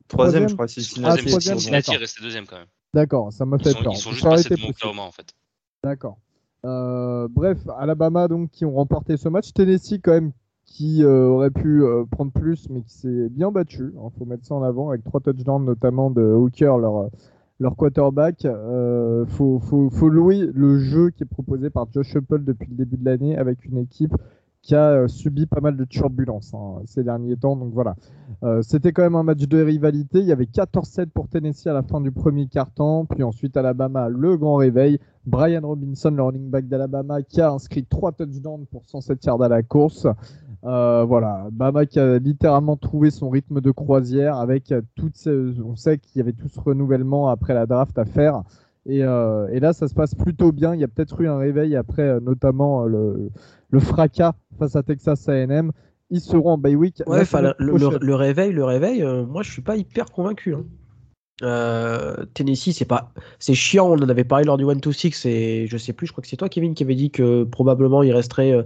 troisième, 0.09 0.49
je 0.49 0.55
crois. 0.55 0.69
Cincinnati, 0.69 1.25
ah, 1.27 1.41
Cincinnati 1.41 1.93
est 1.93 1.99
resté 1.99 2.23
deuxième 2.23 2.47
quand 2.47 2.57
même. 2.57 2.69
D'accord, 2.95 3.33
ça 3.33 3.45
m'a 3.45 3.59
fait 3.59 3.73
peur. 3.75 3.93
Ils 3.93 3.99
sont 3.99 4.13
juste 4.13 4.25
passés 4.25 4.49
de 4.55 4.69
Oklahoma 4.71 5.03
en 5.03 5.11
fait. 5.11 5.35
D'accord. 5.83 6.19
Euh, 6.65 7.29
bref, 7.31 7.59
Alabama 7.79 8.27
donc 8.29 8.51
qui 8.51 8.65
ont 8.65 8.75
remporté 8.75 9.17
ce 9.17 9.29
match. 9.29 9.53
Tennessee 9.53 10.01
quand 10.03 10.13
même 10.13 10.33
qui 10.65 11.05
euh, 11.05 11.27
aurait 11.27 11.51
pu 11.51 11.85
euh, 11.85 12.05
prendre 12.11 12.33
plus, 12.33 12.69
mais 12.71 12.83
qui 12.83 12.95
s'est 12.95 13.29
bien 13.29 13.51
battu. 13.51 13.93
Il 13.93 13.99
hein, 13.99 14.11
faut 14.19 14.25
mettre 14.25 14.45
ça 14.45 14.55
en 14.55 14.63
avant 14.63 14.89
avec 14.89 15.05
trois 15.05 15.21
touchdowns 15.21 15.65
notamment 15.65 16.11
de 16.11 16.23
Hooker, 16.23 16.79
leur, 16.79 17.11
leur 17.61 17.77
quarterback. 17.77 18.45
Il 18.45 19.27
faut, 19.29 20.09
louer 20.09 20.49
le 20.55 20.79
jeu 20.79 21.11
qui 21.11 21.25
est 21.25 21.27
proposé 21.27 21.71
par 21.71 21.87
Josh 21.93 22.17
Apple 22.17 22.45
depuis 22.45 22.71
le 22.71 22.77
début 22.77 22.97
de 22.97 23.05
l'année 23.05 23.37
avec 23.37 23.65
une 23.67 23.79
équipe 23.79 24.15
qui 24.65 24.75
a 24.75 25.07
subi 25.09 25.45
pas 25.45 25.61
mal 25.61 25.77
de 25.77 25.85
turbulences 25.85 26.55
hein, 26.55 26.81
ces 26.87 27.05
derniers 27.05 27.37
temps. 27.37 27.55
Donc 27.55 27.73
voilà, 27.75 27.95
c'était 28.63 28.93
quand 28.93 29.03
même 29.03 29.15
un 29.15 29.23
match 29.23 29.47
de 29.47 29.63
rivalité. 29.63 30.21
Il 30.21 30.27
y 30.27 30.33
avait 30.33 30.47
14-7 30.47 31.07
pour 31.07 31.29
Tennessee 31.29 31.67
à 31.67 31.75
la 31.75 31.83
fin 31.83 32.01
du 32.01 32.11
premier 32.11 32.47
quart-temps, 32.49 33.05
puis 33.05 33.23
ensuite 33.23 33.57
Alabama, 33.57 34.09
le 34.09 34.37
grand 34.37 34.57
réveil. 34.57 34.99
Brian 35.27 35.63
Robinson, 35.63 36.11
le 36.11 36.23
running 36.23 36.51
back 36.51 36.69
d'Alabama, 36.69 37.23
qui 37.23 37.41
a 37.41 37.51
inscrit 37.51 37.85
3 37.85 38.13
touchdowns 38.13 38.67
pour 38.67 38.85
107 38.87 39.25
yards 39.25 39.43
à 39.43 39.49
la 39.49 39.63
course. 39.63 40.07
Euh, 40.65 41.05
voilà, 41.05 41.49
Bama 41.53 41.85
qui 41.85 41.99
a 41.99 42.19
littéralement 42.19 42.77
trouvé 42.77 43.11
son 43.11 43.29
rythme 43.29 43.61
de 43.61 43.71
croisière 43.71 44.39
avec 44.39 44.73
toutes 44.97 45.17
ces... 45.17 45.61
On 45.63 45.77
sait 45.77 45.99
qu'il 45.99 46.19
y 46.19 46.21
avait 46.21 46.33
tout 46.33 46.49
ce 46.49 46.59
renouvellement 46.59 47.29
après 47.29 47.53
la 47.53 47.67
draft 47.67 47.99
à 47.99 48.07
faire. 48.07 48.43
Et, 48.87 49.03
euh, 49.03 49.49
et 49.51 49.61
là, 49.61 49.73
ça 49.73 49.89
se 49.89 49.95
passe 49.95 50.15
plutôt 50.15 50.53
bien. 50.53 50.75
Il 50.75 50.81
y 50.81 50.85
a 50.85 50.89
peut-être 50.89 51.21
eu 51.21 51.29
un 51.29 51.39
réveil 51.39 51.77
après, 51.77 52.03
euh, 52.03 52.21
notamment 52.21 52.85
le, 52.85 53.31
le, 53.71 53.81
fracas 53.81 54.35
face 54.59 54.77
à 54.77 54.83
Texas 54.83 55.29
A&M. 55.29 55.73
Ils 56.11 56.21
seront 56.21 56.53
en 56.53 56.59
bye 56.59 56.77
week. 56.77 57.03
Ouais, 57.07 57.23
le, 57.59 57.99
le, 57.99 58.15
réveil, 58.15 58.53
le 58.53 58.65
réveil. 58.65 59.03
moi, 59.27 59.43
je 59.43 59.51
suis 59.51 59.63
pas 59.63 59.77
hyper 59.77 60.07
convaincu. 60.07 60.55
Hein. 60.55 60.65
Tennessee, 62.35 62.73
c'est 62.73 62.85
pas, 62.85 63.13
c'est 63.39 63.55
chiant. 63.55 63.89
On 63.91 63.95
en 63.95 64.09
avait 64.09 64.25
parlé 64.25 64.45
lors 64.45 64.59
du 64.59 64.65
1-2-6 64.65 65.27
et 65.27 65.67
je 65.67 65.77
sais 65.79 65.93
plus. 65.93 66.07
Je 66.07 66.13
crois 66.13 66.23
que 66.23 66.29
c'est 66.29 66.37
toi, 66.37 66.49
Kevin, 66.49 66.75
qui 66.75 66.85
avait 66.85 66.95
dit 66.95 67.11
que 67.11 67.45
probablement 67.45 68.03
il 68.03 68.13
resterait 68.13 68.65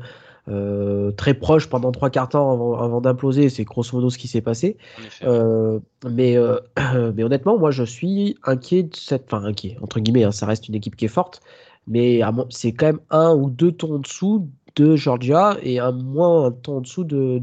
euh, 0.48 1.12
très 1.12 1.34
proche 1.34 1.68
pendant 1.68 1.92
trois 1.92 2.10
quarts 2.10 2.30
temps 2.30 2.50
avant, 2.80 3.00
d'imploser. 3.00 3.48
C'est 3.48 3.64
grosso 3.64 3.96
modo 3.96 4.10
ce 4.10 4.18
qui 4.18 4.28
s'est 4.28 4.40
passé. 4.40 4.76
Euh, 5.22 5.78
mais, 6.08 6.36
euh, 6.36 6.58
mais 7.14 7.22
honnêtement, 7.22 7.58
moi, 7.58 7.70
je 7.70 7.84
suis 7.84 8.36
inquiet 8.44 8.84
de 8.84 8.96
cette. 8.96 9.24
Enfin, 9.26 9.44
inquiet, 9.44 9.76
entre 9.82 10.00
guillemets, 10.00 10.24
hein, 10.24 10.32
ça 10.32 10.46
reste 10.46 10.68
une 10.68 10.74
équipe 10.74 10.96
qui 10.96 11.04
est 11.04 11.08
forte. 11.08 11.40
Mais 11.86 12.20
c'est 12.50 12.72
quand 12.72 12.86
même 12.86 13.00
un 13.10 13.34
ou 13.34 13.48
deux 13.48 13.72
tons 13.72 13.94
en 13.94 13.98
dessous 13.98 14.48
de 14.76 14.94
Georgia 14.94 15.56
et 15.62 15.78
un 15.78 15.92
moins 15.92 16.46
un 16.46 16.50
ton 16.50 16.78
en 16.78 16.80
dessous 16.82 17.04
de, 17.04 17.38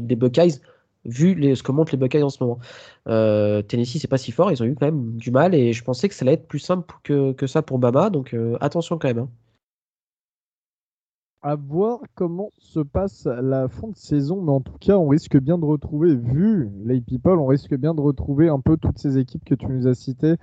des 0.00 0.16
Buckeyes, 0.16 0.54
vu 1.04 1.34
les, 1.34 1.54
ce 1.54 1.62
que 1.62 1.70
montrent 1.70 1.92
les 1.92 1.98
Buckeyes 1.98 2.22
en 2.22 2.30
ce 2.30 2.42
moment. 2.42 2.58
Tennessee, 3.04 3.98
c'est 4.00 4.08
pas 4.08 4.16
si 4.16 4.32
fort, 4.32 4.50
ils 4.50 4.62
ont 4.62 4.64
eu 4.64 4.74
quand 4.74 4.86
même 4.86 5.16
du 5.16 5.30
mal 5.30 5.54
et 5.54 5.74
je 5.74 5.84
pensais 5.84 6.08
que 6.08 6.14
ça 6.14 6.24
allait 6.24 6.32
être 6.32 6.48
plus 6.48 6.60
simple 6.60 6.94
que, 7.02 7.32
que 7.32 7.46
ça 7.46 7.60
pour 7.60 7.78
Bama, 7.78 8.08
donc 8.08 8.34
attention 8.60 8.96
quand 8.96 9.08
même. 9.08 9.18
Hein 9.18 9.28
à 11.42 11.56
voir 11.56 12.00
comment 12.14 12.50
se 12.58 12.80
passe 12.80 13.26
la 13.26 13.68
fin 13.68 13.88
de 13.88 13.96
saison, 13.96 14.42
mais 14.42 14.52
en 14.52 14.60
tout 14.60 14.76
cas, 14.78 14.96
on 14.96 15.08
risque 15.08 15.38
bien 15.38 15.58
de 15.58 15.64
retrouver, 15.64 16.14
vu 16.14 16.68
les 16.84 17.00
people, 17.00 17.38
on 17.38 17.46
risque 17.46 17.74
bien 17.74 17.94
de 17.94 18.00
retrouver 18.00 18.48
un 18.48 18.60
peu 18.60 18.76
toutes 18.76 18.98
ces 18.98 19.18
équipes 19.18 19.44
que 19.44 19.54
tu 19.54 19.66
nous 19.66 19.86
as 19.86 19.94
citées 19.94 20.34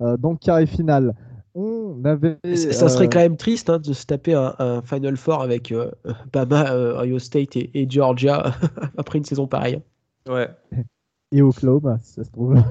euh, 0.00 0.16
dans 0.16 0.30
le 0.30 0.36
carré 0.36 0.66
final. 0.66 1.14
On 1.56 2.04
avait, 2.04 2.38
ça, 2.56 2.88
serait 2.88 3.06
euh, 3.06 3.08
quand 3.08 3.20
même 3.20 3.36
triste 3.36 3.70
hein, 3.70 3.78
de 3.78 3.92
se 3.92 4.06
taper 4.06 4.34
un, 4.34 4.82
Final 4.82 5.16
Four 5.16 5.42
avec 5.42 5.70
euh, 5.70 5.90
Bama, 6.32 6.74
Ohio 6.74 7.18
State 7.18 7.56
et, 7.56 7.86
Georgia 7.88 8.54
après 8.98 9.18
une 9.18 9.24
saison 9.24 9.46
pareille. 9.46 9.80
Ouais. 10.28 10.48
Et 11.30 11.42
Oklahoma, 11.42 11.98
si 12.02 12.14
ça 12.14 12.24
se 12.24 12.30
trouve. 12.30 12.56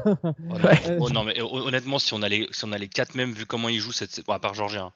Oh, 1.00 1.10
non, 1.10 1.24
mais 1.24 1.42
honnêtement, 1.42 2.00
si 2.00 2.14
on 2.14 2.22
a 2.22 2.30
les, 2.30 2.48
si 2.52 2.64
on 2.66 2.72
a 2.72 2.78
les 2.78 2.88
quatre 2.88 3.16
mêmes, 3.16 3.32
vu 3.32 3.46
comment 3.46 3.68
ils 3.68 3.80
jouent 3.80 3.92
cette, 3.92 4.26
bon, 4.26 4.34
à 4.34 4.40
part 4.40 4.54
Georgia. 4.54 4.86
Hein. 4.86 4.92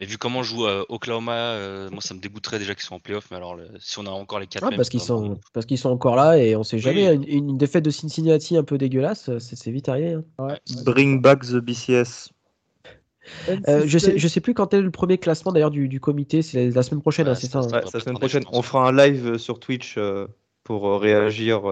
Mais 0.00 0.06
vu 0.06 0.16
comment 0.16 0.44
joue 0.44 0.64
euh, 0.64 0.84
Oklahoma, 0.88 1.32
euh, 1.32 1.90
moi 1.90 2.00
ça 2.00 2.14
me 2.14 2.20
dégoûterait 2.20 2.60
déjà 2.60 2.74
qu'ils 2.74 2.84
soient 2.84 2.96
en 2.96 3.00
playoff. 3.00 3.28
Mais 3.30 3.36
alors, 3.36 3.58
si 3.80 3.98
on 3.98 4.06
a 4.06 4.10
encore 4.10 4.38
les 4.38 4.46
quatre, 4.46 4.64
ah, 4.64 4.74
parce 4.74 4.88
qu'ils 4.88 5.00
sont, 5.00 5.40
parce 5.52 5.66
qu'ils 5.66 5.78
sont 5.78 5.90
encore 5.90 6.14
là 6.14 6.38
et 6.38 6.54
on 6.54 6.62
sait 6.62 6.78
jamais. 6.78 7.14
Une, 7.14 7.58
défaite 7.58 7.84
de 7.84 7.90
Cincinnati 7.90 8.56
un 8.56 8.62
peu 8.62 8.78
dégueulasse, 8.78 9.30
c'est 9.38 9.70
vite 9.70 9.88
arrivé. 9.88 10.16
Hein. 10.38 10.54
Bring 10.84 11.20
back 11.20 11.44
the 11.44 11.56
BCS. 11.56 12.30
Euh, 13.48 13.82
je 13.84 13.98
sais, 13.98 14.18
je 14.18 14.28
sais 14.28 14.40
plus 14.40 14.54
quand 14.54 14.72
est 14.72 14.80
le 14.80 14.90
premier 14.90 15.18
classement 15.18 15.52
d'ailleurs 15.52 15.70
du, 15.70 15.88
du, 15.88 16.00
comité. 16.00 16.42
C'est 16.42 16.70
la, 16.70 16.82
semaine 16.82 17.02
prochaine, 17.02 17.28
hein, 17.28 17.34
c'est 17.34 17.50
ça. 17.50 17.58
Hein. 17.58 17.80
la 17.92 18.00
semaine 18.00 18.18
prochaine. 18.18 18.44
On 18.52 18.62
fera 18.62 18.88
un 18.88 18.92
live 18.92 19.36
sur 19.36 19.58
Twitch 19.58 19.98
pour 20.62 21.00
réagir. 21.00 21.62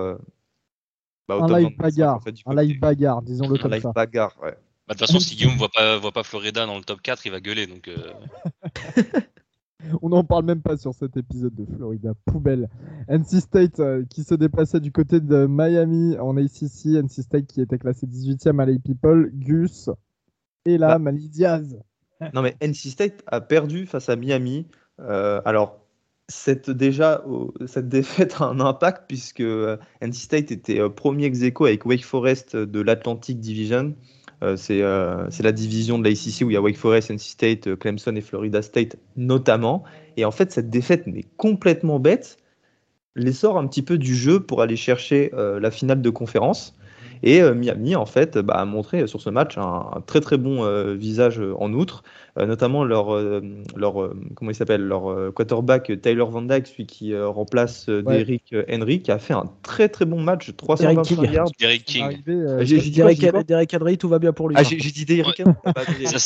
Bah, 1.29 1.39
un 1.41 1.59
live 1.59 1.77
bagarre, 1.77 2.21
un 2.47 2.55
live 2.63 2.79
bagarre, 2.79 3.23
disons-le 3.23 3.59
comme 3.59 3.73
ça. 3.73 3.77
Un 3.77 3.81
live 3.81 3.93
bagarre, 3.95 4.37
ouais. 4.43 4.57
Bah, 4.87 4.95
de 4.95 4.99
toute 4.99 5.09
façon, 5.09 5.19
si 5.19 5.35
Guillaume 5.35 5.57
voit 5.57 5.69
pas, 5.69 5.99
voit 5.99 6.13
pas 6.13 6.23
Florida 6.23 6.65
dans 6.65 6.77
le 6.77 6.85
top 6.85 7.03
4, 7.03 7.27
il 7.27 7.33
va 7.33 7.41
gueuler. 7.41 7.67
Donc, 7.67 7.89
euh. 7.89 8.13
On 10.03 10.09
n'en 10.09 10.25
parle 10.25 10.45
même 10.45 10.63
pas 10.63 10.77
sur 10.77 10.95
cet 10.95 11.17
épisode 11.17 11.55
de 11.55 11.67
Florida. 11.77 12.13
Poubelle. 12.25 12.69
NC 13.09 13.41
State 13.41 13.81
euh, 13.81 14.05
qui 14.09 14.23
se 14.23 14.35
déplaçait 14.35 14.81
du 14.81 14.93
côté 14.93 15.21
de 15.21 15.47
Miami 15.49 16.17
en 16.19 16.37
ACC. 16.37 16.87
NC 16.87 17.23
State 17.23 17.47
qui 17.47 17.61
était 17.61 17.79
classé 17.79 18.07
18e 18.07 18.61
à 18.61 18.67
l'A 18.67 18.79
People. 18.79 19.31
Gus. 19.35 19.91
Et 20.65 20.79
là, 20.79 20.99
bah. 20.99 21.11
Diaz. 21.13 21.79
Non, 22.33 22.43
mais 22.43 22.57
NC 22.63 22.91
State 22.91 23.23
a 23.27 23.41
perdu 23.41 23.87
face 23.87 24.09
à 24.09 24.17
Miami. 24.17 24.67
Euh, 25.01 25.43
alors, 25.45 25.81
cette, 26.29 26.71
déjà, 26.71 27.25
cette 27.67 27.89
défaite 27.89 28.37
a 28.41 28.47
un 28.47 28.61
impact 28.61 29.05
puisque 29.09 29.43
NC 29.43 30.15
State 30.15 30.53
était 30.53 30.89
premier 30.91 31.27
ex 31.27 31.43
avec 31.43 31.85
Wake 31.85 32.05
Forest 32.05 32.57
de 32.57 32.81
l'Atlantic 32.81 33.41
Division. 33.41 33.95
Euh, 34.43 34.57
euh, 34.71 35.27
c'est 35.31 35.43
la 35.43 35.53
division 35.53 35.99
de 35.99 36.05
l'ACC 36.05 36.43
où 36.43 36.51
il 36.51 36.55
y 36.55 36.57
a 36.57 36.61
Wake 36.61 36.77
Forest, 36.77 37.11
NC 37.11 37.21
State, 37.21 37.67
euh, 37.69 37.77
Clemson 37.77 38.15
et 38.17 38.21
Florida 38.21 38.63
State 38.63 38.97
notamment. 39.17 39.85
Et 40.17 40.25
en 40.25 40.31
fait, 40.31 40.53
cette 40.53 40.71
défaite 40.71 41.07
mais 41.07 41.25
complètement 41.37 41.99
bête 41.99 42.37
les 43.15 43.33
sort 43.33 43.57
un 43.57 43.67
petit 43.67 43.83
peu 43.83 43.97
du 43.97 44.15
jeu 44.15 44.41
pour 44.41 44.61
aller 44.61 44.77
chercher 44.77 45.31
la 45.33 45.71
finale 45.71 46.03
de 46.03 46.11
conférence. 46.11 46.77
Et 47.23 47.43
Miami, 47.53 47.97
en 47.97 48.07
fait, 48.07 48.39
bah, 48.39 48.55
a 48.55 48.65
montré 48.65 49.07
sur 49.07 49.21
ce 49.21 49.31
match 49.31 49.59
un, 49.59 50.03
très 50.07 50.21
très 50.21 50.37
bon 50.37 50.95
visage 50.95 51.41
en 51.59 51.73
outre. 51.73 52.03
Euh, 52.39 52.45
notamment 52.45 52.85
leur, 52.85 53.15
euh, 53.15 53.41
leur 53.77 54.03
euh, 54.03 54.15
comment 54.35 54.51
il 54.51 54.55
s'appelle 54.55 54.83
leur 54.83 55.33
quarterback 55.33 55.91
Tyler 56.03 56.25
Van 56.29 56.43
Dyke, 56.43 56.67
celui 56.67 56.87
qui 56.87 57.17
remplace 57.17 57.89
Derrick 57.89 58.55
Henry, 58.71 59.01
qui 59.01 59.11
a 59.11 59.19
fait 59.19 59.33
un 59.33 59.45
très 59.63 59.89
très 59.89 60.05
bon 60.05 60.21
match, 60.21 60.55
320 60.55 61.33
yards. 61.33 61.49
Derrick 61.59 61.85
King. 61.85 62.23
Derrick 62.27 63.75
Henry, 63.75 63.97
tout 63.97 64.09
va 64.09 64.19
bien 64.19 64.33
pour 64.33 64.49
lui. 64.49 64.57
Ah, 64.59 64.63
j'ai 64.63 64.77
dit 64.77 65.05
Derrick 65.07 65.41
Henry. 65.41 66.07
ça, 66.07 66.19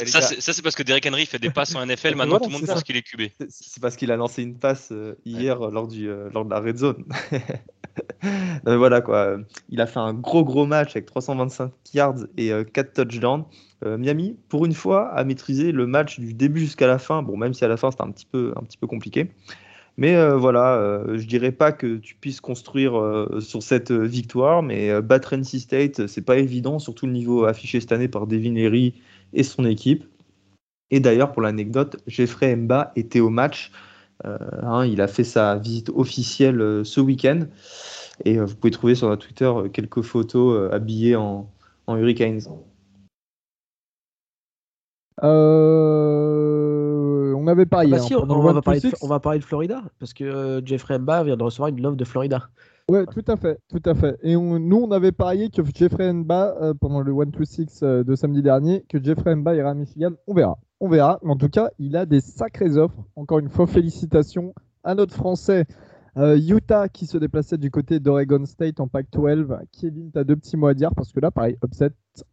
c'est 0.53 0.62
parce 0.62 0.74
que 0.74 0.82
Derrick 0.82 1.07
Henry 1.07 1.26
fait 1.26 1.38
des 1.38 1.51
passes 1.51 1.74
en 1.76 1.86
NFL. 1.86 2.16
Maintenant, 2.16 2.38
tout 2.38 2.51
le 2.51 2.55
monde 2.55 2.66
pense 2.66 2.82
qu'il 2.82 2.97
est 2.97 3.03
cubé. 3.03 3.32
C'est 3.49 3.80
parce 3.80 3.97
qu'il 3.97 4.11
a 4.11 4.16
lancé 4.16 4.43
une 4.43 4.57
passe 4.57 4.93
hier 5.24 5.59
lors, 5.59 5.86
du, 5.86 6.11
lors 6.32 6.45
de 6.45 6.51
la 6.51 6.61
red 6.61 6.76
zone. 6.76 7.05
voilà 8.64 9.01
quoi. 9.01 9.36
Il 9.68 9.80
a 9.80 9.86
fait 9.86 10.01
un 10.01 10.14
gros 10.14 10.45
gros 10.45 10.66
match 10.66 10.89
avec 10.97 11.07
325 11.07 11.72
yards 11.95 12.26
et 12.36 12.53
4 12.72 12.93
touchdowns. 12.93 13.45
Euh, 13.84 13.97
Miami, 13.97 14.36
pour 14.49 14.66
une 14.66 14.74
fois, 14.74 15.09
a 15.09 15.24
maîtrisé 15.24 15.72
le 15.72 15.86
match 15.86 16.20
du 16.20 16.34
début 16.34 16.61
jusqu'à 16.61 16.86
la 16.86 16.99
fin. 16.99 17.22
Bon, 17.22 17.36
même 17.36 17.55
si 17.55 17.64
à 17.64 17.68
la 17.68 17.76
fin 17.76 17.91
c'était 17.91 18.03
un 18.03 18.11
petit 18.11 18.26
peu, 18.26 18.53
un 18.57 18.62
petit 18.62 18.76
peu 18.76 18.86
compliqué. 18.86 19.30
Mais 19.97 20.16
euh, 20.16 20.36
voilà, 20.36 20.76
euh, 20.76 21.18
je 21.18 21.26
dirais 21.26 21.53
pas 21.53 21.72
que 21.72 21.97
tu 21.97 22.14
puisses 22.14 22.41
construire 22.41 22.93
sur 23.41 23.62
cette 23.62 23.93
victoire, 23.93 24.62
mais 24.62 25.01
battre 25.03 25.34
NC 25.34 25.61
State, 25.61 26.07
c'est 26.07 26.24
pas 26.24 26.36
évident, 26.36 26.78
surtout 26.78 27.07
le 27.07 27.12
niveau 27.12 27.45
affiché 27.45 27.80
cette 27.80 27.93
année 27.93 28.09
par 28.09 28.26
Devin 28.26 28.53
Leary 28.53 28.95
et 29.32 29.43
son 29.43 29.64
équipe. 29.64 30.05
Et 30.91 31.01
d'ailleurs, 31.01 31.32
pour 31.32 31.43
l'anecdote, 31.43 31.97
Jeffrey 32.07 32.55
Mba 32.57 32.93
était 32.97 33.20
au 33.20 33.30
match. 33.30 33.70
Hein, 34.24 34.84
il 34.84 35.01
a 35.01 35.07
fait 35.07 35.24
sa 35.24 35.57
visite 35.57 35.88
officielle 35.95 36.84
ce 36.84 37.01
week-end. 37.01 37.47
Et 38.25 38.39
vous 38.39 38.55
pouvez 38.57 38.71
trouver 38.71 38.95
sur 38.95 39.09
notre 39.09 39.27
Twitter 39.27 39.51
quelques 39.73 40.03
photos 40.03 40.73
habillées 40.73 41.16
en, 41.16 41.51
en 41.87 41.97
Hurricanes. 41.97 42.43
Euh, 45.23 46.55
on 47.37 47.47
avait 47.47 47.66
pas 47.66 47.81
ah 47.81 47.87
bah 47.87 47.99
hein, 47.99 48.25
on, 48.29 48.41
va 48.41 48.62
parler 48.62 48.81
de, 48.81 48.91
on, 49.03 49.07
va 49.07 49.21
parler 49.21 49.39
de, 49.39 49.45
Florida 49.45 49.83
parce 49.99 50.14
que 50.14 50.25
euh, 50.25 50.62
Jeffrey 50.64 50.99
Mba 50.99 51.25
vient 51.25 51.37
de 51.37 51.43
recevoir 51.43 51.68
une 51.68 51.83
love 51.83 51.97
de 51.97 52.05
Florida. 52.05 52.49
Ouais, 52.89 53.05
tout 53.07 53.25
à 53.29 53.37
fait, 53.37 53.59
tout 53.68 53.83
à 53.85 53.95
fait. 53.95 54.16
Et 54.23 54.35
nous, 54.35 54.77
on 54.77 54.91
avait 54.91 55.12
parié 55.12 55.51
que 55.51 55.61
Jeffrey 55.75 56.11
Mba, 56.12 56.57
euh, 56.61 56.75
pendant 56.75 57.01
le 57.01 57.12
1-2-6 57.12 58.03
de 58.03 58.14
samedi 58.16 58.43
dernier, 58.43 58.85
que 58.89 59.03
Jeffrey 59.03 59.37
Mba 59.37 59.55
ira 59.55 59.71
à 59.71 59.75
Michigan. 59.75 60.12
On 60.27 60.35
verra, 60.35 60.59
on 60.81 60.89
verra. 60.89 61.21
Mais 61.23 61.31
en 61.31 61.37
tout 61.37 61.51
cas, 61.51 61.71
il 61.79 61.97
a 61.97 62.07
des 62.07 62.21
sacrées 62.21 62.79
offres. 62.79 62.97
Encore 63.14 63.39
une 63.39 63.51
fois, 63.51 63.66
félicitations 63.68 64.55
à 64.83 64.95
notre 64.95 65.14
Français. 65.14 65.66
Utah 66.17 66.89
qui 66.89 67.07
se 67.07 67.19
déplaçait 67.19 67.59
du 67.59 67.71
côté 67.71 68.01
d'Oregon 68.01 68.45
State 68.45 68.81
en 68.81 68.89
Pac-12. 68.89 69.59
Kevin, 69.73 70.11
tu 70.13 70.19
as 70.19 70.25
deux 70.25 70.37
petits 70.37 70.57
mots 70.57 70.69
à 70.69 70.75
dire 70.75 70.91
parce 70.95 71.13
que 71.13 71.21
là, 71.21 71.31
pareil, 71.31 71.57
upset 71.63 71.93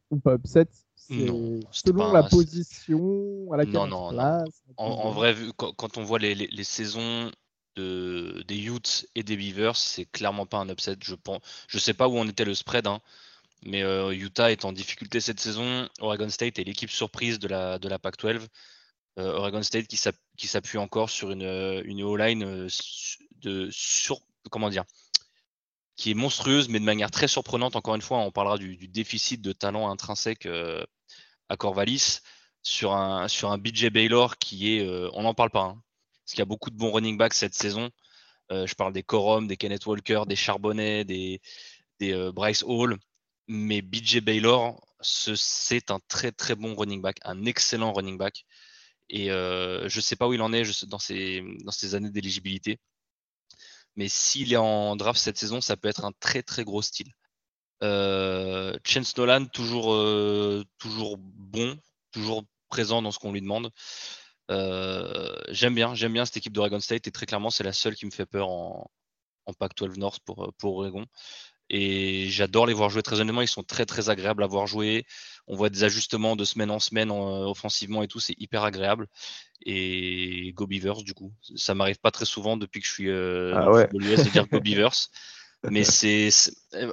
ou 0.09 0.17
pas 0.17 0.35
upset, 0.35 0.67
non, 1.09 1.59
selon 1.71 2.11
la 2.11 2.23
position 2.23 3.51
à 3.51 3.57
laquelle 3.57 3.73
non, 3.73 3.87
non, 3.87 4.11
non. 4.11 4.43
En, 4.77 5.11
vrai, 5.11 5.35
quand, 5.55 5.97
on 5.97 6.03
voit 6.03 6.19
les, 6.19 6.63
saisons 6.63 7.31
de, 7.75 8.43
des 8.47 8.65
Utes 8.65 9.07
et 9.15 9.23
des 9.23 9.37
Beavers, 9.37 9.75
c'est 9.75 10.05
clairement 10.05 10.45
pas 10.45 10.57
un 10.57 10.69
upset. 10.69 10.97
Je 11.01 11.15
pense, 11.15 11.39
je 11.67 11.77
sais 11.77 11.93
pas 11.93 12.07
où 12.07 12.17
en 12.17 12.27
était 12.27 12.45
le 12.45 12.53
spread, 12.53 12.87
hein, 12.87 12.99
mais 13.65 13.83
euh, 13.83 14.11
Utah 14.11 14.51
est 14.51 14.65
en 14.65 14.73
difficulté 14.73 15.21
cette 15.21 15.39
saison. 15.39 15.87
Oregon 15.99 16.29
State 16.29 16.59
est 16.59 16.63
l'équipe 16.63 16.91
surprise 16.91 17.39
de 17.39 17.47
la, 17.47 17.79
de 17.79 17.87
la 17.87 17.99
Pac-12. 17.99 18.41
Euh, 19.19 19.33
Oregon 19.33 19.63
State 19.63 19.87
qui 19.87 20.47
s'appuie 20.47 20.77
encore 20.77 21.09
sur 21.09 21.31
une, 21.31 21.81
une 21.85 22.03
O-line 22.03 22.43
euh, 22.43 22.67
de 23.41 23.69
sur, 23.71 24.19
comment 24.49 24.69
dire, 24.69 24.83
qui 25.95 26.11
est 26.11 26.15
monstrueuse, 26.15 26.69
mais 26.69 26.79
de 26.79 26.85
manière 26.85 27.11
très 27.11 27.27
surprenante. 27.27 27.75
Encore 27.75 27.95
une 27.95 28.01
fois, 28.01 28.19
on 28.19 28.31
parlera 28.31 28.57
du, 28.57 28.87
déficit 28.87 29.41
de 29.41 29.51
talent 29.51 29.89
intrinsèque 29.89 30.47
à 31.49 31.57
Corvalis 31.57 32.21
sur 32.67 32.93
un, 32.93 33.27
sur 33.27 33.51
un 33.51 33.57
BJ 33.57 33.89
Baylor 33.89 34.37
qui 34.37 34.75
est, 34.75 34.85
euh, 34.85 35.09
on 35.13 35.23
n'en 35.23 35.33
parle 35.33 35.51
pas, 35.51 35.63
hein, 35.63 35.81
parce 36.23 36.33
qu'il 36.33 36.39
y 36.39 36.41
a 36.41 36.45
beaucoup 36.45 36.69
de 36.69 36.75
bons 36.75 36.91
running 36.91 37.17
backs 37.17 37.33
cette 37.33 37.53
saison. 37.53 37.89
Euh, 38.51 38.67
je 38.67 38.75
parle 38.75 38.93
des 38.93 39.03
Corum, 39.03 39.47
des 39.47 39.57
Kenneth 39.57 39.85
Walker, 39.85 40.23
des 40.27 40.35
Charbonnet, 40.35 41.05
des, 41.05 41.41
euh, 42.03 42.31
Bryce 42.31 42.63
Hall, 42.63 42.97
mais 43.47 43.81
BJ 43.81 44.19
Baylor, 44.21 44.85
c'est 45.01 45.91
un 45.91 45.99
très 46.07 46.31
très 46.31 46.55
bon 46.55 46.75
running 46.75 47.01
back, 47.01 47.17
un 47.23 47.45
excellent 47.45 47.93
running 47.93 48.17
back. 48.17 48.45
Et 49.09 49.27
je 49.29 49.95
ne 49.95 50.01
sais 50.01 50.17
pas 50.17 50.27
où 50.27 50.33
il 50.33 50.41
en 50.41 50.51
est 50.51 50.85
dans, 50.85 50.99
ses, 50.99 51.41
dans 51.63 51.95
années 51.95 52.09
d'éligibilité. 52.09 52.77
Mais 53.97 54.07
s'il 54.09 54.53
est 54.53 54.57
en 54.57 54.95
draft 54.95 55.19
cette 55.19 55.37
saison, 55.37 55.59
ça 55.61 55.75
peut 55.75 55.89
être 55.89 56.05
un 56.05 56.13
très 56.19 56.43
très 56.43 56.63
gros 56.63 56.81
style. 56.81 57.11
Euh, 57.83 58.73
Chance 58.85 59.17
Nolan, 59.17 59.45
toujours, 59.47 59.93
euh, 59.93 60.63
toujours 60.79 61.17
bon, 61.17 61.77
toujours 62.11 62.43
présent 62.69 63.01
dans 63.01 63.11
ce 63.11 63.19
qu'on 63.19 63.33
lui 63.33 63.41
demande. 63.41 63.71
Euh, 64.51 65.35
j'aime 65.49 65.75
bien, 65.75 65.93
j'aime 65.95 66.13
bien 66.13 66.25
cette 66.25 66.37
équipe 66.37 66.53
d'Oregon 66.53 66.79
State 66.79 67.07
et 67.07 67.11
très 67.11 67.25
clairement 67.25 67.49
c'est 67.49 67.63
la 67.65 67.73
seule 67.73 67.95
qui 67.95 68.05
me 68.05 68.11
fait 68.11 68.25
peur 68.25 68.49
en, 68.49 68.89
en 69.45 69.53
Pac-12 69.53 69.99
North 69.99 70.21
pour, 70.25 70.53
pour 70.57 70.77
Oregon. 70.77 71.05
Et 71.69 72.29
j'adore 72.29 72.65
les 72.65 72.73
voir 72.73 72.89
jouer 72.89 73.03
très 73.03 73.19
honnêtement. 73.19 73.41
Ils 73.41 73.47
sont 73.47 73.63
très 73.63 73.85
très 73.85 74.09
agréables 74.09 74.43
à 74.43 74.47
voir 74.47 74.67
jouer. 74.67 75.05
On 75.47 75.55
voit 75.55 75.69
des 75.69 75.83
ajustements 75.83 76.35
de 76.35 76.45
semaine 76.45 76.71
en 76.71 76.79
semaine 76.79 77.11
offensivement 77.11 78.03
et 78.03 78.07
tout. 78.07 78.19
C'est 78.19 78.35
hyper 78.37 78.63
agréable. 78.63 79.07
Et 79.65 80.53
Go 80.53 80.67
Beavers, 80.67 81.03
du 81.03 81.13
coup. 81.13 81.33
Ça 81.55 81.73
m'arrive 81.75 81.99
pas 81.99 82.11
très 82.11 82.25
souvent 82.25 82.57
depuis 82.57 82.79
que 82.81 82.87
je 82.87 82.91
suis 82.91 83.09
euh, 83.09 83.53
ah 83.55 83.65
dans 83.65 83.99
de 83.99 84.29
dire 84.29 84.47
Go 84.47 84.59
Beavers. 84.61 85.09
Mais 85.69 85.83
c'est 85.83 86.29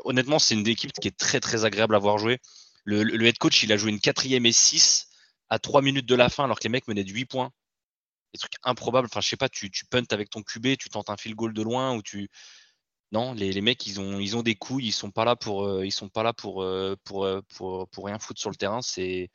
honnêtement, 0.04 0.38
c'est 0.38 0.54
une 0.54 0.66
équipe 0.66 0.92
qui 0.92 1.08
est 1.08 1.16
très 1.16 1.40
très 1.40 1.64
agréable 1.64 1.94
à 1.94 1.98
voir 1.98 2.18
jouer. 2.18 2.40
Le, 2.84 3.02
le, 3.02 3.26
head 3.26 3.38
coach, 3.38 3.62
il 3.62 3.72
a 3.72 3.76
joué 3.76 3.90
une 3.90 4.00
quatrième 4.00 4.44
et 4.44 4.52
6 4.52 5.08
à 5.48 5.58
3 5.58 5.82
minutes 5.82 6.06
de 6.06 6.14
la 6.14 6.28
fin 6.28 6.44
alors 6.44 6.58
que 6.58 6.64
les 6.64 6.68
mecs 6.68 6.86
menaient 6.88 7.04
de 7.04 7.12
8 7.12 7.24
points. 7.26 7.50
Des 8.32 8.38
trucs 8.38 8.54
improbables. 8.64 9.06
Enfin, 9.06 9.20
je 9.20 9.28
sais 9.28 9.36
pas, 9.36 9.48
tu, 9.48 9.70
tu 9.70 9.86
punts 9.86 10.02
avec 10.10 10.28
ton 10.28 10.42
QB, 10.42 10.76
tu 10.76 10.88
tentes 10.88 11.08
un 11.08 11.16
field 11.16 11.36
goal 11.36 11.52
de 11.54 11.62
loin 11.62 11.94
ou 11.94 12.02
tu. 12.02 12.28
Non, 13.14 13.32
les, 13.32 13.52
les, 13.52 13.60
mecs, 13.60 13.86
ils 13.86 14.00
ont, 14.00 14.18
ils 14.18 14.36
ont 14.36 14.42
des 14.42 14.56
couilles, 14.56 14.86
ils 14.86 14.92
sont 14.92 15.12
pas 15.12 15.24
là 15.24 15.36
pour, 15.36 15.64
euh, 15.64 15.86
ils 15.86 15.92
sont 15.92 16.08
pas 16.08 16.24
là 16.24 16.32
pour, 16.32 16.64
euh, 16.64 16.96
pour, 17.04 17.24
euh, 17.24 17.42
pour, 17.56 17.86
pour, 17.86 18.06
rien 18.06 18.18
foutre 18.18 18.40
sur 18.40 18.50
le 18.50 18.56
terrain. 18.56 18.82
C'est, 18.82 19.30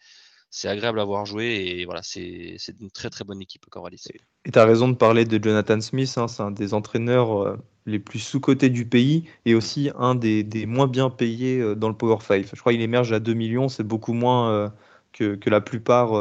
c'est 0.50 0.68
agréable 0.68 1.00
à 1.00 1.06
voir 1.06 1.26
jouer 1.26 1.46
et 1.46 1.86
voilà, 1.86 2.02
c'est, 2.04 2.56
c'est 2.58 2.78
une 2.82 2.92
très 2.92 3.10
très 3.10 3.24
bonne 3.24 3.42
équipe 3.42 3.66
Coralis. 3.70 4.04
Et 4.44 4.52
tu 4.52 4.60
as 4.60 4.66
raison 4.66 4.90
de 4.90 4.96
parler 4.96 5.24
de 5.24 5.42
Jonathan 5.42 5.80
Smith, 5.80 6.14
hein, 6.18 6.28
c'est 6.28 6.44
un 6.44 6.52
des 6.52 6.74
entraîneurs 6.74 7.58
les 7.86 8.00
plus 8.00 8.20
sous-cotés 8.20 8.70
du 8.70 8.86
pays 8.86 9.30
et 9.46 9.56
aussi 9.56 9.92
un 9.96 10.14
des, 10.14 10.44
des, 10.44 10.66
moins 10.66 10.88
bien 10.88 11.10
payés 11.10 11.74
dans 11.78 11.88
le 11.88 11.96
Power 11.96 12.18
5. 12.20 12.48
Je 12.54 12.60
crois 12.60 12.74
qu'il 12.74 12.82
émerge 12.82 13.14
à 13.14 13.22
2 13.22 13.34
millions, 13.34 13.70
c'est 13.70 13.84
beaucoup 13.84 14.14
moins 14.14 14.74
que, 15.14 15.36
que, 15.36 15.50
la 15.50 15.62
plupart 15.62 16.12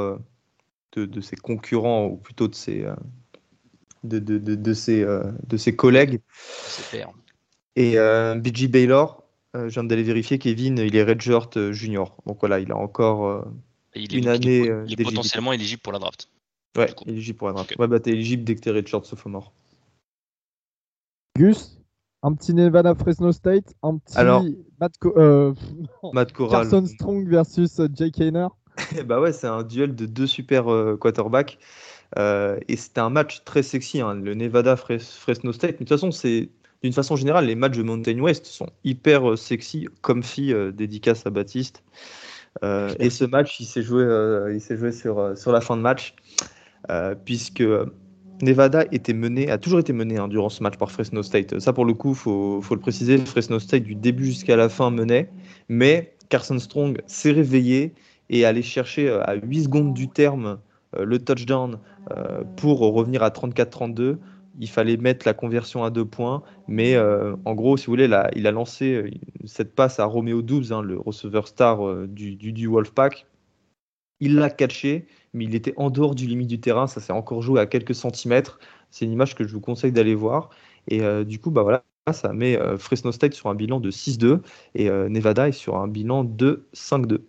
de, 0.92 1.06
de, 1.06 1.20
ses 1.20 1.36
concurrents 1.36 2.06
ou 2.06 2.18
plutôt 2.18 2.46
de 2.46 2.54
ses, 2.54 2.86
de, 4.04 4.20
de, 4.20 4.38
de, 4.38 4.74
ses, 4.74 5.04
de 5.48 5.56
ses 5.56 5.74
collègues. 5.74 6.20
C'est 6.30 7.02
et 7.76 7.98
euh, 7.98 8.34
BG 8.34 8.68
Baylor, 8.68 9.24
euh, 9.56 9.68
je 9.68 9.74
viens 9.74 9.84
d'aller 9.84 10.02
vérifier, 10.02 10.38
Kevin, 10.38 10.78
il 10.78 10.96
est 10.96 11.04
redshirt 11.04 11.56
euh, 11.56 11.72
junior. 11.72 12.16
Donc 12.26 12.38
voilà, 12.40 12.60
il 12.60 12.72
a 12.72 12.76
encore 12.76 13.44
une 13.94 14.28
année. 14.28 14.70
Il 14.86 15.00
est, 15.00 15.04
potentiellement 15.04 15.52
éligible 15.52 15.82
pour 15.82 15.92
la 15.92 15.98
draft. 15.98 16.28
Ouais, 16.76 16.92
éligible 17.06 17.38
pour 17.38 17.48
la 17.48 17.54
draft. 17.54 17.74
Ouais, 17.78 17.86
bah 17.86 18.00
t'es 18.00 18.10
éligible 18.10 18.44
dès 18.44 18.54
que 18.54 18.60
t'es 18.60 18.70
redshirt 18.70 19.04
sophomore. 19.04 19.52
Gus, 21.36 21.78
un 22.22 22.34
petit 22.34 22.52
Nevada 22.52 22.94
Fresno 22.94 23.30
State, 23.32 23.74
un 23.82 23.98
petit 23.98 24.18
Alors, 24.18 24.44
Matt, 24.80 24.94
euh, 25.04 25.54
Matt 26.12 26.32
Corral. 26.32 26.62
Carson 26.62 26.84
Strong 26.84 27.28
versus 27.28 27.80
Jake 27.94 28.20
Hayner. 28.20 28.48
bah 29.06 29.20
ouais, 29.20 29.32
c'est 29.32 29.46
un 29.46 29.62
duel 29.62 29.94
de 29.94 30.06
deux 30.06 30.26
super 30.26 30.66
quarterbacks. 31.00 31.58
et 32.16 32.76
c'était 32.76 33.00
un 33.00 33.10
match 33.10 33.44
très 33.44 33.62
sexy, 33.62 34.00
hein, 34.00 34.14
le 34.14 34.34
Nevada 34.34 34.76
Fresno 34.76 35.52
State. 35.52 35.72
Mais 35.72 35.72
de 35.72 35.78
toute 35.78 35.88
façon, 35.88 36.10
c'est 36.10 36.50
d'une 36.82 36.92
façon 36.92 37.16
générale, 37.16 37.46
les 37.46 37.54
matchs 37.54 37.76
de 37.76 37.82
Mountain 37.82 38.18
West 38.20 38.46
sont 38.46 38.68
hyper 38.84 39.30
euh, 39.30 39.36
sexy, 39.36 39.88
comfy, 40.00 40.52
euh, 40.52 40.70
dédicace 40.70 41.26
à 41.26 41.30
Baptiste. 41.30 41.82
Euh, 42.62 42.94
et 42.98 43.10
ce 43.10 43.24
match, 43.24 43.60
il 43.60 43.66
s'est 43.66 43.82
joué, 43.82 44.04
il 44.52 44.60
s'est 44.60 44.76
joué 44.76 44.92
sur, 44.92 45.36
sur 45.36 45.52
la 45.52 45.60
fin 45.60 45.76
de 45.76 45.82
match, 45.82 46.14
puisque 47.24 47.62
Nevada 48.42 48.84
était 48.90 49.12
mené, 49.12 49.50
a 49.50 49.58
toujours 49.58 49.78
été 49.78 49.92
mené 49.92 50.18
hein, 50.18 50.28
durant 50.28 50.48
ce 50.48 50.62
match 50.62 50.76
par 50.76 50.90
Fresno 50.90 51.22
State. 51.22 51.58
Ça, 51.58 51.72
pour 51.72 51.84
le 51.84 51.94
coup, 51.94 52.10
il 52.10 52.16
faut, 52.16 52.60
faut, 52.60 52.74
le 52.74 52.80
préciser, 52.80 53.18
Fresno 53.18 53.58
State, 53.60 53.82
du 53.82 53.94
début 53.94 54.24
jusqu'à 54.24 54.56
la 54.56 54.68
fin, 54.68 54.90
menait. 54.90 55.30
Mais 55.68 56.16
Carson 56.30 56.58
Strong 56.58 57.00
s'est 57.06 57.32
réveillé 57.32 57.94
et 58.30 58.44
allé 58.44 58.62
chercher 58.62 59.08
à 59.10 59.34
8 59.34 59.64
secondes 59.64 59.94
du 59.94 60.08
terme 60.08 60.58
le 60.98 61.18
touchdown 61.18 61.78
pour 62.56 62.80
revenir 62.80 63.22
à 63.22 63.28
34-32 63.28 64.16
il 64.58 64.68
fallait 64.68 64.96
mettre 64.96 65.26
la 65.26 65.34
conversion 65.34 65.84
à 65.84 65.90
deux 65.90 66.04
points. 66.04 66.42
Mais 66.66 66.94
euh, 66.94 67.36
en 67.44 67.54
gros, 67.54 67.76
si 67.76 67.86
vous 67.86 67.92
voulez, 67.92 68.08
là, 68.08 68.30
il 68.34 68.46
a 68.46 68.50
lancé 68.50 68.94
euh, 68.94 69.10
cette 69.44 69.74
passe 69.74 70.00
à 70.00 70.04
Romeo 70.04 70.42
12, 70.42 70.72
hein, 70.72 70.82
le 70.82 70.98
receveur 70.98 71.48
star 71.48 71.86
euh, 71.86 72.06
du, 72.06 72.36
du, 72.36 72.66
Wolfpack. 72.66 73.26
Il 74.20 74.36
l'a 74.36 74.50
catché, 74.50 75.06
mais 75.32 75.44
il 75.44 75.54
était 75.54 75.74
en 75.76 75.90
dehors 75.90 76.14
du 76.14 76.26
limite 76.26 76.48
du 76.48 76.60
terrain. 76.60 76.86
Ça 76.88 77.00
s'est 77.00 77.12
encore 77.12 77.40
joué 77.40 77.60
à 77.60 77.66
quelques 77.66 77.94
centimètres. 77.94 78.58
C'est 78.90 79.04
une 79.04 79.12
image 79.12 79.34
que 79.36 79.44
je 79.44 79.52
vous 79.52 79.60
conseille 79.60 79.92
d'aller 79.92 80.16
voir. 80.16 80.50
Et 80.88 81.02
du 81.26 81.38
coup, 81.38 81.50
bah 81.50 81.62
voilà, 81.62 81.84
ça 82.12 82.32
met 82.32 82.58
Fresno 82.78 83.12
State 83.12 83.34
sur 83.34 83.50
un 83.50 83.54
bilan 83.54 83.78
de 83.78 83.90
6-2 83.90 84.40
et 84.74 84.88
Nevada 84.90 85.48
est 85.48 85.52
sur 85.52 85.76
un 85.76 85.86
bilan 85.86 86.24
de 86.24 86.66
5-2. 86.74 87.20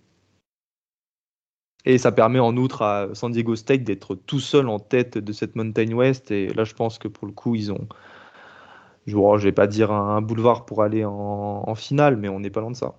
Et 1.85 1.97
ça 1.97 2.11
permet 2.11 2.39
en 2.39 2.57
outre 2.57 2.81
à 2.81 3.07
San 3.13 3.31
Diego 3.31 3.55
State 3.55 3.83
d'être 3.83 4.15
tout 4.15 4.39
seul 4.39 4.67
en 4.67 4.79
tête 4.79 5.17
de 5.17 5.31
cette 5.31 5.55
Mountain 5.55 5.93
West. 5.93 6.31
Et 6.31 6.47
là, 6.53 6.63
je 6.63 6.73
pense 6.73 6.99
que 6.99 7.07
pour 7.07 7.25
le 7.25 7.33
coup, 7.33 7.55
ils 7.55 7.71
ont. 7.71 7.87
Je 9.05 9.15
ne 9.15 9.37
vais 9.37 9.51
pas 9.51 9.65
dire 9.65 9.91
un 9.91 10.21
boulevard 10.21 10.65
pour 10.65 10.83
aller 10.83 11.03
en, 11.05 11.73
finale, 11.75 12.17
mais 12.17 12.29
on 12.29 12.39
n'est 12.39 12.49
pas 12.49 12.61
loin 12.61 12.71
de 12.71 12.75
ça. 12.75 12.95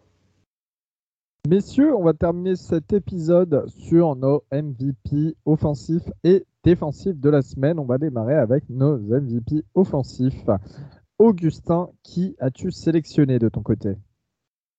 Messieurs, 1.48 1.94
on 1.94 2.02
va 2.02 2.14
terminer 2.14 2.56
cet 2.56 2.92
épisode 2.92 3.64
sur 3.68 4.16
nos 4.16 4.42
MVP 4.52 5.36
offensifs 5.46 6.10
et 6.24 6.44
défensifs 6.64 7.18
de 7.18 7.30
la 7.30 7.42
semaine. 7.42 7.78
On 7.78 7.84
va 7.84 7.98
démarrer 7.98 8.34
avec 8.34 8.68
nos 8.68 8.98
MVP 8.98 9.62
offensifs. 9.74 10.46
Augustin, 11.18 11.90
qui 12.02 12.34
as-tu 12.40 12.72
sélectionné 12.72 13.38
de 13.38 13.48
ton 13.48 13.62
côté? 13.62 13.94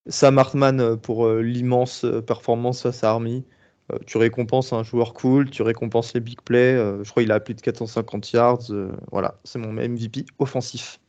Sam 0.07 0.39
Hartman 0.39 0.97
pour 0.97 1.25
euh, 1.27 1.41
l'immense 1.41 2.03
euh, 2.03 2.21
performance 2.21 2.81
face 2.81 3.03
à 3.03 3.11
Army. 3.11 3.45
Euh, 3.91 3.97
tu 4.05 4.17
récompenses 4.17 4.73
un 4.73 4.83
joueur 4.83 5.13
cool, 5.13 5.49
tu 5.49 5.61
récompenses 5.61 6.13
les 6.13 6.19
big 6.19 6.41
plays. 6.41 6.75
Euh, 6.75 7.03
je 7.03 7.11
crois 7.11 7.23
qu'il 7.23 7.31
a 7.31 7.39
plus 7.39 7.53
de 7.53 7.61
450 7.61 8.31
yards. 8.31 8.71
Euh, 8.71 8.91
voilà, 9.11 9.35
c'est 9.43 9.59
mon 9.59 9.73
MVP 9.73 10.25
offensif. 10.39 10.99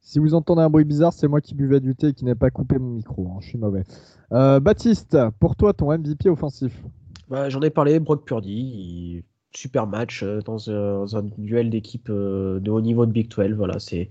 Si 0.00 0.18
vous 0.18 0.34
entendez 0.34 0.62
un 0.62 0.70
bruit 0.70 0.84
bizarre, 0.84 1.12
c'est 1.12 1.26
moi 1.26 1.40
qui 1.40 1.54
buvais 1.54 1.80
du 1.80 1.96
thé 1.96 2.08
et 2.08 2.12
qui 2.12 2.24
n'ai 2.24 2.36
pas 2.36 2.50
coupé 2.50 2.78
mon 2.78 2.90
micro. 2.90 3.28
Hein, 3.28 3.38
je 3.40 3.48
suis 3.48 3.58
mauvais. 3.58 3.82
Baptiste, 4.30 5.16
pour 5.40 5.56
toi, 5.56 5.72
ton 5.72 5.96
MVP 5.96 6.28
offensif? 6.28 6.72
Bah, 7.28 7.48
J'en 7.48 7.60
ai 7.62 7.70
parlé, 7.70 7.98
Brock 7.98 8.24
Purdy. 8.24 9.24
Super 9.52 9.86
match 9.86 10.22
dans 10.22 10.70
un, 10.70 11.22
duel 11.38 11.70
d'équipe 11.70 12.08
de 12.08 12.70
haut 12.70 12.80
niveau 12.80 13.06
de 13.06 13.10
Big 13.10 13.28
12. 13.34 13.54
Voilà, 13.54 13.80
c'est 13.80 14.10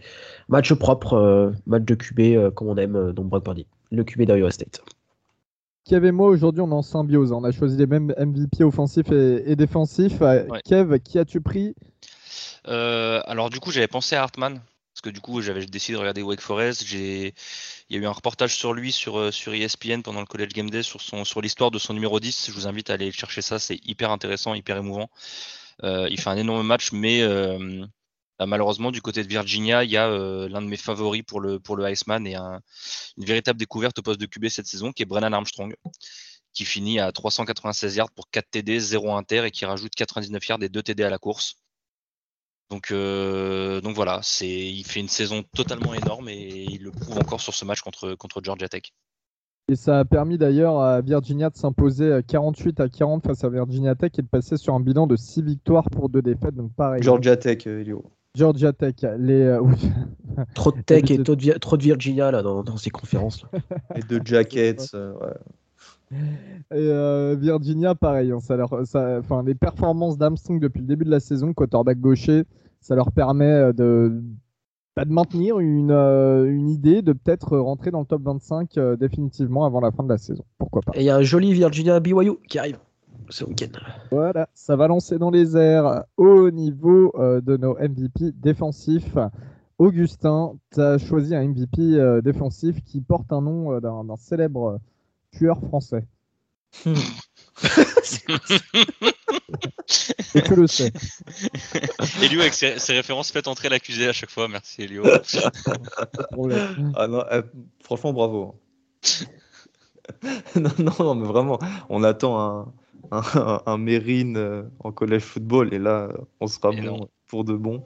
match 0.49 0.73
propre, 0.73 1.53
match 1.67 1.83
de 1.83 1.95
QB 1.95 2.53
comme 2.55 2.69
on 2.69 2.77
aime, 2.77 3.13
donc 3.13 3.27
Brock 3.27 3.45
Purdy, 3.45 3.67
le 3.91 4.03
QB 4.03 4.23
d'Iowa 4.23 4.51
State. 4.51 4.81
Kev 5.85 6.03
et 6.03 6.11
moi, 6.11 6.29
aujourd'hui, 6.29 6.61
on 6.61 6.69
est 6.69 6.73
en 6.73 6.81
symbiose. 6.81 7.31
On 7.31 7.43
a 7.43 7.51
choisi 7.51 7.77
les 7.77 7.85
mêmes 7.85 8.11
MVP 8.17 8.63
offensifs 8.63 9.11
et, 9.11 9.55
défensifs. 9.55 10.19
Euh, 10.21 10.47
Kev, 10.65 10.99
qui 10.99 11.19
as-tu 11.19 11.41
pris? 11.41 11.75
Euh, 12.67 13.21
Alors, 13.27 13.51
du 13.51 13.59
coup, 13.59 13.69
j'avais 13.69 13.87
pensé 13.87 14.15
à 14.15 14.23
Hartman. 14.23 14.59
Parce 14.93 15.01
que 15.03 15.09
du 15.09 15.19
coup, 15.19 15.41
j'avais 15.41 15.63
décidé 15.65 15.93
de 15.93 15.99
regarder 15.99 16.23
Wake 16.23 16.41
Forest. 16.41 16.89
Il 16.91 17.33
y 17.89 17.95
a 17.95 17.97
eu 17.99 18.05
un 18.05 18.11
reportage 18.11 18.55
sur 18.55 18.73
lui 18.73 18.91
sur, 18.91 19.19
euh, 19.19 19.29
sur 19.29 19.53
ESPN 19.53 20.01
pendant 20.01 20.21
le 20.21 20.25
College 20.25 20.53
Game 20.53 20.69
Day 20.69 20.81
sur, 20.81 21.01
son, 21.01 21.23
sur 21.23 21.41
l'histoire 21.41 21.69
de 21.69 21.77
son 21.77 21.93
numéro 21.93 22.19
10. 22.19 22.47
Je 22.47 22.51
vous 22.53 22.65
invite 22.65 22.89
à 22.89 22.93
aller 22.93 23.11
chercher 23.11 23.41
ça. 23.43 23.59
C'est 23.59 23.79
hyper 23.85 24.09
intéressant, 24.09 24.55
hyper 24.55 24.77
émouvant. 24.77 25.09
il 25.83 26.19
fait 26.19 26.29
un 26.29 26.37
énorme 26.37 26.65
match, 26.65 26.93
mais 26.93 27.21
malheureusement, 28.39 28.91
du 28.91 29.01
côté 29.01 29.23
de 29.23 29.27
Virginia, 29.27 29.83
il 29.83 29.91
y 29.91 29.97
a 29.97 30.07
euh, 30.09 30.49
l'un 30.49 30.61
de 30.61 30.67
mes 30.67 30.77
favoris 30.77 31.23
pour 31.23 31.39
le, 31.39 31.59
pour 31.59 31.75
le 31.75 31.89
Iceman 31.89 32.25
et 32.27 32.35
une 32.35 33.25
véritable 33.25 33.57
découverte 33.59 33.99
au 33.99 34.01
poste 34.01 34.19
de 34.19 34.25
QB 34.25 34.47
cette 34.49 34.67
saison, 34.67 34.91
qui 34.91 35.03
est 35.03 35.05
Brennan 35.05 35.33
Armstrong, 35.33 35.75
qui 36.53 36.65
finit 36.65 36.99
à 36.99 37.11
396 37.11 37.95
yards 37.95 38.11
pour 38.11 38.29
4 38.29 38.49
TD, 38.49 38.79
0 38.79 39.15
inter 39.15 39.45
et 39.45 39.51
qui 39.51 39.65
rajoute 39.65 39.93
99 39.95 40.47
yards 40.47 40.63
et 40.63 40.69
2 40.69 40.83
TD 40.83 41.03
à 41.03 41.09
la 41.09 41.17
course. 41.17 41.55
Donc, 42.69 42.91
euh, 42.91 43.79
donc 43.81 43.95
voilà, 43.95 44.19
c'est, 44.23 44.49
il 44.49 44.83
fait 44.83 44.99
une 44.99 45.07
saison 45.07 45.43
totalement 45.55 45.93
énorme 45.93 46.29
et 46.29 46.65
il 46.69 46.83
le 46.83 46.91
prouve 46.91 47.19
encore 47.19 47.39
sur 47.39 47.53
ce 47.53 47.63
match 47.63 47.81
contre, 47.81 48.15
contre 48.15 48.41
Georgia 48.43 48.67
Tech. 48.67 48.91
Et 49.67 49.75
ça 49.75 49.99
a 49.99 50.05
permis 50.05 50.37
d'ailleurs 50.37 50.79
à 50.79 51.01
Virginia 51.01 51.49
de 51.49 51.55
s'imposer 51.55 52.19
48 52.27 52.79
à 52.81 52.89
40 52.89 53.25
face 53.25 53.43
à 53.43 53.49
Virginia 53.49 53.95
Tech 53.95 54.11
et 54.17 54.21
de 54.21 54.27
passer 54.27 54.57
sur 54.57 54.75
un 54.75 54.79
bilan 54.79 55.07
de 55.07 55.15
6 55.15 55.41
victoires 55.41 55.89
pour 55.89 56.09
2 56.09 56.21
défaites. 56.21 56.55
Donc 56.55 56.73
pareil. 56.75 57.01
Georgia 57.01 57.35
Tech, 57.35 57.65
euh, 57.65 57.81
Elio. 57.81 58.03
Georgia 58.35 58.73
Tech. 58.73 58.95
Les, 59.17 59.41
euh, 59.41 59.61
trop 60.53 60.71
de 60.71 60.81
Tech 60.81 61.09
et 61.09 61.23
trop 61.23 61.35
de, 61.35 61.51
trop 61.53 61.77
de 61.77 61.83
Virginia 61.83 62.31
là, 62.31 62.41
dans, 62.41 62.77
ces 62.77 62.89
conférences. 62.89 63.45
et 63.95 64.01
de 64.01 64.21
Jackets. 64.23 64.93
Euh, 64.93 65.13
et 66.11 66.75
euh, 66.75 67.35
Virginia, 67.39 67.95
pareil. 67.95 68.31
Hein, 68.31 68.39
ça 68.39 68.55
leur, 68.55 68.85
ça, 68.85 69.21
les 69.45 69.55
performances 69.55 70.17
d'Armstrong 70.17 70.59
depuis 70.59 70.81
le 70.81 70.87
début 70.87 71.05
de 71.05 71.11
la 71.11 71.19
saison, 71.19 71.53
quarterback 71.53 71.99
gaucher, 71.99 72.43
ça 72.81 72.95
leur 72.95 73.11
permet 73.11 73.73
de, 73.73 74.21
bah, 74.95 75.05
de 75.05 75.11
maintenir 75.11 75.59
une, 75.59 75.91
une, 75.91 76.69
idée 76.69 77.01
de 77.01 77.13
peut-être 77.13 77.57
rentrer 77.57 77.91
dans 77.91 78.01
le 78.01 78.05
top 78.05 78.21
25 78.23 78.77
définitivement 78.99 79.65
avant 79.65 79.79
la 79.79 79.91
fin 79.91 80.03
de 80.03 80.09
la 80.09 80.17
saison. 80.17 80.45
Pourquoi 80.57 80.81
pas. 80.81 80.91
Et 80.95 81.01
il 81.01 81.05
y 81.05 81.09
a 81.09 81.15
un 81.15 81.23
joli 81.23 81.53
Virginia 81.53 81.99
BYU 81.99 82.37
qui 82.47 82.59
arrive 82.59 82.77
ce 83.29 83.43
week-end. 83.43 83.79
Voilà, 84.11 84.49
ça 84.53 84.75
va 84.75 84.87
lancer 84.87 85.17
dans 85.17 85.31
les 85.31 85.57
airs 85.57 86.03
au 86.17 86.51
niveau 86.51 87.11
euh, 87.15 87.41
de 87.41 87.57
nos 87.57 87.75
MVP 87.75 88.31
défensifs. 88.33 89.17
Augustin, 89.77 90.53
tu 90.73 90.81
as 90.81 90.97
choisi 90.97 91.35
un 91.35 91.47
MVP 91.47 91.81
euh, 91.81 92.21
défensif 92.21 92.81
qui 92.85 93.01
porte 93.01 93.31
un 93.33 93.41
nom 93.41 93.73
euh, 93.73 93.79
d'un 93.79 94.15
célèbre 94.17 94.79
tueur 95.31 95.59
français. 95.59 96.07
Et 100.35 100.41
tu 100.41 100.55
le 100.55 100.67
sais. 100.67 100.91
Elio 102.21 102.41
avec 102.41 102.53
ses, 102.53 102.75
références 102.93 103.31
fait 103.31 103.47
entrer 103.47 103.69
l'accusé 103.69 104.07
à 104.07 104.13
chaque 104.13 104.29
fois. 104.29 104.47
Merci 104.47 104.83
Elio. 104.83 105.03
ah 106.95 107.07
non, 107.07 107.23
franchement, 107.81 108.11
bravo. 108.11 108.55
non, 110.55 110.71
non, 110.99 111.15
mais 111.15 111.27
vraiment, 111.27 111.59
on 111.89 112.03
attend 112.03 112.39
un, 112.39 112.73
un, 113.11 113.61
un 113.65 113.77
Mérine 113.77 114.37
euh, 114.37 114.63
en 114.79 114.91
collège 114.91 115.23
football 115.23 115.73
et 115.73 115.79
là, 115.79 116.09
on 116.39 116.47
sera 116.47 116.71
bon 116.71 117.09
pour 117.27 117.43
de 117.43 117.55
bon. 117.55 117.83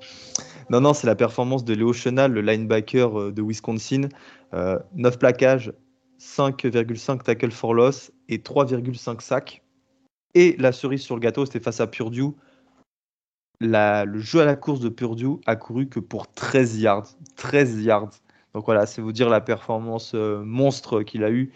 Non, 0.70 0.82
non, 0.82 0.93
c'est 0.93 1.07
la 1.07 1.15
performance 1.15 1.63
de 1.63 1.74
Léo 1.74 1.93
Chenal, 1.93 2.34
le 2.34 2.41
linebacker 2.41 3.20
euh, 3.20 3.32
de 3.32 3.41
Wisconsin. 3.41 4.09
9 4.51 4.53
euh, 4.53 5.11
plaquages, 5.17 5.72
5,5 6.20 7.24
tackles 7.24 7.51
for 7.51 7.74
loss 7.74 8.11
et 8.28 8.39
3,5 8.39 9.22
sacs. 9.22 9.63
Et 10.34 10.55
la 10.59 10.72
cerise 10.72 11.01
sur 11.01 11.15
le 11.15 11.22
gâteau, 11.22 11.45
c'était 11.45 11.59
face 11.59 11.80
à 11.80 11.88
Purdue. 11.88 12.34
le 13.61 14.20
jeu 14.20 14.41
à 14.41 14.45
la 14.45 14.55
course 14.55 14.80
de 14.80 14.89
Purdue 14.89 15.39
a 15.45 15.55
couru 15.55 15.88
que 15.88 15.99
pour 15.99 16.28
13 16.34 16.80
yards. 16.80 17.07
13 17.36 17.84
yards. 17.84 18.11
Donc 18.53 18.65
voilà, 18.65 18.86
c'est 18.86 19.01
vous 19.01 19.11
dire 19.11 19.30
la 19.30 19.41
performance 19.41 20.13
monstre 20.13 21.03
qu'il 21.03 21.24
a 21.24 21.32
eue, 21.32 21.51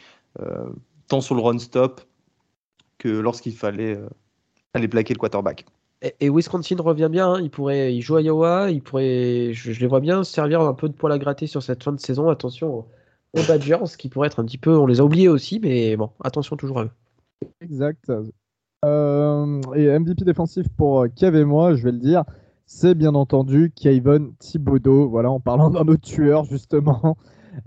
tant 1.07 1.21
sur 1.21 1.35
le 1.35 1.41
run-stop 1.41 2.01
que 3.03 3.09
lorsqu'il 3.09 3.53
fallait 3.53 3.97
euh, 3.97 4.07
aller 4.73 4.87
plaquer 4.87 5.13
le 5.13 5.19
quarterback. 5.19 5.65
Et, 6.19 6.29
Wisconsin 6.29 6.75
revient 6.79 7.09
bien, 7.11 7.33
hein. 7.33 7.41
il 7.41 7.49
pourrait, 7.49 7.93
il 7.95 8.01
joue 8.01 8.15
à 8.15 8.21
Iowa, 8.21 8.71
il 8.71 8.81
pourrait, 8.81 9.51
je, 9.53 9.79
les 9.79 9.87
vois 9.87 9.99
bien 10.01 10.23
servir 10.23 10.61
un 10.61 10.73
peu 10.73 10.89
de 10.89 10.93
poil 10.93 11.11
à 11.13 11.17
gratter 11.17 11.47
sur 11.47 11.63
cette 11.63 11.83
fin 11.83 11.93
de 11.93 11.99
saison. 11.99 12.29
Attention 12.29 12.85
aux, 13.33 13.41
Badgers, 13.47 13.95
qui 13.97 14.09
pourrait 14.09 14.27
être 14.27 14.39
un 14.39 14.45
petit 14.45 14.57
peu, 14.57 14.77
on 14.77 14.85
les 14.85 14.99
a 14.99 15.03
oubliés 15.03 15.29
aussi, 15.29 15.59
mais 15.59 15.95
bon, 15.95 16.09
attention 16.23 16.55
toujours 16.55 16.79
à 16.79 16.83
eux. 16.85 16.91
Exact. 17.61 18.11
Euh, 18.85 19.61
et 19.75 19.97
MVP 19.97 20.25
défensif 20.25 20.67
pour 20.77 21.05
Kev 21.15 21.37
et 21.37 21.45
moi, 21.45 21.73
je 21.75 21.83
vais 21.83 21.91
le 21.91 21.99
dire, 21.99 22.23
c'est 22.65 22.95
bien 22.95 23.15
entendu 23.15 23.71
Kayvon 23.75 24.33
Thibodeau. 24.39 25.09
Voilà, 25.09 25.31
en 25.31 25.39
parlant 25.39 25.69
d'un 25.69 25.87
autre 25.87 26.01
tueur 26.01 26.43
justement. 26.45 27.17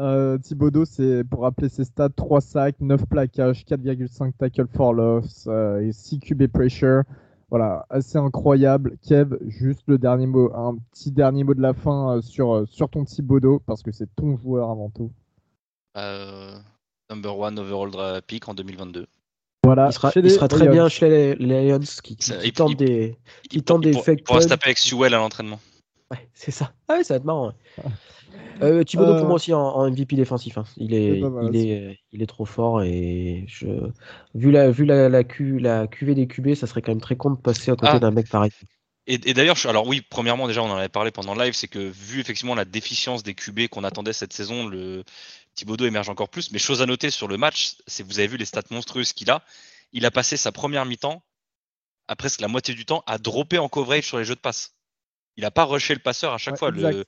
Euh, 0.01 0.39
Thibodeau, 0.39 0.85
c'est 0.85 1.25
pour 1.25 1.43
rappeler 1.43 1.69
ses 1.69 1.85
stats 1.85 2.09
3 2.09 2.41
sacs, 2.41 2.81
9 2.81 3.07
plaquages, 3.07 3.65
4,5 3.65 4.33
tackle 4.39 4.67
for 4.75 4.93
loss 4.93 5.47
euh, 5.49 5.81
et 5.81 5.93
6 5.93 6.21
QB 6.21 6.49
pressure. 6.49 7.03
Voilà, 7.51 7.87
assez 7.91 8.19
incroyable. 8.19 8.99
Kev, 9.07 9.37
juste 9.47 9.83
le 9.87 9.99
dernier 9.99 10.27
mot, 10.27 10.53
un 10.55 10.77
petit 10.93 11.13
dernier 11.13 11.45
mot 11.45 11.55
de 11.55 11.63
la 11.63 11.75
fin 11.75 12.17
euh, 12.17 12.23
sur, 12.23 12.67
sur 12.69 12.89
ton 12.89 13.05
Thibodeau, 13.05 13.61
parce 13.65 13.83
que 13.83 13.93
c'est 13.93 14.09
ton 14.17 14.37
joueur 14.37 14.71
avant 14.71 14.91
tout. 14.91 15.11
number 17.09 17.39
one 17.39 17.59
overall 17.59 18.23
pick 18.27 18.49
en 18.49 18.55
2022. 18.55 19.07
Voilà, 19.65 19.89
il 19.89 19.93
sera, 20.31 20.47
très 20.47 20.69
bien 20.69 20.89
chez 20.89 21.35
les, 21.35 21.69
Lions 21.69 21.81
qui, 21.81 22.15
tentent 22.53 22.77
des, 22.77 23.19
qui 23.51 23.63
tentent 23.65 23.83
des 23.83 23.95
fake. 23.95 24.21
Il 24.21 24.23
pourra 24.23 24.41
se 24.41 24.47
taper 24.47 24.67
avec 24.67 24.79
Sewell 24.79 25.13
à 25.13 25.19
l'entraînement. 25.19 25.59
Ouais, 26.13 26.29
c'est 26.35 26.53
ça. 26.53 26.73
Ah 26.87 26.95
ouais, 26.95 27.05
ça 27.05 27.15
va 27.15 27.19
être 27.19 27.25
marrant. 27.25 27.53
Euh, 28.63 28.85
Thibaudot 28.85 29.15
pour 29.15 29.25
euh, 29.25 29.27
moi 29.27 29.35
aussi 29.35 29.53
en, 29.53 29.91
MVP 29.91 30.17
défensif. 30.17 30.59
Hein. 30.59 30.65
Il, 30.77 30.95
est, 30.95 31.21
il, 31.21 31.57
est, 31.57 31.99
il 32.13 32.23
est 32.23 32.27
trop 32.27 32.45
fort 32.45 32.83
et 32.83 33.45
je... 33.49 33.67
vu, 34.35 34.51
la, 34.51 34.71
vu 34.71 34.85
la, 34.85 35.09
la, 35.09 35.25
Q, 35.25 35.59
la 35.59 35.87
QV 35.87 36.15
des 36.15 36.27
QB, 36.27 36.55
ça 36.55 36.67
serait 36.67 36.83
quand 36.83 36.93
même 36.93 37.01
très 37.01 37.17
con 37.17 37.31
de 37.31 37.37
passer 37.37 37.71
à 37.71 37.77
côté 37.77 37.93
ah. 37.95 37.99
d'un 37.99 38.11
mec 38.11 38.29
pareil. 38.29 38.51
Et, 39.09 39.19
d'ailleurs, 39.35 39.57
alors 39.67 39.87
oui, 39.87 40.01
premièrement, 40.01 40.49
déjà, 40.49 40.63
on 40.65 40.71
en 40.71 40.77
avait 40.77 40.89
parlé 40.89 41.13
pendant 41.13 41.35
le 41.35 41.45
live, 41.45 41.53
c'est 41.53 41.69
que 41.69 41.79
vu 41.79 42.19
effectivement 42.19 42.57
la 42.57 42.65
déficience 42.65 43.23
des 43.23 43.35
QB 43.35 43.69
qu'on 43.69 43.85
attendait 43.85 44.13
cette 44.13 44.33
saison, 44.33 44.67
le 44.67 45.05
Thibaudot 45.55 45.87
émerge 45.87 46.09
encore 46.09 46.29
plus. 46.29 46.51
Mais 46.51 46.59
chose 46.59 46.83
à 46.83 46.87
noter 46.87 47.11
sur 47.11 47.29
le 47.29 47.37
match, 47.37 47.77
c'est 47.87 48.03
que 48.03 48.09
vous 48.09 48.19
avez 48.19 48.27
vu 48.27 48.37
les 48.37 48.45
stats 48.45 48.63
monstrueuses 48.71 49.13
qu'il 49.13 49.31
a. 49.31 49.45
Il 49.93 50.05
a 50.07 50.11
passé 50.11 50.37
sa 50.37 50.51
première 50.51 50.85
mi-temps, 50.87 51.23
à 52.09 52.17
presque 52.17 52.41
la 52.41 52.49
moitié 52.49 52.75
du 52.75 52.85
temps, 52.85 53.05
à 53.07 53.19
dropper 53.19 53.59
en 53.59 53.69
coverage 53.69 54.09
sur 54.09 54.19
les 54.19 54.25
jeux 54.25 54.35
de 54.35 54.41
passe. 54.41 54.75
Il 55.37 55.43
n'a 55.43 55.53
pas 55.53 55.65
rushé 55.65 55.95
le 55.95 56.01
passeur 56.01 56.33
à 56.33 56.39
chaque 56.39 56.59
fois. 56.59 56.73
Le, 56.73 57.05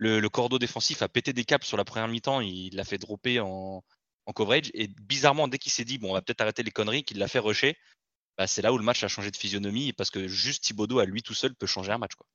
le, 0.00 0.28
cordeau 0.28 0.58
défensif 0.58 1.02
a 1.02 1.08
pété 1.08 1.32
des 1.32 1.44
caps 1.44 1.66
sur 1.66 1.76
la 1.76 1.84
première 1.84 2.08
mi-temps, 2.08 2.40
il 2.40 2.74
l'a 2.74 2.84
fait 2.84 2.98
dropper 2.98 3.40
en, 3.40 3.84
coverage. 4.34 4.70
Et 4.74 4.88
bizarrement, 5.02 5.48
dès 5.48 5.58
qu'il 5.58 5.72
s'est 5.72 5.84
dit, 5.84 5.98
bon, 5.98 6.10
on 6.10 6.12
va 6.12 6.22
peut-être 6.22 6.40
arrêter 6.40 6.62
les 6.62 6.70
conneries, 6.70 7.02
qu'il 7.02 7.18
l'a 7.18 7.26
fait 7.26 7.40
rusher, 7.40 7.76
bah, 8.38 8.46
c'est 8.46 8.62
là 8.62 8.72
où 8.72 8.78
le 8.78 8.84
match 8.84 9.02
a 9.02 9.08
changé 9.08 9.32
de 9.32 9.36
physionomie 9.36 9.92
parce 9.92 10.10
que 10.10 10.28
juste 10.28 10.62
Thibodeau 10.62 11.00
à 11.00 11.04
lui 11.04 11.20
tout 11.20 11.34
seul 11.34 11.52
peut 11.54 11.66
changer 11.66 11.90
un 11.90 11.98
match. 11.98 12.14
Quoi. 12.14 12.26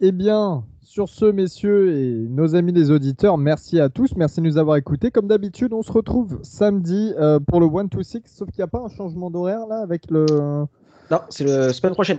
Eh 0.00 0.10
bien, 0.10 0.66
sur 0.82 1.08
ce, 1.08 1.24
messieurs 1.24 1.96
et 1.96 2.28
nos 2.28 2.56
amis 2.56 2.72
les 2.72 2.90
auditeurs, 2.90 3.38
merci 3.38 3.78
à 3.78 3.88
tous. 3.88 4.16
Merci 4.16 4.40
de 4.40 4.46
nous 4.46 4.58
avoir 4.58 4.76
écoutés. 4.76 5.12
Comme 5.12 5.28
d'habitude, 5.28 5.72
on 5.72 5.82
se 5.82 5.92
retrouve 5.92 6.40
samedi 6.42 7.14
euh, 7.16 7.38
pour 7.38 7.60
le 7.60 7.66
1-2-6, 7.66 8.22
sauf 8.26 8.50
qu'il 8.50 8.58
n'y 8.58 8.64
a 8.64 8.66
pas 8.66 8.80
un 8.80 8.88
changement 8.88 9.30
d'horaire 9.30 9.66
là 9.68 9.78
avec 9.78 10.10
le. 10.10 10.26
Non, 11.12 11.20
c'est 11.30 11.44
la 11.44 11.72
semaine 11.72 11.94
prochaine. 11.94 12.18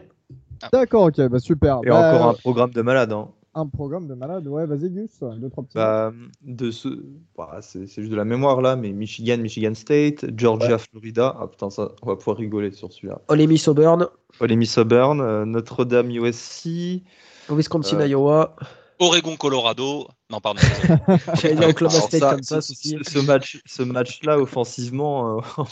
D'accord, 0.71 1.03
ok, 1.03 1.27
bah 1.27 1.39
super. 1.39 1.81
Et 1.83 1.89
bah, 1.89 2.13
encore 2.15 2.29
un 2.29 2.33
programme 2.33 2.71
de 2.71 2.81
malade. 2.81 3.11
Hein 3.11 3.29
un 3.57 3.65
programme 3.65 4.07
de 4.07 4.13
malade. 4.13 4.47
Ouais, 4.47 4.65
vas-y, 4.65 4.89
Gus, 4.89 5.19
deux, 5.21 5.49
trois 5.49 5.63
petits. 5.63 5.75
Bah, 5.75 6.13
de 6.43 6.71
ce... 6.71 6.89
Bah, 7.35 7.57
c'est 7.61 7.87
juste 7.87 8.11
de 8.11 8.15
la 8.15 8.25
mémoire 8.25 8.61
là, 8.61 8.75
mais 8.75 8.91
Michigan, 8.91 9.37
Michigan 9.37 9.73
State, 9.73 10.25
Georgia, 10.37 10.77
Florida. 10.77 11.35
Ah 11.39 11.47
putain, 11.47 11.69
ça, 11.69 11.91
on 12.03 12.07
va 12.07 12.15
pouvoir 12.15 12.37
rigoler 12.37 12.71
sur 12.71 12.91
celui-là. 12.93 13.21
Ole 13.27 13.47
Miss 13.47 13.67
Auburn. 13.67 14.07
Ole 14.39 14.55
Miss 14.55 14.77
Auburn, 14.77 15.19
euh, 15.21 15.45
Notre-Dame, 15.45 16.11
USC. 16.11 17.01
Wisconsin, 17.49 17.99
euh, 17.99 18.07
Iowa. 18.07 18.55
Oregon, 18.99 19.35
Colorado. 19.35 20.07
Non, 20.29 20.39
pardon. 20.39 20.61
J'allais 21.41 21.55
dire 21.55 21.69
Oklahoma 21.69 21.99
State 22.01 22.21
comme 22.21 22.43
ça 22.43 22.57
aussi. 22.57 22.97
Ce, 23.03 23.19
match, 23.19 23.61
ce 23.65 23.83
match-là, 23.83 24.39
offensivement. 24.39 25.37
Euh, 25.37 25.41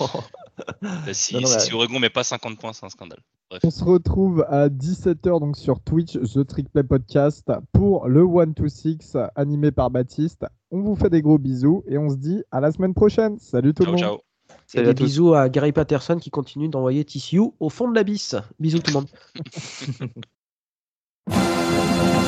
bah, 0.81 1.13
si, 1.13 1.35
si, 1.45 1.73
Oregon 1.73 1.99
met 1.99 2.09
pas 2.09 2.23
50 2.23 2.59
points, 2.59 2.73
c'est 2.73 2.85
un 2.85 2.89
scandale. 2.89 3.19
On 3.63 3.71
se 3.71 3.83
retrouve 3.83 4.45
à 4.49 4.69
17h 4.69 5.39
donc 5.39 5.57
sur 5.57 5.79
Twitch, 5.79 6.13
The 6.13 6.45
Trick 6.45 6.69
Play 6.69 6.83
Podcast, 6.83 7.51
pour 7.73 8.07
le 8.07 8.21
1 8.21 8.53
to 8.53 8.67
6 8.67 9.17
animé 9.35 9.71
par 9.71 9.89
Baptiste. 9.89 10.45
On 10.71 10.81
vous 10.81 10.95
fait 10.95 11.09
des 11.09 11.21
gros 11.21 11.37
bisous 11.37 11.83
et 11.87 11.97
on 11.97 12.09
se 12.09 12.15
dit 12.15 12.43
à 12.51 12.59
la 12.59 12.71
semaine 12.71 12.93
prochaine. 12.93 13.37
Salut 13.39 13.73
tout 13.73 13.85
le 13.85 13.91
monde. 13.91 13.99
Ciao. 13.99 14.19
Et 14.73 14.83
des 14.83 14.93
bisous 14.93 15.33
à 15.33 15.49
Gary 15.49 15.71
Patterson 15.71 16.17
qui 16.17 16.29
continue 16.29 16.69
d'envoyer 16.69 17.05
TCU 17.05 17.41
au 17.59 17.69
fond 17.69 17.89
de 17.89 17.95
l'abysse. 17.95 18.35
Bisous 18.59 18.79
tout 18.79 18.91
le 18.91 18.93
monde. 18.93 19.07